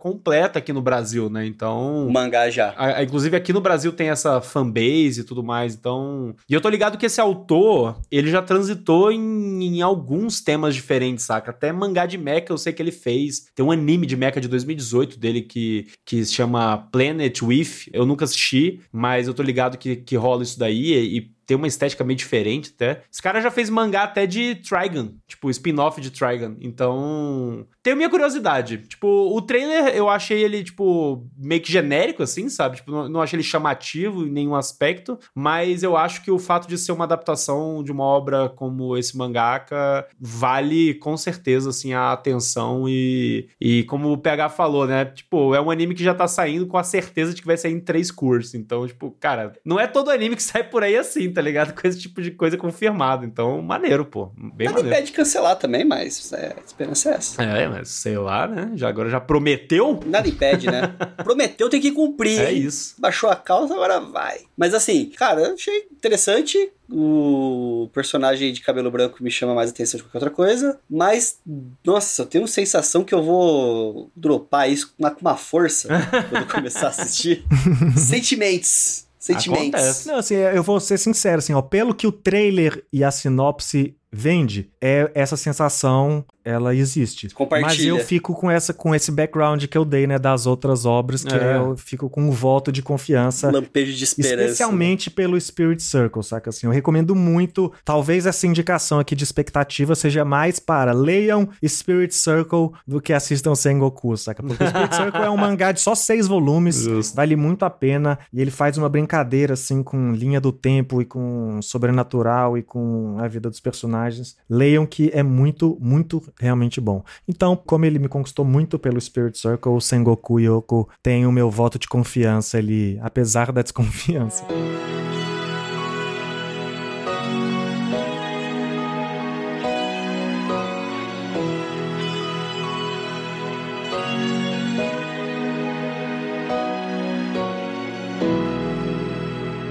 completa 0.00 0.58
aqui 0.58 0.72
no 0.72 0.82
Brasil, 0.82 1.28
né? 1.28 1.46
Então. 1.46 2.06
O 2.06 2.12
mangá 2.12 2.50
já. 2.50 2.70
A, 2.76 2.98
a, 2.98 3.02
inclusive, 3.02 3.36
aqui 3.36 3.52
no 3.52 3.60
Brasil 3.60 3.92
tem 3.92 4.08
essa 4.10 4.40
fanbase 4.40 5.20
e 5.20 5.24
tudo 5.24 5.42
mais, 5.42 5.74
então. 5.74 6.34
E 6.48 6.54
eu 6.54 6.60
tô 6.60 6.68
ligado 6.68 6.98
que 6.98 7.06
esse 7.06 7.20
autor, 7.20 7.98
ele 8.10 8.30
já 8.30 8.42
transitou 8.42 9.12
em, 9.12 9.64
em 9.64 9.82
alguns 9.82 10.40
temas 10.40 10.74
diferentes, 10.74 11.19
saca? 11.20 11.50
Até 11.50 11.72
mangá 11.72 12.06
de 12.06 12.18
mecha 12.18 12.46
eu 12.50 12.58
sei 12.58 12.72
que 12.72 12.82
ele 12.82 12.92
fez. 12.92 13.46
Tem 13.54 13.64
um 13.64 13.70
anime 13.70 14.06
de 14.06 14.16
mecha 14.16 14.40
de 14.40 14.48
2018 14.48 15.18
dele 15.18 15.42
que, 15.42 15.88
que 16.04 16.24
se 16.24 16.32
chama 16.32 16.78
Planet 16.90 17.42
With. 17.42 17.90
Eu 17.92 18.04
nunca 18.06 18.24
assisti, 18.24 18.80
mas 18.92 19.26
eu 19.26 19.34
tô 19.34 19.42
ligado 19.42 19.78
que, 19.78 19.96
que 19.96 20.16
rola 20.16 20.42
isso 20.42 20.58
daí 20.58 20.92
e, 20.92 21.30
tem 21.50 21.56
uma 21.56 21.66
estética 21.66 22.04
meio 22.04 22.16
diferente 22.16 22.72
até. 22.72 23.02
Esse 23.12 23.20
cara 23.20 23.40
já 23.40 23.50
fez 23.50 23.68
mangá 23.68 24.04
até 24.04 24.24
de 24.24 24.54
Trigun, 24.54 25.16
tipo, 25.26 25.50
spin-off 25.50 26.00
de 26.00 26.12
Trigun. 26.12 26.54
Então, 26.60 27.66
tenho 27.82 27.96
minha 27.96 28.08
curiosidade. 28.08 28.78
Tipo, 28.86 29.08
o 29.34 29.42
trailer 29.42 29.88
eu 29.96 30.08
achei 30.08 30.44
ele, 30.44 30.62
tipo, 30.62 31.26
meio 31.36 31.60
que 31.60 31.72
genérico, 31.72 32.22
assim, 32.22 32.48
sabe? 32.48 32.76
Tipo, 32.76 32.92
não, 32.92 33.08
não 33.08 33.20
achei 33.20 33.36
ele 33.36 33.42
chamativo 33.42 34.28
em 34.28 34.30
nenhum 34.30 34.54
aspecto, 34.54 35.18
mas 35.34 35.82
eu 35.82 35.96
acho 35.96 36.22
que 36.22 36.30
o 36.30 36.38
fato 36.38 36.68
de 36.68 36.78
ser 36.78 36.92
uma 36.92 37.02
adaptação 37.02 37.82
de 37.82 37.90
uma 37.90 38.04
obra 38.04 38.48
como 38.48 38.96
esse 38.96 39.16
mangaka 39.16 40.06
vale 40.20 40.94
com 40.94 41.16
certeza, 41.16 41.70
assim, 41.70 41.94
a 41.94 42.12
atenção 42.12 42.88
e, 42.88 43.48
e 43.60 43.82
como 43.84 44.12
o 44.12 44.18
PH 44.18 44.50
falou, 44.50 44.86
né? 44.86 45.04
Tipo, 45.04 45.52
é 45.52 45.60
um 45.60 45.68
anime 45.72 45.96
que 45.96 46.04
já 46.04 46.14
tá 46.14 46.28
saindo 46.28 46.68
com 46.68 46.78
a 46.78 46.84
certeza 46.84 47.34
de 47.34 47.40
que 47.40 47.46
vai 47.48 47.56
sair 47.56 47.72
em 47.72 47.80
três 47.80 48.12
cursos. 48.12 48.54
Então, 48.54 48.86
tipo, 48.86 49.10
cara, 49.18 49.52
não 49.64 49.80
é 49.80 49.88
todo 49.88 50.12
anime 50.12 50.36
que 50.36 50.42
sai 50.44 50.62
por 50.62 50.84
aí 50.84 50.96
assim, 50.96 51.32
tá 51.32 51.39
ligado? 51.40 51.74
Com 51.80 51.86
esse 51.86 51.98
tipo 51.98 52.20
de 52.20 52.30
coisa 52.30 52.56
confirmado. 52.56 53.24
Então, 53.24 53.60
maneiro, 53.62 54.04
pô. 54.04 54.30
Bem 54.36 54.66
Nada 54.66 54.78
maneiro. 54.78 54.88
impede 54.88 55.12
cancelar 55.12 55.56
também, 55.56 55.84
mas 55.84 56.32
é, 56.32 56.54
a 56.56 56.64
esperança 56.64 57.10
é 57.10 57.14
essa. 57.14 57.42
É, 57.42 57.68
mas 57.68 57.88
sei 57.88 58.18
lá, 58.18 58.46
né? 58.46 58.72
Já 58.74 58.88
agora 58.88 59.08
já 59.10 59.20
prometeu? 59.20 60.00
Nada 60.06 60.28
impede, 60.28 60.66
né? 60.66 60.94
Prometeu, 61.22 61.68
tem 61.68 61.80
que 61.80 61.92
cumprir. 61.92 62.40
É 62.40 62.52
isso. 62.52 62.94
Baixou 62.98 63.30
a 63.30 63.36
calça, 63.36 63.74
agora 63.74 64.00
vai. 64.00 64.40
Mas 64.56 64.74
assim, 64.74 65.06
cara, 65.16 65.40
eu 65.40 65.54
achei 65.54 65.86
interessante. 65.90 66.72
O 66.92 67.88
personagem 67.92 68.52
de 68.52 68.60
cabelo 68.60 68.90
branco 68.90 69.22
me 69.22 69.30
chama 69.30 69.54
mais 69.54 69.70
atenção 69.70 69.96
de 69.96 70.04
qualquer 70.04 70.18
outra 70.18 70.30
coisa. 70.30 70.78
Mas, 70.90 71.38
nossa, 71.84 72.22
eu 72.22 72.26
tenho 72.26 72.48
sensação 72.48 73.04
que 73.04 73.14
eu 73.14 73.22
vou 73.22 74.10
dropar 74.16 74.68
isso 74.68 74.88
com 74.88 75.04
uma, 75.04 75.10
com 75.10 75.20
uma 75.20 75.36
força 75.36 75.88
quando 76.28 76.42
eu 76.42 76.48
começar 76.48 76.86
a 76.86 76.90
assistir. 76.90 77.44
Sentimentos. 77.96 79.06
Sentimentos. 79.32 79.80
Acontece. 79.80 80.08
Não, 80.08 80.16
assim, 80.16 80.34
eu 80.34 80.62
vou 80.62 80.80
ser 80.80 80.98
sincero, 80.98 81.38
assim, 81.38 81.52
ó, 81.52 81.62
pelo 81.62 81.94
que 81.94 82.06
o 82.06 82.12
trailer 82.12 82.84
e 82.92 83.04
a 83.04 83.10
sinopse 83.10 83.96
vende, 84.12 84.70
é 84.80 85.10
essa 85.14 85.36
sensação, 85.36 86.24
ela 86.50 86.74
existe. 86.74 87.28
Compartilha. 87.30 87.68
Mas 87.68 87.84
eu 87.84 87.98
fico 88.06 88.34
com 88.34 88.50
essa 88.50 88.74
com 88.74 88.94
esse 88.94 89.10
background 89.12 89.64
que 89.66 89.76
eu 89.78 89.84
dei, 89.84 90.06
né, 90.06 90.18
das 90.18 90.46
outras 90.46 90.84
obras, 90.84 91.24
que 91.24 91.34
É. 91.34 91.56
eu 91.56 91.76
fico 91.76 92.08
com 92.10 92.22
um 92.22 92.30
voto 92.30 92.70
de 92.72 92.82
confiança. 92.82 93.50
Lampejo 93.50 93.92
de 93.96 94.04
esperança. 94.04 94.44
Especialmente 94.44 95.10
pelo 95.10 95.40
Spirit 95.40 95.82
Circle, 95.82 96.22
saca 96.22 96.50
assim? 96.50 96.66
Eu 96.66 96.72
recomendo 96.72 97.14
muito. 97.14 97.72
Talvez 97.84 98.26
essa 98.26 98.46
indicação 98.46 98.98
aqui 98.98 99.14
de 99.14 99.24
expectativa 99.24 99.94
seja 99.94 100.24
mais 100.24 100.58
para 100.58 100.92
leiam 100.92 101.48
Spirit 101.66 102.14
Circle 102.14 102.70
do 102.86 103.00
que 103.00 103.12
assistam 103.12 103.54
Sengoku, 103.54 104.16
saca? 104.16 104.42
Porque 104.42 104.66
Spirit 104.66 104.94
Circle 104.96 105.22
é 105.22 105.30
um 105.30 105.36
mangá 105.36 105.72
de 105.72 105.80
só 105.80 105.94
seis 105.94 106.26
volumes, 106.26 106.82
Justo. 106.84 107.14
vale 107.16 107.36
muito 107.36 107.64
a 107.64 107.70
pena. 107.70 108.18
E 108.32 108.40
ele 108.40 108.50
faz 108.50 108.76
uma 108.76 108.88
brincadeira, 108.88 109.54
assim, 109.54 109.82
com 109.82 110.12
linha 110.12 110.40
do 110.40 110.52
tempo 110.52 111.00
e 111.00 111.04
com 111.04 111.60
sobrenatural 111.62 112.56
e 112.58 112.62
com 112.62 113.16
a 113.18 113.28
vida 113.28 113.48
dos 113.48 113.60
personagens. 113.60 114.36
Leiam 114.48 114.86
que 114.86 115.10
é 115.14 115.22
muito, 115.22 115.76
muito 115.80 116.22
realmente 116.40 116.80
bom. 116.80 117.04
Então, 117.28 117.54
como 117.54 117.84
ele 117.84 117.98
me 117.98 118.08
conquistou 118.08 118.44
muito 118.44 118.78
pelo 118.78 119.00
Spirit 119.00 119.38
Circle, 119.38 119.72
o 119.72 119.80
Sengoku 119.80 120.40
Yoko 120.40 120.88
tem 121.02 121.26
o 121.26 121.32
meu 121.32 121.50
voto 121.50 121.78
de 121.78 121.86
confiança 121.86 122.58
ali, 122.58 122.98
apesar 123.02 123.52
da 123.52 123.62
desconfiança. 123.62 124.44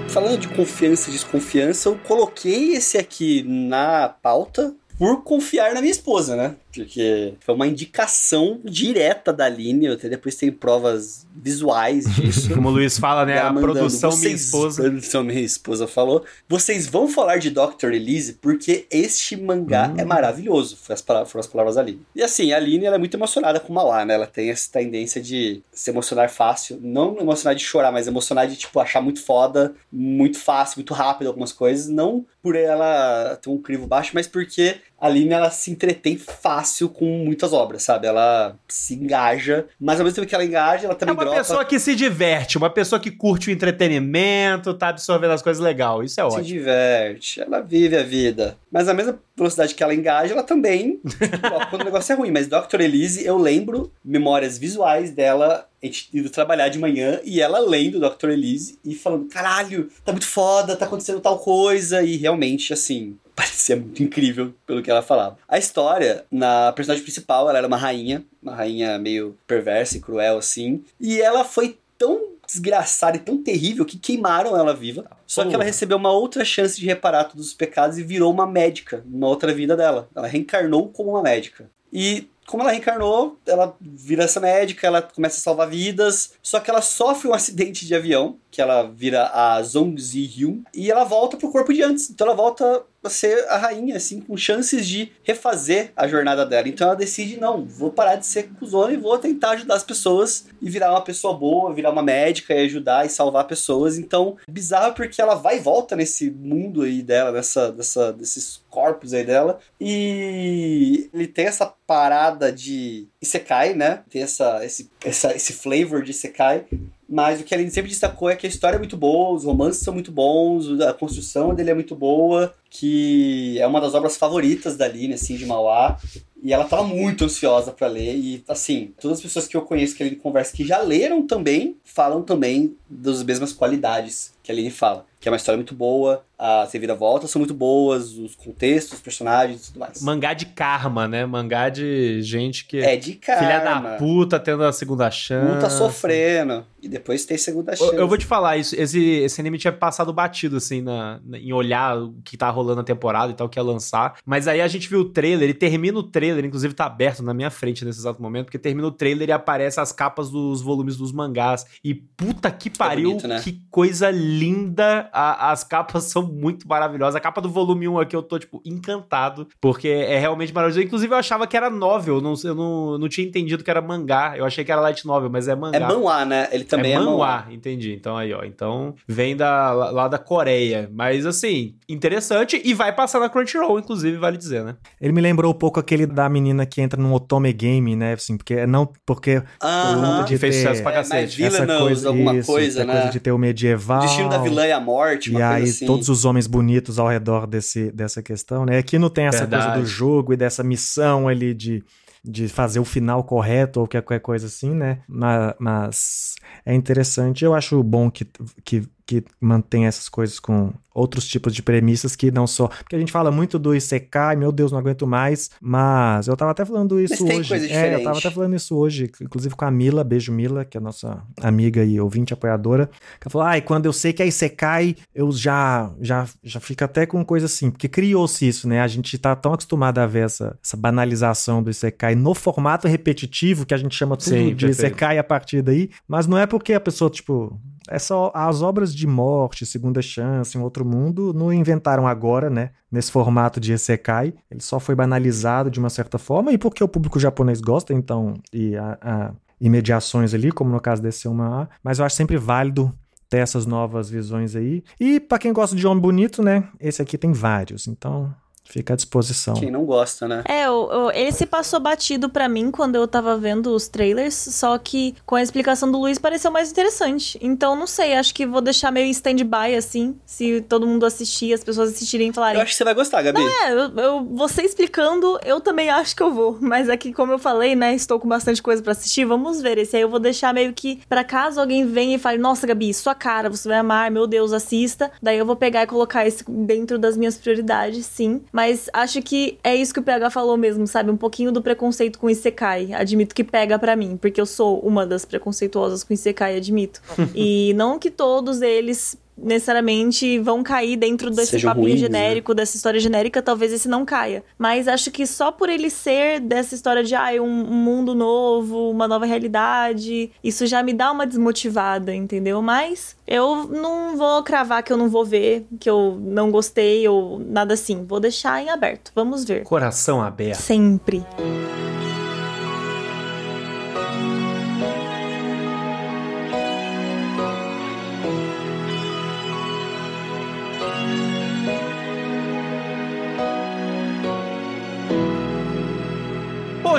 falando 0.10 0.40
de 0.40 0.50
confiança 0.50 1.10
e 1.10 1.14
desconfiança, 1.14 1.88
eu 1.88 1.98
coloquei 1.98 2.74
esse 2.74 2.98
aqui 2.98 3.42
na 3.44 4.10
pauta 4.10 4.76
por 5.00 5.24
confiar 5.24 5.74
na 5.74 5.80
minha 5.80 5.92
esposa, 5.92 6.36
né? 6.36 6.56
Porque 6.76 7.34
foi 7.40 7.56
uma 7.56 7.66
indicação 7.66 8.60
direta 8.66 9.32
da 9.34 9.46
Aline, 9.46 9.86
eu 9.88 9.94
até 9.94 10.10
depois 10.10 10.36
tem 10.36 10.52
provas 10.52 11.26
visuais 11.34 12.04
disso. 12.16 12.50
Como 12.54 12.68
o 12.68 12.72
Luiz 12.72 13.00
fala, 13.00 13.26
né? 13.26 13.40
A 13.40 13.46
mandando, 13.46 13.62
produção 13.62 14.16
minha 14.18 14.34
esposa. 14.36 14.84
Produção 14.84 15.24
minha 15.24 15.40
esposa 15.40 15.88
falou. 15.88 16.26
Vocês 16.48 16.86
vão 16.86 17.08
falar 17.08 17.38
de 17.38 17.50
Dr. 17.50 17.94
Elise 17.94 18.34
porque 18.34 18.86
este 18.92 19.36
mangá 19.38 19.90
Hum. 19.90 19.96
é 19.98 20.04
maravilhoso. 20.04 20.76
Foi 20.76 20.94
as 20.94 21.02
palavras, 21.02 21.32
foram 21.32 21.40
as 21.40 21.48
palavras 21.48 21.76
da 21.76 21.82
Aline. 21.82 22.02
E 22.14 22.22
assim, 22.22 22.52
a 22.52 22.58
Aline 22.58 22.86
ela 22.86 22.98
é 22.98 23.00
muito 23.00 23.16
emocionada 23.16 23.60
com 23.60 23.72
o 23.72 23.76
Mauá, 23.76 24.04
né? 24.04 24.16
Ela 24.16 24.28
tem 24.28 24.50
essa 24.50 24.70
tendência 24.70 25.22
de 25.22 25.64
se 25.72 25.90
emocionar 25.90 26.30
fácil. 26.30 26.78
Não 26.82 27.18
emocionar 27.18 27.56
de 27.56 27.64
chorar, 27.64 27.92
mas 27.92 28.06
emocionar 28.06 28.48
de, 28.48 28.58
tipo, 28.58 28.78
achar 28.80 29.02
muito 29.02 29.22
foda, 29.24 29.74
muito 29.92 30.38
fácil, 30.38 30.78
muito 30.78 30.94
rápido 30.94 31.28
algumas 31.28 31.54
coisas. 31.54 31.88
Não 31.88 32.26
por 32.42 32.56
ela 32.56 33.38
ter 33.42 33.50
um 33.50 33.58
crivo 33.58 33.88
baixo, 33.88 34.12
mas 34.14 34.28
porque 34.28 34.78
a 35.00 35.08
Aline 35.08 35.34
ela 35.34 35.50
se 35.50 35.72
entretém 35.72 36.18
fácil 36.18 36.90
com 36.90 37.06
muitas 37.06 37.54
obras, 37.54 37.84
sabe? 37.84 38.08
Ela 38.08 38.56
se 38.68 38.96
engaja, 38.96 39.66
mas 39.80 40.00
ao 40.00 40.04
mesmo 40.06 40.16
tempo 40.16 40.28
que 40.28 40.36
ela 40.36 40.44
engaja, 40.46 40.86
ela 40.86 40.94
É 40.94 40.98
também 40.98 41.14
uma 41.16 41.24
dropa. 41.24 41.38
pessoa 41.40 41.64
que 41.66 41.80
se 41.80 41.96
diverte, 41.96 42.58
uma 42.58 42.70
pessoa 42.70 43.00
que 43.00 43.10
curte 43.12 43.50
o 43.50 43.52
entretenimento, 43.52 44.74
tá 44.74 44.90
absorvendo 44.90 45.32
as 45.32 45.42
coisas 45.42 45.64
legal. 45.64 46.04
Isso 46.04 46.20
é 46.20 46.24
se 46.24 46.28
ótimo. 46.36 46.44
diverte, 46.44 47.42
ela 47.42 47.62
vive 47.62 47.96
a 47.98 48.04
vida. 48.04 48.58
Mas 48.72 48.88
na 48.88 48.94
mesma 48.94 49.18
velocidade 49.40 49.76
que 49.76 49.84
ela 49.84 49.94
engaja, 49.94 50.34
ela 50.34 50.44
também 50.44 51.00
quando 51.70 51.82
o 51.82 51.86
negócio 51.86 52.14
é 52.14 52.16
ruim. 52.16 52.32
Mas 52.32 52.48
Dr. 52.48 52.82
Elise, 52.82 53.26
eu 53.26 53.38
lembro 53.38 53.92
memórias 54.04 54.58
visuais 54.58 55.12
dela, 55.12 55.68
a 55.82 55.86
gente 55.86 56.10
indo 56.14 56.30
trabalhar 56.30 56.70
de 56.70 56.80
manhã 56.80 57.20
e 57.24 57.42
ela 57.42 57.60
lendo 57.60 58.00
Dr. 58.00 58.30
Elise 58.30 58.78
e 58.84 58.96
falando: 58.96 59.28
caralho, 59.28 59.90
tá 60.04 60.12
muito 60.12 60.28
foda, 60.28 60.76
tá 60.76 60.86
acontecendo 60.86 61.20
tal 61.20 61.40
coisa. 61.40 62.02
E 62.02 62.18
realmente, 62.18 62.74
assim, 62.74 63.18
parecia 63.36 63.76
muito 63.76 64.04
incrível 64.04 64.54
pelo 64.66 64.82
que 64.82 64.92
ela 64.92 65.02
falava. 65.02 65.38
A 65.48 65.58
história, 65.58 66.26
na 66.32 66.72
personagem 66.74 67.04
principal, 67.04 67.50
ela 67.50 67.58
era 67.58 67.68
uma 67.68 67.78
rainha, 67.78 68.24
uma 68.42 68.56
rainha 68.56 69.00
meio 69.00 69.38
perversa 69.48 69.98
e 69.98 70.02
cruel, 70.02 70.38
assim. 70.38 70.84
E 71.00 71.22
ela 71.22 71.44
foi 71.44 71.78
tão 71.98 72.39
desgraçada 72.52 73.18
e 73.18 73.20
tão 73.20 73.38
terrível 73.42 73.86
que 73.86 74.00
queimaram 74.00 74.58
ela 74.58 74.74
viva. 74.74 75.06
Só 75.28 75.46
que 75.46 75.54
ela 75.54 75.64
recebeu 75.64 75.98
uma 75.98 76.12
outra 76.12 76.44
chance 76.44 76.80
de 76.80 76.86
reparar 76.86 77.26
todos 77.26 77.48
os 77.48 77.54
pecados 77.54 77.98
e 77.98 78.04
virou 78.04 78.34
uma 78.34 78.48
médica 78.48 79.04
numa 79.06 79.28
outra 79.28 79.54
vida 79.54 79.78
dela. 79.78 80.10
Ela 80.16 80.28
reencarnou 80.28 80.90
como 80.90 81.12
uma 81.12 81.22
médica. 81.22 81.70
E 81.94 82.28
como 82.48 82.64
ela 82.64 82.72
reencarnou, 82.72 83.38
ela 83.46 83.78
vira 83.80 84.24
essa 84.24 84.40
médica, 84.40 84.88
ela 84.88 85.04
começa 85.04 85.38
a 85.38 85.42
salvar 85.42 85.70
vidas, 85.70 86.34
só 86.42 86.60
que 86.60 86.68
ela 86.68 86.82
sofre 86.82 87.28
um 87.28 87.34
acidente 87.34 87.86
de 87.86 87.94
avião, 87.94 88.38
que 88.50 88.60
ela 88.60 88.84
vira 88.84 89.28
a 89.28 89.62
Zong 89.62 90.02
Zi-hyun, 90.02 90.64
e 90.74 90.90
ela 90.90 91.04
volta 91.04 91.38
pro 91.38 91.52
corpo 91.52 91.72
de 91.72 91.84
antes. 91.84 92.10
Então 92.10 92.26
ela 92.26 92.36
volta 92.36 92.84
a 93.04 93.10
ser 93.10 93.46
a 93.48 93.58
rainha, 93.58 93.96
assim, 93.96 94.20
com 94.20 94.36
chances 94.36 94.88
de 94.88 95.12
refazer 95.24 95.92
a 95.96 96.08
jornada 96.08 96.46
dela. 96.46 96.68
Então 96.68 96.88
ela 96.88 96.96
decide, 96.96 97.40
não, 97.40 97.66
vou 97.66 97.92
parar 97.92 98.16
de 98.16 98.26
ser 98.26 98.50
cuzona 98.60 98.94
e 98.94 98.98
vou 98.98 99.18
tentar 99.18 99.52
ajudar 99.52 99.76
as 99.76 99.84
pessoas 99.84 100.46
e 100.62 100.70
virar 100.70 100.92
uma 100.92 101.02
pessoa 101.02 101.34
boa, 101.34 101.74
virar 101.74 101.92
uma 101.92 102.04
médica 102.04 102.54
e 102.54 102.66
ajudar 102.66 103.06
e 103.06 103.10
salvar 103.10 103.48
pessoas. 103.48 103.98
Então, 103.98 104.38
bizarro 104.50 104.94
porque 104.94 105.22
ela 105.22 105.36
vai 105.36 105.58
e 105.58 105.62
volta 105.62 105.96
nesse 105.96 106.30
mundo 106.30 106.82
aí 106.82 107.02
dela, 107.02 107.32
nessa, 107.32 107.72
dessa, 107.72 108.12
desses 108.12 108.62
corpos 108.70 109.14
aí 109.14 109.24
dela. 109.26 109.60
E 109.80 111.10
ele 111.14 111.28
tem 111.28 111.46
essa 111.46 111.74
parada 111.88 112.52
de 112.52 113.08
Isekai, 113.22 113.74
né? 113.74 114.04
Tem 114.10 114.22
essa, 114.22 114.64
esse, 114.66 114.90
essa, 115.04 115.36
esse 115.36 115.54
flavor 115.54 116.04
de 116.04 116.12
Isekai. 116.12 116.66
Mas 117.12 117.42
o 117.42 117.44
que 117.44 117.56
a 117.56 117.58
Aline 117.58 117.72
sempre 117.72 117.90
destacou 117.90 118.30
é 118.30 118.36
que 118.36 118.46
a 118.46 118.50
história 118.50 118.76
é 118.76 118.78
muito 118.78 118.96
boa, 118.96 119.36
os 119.36 119.44
romances 119.44 119.82
são 119.82 119.92
muito 119.92 120.12
bons, 120.12 120.80
a 120.80 120.94
construção 120.94 121.56
dele 121.56 121.72
é 121.72 121.74
muito 121.74 121.96
boa, 121.96 122.54
que 122.70 123.58
é 123.60 123.66
uma 123.66 123.82
das 123.82 123.96
obras 123.96 124.16
favoritas 124.16 124.78
da 124.78 124.86
Aline, 124.86 125.16
assim, 125.16 125.36
de 125.36 125.46
Mauá. 125.46 125.98
E 126.42 126.54
ela 126.54 126.66
tava 126.66 126.84
muito 126.84 127.26
ansiosa 127.26 127.72
pra 127.72 127.88
ler. 127.88 128.16
E, 128.16 128.44
assim, 128.48 128.94
todas 129.00 129.18
as 129.18 129.24
pessoas 129.24 129.48
que 129.48 129.58
eu 129.58 129.62
conheço 129.62 129.96
que 129.96 130.04
a 130.04 130.06
Aline 130.06 130.22
conversa 130.22 130.56
que 130.56 130.66
já 130.66 130.80
leram 130.80 131.26
também, 131.28 131.76
falam 131.84 132.22
também 132.22 132.76
das 132.90 133.22
mesmas 133.24 133.52
qualidades 133.52 134.34
que 134.42 134.52
a 134.52 134.56
Aline 134.56 134.72
fala. 134.72 135.06
Que 135.20 135.28
é 135.28 135.32
uma 135.32 135.36
história 135.36 135.58
muito 135.58 135.76
boa, 135.76 136.24
as 136.38 136.72
reviravoltas 136.72 137.30
são 137.30 137.42
muito 137.42 137.54
boas, 137.54 138.14
os 138.18 138.36
contextos, 138.36 138.94
os 138.94 139.02
personagens 139.02 139.64
e 139.64 139.68
tudo 139.68 139.80
mais. 139.82 140.02
Mangá 140.02 140.34
de 140.34 140.46
karma, 140.46 141.10
né? 141.10 141.26
Mangá 141.26 141.68
de 141.68 142.22
gente 142.22 142.66
que. 142.66 142.78
É 142.78 142.96
de 142.96 143.16
cara. 143.16 143.40
Filha 143.40 143.60
da 143.60 143.98
puta 143.98 144.40
tendo 144.40 144.64
a 144.64 144.72
segunda 144.72 145.12
chance. 145.12 145.60
Tá 145.60 145.70
sofrendo. 145.70 146.66
E 146.82 146.88
depois 146.88 147.26
tem 147.26 147.38
segunda 147.38 147.74
Eu, 147.74 147.78
chance. 147.78 147.96
eu 147.98 148.08
vou 148.08 148.18
te 148.18 148.26
falar, 148.26 148.56
isso, 148.56 148.74
esse, 148.80 148.98
esse 149.06 149.42
anime 149.42 149.58
tinha 149.58 149.74
passado 149.74 150.14
batido, 150.14 150.56
assim, 150.56 150.80
na, 150.80 151.20
na- 151.26 151.38
em 151.38 151.52
olhar 151.52 151.98
o 152.02 152.14
que 152.24 152.38
tá 152.38 152.50
rolando 152.50 152.78
na 152.78 152.84
temporada 152.86 153.34
e 153.34 153.36
tal, 153.36 153.50
que 153.50 153.60
ia 153.60 153.64
lançar. 153.64 154.16
Mas 154.26 154.48
aí 154.48 154.62
a 154.62 154.68
gente 154.70 154.88
viu 154.88 155.02
o 155.02 155.06
trailer, 155.10 155.44
ele 155.44 155.54
termina 155.54 156.00
o 156.00 156.04
trailer, 156.04 156.29
inclusive 156.38 156.74
tá 156.74 156.86
aberto 156.86 157.22
na 157.24 157.34
minha 157.34 157.50
frente 157.50 157.84
nesse 157.86 158.00
exato 158.00 158.22
momento, 158.22 158.46
porque 158.46 158.60
termina 158.60 158.88
o 158.88 158.92
trailer 158.92 159.30
e 159.30 159.32
aparece 159.32 159.80
as 159.80 159.92
capas 159.92 160.30
dos 160.30 160.62
volumes 160.62 160.98
dos 160.98 161.12
mangás. 161.12 161.66
E 161.84 161.94
puta 161.94 162.50
que 162.52 162.70
pariu, 162.70 163.10
bonito, 163.12 163.28
né? 163.28 163.42
que 163.42 163.62
coisa 163.70 164.10
linda. 164.12 165.10
A- 165.14 165.52
as 165.52 165.64
capas 165.64 166.06
são 166.12 166.24
muito 166.24 166.68
maravilhosas. 166.68 167.16
A 167.16 167.20
capa 167.20 167.42
do 167.42 167.50
volume 167.50 167.88
1 167.88 168.00
aqui 168.00 168.16
eu 168.16 168.24
tô, 168.24 168.40
tipo, 168.40 168.62
encantado, 168.66 169.48
porque 169.62 169.88
é 169.88 170.18
realmente 170.20 170.54
maravilhoso. 170.54 170.86
Inclusive 170.86 171.14
eu 171.14 171.18
achava 171.18 171.46
que 171.48 171.56
era 171.58 171.70
novel, 171.70 172.16
eu 172.16 172.22
não, 172.22 172.34
eu 172.44 172.56
não, 172.56 172.98
não 172.98 173.10
tinha 173.10 173.28
entendido 173.28 173.64
que 173.64 173.70
era 173.70 173.82
mangá. 173.82 174.34
Eu 174.38 174.46
achei 174.46 174.64
que 174.64 174.72
era 174.72 174.82
light 174.82 175.06
novel, 175.06 175.30
mas 175.30 175.48
é 175.48 175.56
mangá. 175.56 175.78
É 175.78 175.80
manhwa, 175.80 176.26
né? 176.26 176.48
Ele 176.52 176.64
também 176.64 176.92
é, 176.92 176.96
é 176.96 177.00
manhwa. 177.00 177.46
entendi. 177.52 177.94
Então 177.94 178.18
aí, 178.18 178.34
ó. 178.34 178.44
Então 178.44 178.96
vem 179.08 179.36
da, 179.36 179.72
lá 179.72 179.92
lá 179.92 180.08
da 180.08 180.18
Coreia. 180.18 180.90
Mas 180.94 181.26
assim, 181.26 181.76
interessante 181.88 182.62
e 182.64 182.74
vai 182.74 182.94
passar 182.94 183.20
na 183.20 183.30
Crunchyroll, 183.30 183.80
inclusive, 183.80 184.18
vale 184.18 184.38
dizer, 184.38 184.64
né? 184.64 184.76
Ele 185.00 185.14
me 185.14 185.22
lembrou 185.22 185.52
um 185.52 185.58
pouco 185.58 185.80
aquele 185.80 186.06
da 186.24 186.30
menina 186.30 186.66
que 186.66 186.82
entra 186.82 187.02
num 187.02 187.14
otome 187.14 187.52
game, 187.54 187.96
né? 187.96 188.14
Assim, 188.14 188.38
porque 188.38 188.54
é 188.56 188.68
não 188.68 188.92
porque 189.06 189.42
Aham. 189.62 190.24
de 190.24 190.34
Que 190.34 190.38
fez 190.38 190.56
ter 190.56 190.62
sucesso 190.62 190.84
pra 190.84 190.92
É, 190.92 190.96
cacete. 190.96 191.26
mas 191.26 191.36
Villainous, 191.36 192.06
alguma 192.06 192.34
isso, 192.34 192.52
coisa, 192.52 192.80
essa 192.80 192.86
né? 192.88 192.94
coisa 192.94 193.10
de 193.10 193.20
ter 193.20 193.32
o 193.32 193.38
medieval. 193.38 193.98
O 194.00 194.02
destino 194.02 194.30
da 194.30 194.38
vilã 194.38 194.66
é 194.66 194.72
a 194.74 194.80
morte, 194.80 195.30
uma 195.30 195.40
E 195.40 195.42
aí, 195.44 195.60
coisa 195.62 195.74
assim. 195.76 195.86
todos 195.86 196.10
os 196.10 196.26
homens 196.26 196.48
bonitos 196.48 197.00
ao 197.00 197.08
redor 197.08 197.48
desse, 197.48 197.92
dessa 197.92 198.22
questão, 198.22 198.66
né? 198.66 198.78
Aqui 198.78 198.98
não 199.00 199.10
tem 199.10 199.26
essa 199.26 199.40
Verdade. 199.40 199.66
coisa 199.66 199.82
do 199.82 199.86
jogo 199.88 200.34
e 200.34 200.38
dessa 200.38 200.64
missão 200.64 201.28
ali 201.28 201.54
de, 201.54 201.84
de 202.24 202.48
fazer 202.48 202.80
o 202.80 202.86
final 202.86 203.24
correto 203.24 203.80
ou 203.80 203.88
qualquer 203.88 204.20
coisa 204.20 204.48
assim, 204.48 204.72
né? 204.76 205.00
Ma- 205.08 205.56
Mas, 205.60 206.36
é 206.66 206.74
interessante. 206.74 207.46
Eu 207.46 207.54
acho 207.56 207.82
bom 207.84 208.10
que, 208.12 208.26
que, 208.64 208.84
que 209.10 209.24
mantém 209.42 209.88
essas 209.88 210.08
coisas 210.08 210.40
com 210.40 210.72
outros 210.94 211.28
tipos 211.28 211.56
de 211.56 211.64
premissas 211.64 212.16
que 212.16 212.30
não 212.30 212.46
só. 212.46 212.68
Porque 212.68 212.96
a 212.96 213.00
gente 213.00 213.12
fala 213.12 213.32
muito 213.32 213.58
do 213.58 213.74
Isekai, 213.74 214.36
meu 214.36 214.52
Deus, 214.52 214.72
não 214.72 214.78
aguento 214.78 215.08
mais. 215.08 215.50
Mas 215.60 216.28
eu 216.28 216.38
tava 216.38 216.52
até 216.52 216.64
falando 216.64 217.00
isso 217.00 217.26
tem 217.26 217.40
hoje. 217.40 217.50
coisa 217.50 217.66
é, 217.68 217.96
eu 217.96 218.04
tava 218.04 218.20
até 218.20 218.30
falando 218.30 218.56
isso 218.56 218.78
hoje, 218.78 219.10
inclusive 219.20 219.56
com 219.56 219.66
a 219.66 219.72
Mila, 219.72 220.04
beijo 220.04 220.32
Mila, 220.32 220.64
que 220.64 220.78
é 220.78 220.80
a 220.80 220.84
nossa 220.84 221.24
amiga 221.42 221.84
e 221.84 222.00
ouvinte 222.00 222.34
apoiadora. 222.34 222.86
Que 223.20 223.26
ela 223.28 223.32
falou: 223.32 223.48
ai, 223.48 223.62
quando 223.62 223.88
eu 223.88 223.94
sei 223.94 224.14
que 224.14 224.22
é 224.22 224.28
Isekai, 224.28 224.96
eu 225.16 225.32
já, 225.32 225.92
já, 226.00 226.28
já 226.44 226.60
fico 226.60 226.84
até 226.84 227.08
com 227.08 227.26
coisa 227.26 227.48
assim, 227.48 227.72
porque 227.72 227.88
criou-se 227.88 228.48
isso, 228.48 228.68
né? 228.68 228.80
A 228.80 228.88
gente 228.88 229.18
tá 229.18 229.36
tão 229.36 229.54
acostumado 229.54 229.98
a 229.98 230.06
ver 230.06 230.26
essa, 230.26 230.56
essa 230.64 230.78
banalização 230.78 231.64
do 231.64 231.72
Isekai 231.72 232.14
no 232.14 232.36
formato 232.36 232.88
repetitivo, 232.88 233.66
que 233.66 233.74
a 233.74 233.78
gente 233.78 233.96
chama 233.96 234.16
tudo 234.16 234.30
Sim, 234.30 234.54
de 234.54 234.68
perfeito. 234.68 234.70
Isekai 234.70 235.18
a 235.18 235.24
partir 235.24 235.64
daí, 235.64 235.90
mas 236.08 236.28
não 236.28 236.38
é 236.38 236.46
porque 236.46 236.74
a 236.74 236.80
pessoa, 236.80 237.10
tipo. 237.10 237.60
É 237.90 237.98
só 237.98 238.32
as 238.36 238.62
obras 238.62 238.94
de 238.94 239.08
morte, 239.08 239.66
segunda 239.66 240.02
chance, 240.02 240.58
um 240.58 240.62
outro 240.62 240.86
mundo, 240.86 241.34
não 241.34 241.52
inventaram 241.52 242.08
agora, 242.08 242.50
né? 242.50 242.72
Nesse 242.92 243.12
formato 243.12 243.60
de 243.60 243.74
Isekai. 243.74 244.34
Ele 244.50 244.62
só 244.62 244.80
foi 244.80 244.96
banalizado 244.96 245.72
de 245.72 245.80
uma 245.80 245.90
certa 245.90 246.18
forma, 246.18 246.52
e 246.52 246.58
porque 246.58 246.84
o 246.84 246.88
público 246.88 247.20
japonês 247.20 247.60
gosta, 247.60 247.94
então, 247.94 248.36
e 248.54 248.78
a, 248.78 248.98
a 249.02 249.32
imediações 249.60 250.34
ali, 250.34 250.52
como 250.52 250.70
no 250.70 250.80
caso 250.80 251.02
desse 251.02 251.28
uma 251.28 251.64
A. 251.64 251.68
Mas 251.84 252.00
eu 252.00 252.06
acho 252.06 252.16
sempre 252.16 252.38
válido 252.38 252.94
ter 253.30 253.38
essas 253.38 253.66
novas 253.66 254.10
visões 254.10 254.56
aí. 254.56 254.84
E 255.00 255.20
pra 255.20 255.38
quem 255.38 255.54
gosta 255.54 255.76
de 255.76 255.86
homem 255.86 256.02
bonito, 256.02 256.42
né? 256.42 256.68
Esse 256.80 257.02
aqui 257.02 257.18
tem 257.18 257.32
vários, 257.32 257.88
então 257.88 258.34
Fica 258.70 258.94
à 258.94 258.96
disposição. 258.96 259.56
Quem 259.56 259.72
não 259.72 259.84
gosta, 259.84 260.28
né? 260.28 260.44
É, 260.48 260.66
eu, 260.68 260.90
eu- 260.92 261.12
ele 261.12 261.32
se 261.32 261.48
passou 261.48 261.80
batido 261.80 262.30
pra 262.30 262.48
mim 262.48 262.70
quando 262.70 262.96
eu 262.96 263.08
tava 263.08 263.36
vendo 263.36 263.74
os 263.74 263.88
trailers, 263.88 264.36
só 264.36 264.78
que 264.78 265.16
com 265.26 265.34
a 265.36 265.42
explicação 265.42 265.92
do 265.92 265.98
Luiz 265.98 266.20
pareceu 266.20 266.52
mais 266.52 266.70
interessante. 266.72 267.40
Então, 267.42 267.76
não 267.76 267.88
sei, 267.88 268.14
acho 268.16 268.32
que 268.34 268.46
vou 268.46 268.62
deixar 268.62 268.92
meio 268.92 269.08
em 269.08 269.10
stand-by, 269.10 269.74
assim, 269.76 270.16
se 270.24 270.62
todo 270.62 270.86
mundo 270.86 271.04
assistir, 271.06 271.52
as 271.52 271.64
pessoas 271.64 271.90
assistirem 271.94 272.30
e 272.30 272.34
falarem. 272.34 272.58
Eu 272.58 272.62
acho 272.62 272.72
que 272.74 272.78
você 272.78 272.84
vai 272.84 272.94
gostar, 272.94 273.24
Gabi. 273.24 273.40
É, 273.42 273.72
eu, 273.72 273.80
eu- 273.98 274.26
você 274.36 274.62
explicando, 274.62 275.40
eu 275.44 275.60
também 275.60 275.90
acho 275.90 276.16
que 276.16 276.22
eu 276.22 276.32
vou. 276.32 276.56
Mas 276.62 276.90
aqui, 276.90 277.12
como 277.12 277.32
eu 277.32 277.40
falei, 277.40 277.76
né, 277.76 277.96
estou 277.96 278.20
com 278.20 278.28
bastante 278.28 278.62
coisa 278.62 278.84
pra 278.84 278.92
assistir, 278.92 279.26
vamos 279.26 279.62
ver. 279.64 279.80
Esse 279.80 279.96
aí 279.96 280.04
eu 280.04 280.10
vou 280.10 280.20
deixar 280.20 280.54
meio 280.54 280.74
que, 280.74 281.00
pra 281.10 281.24
caso 281.24 281.60
alguém 281.60 281.88
venha 281.88 282.18
e 282.18 282.20
fale, 282.20 282.38
nossa, 282.38 282.68
Gabi, 282.68 282.94
sua 282.94 283.16
cara, 283.16 283.50
você 283.50 283.68
vai 283.68 283.80
amar, 283.80 284.12
meu 284.12 284.28
Deus, 284.28 284.54
assista. 284.54 285.12
Daí 285.22 285.40
eu 285.40 285.46
vou 285.46 285.56
pegar 285.56 285.82
e 285.84 285.88
colocar 285.88 286.28
esse 286.28 286.44
dentro 286.48 287.00
das 287.00 287.18
minhas 287.18 287.36
prioridades, 287.36 288.06
sim. 288.06 288.42
Mas 288.60 288.90
acho 288.92 289.22
que 289.22 289.58
é 289.64 289.74
isso 289.74 289.94
que 289.94 290.02
o 290.02 290.04
PH 290.04 290.32
falou 290.32 290.58
mesmo, 290.58 290.86
sabe? 290.86 291.10
Um 291.10 291.16
pouquinho 291.16 291.50
do 291.50 291.62
preconceito 291.62 292.20
com 292.20 292.30
Isekai. 292.30 292.92
Admito 292.92 293.34
que 293.34 293.42
pega 293.42 293.80
pra 293.80 293.96
mim, 293.96 294.18
porque 294.18 294.42
eu 294.42 294.46
sou 294.46 294.82
uma 294.82 295.08
das 295.08 295.24
preconceituosas 295.24 296.04
com 296.04 296.14
Isekai, 296.14 296.58
admito. 296.58 297.02
e 297.34 297.74
não 297.78 297.98
que 297.98 298.12
todos 298.12 298.62
eles 298.62 299.18
necessariamente 299.42 300.40
vão 300.40 300.64
cair 300.64 300.98
dentro 300.98 301.30
desse 301.30 301.52
Sejam 301.52 301.70
papinho 301.70 301.88
ruins, 301.88 302.02
né? 302.02 302.08
genérico, 302.08 302.54
dessa 302.54 302.76
história 302.76 303.00
genérica, 303.00 303.42
talvez 303.42 303.72
esse 303.72 303.88
não 303.88 304.06
caia. 304.06 304.44
Mas 304.58 304.88
acho 304.88 305.12
que 305.12 305.26
só 305.26 305.52
por 305.52 305.70
ele 305.70 305.90
ser 305.90 306.40
dessa 306.40 306.76
história 306.76 307.04
de 307.04 307.16
ah, 307.16 307.30
um, 307.40 307.44
um 307.44 307.74
mundo 307.74 308.16
novo, 308.16 308.90
uma 308.90 309.08
nova 309.08 309.26
realidade, 309.26 310.32
isso 310.44 310.66
já 310.66 310.82
me 310.84 310.94
dá 310.94 311.12
uma 311.12 311.26
desmotivada, 311.26 312.14
entendeu? 312.14 312.62
Mas 312.62 313.16
eu 313.28 313.68
não 313.68 314.18
vou 314.18 314.44
cravar 314.44 314.84
que 314.84 314.92
eu 314.92 314.98
não 314.98 315.10
vou 315.10 315.26
ver, 315.26 315.66
que 315.80 315.90
eu 315.90 316.18
não 316.22 316.52
gostei 316.52 317.08
ou 317.08 317.40
nada 317.40 317.74
assim. 317.74 318.04
Vou 318.06 318.20
deixar 318.20 318.62
em 318.62 318.70
aberto. 318.70 319.12
Vamos 319.16 319.46
ver. 319.46 319.64
Coração 319.64 320.22
aberto. 320.22 320.60
Sempre. 320.60 321.24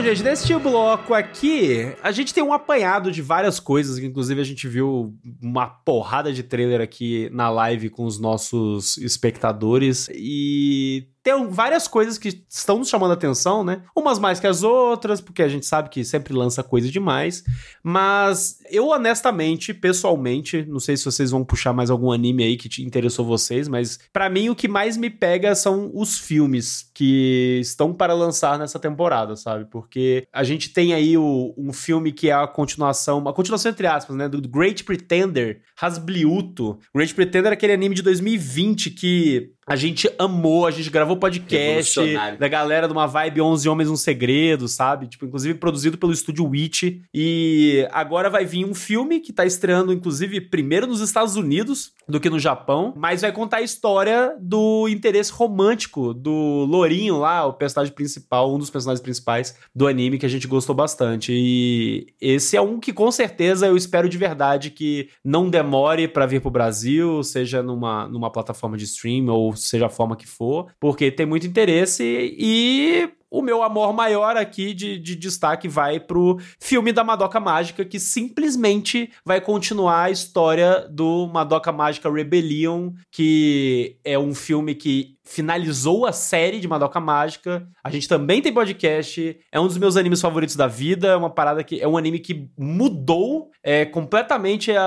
Bom, 0.01 0.07
gente, 0.07 0.22
neste 0.22 0.57
bloco 0.57 1.12
aqui, 1.12 1.94
a 2.03 2.11
gente 2.11 2.32
tem 2.32 2.42
um 2.42 2.55
apanhado 2.55 3.12
de 3.12 3.20
várias 3.20 3.61
coisas, 3.61 3.98
inclusive 3.98 4.40
a 4.40 4.44
gente 4.44 4.66
viu 4.66 5.14
uma 5.42 5.66
porrada 5.66 6.32
de 6.32 6.42
trailer 6.42 6.80
aqui 6.80 7.28
na 7.30 7.51
live 7.51 7.90
com 7.90 8.07
os 8.07 8.18
nossos 8.18 8.96
espectadores 8.96 10.09
e 10.11 11.07
tem 11.22 11.48
várias 11.48 11.86
coisas 11.86 12.16
que 12.18 12.44
estão 12.48 12.78
nos 12.78 12.88
chamando 12.88 13.10
a 13.10 13.14
atenção, 13.14 13.62
né? 13.62 13.82
Umas 13.96 14.18
mais 14.18 14.40
que 14.40 14.46
as 14.46 14.62
outras, 14.62 15.20
porque 15.20 15.42
a 15.42 15.48
gente 15.48 15.66
sabe 15.66 15.88
que 15.90 16.04
sempre 16.04 16.32
lança 16.32 16.62
coisa 16.62 16.90
demais, 16.90 17.44
mas 17.82 18.58
eu 18.70 18.88
honestamente, 18.88 19.74
pessoalmente, 19.74 20.64
não 20.66 20.78
sei 20.80 20.96
se 20.96 21.04
vocês 21.04 21.30
vão 21.30 21.44
puxar 21.44 21.72
mais 21.72 21.90
algum 21.90 22.10
anime 22.12 22.44
aí 22.44 22.56
que 22.56 22.68
te 22.68 22.82
interessou 22.82 23.24
vocês, 23.24 23.68
mas 23.68 23.98
pra 24.12 24.30
mim 24.30 24.48
o 24.48 24.54
que 24.56 24.68
mais 24.68 24.96
me 24.96 25.10
pega 25.10 25.54
são 25.54 25.90
os 25.94 26.18
filmes 26.18 26.90
que 26.94 27.58
estão 27.60 27.92
para 27.92 28.14
lançar 28.14 28.58
nessa 28.58 28.78
temporada, 28.78 29.36
sabe? 29.36 29.66
Porque 29.70 30.26
a 30.32 30.44
gente 30.44 30.70
tem 30.70 30.94
aí 30.94 31.16
o- 31.18 31.54
um 31.56 31.72
filme 31.72 32.12
que 32.12 32.30
é 32.30 32.32
a 32.32 32.46
continuação, 32.46 33.18
uma 33.18 33.32
continuação 33.32 33.70
entre 33.70 33.86
aspas, 33.86 34.16
né, 34.16 34.28
do 34.28 34.40
Great 34.48 34.84
Pretender, 34.84 35.62
Hasbliuto. 35.80 36.78
Great 36.94 37.14
Pretender 37.14 37.50
é 37.52 37.54
aquele 37.54 37.72
anime 37.72 37.94
de 37.94 38.02
2020 38.02 38.90
que 38.90 39.52
a 39.70 39.76
gente 39.76 40.12
amou, 40.18 40.66
a 40.66 40.72
gente 40.72 40.90
gravou 40.90 41.16
podcast 41.16 42.00
da 42.40 42.48
galera 42.48 42.88
de 42.88 42.92
uma 42.92 43.06
vibe 43.06 43.40
11 43.40 43.68
Homens 43.68 43.88
um 43.88 43.94
Segredo, 43.94 44.66
sabe? 44.66 45.06
Tipo, 45.06 45.26
inclusive 45.26 45.54
produzido 45.54 45.96
pelo 45.96 46.12
estúdio 46.12 46.44
Witch. 46.44 46.98
E 47.14 47.86
agora 47.92 48.28
vai 48.28 48.44
vir 48.44 48.64
um 48.64 48.74
filme 48.74 49.20
que 49.20 49.32
tá 49.32 49.46
estreando, 49.46 49.92
inclusive, 49.92 50.40
primeiro 50.40 50.88
nos 50.88 51.00
Estados 51.00 51.36
Unidos 51.36 51.92
do 52.08 52.18
que 52.18 52.28
no 52.28 52.40
Japão, 52.40 52.92
mas 52.96 53.20
vai 53.20 53.30
contar 53.30 53.58
a 53.58 53.62
história 53.62 54.36
do 54.40 54.88
interesse 54.88 55.30
romântico 55.30 56.12
do 56.12 56.66
Lourinho 56.68 57.18
lá, 57.18 57.46
o 57.46 57.52
personagem 57.52 57.94
principal, 57.94 58.52
um 58.52 58.58
dos 58.58 58.70
personagens 58.70 59.00
principais 59.00 59.54
do 59.72 59.86
anime 59.86 60.18
que 60.18 60.26
a 60.26 60.28
gente 60.28 60.48
gostou 60.48 60.74
bastante. 60.74 61.32
E 61.32 62.08
esse 62.20 62.56
é 62.56 62.60
um 62.60 62.80
que 62.80 62.92
com 62.92 63.12
certeza 63.12 63.68
eu 63.68 63.76
espero 63.76 64.08
de 64.08 64.18
verdade 64.18 64.70
que 64.70 65.08
não 65.24 65.48
demore 65.48 66.08
pra 66.08 66.26
vir 66.26 66.40
pro 66.40 66.50
Brasil, 66.50 67.22
seja 67.22 67.62
numa, 67.62 68.08
numa 68.08 68.32
plataforma 68.32 68.76
de 68.76 68.84
stream 68.84 69.28
ou 69.28 69.54
seja 69.62 69.86
a 69.86 69.90
forma 69.90 70.16
que 70.16 70.26
for, 70.26 70.72
porque 70.78 71.11
tem 71.11 71.26
muito 71.26 71.46
interesse 71.46 72.02
e 72.38 73.11
o 73.30 73.40
meu 73.40 73.62
amor 73.62 73.92
maior 73.92 74.36
aqui 74.36 74.74
de, 74.74 74.98
de 74.98 75.14
destaque 75.14 75.68
vai 75.68 76.00
pro 76.00 76.38
filme 76.58 76.92
da 76.92 77.04
Madoka 77.04 77.38
Mágica, 77.38 77.84
que 77.84 78.00
simplesmente 78.00 79.11
vai 79.24 79.40
continuar 79.40 80.04
a 80.04 80.11
história 80.11 80.88
do 80.90 81.28
Madoka 81.28 81.70
Mágica 81.70 82.11
Rebellion, 82.11 82.90
que 83.11 83.96
é 84.04 84.18
um 84.18 84.34
filme 84.34 84.74
que 84.74 85.16
finalizou 85.22 86.06
a 86.06 86.12
série 86.12 86.58
de 86.58 86.66
Madoka 86.66 86.98
Mágica. 86.98 87.68
A 87.84 87.90
gente 87.90 88.08
também 88.08 88.42
tem 88.42 88.52
podcast, 88.52 89.38
é 89.52 89.61
um 89.61 89.68
dos 89.68 89.78
meus 89.78 89.96
animes 89.96 90.20
favoritos 90.20 90.56
da 90.56 90.66
vida, 90.66 91.08
é 91.08 91.16
uma 91.16 91.30
parada 91.30 91.62
que 91.62 91.80
é 91.80 91.86
um 91.86 91.96
anime 91.96 92.18
que 92.18 92.48
mudou 92.58 93.50
é, 93.62 93.84
completamente 93.84 94.72
a, 94.72 94.82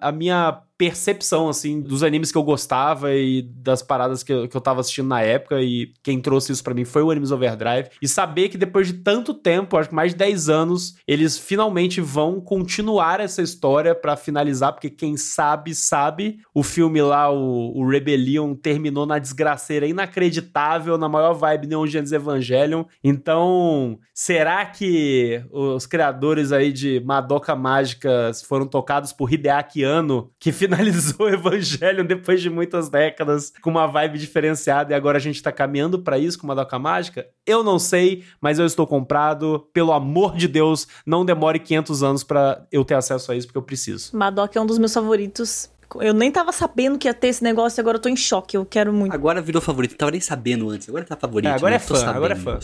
a, 0.00 0.08
a 0.08 0.12
minha 0.12 0.60
percepção, 0.78 1.48
assim, 1.48 1.80
dos 1.80 2.02
animes 2.02 2.30
que 2.30 2.38
eu 2.38 2.42
gostava 2.42 3.14
e 3.14 3.42
das 3.42 3.82
paradas 3.82 4.22
que 4.22 4.32
eu, 4.32 4.48
que 4.48 4.56
eu 4.56 4.60
tava 4.60 4.80
assistindo 4.80 5.08
na 5.08 5.22
época, 5.22 5.60
e 5.60 5.92
quem 6.02 6.20
trouxe 6.20 6.52
isso 6.52 6.62
pra 6.62 6.74
mim 6.74 6.84
foi 6.84 7.02
o 7.02 7.10
Animes 7.10 7.30
Overdrive, 7.30 7.88
e 8.00 8.06
saber 8.06 8.48
que 8.48 8.58
depois 8.58 8.86
de 8.86 8.94
tanto 8.94 9.32
tempo, 9.32 9.76
acho 9.76 9.88
que 9.88 9.94
mais 9.94 10.12
de 10.12 10.18
10 10.18 10.48
anos, 10.48 10.96
eles 11.06 11.38
finalmente 11.38 12.00
vão 12.00 12.40
continuar 12.40 13.20
essa 13.20 13.42
história 13.42 13.94
pra 13.94 14.16
finalizar, 14.16 14.72
porque 14.72 14.90
quem 14.90 15.16
sabe, 15.16 15.74
sabe, 15.74 16.38
o 16.54 16.62
filme 16.62 17.00
lá, 17.00 17.30
o, 17.30 17.72
o 17.78 17.88
Rebellion, 17.88 18.54
terminou 18.54 19.06
na 19.06 19.18
desgraceira 19.18 19.86
inacreditável, 19.86 20.98
na 20.98 21.08
maior 21.08 21.32
vibe 21.32 21.68
Neon 21.68 21.86
Genesis 21.86 22.12
Evangelion, 22.12 22.84
então, 23.02 23.98
será 24.12 24.66
que 24.66 25.42
os 25.50 25.86
criadores 25.86 26.52
aí 26.52 26.72
de 26.72 27.00
Madoka 27.00 27.54
Mágica 27.54 28.30
foram 28.46 28.66
tocados 28.66 29.12
por 29.12 29.32
Hideaki 29.32 29.82
Anno, 29.82 30.30
que 30.38 30.52
finalizou 30.66 31.26
o 31.26 31.28
Evangelion 31.28 32.04
depois 32.04 32.42
de 32.42 32.50
muitas 32.50 32.88
décadas 32.88 33.52
com 33.62 33.70
uma 33.70 33.86
vibe 33.86 34.18
diferenciada 34.18 34.92
e 34.92 34.96
agora 34.96 35.18
a 35.18 35.20
gente 35.20 35.42
tá 35.42 35.52
caminhando 35.52 36.00
pra 36.00 36.18
isso 36.18 36.38
com 36.38 36.46
Madoka 36.46 36.78
Mágica? 36.78 37.26
Eu 37.46 37.62
não 37.62 37.78
sei, 37.78 38.24
mas 38.40 38.58
eu 38.58 38.66
estou 38.66 38.86
comprado. 38.86 39.68
Pelo 39.72 39.92
amor 39.92 40.36
de 40.36 40.48
Deus, 40.48 40.86
não 41.06 41.24
demore 41.24 41.58
500 41.58 42.02
anos 42.02 42.24
pra 42.24 42.66
eu 42.72 42.84
ter 42.84 42.94
acesso 42.94 43.30
a 43.30 43.36
isso, 43.36 43.46
porque 43.46 43.58
eu 43.58 43.62
preciso. 43.62 44.16
Madoka 44.16 44.58
é 44.58 44.62
um 44.62 44.66
dos 44.66 44.78
meus 44.78 44.92
favoritos. 44.92 45.70
Eu 46.00 46.12
nem 46.12 46.30
tava 46.30 46.52
sabendo 46.52 46.98
que 46.98 47.08
ia 47.08 47.14
ter 47.14 47.28
esse 47.28 47.42
negócio 47.42 47.78
e 47.78 47.80
agora 47.80 47.96
eu 47.96 48.00
tô 48.00 48.08
em 48.08 48.16
choque. 48.16 48.56
Eu 48.56 48.66
quero 48.66 48.92
muito. 48.92 49.14
Agora 49.14 49.40
virou 49.40 49.62
favorito. 49.62 49.92
Não 49.92 49.98
tava 49.98 50.10
nem 50.10 50.20
sabendo 50.20 50.68
antes. 50.68 50.88
Agora 50.88 51.04
tá 51.04 51.16
favorito. 51.16 51.50
É, 51.50 51.54
agora 51.54 51.70
né? 51.70 51.76
é 51.76 51.78
fã, 51.78 52.10
agora 52.10 52.32
é 52.32 52.36
fã. 52.36 52.58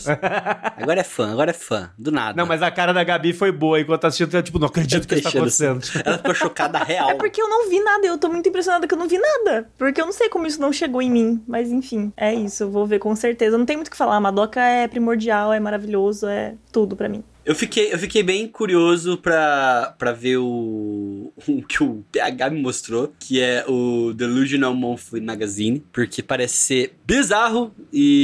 Agora 0.77 0.99
é 0.99 1.03
fã, 1.03 1.31
agora 1.31 1.51
é 1.51 1.53
fã. 1.53 1.89
Do 1.97 2.11
nada. 2.11 2.35
Não, 2.35 2.45
mas 2.45 2.61
a 2.61 2.69
cara 2.69 2.93
da 2.93 3.03
Gabi 3.03 3.33
foi 3.33 3.51
boa. 3.51 3.79
Enquanto 3.79 4.05
assistindo, 4.05 4.35
eu 4.35 4.43
tipo, 4.43 4.59
não 4.59 4.67
acredito 4.67 5.07
que 5.07 5.15
isso 5.15 5.23
tá 5.23 5.29
acontecendo. 5.29 5.81
Ela 6.03 6.17
ficou 6.17 6.33
chocada 6.33 6.79
real. 6.83 7.11
É 7.11 7.15
porque 7.15 7.41
eu 7.41 7.49
não 7.49 7.69
vi 7.69 7.79
nada, 7.79 8.05
eu 8.05 8.17
tô 8.17 8.29
muito 8.29 8.47
impressionada 8.49 8.87
que 8.87 8.93
eu 8.93 8.97
não 8.97 9.07
vi 9.07 9.17
nada. 9.17 9.67
Porque 9.77 10.01
eu 10.01 10.05
não 10.05 10.13
sei 10.13 10.29
como 10.29 10.45
isso 10.45 10.59
não 10.59 10.73
chegou 10.73 11.01
em 11.01 11.09
mim. 11.09 11.43
Mas 11.47 11.71
enfim, 11.71 12.11
é 12.17 12.33
isso, 12.33 12.63
eu 12.63 12.71
vou 12.71 12.85
ver 12.85 12.99
com 12.99 13.15
certeza. 13.15 13.57
Não 13.57 13.65
tem 13.65 13.77
muito 13.77 13.87
o 13.87 13.91
que 13.91 13.97
falar. 13.97 14.17
A 14.17 14.21
Madoka 14.21 14.61
é 14.61 14.87
primordial, 14.87 15.53
é 15.53 15.59
maravilhoso, 15.59 16.27
é 16.27 16.55
tudo 16.71 16.95
pra 16.95 17.09
mim. 17.09 17.23
Eu 17.45 17.53
fiquei, 17.55 17.93
eu 17.93 17.99
fiquei 17.99 18.23
bem 18.23 18.47
curioso 18.47 19.17
pra, 19.17 19.93
pra 19.99 20.13
ver 20.13 20.37
o, 20.37 21.33
o 21.47 21.61
que 21.63 21.83
o 21.83 22.03
PH 22.11 22.49
me 22.49 22.61
mostrou, 22.61 23.13
que 23.19 23.41
é 23.41 23.65
o 23.67 24.13
Delusional 24.13 24.73
Monthly 24.73 25.19
Magazine, 25.19 25.83
porque 25.91 26.23
parece 26.23 26.55
ser 26.55 26.93
bizarro 27.05 27.73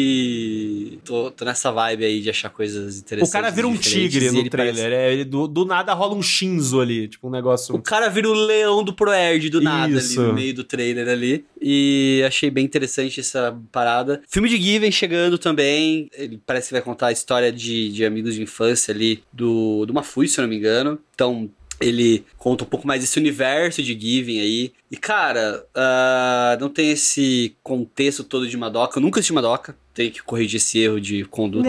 e 0.03 0.99
tô, 1.03 1.31
tô 1.31 1.43
nessa 1.45 1.71
vibe 1.71 2.05
aí 2.05 2.21
de 2.21 2.29
achar 2.29 2.49
coisas 2.49 2.95
O 2.95 2.99
interessantes. 2.99 3.33
cara 3.33 3.49
vira 3.49 3.67
um 3.67 3.75
tigre 3.75 4.31
no 4.31 4.49
trailer. 4.49 4.75
parece- 4.75 4.93
É, 4.95 5.11
ele- 5.13 5.25
do, 5.25 5.47
do 5.47 5.65
nada 5.65 5.93
rola 5.93 6.15
um 6.15 6.21
Shinzo 6.21 6.79
ali. 6.79 7.07
Tipo, 7.07 7.27
um 7.27 7.31
negócio. 7.31 7.75
O 7.75 7.81
cara 7.81 8.07
vira 8.09 8.29
o 8.29 8.33
leão 8.33 8.83
do 8.83 8.93
Proerd 8.93 9.49
do 9.49 9.59
nada 9.61 9.97
Isso. 9.97 10.19
ali, 10.19 10.29
no 10.29 10.33
meio 10.33 10.53
do 10.53 10.63
trailer 10.63 11.07
ali. 11.09 11.43
E 11.61 12.23
achei 12.25 12.49
bem 12.49 12.63
interessante 12.63 13.19
essa 13.19 13.57
parada. 13.71 14.21
Filme 14.29 14.47
de 14.47 14.55
Given 14.61 14.91
chegando 14.91 15.37
também. 15.37 16.09
Ele 16.13 16.39
parece 16.45 16.69
que 16.69 16.73
vai 16.73 16.81
contar 16.81 17.07
a 17.07 17.11
história 17.11 17.51
de, 17.51 17.89
de 17.91 18.05
amigos 18.05 18.35
de 18.35 18.41
infância 18.41 18.93
ali 18.93 19.08
do, 19.31 19.85
do 19.85 19.93
Mafui, 19.93 20.27
se 20.27 20.39
eu 20.39 20.43
não 20.43 20.49
me 20.49 20.57
engano. 20.57 20.99
Então, 21.13 21.49
ele 21.79 22.25
conta 22.37 22.63
um 22.63 22.67
pouco 22.67 22.85
mais 22.85 23.01
desse 23.01 23.17
universo 23.17 23.81
de 23.81 23.97
Given 23.99 24.41
aí. 24.41 24.73
E, 24.91 24.97
cara, 24.97 25.65
ah, 25.73 26.57
não 26.59 26.69
tem 26.69 26.91
esse 26.91 27.55
contexto 27.63 28.23
todo 28.23 28.47
de 28.47 28.57
Madoka. 28.57 28.97
Eu 28.97 29.01
nunca 29.01 29.19
assisti 29.19 29.33
Madoka. 29.33 29.75
Tenho 29.99 30.11
que 30.13 30.23
corrigir 30.23 30.55
esse 30.61 30.79
erro 30.79 30.97
de 31.01 31.25
conduta. 31.25 31.67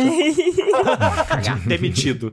Demitido. 1.67 2.33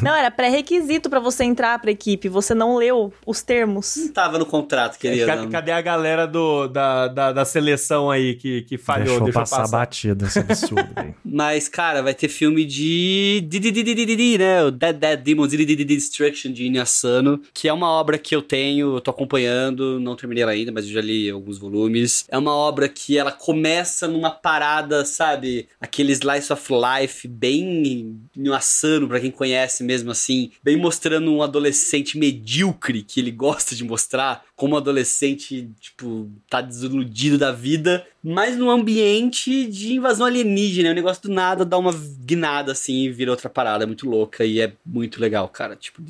Não, 0.00 0.14
era 0.14 0.30
pré-requisito 0.30 1.10
pra 1.10 1.18
você 1.18 1.42
entrar 1.42 1.80
pra 1.80 1.90
equipe. 1.90 2.28
Você 2.28 2.54
não 2.54 2.76
leu 2.76 3.12
os 3.26 3.42
termos. 3.42 3.96
Não 3.96 4.12
tava 4.12 4.38
no 4.38 4.46
contrato, 4.46 4.96
querido. 4.96 5.26
Cadê, 5.26 5.46
cadê 5.48 5.72
a 5.72 5.80
galera 5.80 6.26
do, 6.28 6.68
da, 6.68 7.08
da, 7.08 7.32
da 7.32 7.44
seleção 7.44 8.08
aí 8.08 8.34
que, 8.36 8.62
que 8.62 8.78
falhou? 8.78 9.04
Deixou, 9.06 9.24
Deixou 9.24 9.40
passar, 9.42 9.66
batida 9.68 10.26
esse 10.26 10.38
absurdo 10.38 10.88
aí. 10.94 11.12
Mas, 11.24 11.66
cara, 11.68 12.00
vai 12.00 12.14
ter 12.14 12.28
filme 12.28 12.64
de. 12.64 13.40
de- 13.48 13.58
de- 13.58 13.72
de- 13.72 13.82
de- 13.82 13.94
de- 13.94 14.06
de- 14.06 14.16
de, 14.16 14.38
né? 14.38 14.62
O 14.62 14.70
Dead 14.70 14.94
Dead 14.96 15.20
Demons 15.22 15.50
de- 15.50 15.56
de- 15.56 15.66
de- 15.66 15.76
de 15.76 15.84
Destruction 15.84 16.52
de 16.52 16.66
Inuyasano, 16.66 17.40
que 17.52 17.66
é 17.66 17.72
uma 17.72 17.88
obra 17.88 18.16
que 18.16 18.32
eu 18.32 18.40
tenho, 18.42 18.94
eu 18.96 19.00
tô 19.00 19.10
acompanhando, 19.10 19.98
não 19.98 20.14
terminei 20.14 20.44
ela 20.44 20.52
ainda, 20.52 20.70
mas 20.70 20.86
eu 20.86 20.92
já 20.92 21.00
li 21.00 21.28
alguns 21.28 21.58
volumes. 21.58 22.24
É 22.28 22.38
uma 22.38 22.54
obra 22.54 22.88
que 22.88 23.18
ela 23.18 23.32
começa 23.32 24.06
numa 24.06 24.30
parada, 24.30 24.83
sabe? 25.04 25.68
Aquele 25.80 26.12
slice 26.12 26.52
of 26.52 26.68
life 26.72 27.26
bem 27.28 28.20
Inuyasano, 28.36 29.08
pra 29.08 29.20
quem 29.20 29.30
conhece 29.30 29.82
mesmo 29.82 30.10
assim, 30.10 30.50
bem 30.62 30.76
mostrando 30.76 31.32
um 31.32 31.42
adolescente 31.42 32.18
medíocre 32.18 33.02
que 33.02 33.20
ele 33.20 33.30
gosta 33.30 33.74
de 33.74 33.84
mostrar, 33.84 34.44
como 34.56 34.76
adolescente, 34.76 35.68
tipo, 35.80 36.30
tá 36.48 36.60
desiludido 36.60 37.36
da 37.36 37.50
vida, 37.52 38.06
mas 38.22 38.56
num 38.56 38.70
ambiente 38.70 39.66
de 39.66 39.94
invasão 39.94 40.26
alienígena. 40.26 40.90
O 40.90 40.94
negócio 40.94 41.22
do 41.24 41.28
nada 41.28 41.64
dá 41.64 41.76
uma 41.76 41.92
guinada 41.92 42.72
assim 42.72 43.04
e 43.04 43.10
vira 43.10 43.30
outra 43.30 43.50
parada. 43.50 43.84
É 43.84 43.86
muito 43.86 44.08
louca 44.08 44.44
e 44.44 44.60
é 44.60 44.72
muito 44.84 45.20
legal, 45.20 45.48
cara. 45.48 45.76
Tipo, 45.76 46.02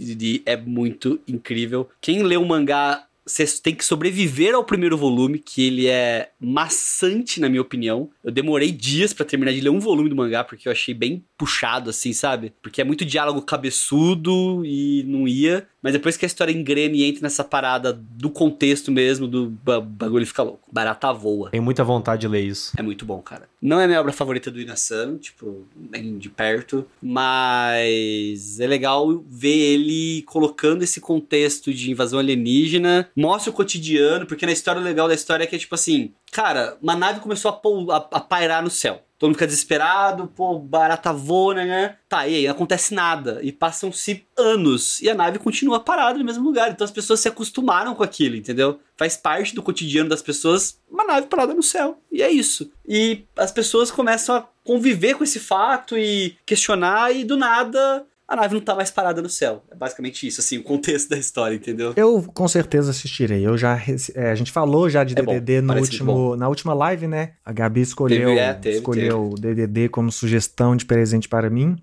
é 0.47 0.57
muito 0.57 1.19
incrível. 1.27 1.89
Quem 2.01 2.23
lê 2.23 2.37
o 2.37 2.45
mangá. 2.45 3.05
Você 3.27 3.47
tem 3.63 3.75
que 3.75 3.85
sobreviver 3.85 4.55
ao 4.55 4.65
primeiro 4.65 4.99
volume, 4.99 5.39
que 5.39 5.67
ele 5.67 5.87
é 5.87 6.31
maçante, 6.39 7.41
na 7.41 7.49
minha 7.49 7.63
opinião. 7.63 8.11
Eu 8.23 8.31
demorei 8.31 8.71
dias 8.71 9.13
pra 9.13 9.25
terminar 9.25 9.53
de 9.53 9.61
ler 9.61 9.71
um 9.71 9.81
volume 9.81 10.11
do 10.11 10.17
mangá, 10.17 10.45
porque 10.45 10.69
eu 10.69 10.73
achei 10.73 10.93
bem 10.93 11.25
puxado, 11.39 11.89
assim, 11.89 12.13
sabe? 12.13 12.53
Porque 12.63 12.81
é 12.81 12.85
muito 12.85 13.05
diálogo 13.05 13.41
cabeçudo 13.43 14.63
e 14.65 15.03
não 15.07 15.27
ia. 15.27 15.67
Mas 15.85 15.93
depois 15.93 16.17
que 16.17 16.25
a 16.25 16.27
história 16.27 16.51
engrena 16.51 16.97
e 16.97 17.05
entra 17.05 17.21
nessa 17.23 17.45
parada 17.45 17.93
do 17.93 18.31
contexto 18.31 18.91
mesmo, 18.91 19.29
do 19.29 19.51
ba- 19.63 19.83
bagulho 19.83 20.27
fica 20.27 20.43
louco. 20.43 20.67
Barata 20.73 21.13
voa. 21.13 21.51
Tenho 21.51 21.63
muita 21.63 21.85
vontade 21.85 22.23
de 22.23 22.29
ler 22.29 22.41
isso. 22.41 22.73
É 22.77 22.83
muito 22.83 23.05
bom, 23.05 23.21
cara. 23.21 23.47
Não 23.61 23.79
é 23.79 23.87
minha 23.87 24.01
obra 24.01 24.11
favorita 24.13 24.51
do 24.51 24.59
Inasano, 24.59 25.19
tipo, 25.19 25.67
nem 25.77 26.17
de 26.17 26.31
perto, 26.31 26.87
mas 27.29 28.59
é 28.61 28.67
legal 28.67 29.23
ver 29.29 29.57
ele 29.57 30.23
colocando 30.23 30.83
esse 30.83 31.01
contexto 31.01 31.73
de 31.73 31.91
invasão 31.91 32.19
alienígena, 32.19 33.09
mostra 33.17 33.51
o 33.51 33.55
cotidiano, 33.55 34.27
porque 34.27 34.47
na 34.47 34.53
história 34.53 34.81
o 34.81 34.85
legal 34.85 35.09
da 35.09 35.15
história 35.15 35.45
é 35.45 35.47
que 35.47 35.57
é 35.57 35.59
tipo 35.59 35.75
assim, 35.75 36.13
cara, 36.33 36.77
uma 36.83 36.97
nave 36.97 37.21
começou 37.21 37.51
a, 37.51 37.97
a- 37.97 38.09
a 38.13 38.21
pairar 38.21 38.63
no 38.63 38.71
céu. 38.71 39.03
Todo 39.25 39.31
mundo 39.31 39.37
fica 39.37 39.47
desesperado, 39.47 40.27
pô, 40.27 40.59
barata 40.59 41.11
voa, 41.11 41.55
né, 41.55 41.65
né? 41.65 41.97
Tá, 42.07 42.29
e 42.29 42.35
aí, 42.35 42.47
acontece 42.47 42.93
nada. 42.93 43.39
E 43.43 43.51
passam-se 43.51 44.23
anos. 44.37 45.01
E 45.01 45.09
a 45.09 45.15
nave 45.15 45.39
continua 45.39 45.81
parada 45.81 46.19
no 46.19 46.25
mesmo 46.27 46.45
lugar. 46.45 46.71
Então 46.71 46.85
as 46.85 46.91
pessoas 46.91 47.21
se 47.21 47.29
acostumaram 47.29 47.95
com 47.95 48.03
aquilo, 48.03 48.37
entendeu? 48.37 48.79
Faz 48.99 49.17
parte 49.17 49.55
do 49.55 49.63
cotidiano 49.63 50.11
das 50.11 50.21
pessoas 50.21 50.79
uma 50.91 51.05
nave 51.05 51.27
parada 51.27 51.55
no 51.55 51.63
céu. 51.63 51.99
E 52.13 52.23
é 52.23 52.31
isso. 52.31 52.71
E 52.87 53.25
as 53.35 53.51
pessoas 53.51 53.91
começam 53.91 54.37
a 54.37 54.47
conviver 54.63 55.15
com 55.15 55.25
esse 55.25 55.41
fato 55.41 55.97
e 55.97 56.37
questionar, 56.45 57.11
e 57.17 57.25
do 57.25 57.39
nada 57.39 58.07
a 58.27 58.37
nave 58.37 58.55
não 58.55 58.61
tá 58.61 58.75
mais 58.75 58.91
parada 58.91 59.21
no 59.21 59.29
céu. 59.29 59.63
É 59.71 59.75
basicamente 59.75 60.27
isso, 60.27 60.41
assim, 60.41 60.59
o 60.59 60.63
contexto 60.63 61.11
da 61.11 61.19
história, 61.19 61.55
entendeu? 61.55 61.93
Eu 61.97 62.23
com 62.23 62.49
certeza 62.49 62.91
assistirei. 62.91 63.47
Eu 63.47 63.57
já 63.57 63.79
é, 64.15 64.31
a 64.31 64.35
gente 64.35 64.51
falou 64.51 64.89
já 64.89 65.05
de 65.05 65.15
É 65.19 65.23
bom, 65.23 65.35
DDD 65.35 65.61
no 65.61 65.69
parece 65.69 65.91
último, 65.91 66.37
na 66.37 66.49
última 66.49 66.73
live, 66.75 67.07
né? 67.07 67.33
A 67.45 67.53
Gabi 67.53 67.83
escolheu, 67.83 68.31
Teve, 68.31 68.41
é, 68.41 68.55
teve, 68.55 68.77
escolheu 68.77 69.31
o 69.31 69.35
DDD 69.35 69.89
como 69.91 70.11
sugestão 70.11 70.75
de 70.75 70.87
presente 70.87 71.29
para 71.29 71.51
mim. 71.51 71.77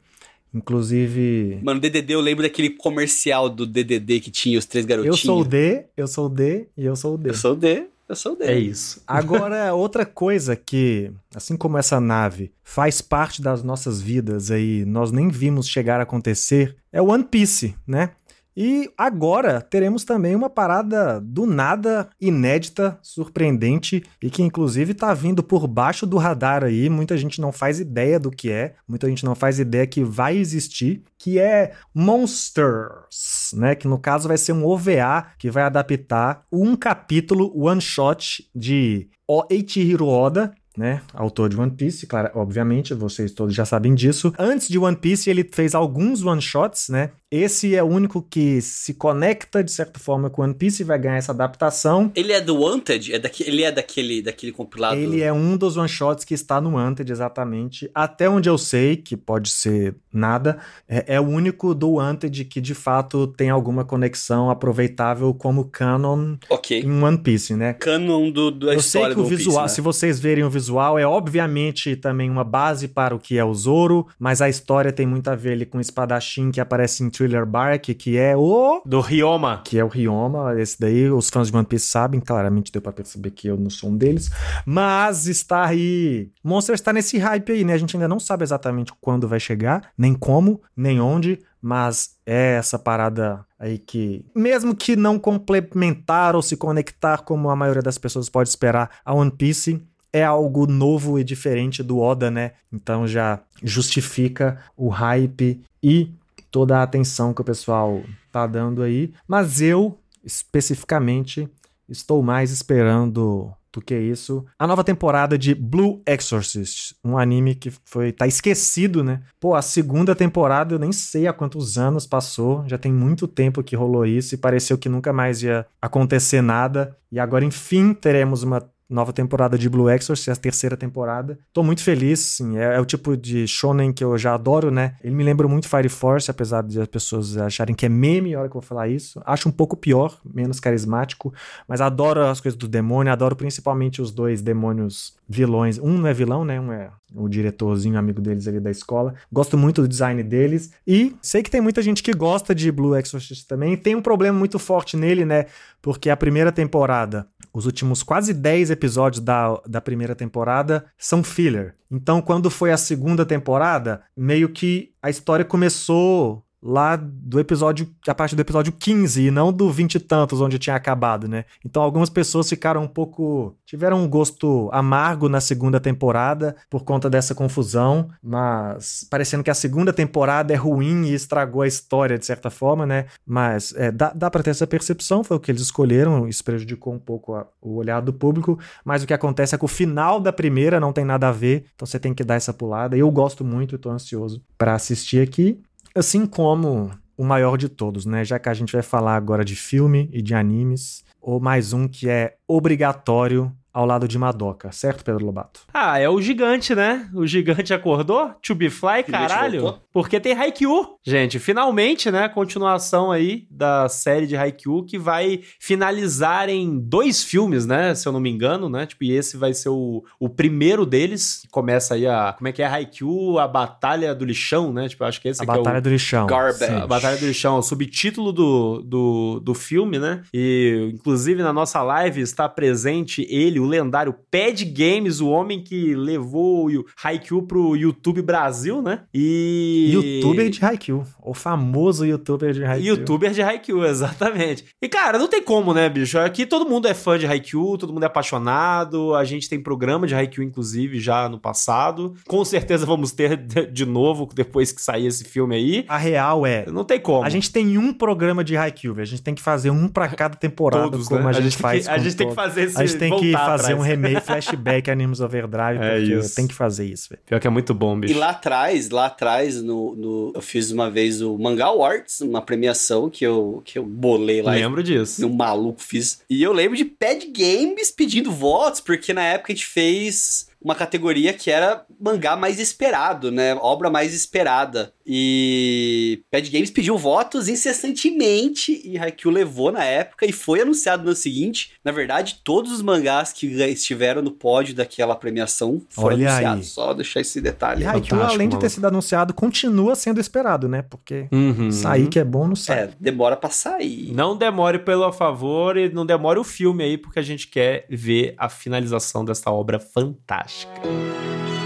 Inclusive, 0.54 1.60
Mano, 1.64 1.80
DDD, 1.80 2.14
eu 2.14 2.20
lembro 2.20 2.44
daquele 2.44 2.72
comercial 2.72 3.50
do 3.50 3.66
DDD 3.66 4.20
que 4.20 4.30
tinha 4.30 4.60
os 4.60 4.66
três 4.66 4.84
eu 4.84 4.90
garotinhos. 4.90 5.22
sou 5.22 5.40
o 5.42 5.46
D, 5.46 5.86
eu 5.96 6.08
sou 6.08 6.26
o 6.26 6.30
D 6.30 6.68
e 6.76 6.86
eu 6.86 6.96
sou 6.96 7.16
o 7.16 7.18
D. 7.18 7.30
Eu 7.30 7.34
sou 7.34 7.54
o 7.54 7.56
D, 7.56 7.86
eu 8.12 8.16
sou 8.16 8.34
o 8.34 8.36
D. 8.36 8.46
É 8.46 8.58
isso. 8.58 9.02
Agora, 9.08 9.74
outra 9.76 10.06
coisa 10.06 10.56
que, 10.56 11.12
assim 11.34 11.58
como 11.58 11.78
essa 11.78 12.00
nave 12.00 12.52
faz 12.64 13.02
parte 13.02 13.42
das 13.42 13.64
nossas 13.64 14.02
vidas 14.02 14.52
aí, 14.52 14.86
nós 14.86 15.12
nem 15.12 15.30
vimos 15.30 15.68
chegar 15.68 16.00
a 16.00 16.04
acontecer, 16.04 16.76
é 16.92 17.02
o 17.02 17.08
One 17.08 17.24
Piece, 17.24 17.76
né? 17.88 18.12
E 18.56 18.90
agora 18.98 19.62
teremos 19.62 20.04
também 20.04 20.36
uma 20.36 20.50
parada 20.50 21.20
do 21.22 21.46
nada 21.46 22.10
inédita, 22.20 23.00
surpreendente 23.02 24.04
e 24.22 24.30
que 24.30 24.44
inclusive 24.44 24.94
tá 24.94 25.14
vindo 25.14 25.42
por 25.42 25.68
baixo 25.68 26.06
do 26.06 26.18
radar 26.18 26.64
aí. 26.64 26.90
Muita 26.90 27.16
gente 27.18 27.40
não 27.40 27.52
faz 27.52 27.80
ideia 27.80 28.20
do 28.20 28.30
que 28.30 28.52
é, 28.52 28.76
muita 28.88 29.08
gente 29.08 29.24
não 29.24 29.36
faz 29.36 29.60
ideia 29.60 29.88
que 29.88 30.04
vai 30.04 30.38
existir, 30.38 31.04
que 31.18 31.40
é 31.40 31.74
Monsters, 31.94 33.54
né? 33.54 33.76
Que 33.76 33.88
no 33.88 33.98
caso 33.98 34.28
vai 34.28 34.38
ser 34.38 34.54
um 34.54 34.66
OVA 34.66 35.28
que 35.38 35.50
vai 35.50 35.64
adaptar 35.64 36.44
um 36.52 36.76
capítulo 36.76 37.52
one 37.56 37.82
shot 37.82 38.50
de 38.54 39.10
Eiichiro 39.50 40.08
Oda, 40.08 40.54
né? 40.78 41.02
Autor 41.14 41.50
de 41.50 41.60
One 41.60 41.72
Piece, 41.72 42.08
claro, 42.08 42.32
obviamente, 42.34 42.94
vocês 42.94 43.32
todos 43.32 43.54
já 43.54 43.66
sabem 43.66 43.94
disso. 43.94 44.34
Antes 44.38 44.68
de 44.68 44.80
One 44.80 44.96
Piece, 44.96 45.30
ele 45.30 45.44
fez 45.44 45.76
alguns 45.76 46.24
one 46.24 46.42
shots, 46.42 46.90
né? 46.90 47.12
Esse 47.32 47.74
é 47.74 47.82
o 47.82 47.86
único 47.88 48.22
que 48.22 48.60
se 48.62 48.94
conecta 48.94 49.64
de 49.64 49.72
certa 49.72 49.98
forma 49.98 50.30
com 50.30 50.42
One 50.42 50.54
Piece 50.54 50.82
e 50.82 50.86
vai 50.86 51.00
ganhar 51.00 51.16
essa 51.16 51.32
adaptação. 51.32 52.12
Ele 52.14 52.34
é 52.34 52.42
do 52.42 52.58
Wanted? 52.60 53.14
É 53.14 53.20
daqui, 53.20 53.44
ele 53.48 53.64
é 53.64 53.72
daquele, 53.72 54.22
daquele 54.22 54.52
compilado? 54.52 54.98
Ele 55.00 55.22
é 55.22 55.32
um 55.32 55.56
dos 55.56 55.78
one 55.78 55.88
shots 55.88 56.26
que 56.26 56.34
está 56.34 56.60
no 56.60 56.76
Wanted, 56.76 57.10
exatamente. 57.10 57.90
Até 57.96 58.30
onde 58.30 58.50
eu 58.50 58.58
sei, 58.58 58.98
que 58.98 59.16
pode 59.16 59.50
ser 59.50 59.96
nada, 60.12 60.60
é, 60.90 61.16
é 61.16 61.22
o 61.22 61.24
único 61.24 61.74
do 61.74 61.92
Wanted 61.94 62.44
que 62.44 62.60
de 62.60 62.74
fato 62.76 63.26
tem 63.28 63.50
alguma 63.50 63.86
conexão 63.86 64.50
aproveitável 64.50 65.34
como 65.34 65.64
canon 65.64 66.36
Ok. 66.50 66.82
em 66.82 67.02
One 67.02 67.18
Piece, 67.18 67.56
né? 67.56 67.74
Canon 67.76 68.30
do, 68.30 68.52
da 68.52 68.74
Eu 68.74 68.82
sei 68.82 69.00
história 69.02 69.16
que 69.16 69.22
o 69.22 69.24
do 69.24 69.28
One 69.28 69.38
visual, 69.38 69.64
Piece, 69.64 69.72
né? 69.72 69.76
se 69.76 69.80
vocês 69.82 70.20
verem 70.20 70.44
o 70.44 70.50
visual, 70.50 71.00
é 71.00 71.08
obviamente 71.08 71.96
também 71.96 72.30
uma 72.30 72.44
base 72.44 72.90
para 72.90 73.16
o 73.16 73.20
que 73.20 73.38
é 73.38 73.46
o 73.46 73.54
Zoro, 73.54 74.06
mas 74.20 74.42
a 74.42 74.50
história 74.50 74.92
tem 74.92 75.06
muito 75.08 75.30
a 75.30 75.36
ver 75.36 75.54
ali 75.54 75.66
com 75.66 75.78
o 75.78 75.82
espadachim 75.82 76.52
que 76.52 76.60
aparece 76.60 77.04
em 77.06 77.10
Thriller 77.22 77.46
Bark, 77.46 77.84
que 77.94 78.18
é 78.18 78.36
o 78.36 78.82
Do 78.84 79.00
Ryoma. 79.00 79.62
que 79.64 79.78
é 79.78 79.84
o 79.84 79.88
Ryoma, 79.88 80.60
esse 80.60 80.80
daí 80.80 81.08
os 81.08 81.30
fãs 81.30 81.50
de 81.52 81.56
One 81.56 81.66
Piece 81.66 81.86
sabem, 81.86 82.20
claramente 82.20 82.72
deu 82.72 82.82
pra 82.82 82.92
perceber 82.92 83.30
que 83.30 83.48
eu 83.48 83.58
não 83.58 83.70
sou 83.70 83.92
um 83.92 83.98
deles, 83.98 84.32
mas 84.66 85.28
está 85.28 85.66
aí, 85.66 86.32
Monster 86.44 86.74
está 86.74 86.92
nesse 86.92 87.20
hype 87.20 87.52
aí, 87.52 87.64
né? 87.64 87.74
A 87.74 87.78
gente 87.78 87.96
ainda 87.96 88.08
não 88.08 88.20
sabe 88.20 88.44
exatamente 88.44 88.92
quando 89.00 89.28
vai 89.28 89.40
chegar, 89.40 89.92
nem 89.96 90.16
como, 90.16 90.62
nem 90.76 91.00
onde, 91.00 91.40
mas 91.62 92.16
é 92.26 92.56
essa 92.56 92.80
parada 92.80 93.46
aí 93.60 93.78
que, 93.78 94.26
mesmo 94.36 94.76
que 94.76 94.96
não 94.96 95.20
complementar 95.20 96.36
ou 96.36 96.42
se 96.42 96.58
conectar 96.58 97.20
como 97.20 97.52
a 97.52 97.56
maioria 97.56 97.84
das 97.84 98.00
pessoas 98.00 98.30
pode 98.30 98.50
esperar 98.50 98.90
a 99.06 99.14
One 99.14 99.30
Piece, 99.30 99.80
é 100.12 100.24
algo 100.24 100.66
novo 100.66 101.20
e 101.20 101.24
diferente 101.24 101.84
do 101.84 102.00
Oda, 102.00 102.32
né? 102.32 102.54
Então 102.74 103.08
já 103.08 103.40
justifica 103.64 104.58
o 104.76 104.90
hype 104.90 105.62
e 105.84 106.12
toda 106.52 106.78
a 106.78 106.84
atenção 106.84 107.34
que 107.34 107.42
o 107.42 107.46
pessoal 107.46 108.04
tá 108.32 108.46
dando 108.46 108.84
aí. 108.84 109.14
Mas 109.28 109.62
eu, 109.62 109.98
especificamente, 110.24 111.50
estou 111.90 112.22
mais 112.22 112.52
esperando 112.52 113.52
do 113.72 113.82
que 113.82 113.98
isso. 113.98 114.46
A 114.60 114.68
nova 114.68 114.84
temporada 114.84 115.38
de 115.38 115.56
Blue 115.56 116.02
Exorcist, 116.06 116.96
um 117.04 117.18
anime 117.18 117.56
que 117.56 117.72
foi 117.86 118.12
tá 118.12 118.28
esquecido, 118.28 119.04
né? 119.04 119.22
Pô, 119.40 119.56
a 119.56 119.62
segunda 119.62 120.14
temporada 120.14 120.76
eu 120.76 120.80
nem 120.80 120.92
sei 120.92 121.26
há 121.28 121.34
quantos 121.34 121.78
anos 121.78 122.06
passou, 122.06 122.64
já 122.68 122.78
tem 122.78 122.92
muito 122.92 123.28
tempo 123.28 123.64
que 123.64 123.76
rolou 123.76 124.06
isso 124.06 124.36
e 124.36 124.38
pareceu 124.38 124.78
que 124.78 124.90
nunca 124.90 125.14
mais 125.14 125.42
ia 125.42 125.66
acontecer 125.82 126.42
nada. 126.42 126.96
E 127.12 127.20
agora 127.20 127.46
enfim 127.46 127.94
teremos 127.94 128.44
uma 128.44 128.62
nova 128.92 129.14
temporada 129.14 129.58
de 129.58 129.70
Blue 129.70 129.90
Exorcist, 129.90 130.30
a 130.30 130.36
terceira 130.36 130.76
temporada. 130.76 131.40
Tô 131.54 131.64
muito 131.64 131.82
feliz, 131.82 132.20
sim. 132.20 132.58
É, 132.58 132.76
é 132.76 132.80
o 132.80 132.86
tipo 132.86 133.16
de 133.16 133.48
shonen 133.48 133.94
que 133.94 134.04
eu 134.04 134.18
já 134.18 134.34
adoro, 134.36 134.70
né? 134.70 134.96
Ele 135.04 135.16
me 135.16 135.24
lembra 135.24 135.48
muito 135.48 135.70
Fire 135.70 135.90
Force, 135.90 136.30
apesar 136.30 136.64
de 136.64 136.80
as 136.80 136.88
pessoas 136.88 137.38
acharem 137.38 137.74
que 137.74 137.86
é 137.86 137.90
meme 137.90 138.36
a 138.36 138.40
hora 138.40 138.50
que 138.50 138.56
eu 138.56 138.62
vou 138.62 138.68
falar 138.68 138.88
isso. 138.90 139.22
Acho 139.26 139.48
um 139.48 139.52
pouco 139.52 139.78
pior, 139.78 140.20
menos 140.26 140.60
carismático, 140.60 141.34
mas 141.68 141.80
adoro 141.80 142.26
as 142.26 142.42
coisas 142.42 142.58
do 142.58 142.68
demônio, 142.68 143.14
adoro 143.14 143.36
principalmente 143.36 144.02
os 144.02 144.12
dois 144.12 144.42
demônios 144.42 145.16
vilões. 145.28 145.80
Um 145.80 145.98
não 145.98 146.08
é 146.08 146.14
vilão, 146.14 146.44
né? 146.44 146.60
Um 146.60 146.72
é 146.72 146.92
o 147.14 147.28
diretorzinho, 147.28 147.98
amigo 147.98 148.22
deles 148.22 148.48
ali 148.48 148.60
da 148.60 148.72
escola. 148.72 149.14
Gosto 149.32 149.58
muito 149.58 149.82
do 149.82 149.88
design 149.88 150.22
deles. 150.24 150.72
E 150.88 151.16
sei 151.22 151.44
que 151.44 151.50
tem 151.50 151.62
muita 151.62 151.82
gente 151.82 152.02
que 152.02 152.14
gosta 152.14 152.56
de 152.56 152.72
Blue 152.72 152.96
Exorcist 152.96 153.48
também. 153.48 153.76
Tem 153.76 153.96
um 153.96 154.02
problema 154.02 154.38
muito 154.38 154.58
forte 154.58 154.96
nele, 154.96 155.26
né? 155.26 155.46
Porque 155.82 156.10
a 156.10 156.18
primeira 156.18 156.52
temporada, 156.52 157.28
os 157.54 157.66
últimos 157.66 158.04
quase 158.04 158.34
10 158.34 158.72
episódios 158.72 159.24
da, 159.24 159.60
da 159.68 159.82
primeira 159.82 160.16
temporada 160.16 160.86
são 160.98 161.24
filler. 161.24 161.76
Então, 161.90 162.22
quando 162.22 162.50
foi 162.50 162.72
a 162.72 162.78
segunda 162.78 163.26
temporada, 163.26 164.02
meio 164.16 164.50
que 164.50 164.94
a 165.02 165.10
história 165.10 165.44
começou 165.44 166.46
lá 166.62 166.96
do 166.96 167.40
episódio, 167.40 167.90
a 168.08 168.14
partir 168.14 168.36
do 168.36 168.42
episódio 168.42 168.72
15 168.72 169.28
e 169.28 169.32
não 169.32 169.52
do 169.52 169.70
20 169.72 169.96
e 169.96 170.00
tantos 170.00 170.42
onde 170.42 170.60
tinha 170.60 170.76
acabado, 170.76 171.28
né? 171.28 171.46
Então 171.66 171.82
algumas 171.82 172.10
pessoas 172.10 172.48
ficaram 172.48 172.84
um 172.84 172.88
pouco, 172.88 173.56
tiveram 173.66 174.04
um 174.04 174.08
gosto 174.08 174.70
amargo 174.72 175.28
na 175.28 175.42
segunda 175.42 175.80
temporada 175.80 176.56
por 176.70 176.84
conta 176.84 177.10
dessa 177.10 177.34
confusão, 177.34 178.10
mas 178.22 179.08
parecendo 179.10 179.44
que 179.44 179.50
a 179.50 179.56
segunda 179.56 179.92
temporada 179.92 180.54
é 180.54 180.56
ruim 180.56 181.06
e 181.06 181.14
estragou 181.14 181.64
a 181.64 181.68
história 181.68 182.18
de 182.18 182.26
certa 182.26 182.50
forma, 182.50 182.86
né? 182.86 183.08
Mas 183.26 183.74
é, 183.76 183.92
dá, 183.92 184.12
dá 184.14 184.30
pra 184.30 184.44
ter 184.44 184.52
essa 184.52 184.68
percepção, 184.68 185.24
foi 185.24 185.38
o 185.38 185.40
que 185.40 185.52
eles 185.52 185.62
escolheram, 185.62 186.28
isso 186.28 186.44
prejudicou 186.44 186.94
um 186.94 187.00
pouco 187.00 187.34
a, 187.34 187.48
o 187.62 187.76
olhar 187.76 188.02
do 188.02 188.14
público, 188.14 188.60
mas 188.86 189.04
o 189.04 189.08
que 189.08 189.14
acontece 189.14 189.56
é 189.56 189.58
que 189.58 189.66
o 189.66 189.68
final 189.68 190.20
da 190.20 190.32
primeira 190.32 190.80
não 190.80 190.94
tem 190.94 191.06
nada 191.06 191.30
a 191.30 191.32
ver, 191.32 191.66
então 191.74 191.86
você 191.86 192.00
tem 192.00 192.14
que 192.14 192.24
dar 192.24 192.36
essa 192.36 192.54
pulada. 192.54 192.96
Eu 192.96 193.10
gosto 193.10 193.44
muito 193.44 193.76
e 193.76 193.78
tô 193.78 193.90
ansioso 193.90 194.44
para 194.58 194.76
assistir 194.76 195.22
aqui. 195.22 195.60
Assim 195.94 196.26
como 196.26 196.92
o 197.18 197.24
maior 197.24 197.58
de 197.58 197.68
todos, 197.68 198.06
né? 198.06 198.24
Já 198.24 198.40
que 198.40 198.50
a 198.50 198.54
gente 198.54 198.74
vai 198.74 198.82
falar 198.82 199.16
agora 199.16 199.44
de 199.44 199.56
filme 199.56 200.10
e 200.12 200.22
de 200.22 200.34
animes, 200.34 201.04
ou 201.22 201.40
mais 201.40 201.74
um 201.74 201.88
que 201.88 202.10
é 202.10 202.38
obrigatório 202.48 203.52
ao 203.74 203.86
lado 203.86 204.08
de 204.08 204.18
Madoka, 204.18 204.72
certo, 204.72 205.04
Pedro 205.04 205.26
Lobato? 205.26 205.62
Ah, 205.74 205.98
é 205.98 206.10
o 206.10 206.22
gigante, 206.22 206.76
né? 206.76 207.10
O 207.14 207.26
gigante 207.26 207.74
acordou? 207.74 208.32
To 208.42 208.54
be 208.54 208.70
fly, 208.70 209.04
caralho. 209.04 209.80
Porque 209.94 210.20
tem 210.20 210.34
Haikyuu. 210.34 210.98
Gente, 211.04 211.40
finalmente, 211.40 212.12
né? 212.12 212.28
Continuação 212.30 213.12
aí 213.12 213.48
da 213.50 213.88
série 213.90 214.28
de 214.28 214.36
Haikyuu 214.36 214.86
que 214.86 214.98
vai 214.98 215.42
finalizar 215.60 216.50
em 216.50 216.80
dois 216.80 217.24
filmes, 217.24 217.66
né? 217.66 217.96
Se 217.96 218.08
eu 218.08 218.12
não 218.12 218.20
me 218.20 218.30
engano, 218.30 218.70
né? 218.70 218.86
Tipo, 218.86 219.06
e 219.06 219.12
esse 219.12 219.38
vai 219.38 219.54
ser 219.54 219.70
o, 219.70 220.04
o 220.20 220.30
primeiro 220.30 220.86
deles. 220.86 221.46
Começa 221.50 221.96
aí 221.96 222.06
a. 222.06 222.34
Como 222.38 222.48
é 222.48 222.52
que 222.52 222.62
é? 222.62 222.68
Haikyuu, 222.68 223.40
a 223.40 223.48
Batalha 223.48 224.14
do 224.14 224.26
Lixão, 224.26 224.74
né? 224.74 224.88
Tipo, 224.90 225.04
acho 225.06 225.22
que 225.22 225.30
esse 225.30 225.42
A 225.42 225.44
aqui 225.44 225.52
é 225.52 225.56
o. 225.56 225.64
Batalha 225.64 225.82
do 225.82 225.90
Lixão. 225.90 226.28
Garbage. 226.28 226.66
Sim. 226.66 226.82
A 226.82 226.88
Batalha 226.88 227.18
do 227.18 227.26
Lixão, 227.26 227.58
o 227.58 227.62
subtítulo 227.62 228.32
do, 228.32 228.82
do, 228.82 229.40
do 229.40 229.54
filme, 229.54 229.98
né? 229.98 230.24
E, 230.34 230.92
inclusive, 230.94 231.42
na 231.42 231.54
nossa 231.54 231.82
live 231.82 232.22
está 232.22 232.48
presente 232.50 233.26
ele, 233.30 233.61
o 233.62 233.66
lendário 233.68 234.14
Pad 234.32 234.64
Games, 234.66 235.20
o 235.22 235.30
homem 235.30 235.64
que 235.64 235.96
levou 235.96 236.68
o 236.70 236.86
Haikyuu 237.04 237.44
pro 237.44 237.76
YouTube 237.76 238.22
Brasil, 238.22 238.82
né? 238.82 239.02
E... 239.14 239.92
Youtuber 239.94 240.50
de 240.50 240.64
Haikyuu. 240.66 241.04
O 241.24 241.34
famoso 241.34 242.06
youtuber 242.06 242.54
de 242.54 242.64
Haikyuu. 242.64 242.96
Youtuber 242.98 243.32
de 243.32 243.42
Haikyuu, 243.42 243.86
exatamente. 243.88 244.66
E, 244.82 244.88
cara, 244.90 245.18
não 245.18 245.28
tem 245.28 245.42
como, 245.44 245.74
né, 245.74 245.88
bicho? 245.90 246.18
Aqui 246.20 246.46
todo 246.46 246.68
mundo 246.70 246.88
é 246.88 246.94
fã 246.94 247.18
de 247.18 247.26
Haikyuu, 247.26 247.78
todo 247.78 247.94
mundo 247.94 248.04
é 248.04 248.08
apaixonado. 248.08 249.14
A 249.16 249.24
gente 249.24 249.50
tem 249.50 249.60
programa 249.62 250.08
de 250.08 250.16
Haikyuu, 250.16 250.44
inclusive, 250.46 251.00
já 251.00 251.28
no 251.30 251.40
passado. 251.40 252.14
Com 252.28 252.44
certeza 252.44 252.86
vamos 252.86 253.12
ter 253.12 253.38
de 253.72 253.86
novo 253.86 254.28
depois 254.34 254.72
que 254.72 254.82
sair 254.82 255.06
esse 255.08 255.24
filme 255.24 255.56
aí. 255.56 255.86
A 255.88 255.98
real 255.98 256.46
é, 256.46 256.66
Não 256.72 256.84
tem 256.84 257.00
como. 257.00 257.24
a 257.24 257.30
gente 257.30 257.52
tem 257.52 257.78
um 257.78 257.94
programa 257.94 258.44
de 258.44 258.56
Haikyuu, 258.58 258.94
velho. 258.96 259.04
a 259.04 259.08
gente 259.10 259.22
tem 259.22 259.36
que 259.36 259.42
fazer 259.42 259.70
um 259.70 259.88
pra 259.88 260.08
cada 260.10 260.36
temporada, 260.36 260.92
Todos, 260.92 261.08
como 261.08 261.24
né? 261.24 261.30
a 261.30 261.34
gente 261.34 261.54
tem 261.56 261.62
faz 261.62 261.86
que, 261.86 261.92
A 261.92 261.98
gente 261.98 262.16
tem 262.16 262.28
que 262.28 262.36
todo- 262.36 262.44
fazer 262.44 262.64
esse 262.64 262.82
A 262.82 262.86
gente 262.86 262.98
tem 263.00 263.16
que 263.18 263.32
fazer 263.58 263.74
atrás. 263.74 263.80
um 263.80 263.82
remake, 263.84 264.22
flashback 264.26 264.90
Animes 264.92 265.20
Overdrive, 265.20 265.80
É 265.82 265.98
porque 266.00 266.14
isso. 266.16 266.36
tem 266.36 266.48
que 266.48 266.54
fazer 266.54 266.86
isso, 266.86 267.10
velho. 267.10 267.22
Pior 267.26 267.40
que 267.40 267.48
é 267.48 267.50
muito 267.50 267.74
bom, 267.74 268.00
bicho. 268.00 268.14
E 268.14 268.18
lá 268.18 268.30
atrás, 268.30 268.90
lá 268.90 269.06
atrás, 269.08 269.62
no, 269.62 269.96
no- 269.96 270.32
eu 270.36 270.42
fiz 270.42 270.72
uma 270.72 270.90
vez 270.90 271.22
o 271.22 271.38
Manga 271.38 271.66
Awards, 271.66 272.22
uma 272.22 272.42
premiação 272.42 273.10
que 273.10 273.26
eu, 273.26 273.62
que 273.66 273.78
eu 273.80 273.84
bolei 273.86 274.42
lá. 274.42 274.52
Lembro 274.52 274.84
disso. 274.84 275.26
Um 275.26 275.34
maluco 275.34 275.82
fiz. 275.82 276.22
E 276.30 276.42
eu 276.44 276.54
lembro 276.54 276.78
de 276.78 276.86
Pad 276.86 277.26
Games 277.28 277.92
pedindo 277.92 278.32
votos, 278.32 278.80
porque 278.82 279.14
na 279.14 279.24
época 279.24 279.52
a 279.52 279.56
gente 279.56 279.66
fez 279.68 280.48
uma 280.62 280.76
categoria 280.76 281.34
que 281.34 281.50
era 281.50 281.84
mangá 282.00 282.36
mais 282.36 282.60
esperado, 282.60 283.32
né? 283.32 283.56
Obra 283.56 283.90
mais 283.90 284.14
esperada. 284.14 284.94
E 285.06 286.22
Pad 286.32 286.50
Games 286.50 286.70
pediu 286.70 286.98
votos 286.98 287.48
incessantemente 287.50 288.82
e 288.86 288.98
Haikyuu 288.98 289.34
levou 289.34 289.72
na 289.72 289.84
época 289.84 290.26
e 290.26 290.32
foi 290.32 290.62
anunciado 290.62 291.04
no 291.04 291.10
ano 291.10 291.16
seguinte. 291.16 291.72
Na 291.84 291.92
verdade, 291.92 292.40
todos 292.44 292.72
os 292.72 292.82
mangás 292.82 293.34
que 293.34 293.48
estiveram 293.48 294.22
no 294.22 294.32
pódio 294.32 294.74
daquela 294.76 295.16
premiação 295.16 295.82
foram 295.90 296.16
Olha 296.18 296.30
anunciados. 296.30 296.60
aí. 296.68 296.70
Só 296.72 296.94
deixar 296.94 297.22
esse 297.22 297.42
detalhe. 297.42 297.84
E 297.84 297.86
Haikyuu, 297.88 298.22
além 298.22 298.48
de 298.50 298.60
ter 298.60 298.70
sido 298.70 298.86
anunciado, 298.86 299.34
continua 299.34 299.96
sendo 299.96 300.20
esperado, 300.20 300.68
né? 300.68 300.82
Porque 300.84 301.28
Uhum. 301.32 301.72
sair 301.72 302.08
que 302.08 302.20
é 302.20 302.24
bom 302.24 302.48
não 302.48 302.56
sai. 302.56 302.80
É, 302.84 302.90
demora 303.00 303.36
pra 303.36 303.50
sair. 303.50 304.12
Não 304.14 304.38
demore 304.38 304.80
pelo 304.80 305.12
favor 305.12 305.78
e 305.78 305.90
não 305.90 306.06
demore 306.06 306.40
o 306.40 306.44
filme 306.44 306.84
aí, 306.84 306.98
porque 306.98 307.20
a 307.20 307.24
gente 307.24 307.48
quer 307.48 307.86
ver 307.90 308.34
a 308.38 308.48
finalização 308.50 309.26
dessa 309.26 309.50
obra 309.52 309.80
fantástica. 309.80 310.51
aşk. 310.52 311.61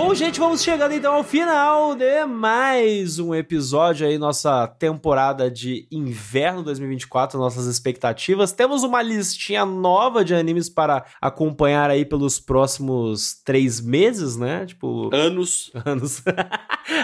Bom, 0.00 0.14
gente, 0.14 0.38
vamos 0.38 0.62
chegando 0.62 0.94
então 0.94 1.12
ao 1.12 1.24
final 1.24 1.92
de 1.96 2.24
mais 2.24 3.18
um 3.18 3.34
episódio 3.34 4.06
aí, 4.06 4.16
nossa 4.16 4.64
temporada 4.68 5.50
de 5.50 5.88
inverno 5.90 6.62
2024, 6.62 7.36
nossas 7.36 7.66
expectativas. 7.66 8.52
Temos 8.52 8.84
uma 8.84 9.02
listinha 9.02 9.66
nova 9.66 10.24
de 10.24 10.36
animes 10.36 10.68
para 10.68 11.04
acompanhar 11.20 11.90
aí 11.90 12.04
pelos 12.04 12.38
próximos 12.38 13.42
três 13.44 13.80
meses, 13.80 14.36
né? 14.36 14.66
Tipo, 14.66 15.10
Anos. 15.12 15.72
anos. 15.84 16.22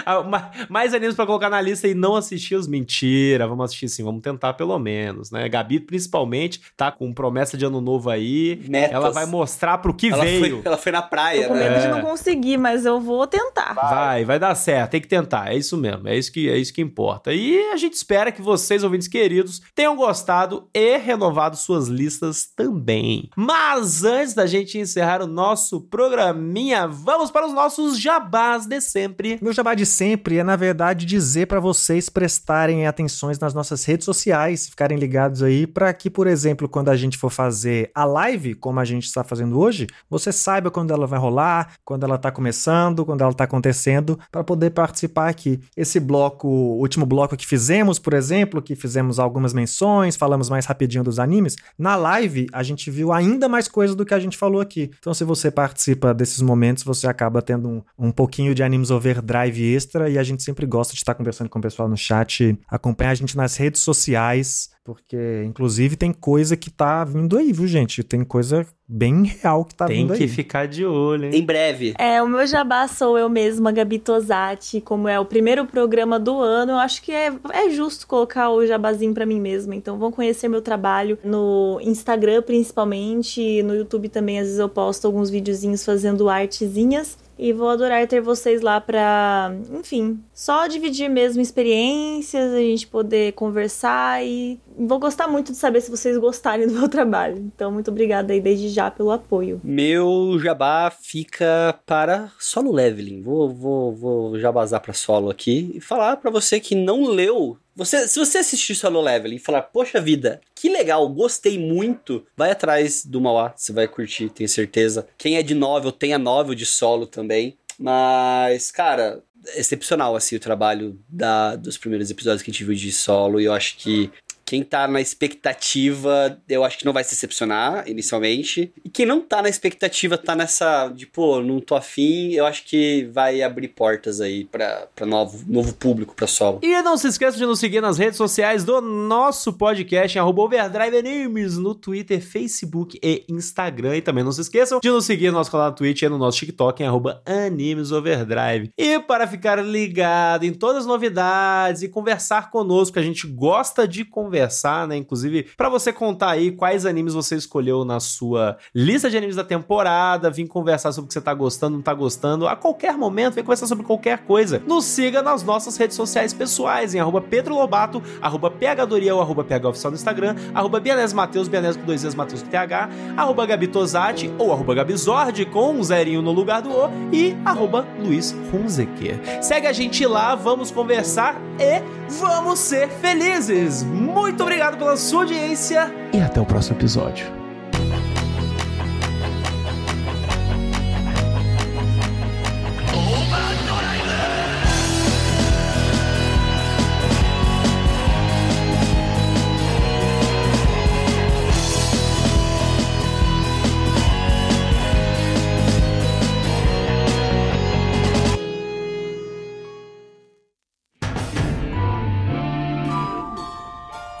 Ah, 0.03 0.23
ma- 0.23 0.49
Mais 0.67 0.95
animes 0.95 1.15
pra 1.15 1.27
colocar 1.27 1.47
na 1.47 1.61
lista 1.61 1.87
e 1.87 1.93
não 1.93 2.15
assistir 2.15 2.55
os. 2.55 2.67
Mentira, 2.67 3.47
vamos 3.47 3.65
assistir 3.65 3.87
sim, 3.87 4.03
vamos 4.03 4.21
tentar 4.23 4.53
pelo 4.53 4.77
menos, 4.79 5.29
né? 5.29 5.47
Gabi, 5.47 5.79
principalmente, 5.79 6.59
tá 6.75 6.91
com 6.91 7.13
promessa 7.13 7.55
de 7.55 7.65
ano 7.65 7.79
novo 7.79 8.09
aí. 8.09 8.59
Metas. 8.67 8.91
Ela 8.95 9.11
vai 9.11 9.27
mostrar 9.27 9.77
pro 9.77 9.93
que 9.93 10.07
ela 10.11 10.23
veio. 10.23 10.57
Foi, 10.57 10.61
ela 10.65 10.77
foi 10.77 10.91
na 10.91 11.03
Tô 11.03 11.09
praia, 11.09 11.47
com 11.47 11.53
né? 11.53 11.69
medo 11.69 11.81
de 11.81 11.85
É. 11.87 11.91
não 11.91 12.01
conseguir, 12.01 12.57
mas 12.57 12.84
eu 12.85 12.99
vou 12.99 13.25
tentar. 13.27 13.73
Vai, 13.73 14.23
vai 14.23 14.39
dar 14.39 14.55
certo, 14.55 14.91
tem 14.91 15.01
que 15.01 15.07
tentar, 15.07 15.51
é 15.51 15.57
isso 15.57 15.75
mesmo, 15.77 16.07
é 16.07 16.17
isso 16.17 16.31
que 16.31 16.49
é 16.49 16.57
isso 16.57 16.73
que 16.73 16.81
importa. 16.81 17.33
E 17.33 17.59
a 17.71 17.77
gente 17.77 17.93
espera 17.93 18.31
que 18.31 18.41
vocês, 18.41 18.83
ouvintes 18.83 19.07
queridos, 19.07 19.61
tenham 19.73 19.95
gostado 19.95 20.69
e 20.73 20.97
renovado 20.97 21.57
suas 21.57 21.87
listas 21.87 22.45
também. 22.45 23.29
Mas 23.35 24.03
antes 24.03 24.33
da 24.33 24.45
gente 24.45 24.77
encerrar 24.77 25.21
o 25.21 25.27
nosso 25.27 25.81
programinha, 25.81 26.87
vamos 26.87 27.31
para 27.31 27.45
os 27.45 27.53
nossos 27.53 27.99
jabás 27.99 28.65
de 28.65 28.79
sempre. 28.81 29.39
Meu 29.41 29.53
jabá 29.53 29.73
de 29.73 29.85
sempre 29.85 30.37
é, 30.37 30.43
na 30.43 30.55
verdade, 30.55 31.05
dizer 31.05 31.47
pra 31.47 31.59
vocês 31.59 32.09
prestarem 32.09 32.87
atenções 32.87 33.39
nas 33.39 33.53
nossas 33.53 33.83
redes 33.85 34.05
sociais, 34.05 34.69
ficarem 34.69 34.97
ligados 34.97 35.41
aí, 35.41 35.65
pra 35.65 35.93
que, 35.93 36.09
por 36.09 36.27
exemplo, 36.27 36.69
quando 36.69 36.89
a 36.89 36.95
gente 36.95 37.17
for 37.17 37.29
fazer 37.29 37.91
a 37.93 38.05
live, 38.05 38.55
como 38.55 38.79
a 38.79 38.85
gente 38.85 39.05
está 39.05 39.23
fazendo 39.23 39.59
hoje, 39.59 39.87
você 40.09 40.31
saiba 40.31 40.69
quando 40.69 40.91
ela 40.91 41.07
vai 41.07 41.19
rolar, 41.19 41.73
quando 41.83 42.03
ela 42.03 42.17
tá 42.17 42.31
começando, 42.31 42.74
quando 43.05 43.21
ela 43.21 43.33
tá 43.33 43.43
acontecendo, 43.43 44.19
pra 44.31 44.43
poder 44.43 44.71
participar 44.71 45.29
aqui. 45.29 45.59
Esse 45.75 45.99
bloco, 45.99 46.47
o 46.47 46.79
último 46.79 47.05
bloco 47.05 47.37
que 47.37 47.45
fizemos, 47.45 47.99
por 47.99 48.13
exemplo, 48.13 48.61
que 48.61 48.75
fizemos 48.75 49.19
algumas 49.19 49.53
menções, 49.53 50.15
falamos 50.15 50.49
mais 50.49 50.65
rapidinho 50.65 51.03
dos 51.03 51.19
animes, 51.19 51.55
na 51.77 51.95
live 51.95 52.47
a 52.51 52.63
gente 52.63 52.89
viu 52.91 53.11
ainda 53.11 53.47
mais 53.47 53.67
coisas 53.67 53.95
do 53.95 54.05
que 54.05 54.13
a 54.13 54.19
gente 54.19 54.37
falou 54.37 54.61
aqui. 54.61 54.91
Então, 54.99 55.13
se 55.13 55.23
você 55.23 55.49
participa 55.49 56.13
desses 56.13 56.41
momentos, 56.41 56.83
você 56.83 57.07
acaba 57.07 57.41
tendo 57.41 57.67
um, 57.67 57.81
um 57.97 58.11
pouquinho 58.11 58.53
de 58.53 58.63
animes 58.63 58.91
overdrive 58.91 59.75
extra 59.75 60.09
e 60.09 60.17
a 60.17 60.23
gente 60.23 60.43
sempre 60.43 60.65
gosta 60.65 60.93
de 60.93 60.99
estar 60.99 61.13
conversando 61.13 61.49
com 61.49 61.59
o 61.59 61.61
pessoal 61.61 61.87
no 61.87 61.97
chat. 61.97 62.57
Acompanha 62.67 63.11
a 63.11 63.15
gente 63.15 63.37
nas 63.37 63.55
redes 63.55 63.81
sociais, 63.81 64.69
porque 64.85 65.43
inclusive 65.43 65.95
tem 65.95 66.13
coisa 66.13 66.55
que 66.55 66.69
tá 66.69 67.03
vindo 67.03 67.35
aí, 67.39 67.51
viu, 67.51 67.65
gente? 67.65 68.03
Tem 68.03 68.23
coisa 68.23 68.63
bem 68.87 69.23
real 69.23 69.65
que 69.65 69.73
tá 69.73 69.87
Tem 69.87 70.05
vindo 70.05 70.15
que 70.15 70.21
aí. 70.21 70.29
ficar 70.29 70.67
de 70.67 70.85
olho, 70.85 71.25
hein? 71.25 71.31
Em 71.33 71.43
breve. 71.43 71.95
É, 71.97 72.21
o 72.21 72.27
meu 72.27 72.45
jabá 72.45 72.87
sou 72.87 73.17
eu 73.17 73.27
mesma, 73.27 73.71
Gabi 73.71 73.97
Tosati. 73.97 74.79
Como 74.79 75.07
é 75.07 75.19
o 75.19 75.25
primeiro 75.25 75.65
programa 75.65 76.19
do 76.19 76.39
ano, 76.39 76.73
eu 76.73 76.77
acho 76.77 77.01
que 77.01 77.11
é, 77.11 77.33
é 77.51 77.69
justo 77.71 78.05
colocar 78.05 78.51
o 78.51 78.63
jabazinho 78.63 79.11
pra 79.11 79.25
mim 79.25 79.41
mesma. 79.41 79.73
Então 79.75 79.97
vão 79.97 80.11
conhecer 80.11 80.47
meu 80.47 80.61
trabalho 80.61 81.17
no 81.23 81.79
Instagram, 81.81 82.43
principalmente. 82.43 83.63
No 83.63 83.73
YouTube 83.73 84.07
também, 84.07 84.37
às 84.37 84.45
vezes 84.45 84.59
eu 84.59 84.69
posto 84.69 85.05
alguns 85.05 85.31
videozinhos 85.31 85.83
fazendo 85.83 86.29
artezinhas. 86.29 87.17
E 87.37 87.51
vou 87.51 87.69
adorar 87.69 88.07
ter 88.07 88.21
vocês 88.21 88.61
lá 88.61 88.79
pra, 88.79 89.53
enfim, 89.73 90.19
só 90.33 90.67
dividir 90.67 91.09
mesmo 91.09 91.41
experiências, 91.41 92.53
a 92.53 92.59
gente 92.59 92.87
poder 92.87 93.33
conversar 93.33 94.25
e 94.25 94.59
vou 94.77 94.99
gostar 94.99 95.27
muito 95.27 95.51
de 95.51 95.57
saber 95.57 95.81
se 95.81 95.91
vocês 95.91 96.17
gostarem 96.17 96.67
do 96.67 96.73
meu 96.73 96.87
trabalho. 96.87 97.37
Então, 97.37 97.71
muito 97.71 97.91
obrigada 97.91 98.33
aí 98.33 98.39
desde 98.39 98.69
já 98.69 98.89
pelo 98.89 99.11
apoio. 99.11 99.59
Meu 99.63 100.37
jabá 100.39 100.89
fica 100.91 101.77
para 101.85 102.31
solo 102.39 102.71
leveling. 102.71 103.21
Vou, 103.21 103.49
vou, 103.49 103.91
vou 103.93 104.39
jabazar 104.39 104.81
para 104.81 104.93
solo 104.93 105.29
aqui 105.29 105.71
e 105.73 105.81
falar 105.81 106.17
para 106.17 106.31
você 106.31 106.59
que 106.59 106.75
não 106.75 107.05
leu. 107.05 107.57
Você, 107.75 108.07
se 108.07 108.17
você 108.17 108.37
assistir 108.37 108.73
solo 108.73 109.01
leveling 109.01 109.35
e 109.35 109.39
falar, 109.39 109.63
poxa 109.63 109.99
vida, 109.99 110.39
que 110.55 110.69
legal, 110.69 111.07
gostei 111.09 111.59
muito, 111.59 112.25
vai 112.35 112.51
atrás 112.51 113.05
do 113.05 113.19
Mauá, 113.19 113.53
você 113.55 113.73
vai 113.73 113.85
curtir, 113.85 114.29
tenho 114.29 114.47
certeza. 114.47 115.05
Quem 115.17 115.35
é 115.35 115.43
de 115.43 115.53
novel, 115.53 115.91
tem 115.91 116.13
a 116.13 116.19
novel 116.19 116.55
de 116.55 116.65
solo 116.65 117.05
também. 117.05 117.57
Mas, 117.77 118.71
cara, 118.71 119.21
excepcional, 119.55 120.15
assim, 120.15 120.37
o 120.37 120.39
trabalho 120.39 120.97
da, 121.09 121.57
dos 121.57 121.77
primeiros 121.77 122.09
episódios 122.09 122.41
que 122.41 122.49
a 122.49 122.53
gente 122.53 122.63
viu 122.63 122.75
de 122.75 122.91
solo. 122.93 123.41
E 123.41 123.45
eu 123.45 123.53
acho 123.53 123.75
que 123.77 124.09
quem 124.45 124.63
tá 124.63 124.87
na 124.87 125.01
expectativa, 125.01 126.39
eu 126.47 126.63
acho 126.63 126.77
que 126.77 126.85
não 126.85 126.93
vai 126.93 127.03
se 127.03 127.09
decepcionar 127.15 127.89
inicialmente. 127.89 128.71
E 128.83 128.89
quem 128.89 129.05
não 129.05 129.19
tá 129.19 129.41
na 129.41 129.49
expectativa, 129.49 130.17
tá 130.17 130.35
nessa, 130.35 130.87
de 130.89 131.07
pô, 131.07 131.41
não 131.41 131.59
tô 131.59 131.73
afim, 131.73 132.31
eu 132.31 132.45
acho 132.45 132.63
que 132.63 133.09
vai 133.11 133.41
abrir 133.41 133.69
portas 133.69 134.21
aí 134.21 134.45
pra, 134.45 134.87
pra 134.95 135.05
novo, 135.05 135.43
novo 135.47 135.73
público, 135.73 136.13
pra 136.13 136.27
solo. 136.27 136.59
E 136.61 136.79
não 136.83 136.95
se 136.95 137.07
esqueça 137.07 137.37
de 137.37 137.45
nos 137.45 137.59
seguir 137.59 137.81
nas 137.81 137.97
redes 137.97 138.17
sociais 138.17 138.63
do 138.63 138.79
nosso 138.81 139.51
podcast, 139.51 140.15
em 140.15 140.21
Overdrive 140.21 140.97
Animes, 140.97 141.57
no 141.57 141.73
Twitter, 141.73 142.21
Facebook 142.21 142.99
e 143.01 143.25
Instagram. 143.27 143.97
E 143.97 144.01
também 144.01 144.23
não 144.23 144.31
se 144.31 144.41
esqueçam 144.41 144.79
de 144.79 144.91
nos 144.91 145.05
seguir 145.05 145.27
no 145.27 145.33
nosso 145.33 145.49
canal 145.49 145.69
na 145.69 145.75
Twitch 145.75 146.03
e 146.03 146.09
no 146.09 146.19
nosso 146.19 146.37
TikTok, 146.37 146.83
em 146.83 146.85
arroba 146.85 147.23
Animes 147.25 147.91
Overdrive. 147.91 148.69
E 148.77 148.99
para 148.99 149.25
ficar 149.25 149.55
ligado 149.65 150.43
em 150.43 150.53
todas 150.53 150.81
as 150.81 150.85
novidades 150.85 151.81
e 151.81 151.89
conversar 151.89 152.51
conosco, 152.51 152.99
a 152.99 153.01
gente 153.01 153.25
gosta 153.25 153.87
de 153.87 154.05
conversar 154.05 154.34
conversar, 154.35 154.85
né? 154.85 154.97
Inclusive, 154.97 155.47
para 155.55 155.69
você 155.69 155.93
contar 155.93 156.31
aí 156.31 156.51
quais 156.51 156.85
animes 156.85 157.13
você 157.13 157.35
escolheu 157.35 157.85
na 157.85 158.01
sua 158.01 158.57
lista 158.73 159.09
de 159.09 159.15
animes 159.15 159.37
da 159.37 159.43
temporada, 159.45 160.29
vir 160.29 160.45
conversar 160.47 160.91
sobre 160.91 161.05
o 161.05 161.07
que 161.07 161.13
você 161.13 161.21
tá 161.21 161.33
gostando, 161.33 161.77
não 161.77 161.81
tá 161.81 161.93
gostando, 161.93 162.47
a 162.47 162.55
qualquer 162.55 162.97
momento, 162.97 163.35
vem 163.35 163.43
conversar 163.43 163.67
sobre 163.67 163.85
qualquer 163.85 164.19
coisa. 164.19 164.61
Nos 164.67 164.83
siga 164.83 165.21
nas 165.21 165.41
nossas 165.41 165.77
redes 165.77 165.95
sociais 165.95 166.33
pessoais, 166.33 166.93
em 166.93 166.99
arroba 166.99 167.21
Pedro 167.21 167.55
Lobato, 167.55 168.03
arroba 168.21 168.51
PHDoriel, 168.51 169.21
arroba 169.21 169.43
PHOficial 169.43 169.91
no 169.91 169.95
Instagram, 169.95 170.35
arroba 170.53 170.79
Bianese 170.79 171.15
Mateus, 171.15 171.47
Bianese 171.47 171.79
com 171.79 171.85
dois 171.85 172.03
vezes 172.03 172.15
Mateus 172.15 172.43
com 172.43 172.49
TH, 172.49 172.89
arroba 173.15 173.45
Gabi 173.45 173.67
Tosati, 173.67 174.33
ou 174.37 174.51
arroba 174.51 174.75
Gabizord, 174.75 175.45
com 175.45 175.71
um 175.71 175.83
zerinho 175.83 176.21
no 176.21 176.33
lugar 176.33 176.61
do 176.61 176.71
O, 176.71 176.89
e 177.13 177.35
arroba 177.45 177.87
Luiz 177.99 178.35
Hunzeker. 178.53 179.17
Segue 179.41 179.67
a 179.67 179.73
gente 179.73 180.05
lá, 180.05 180.35
vamos 180.35 180.71
conversar 180.71 181.39
e 181.57 181.81
vamos 182.19 182.59
ser 182.59 182.89
felizes! 182.89 183.83
Muito 183.83 184.24
muito 184.25 184.41
obrigado 184.41 184.75
pela 184.75 184.97
sua 184.97 185.21
audiência 185.21 185.93
e 186.11 186.19
até 186.19 186.41
o 186.41 186.45
próximo 186.45 186.75
episódio. 186.77 187.44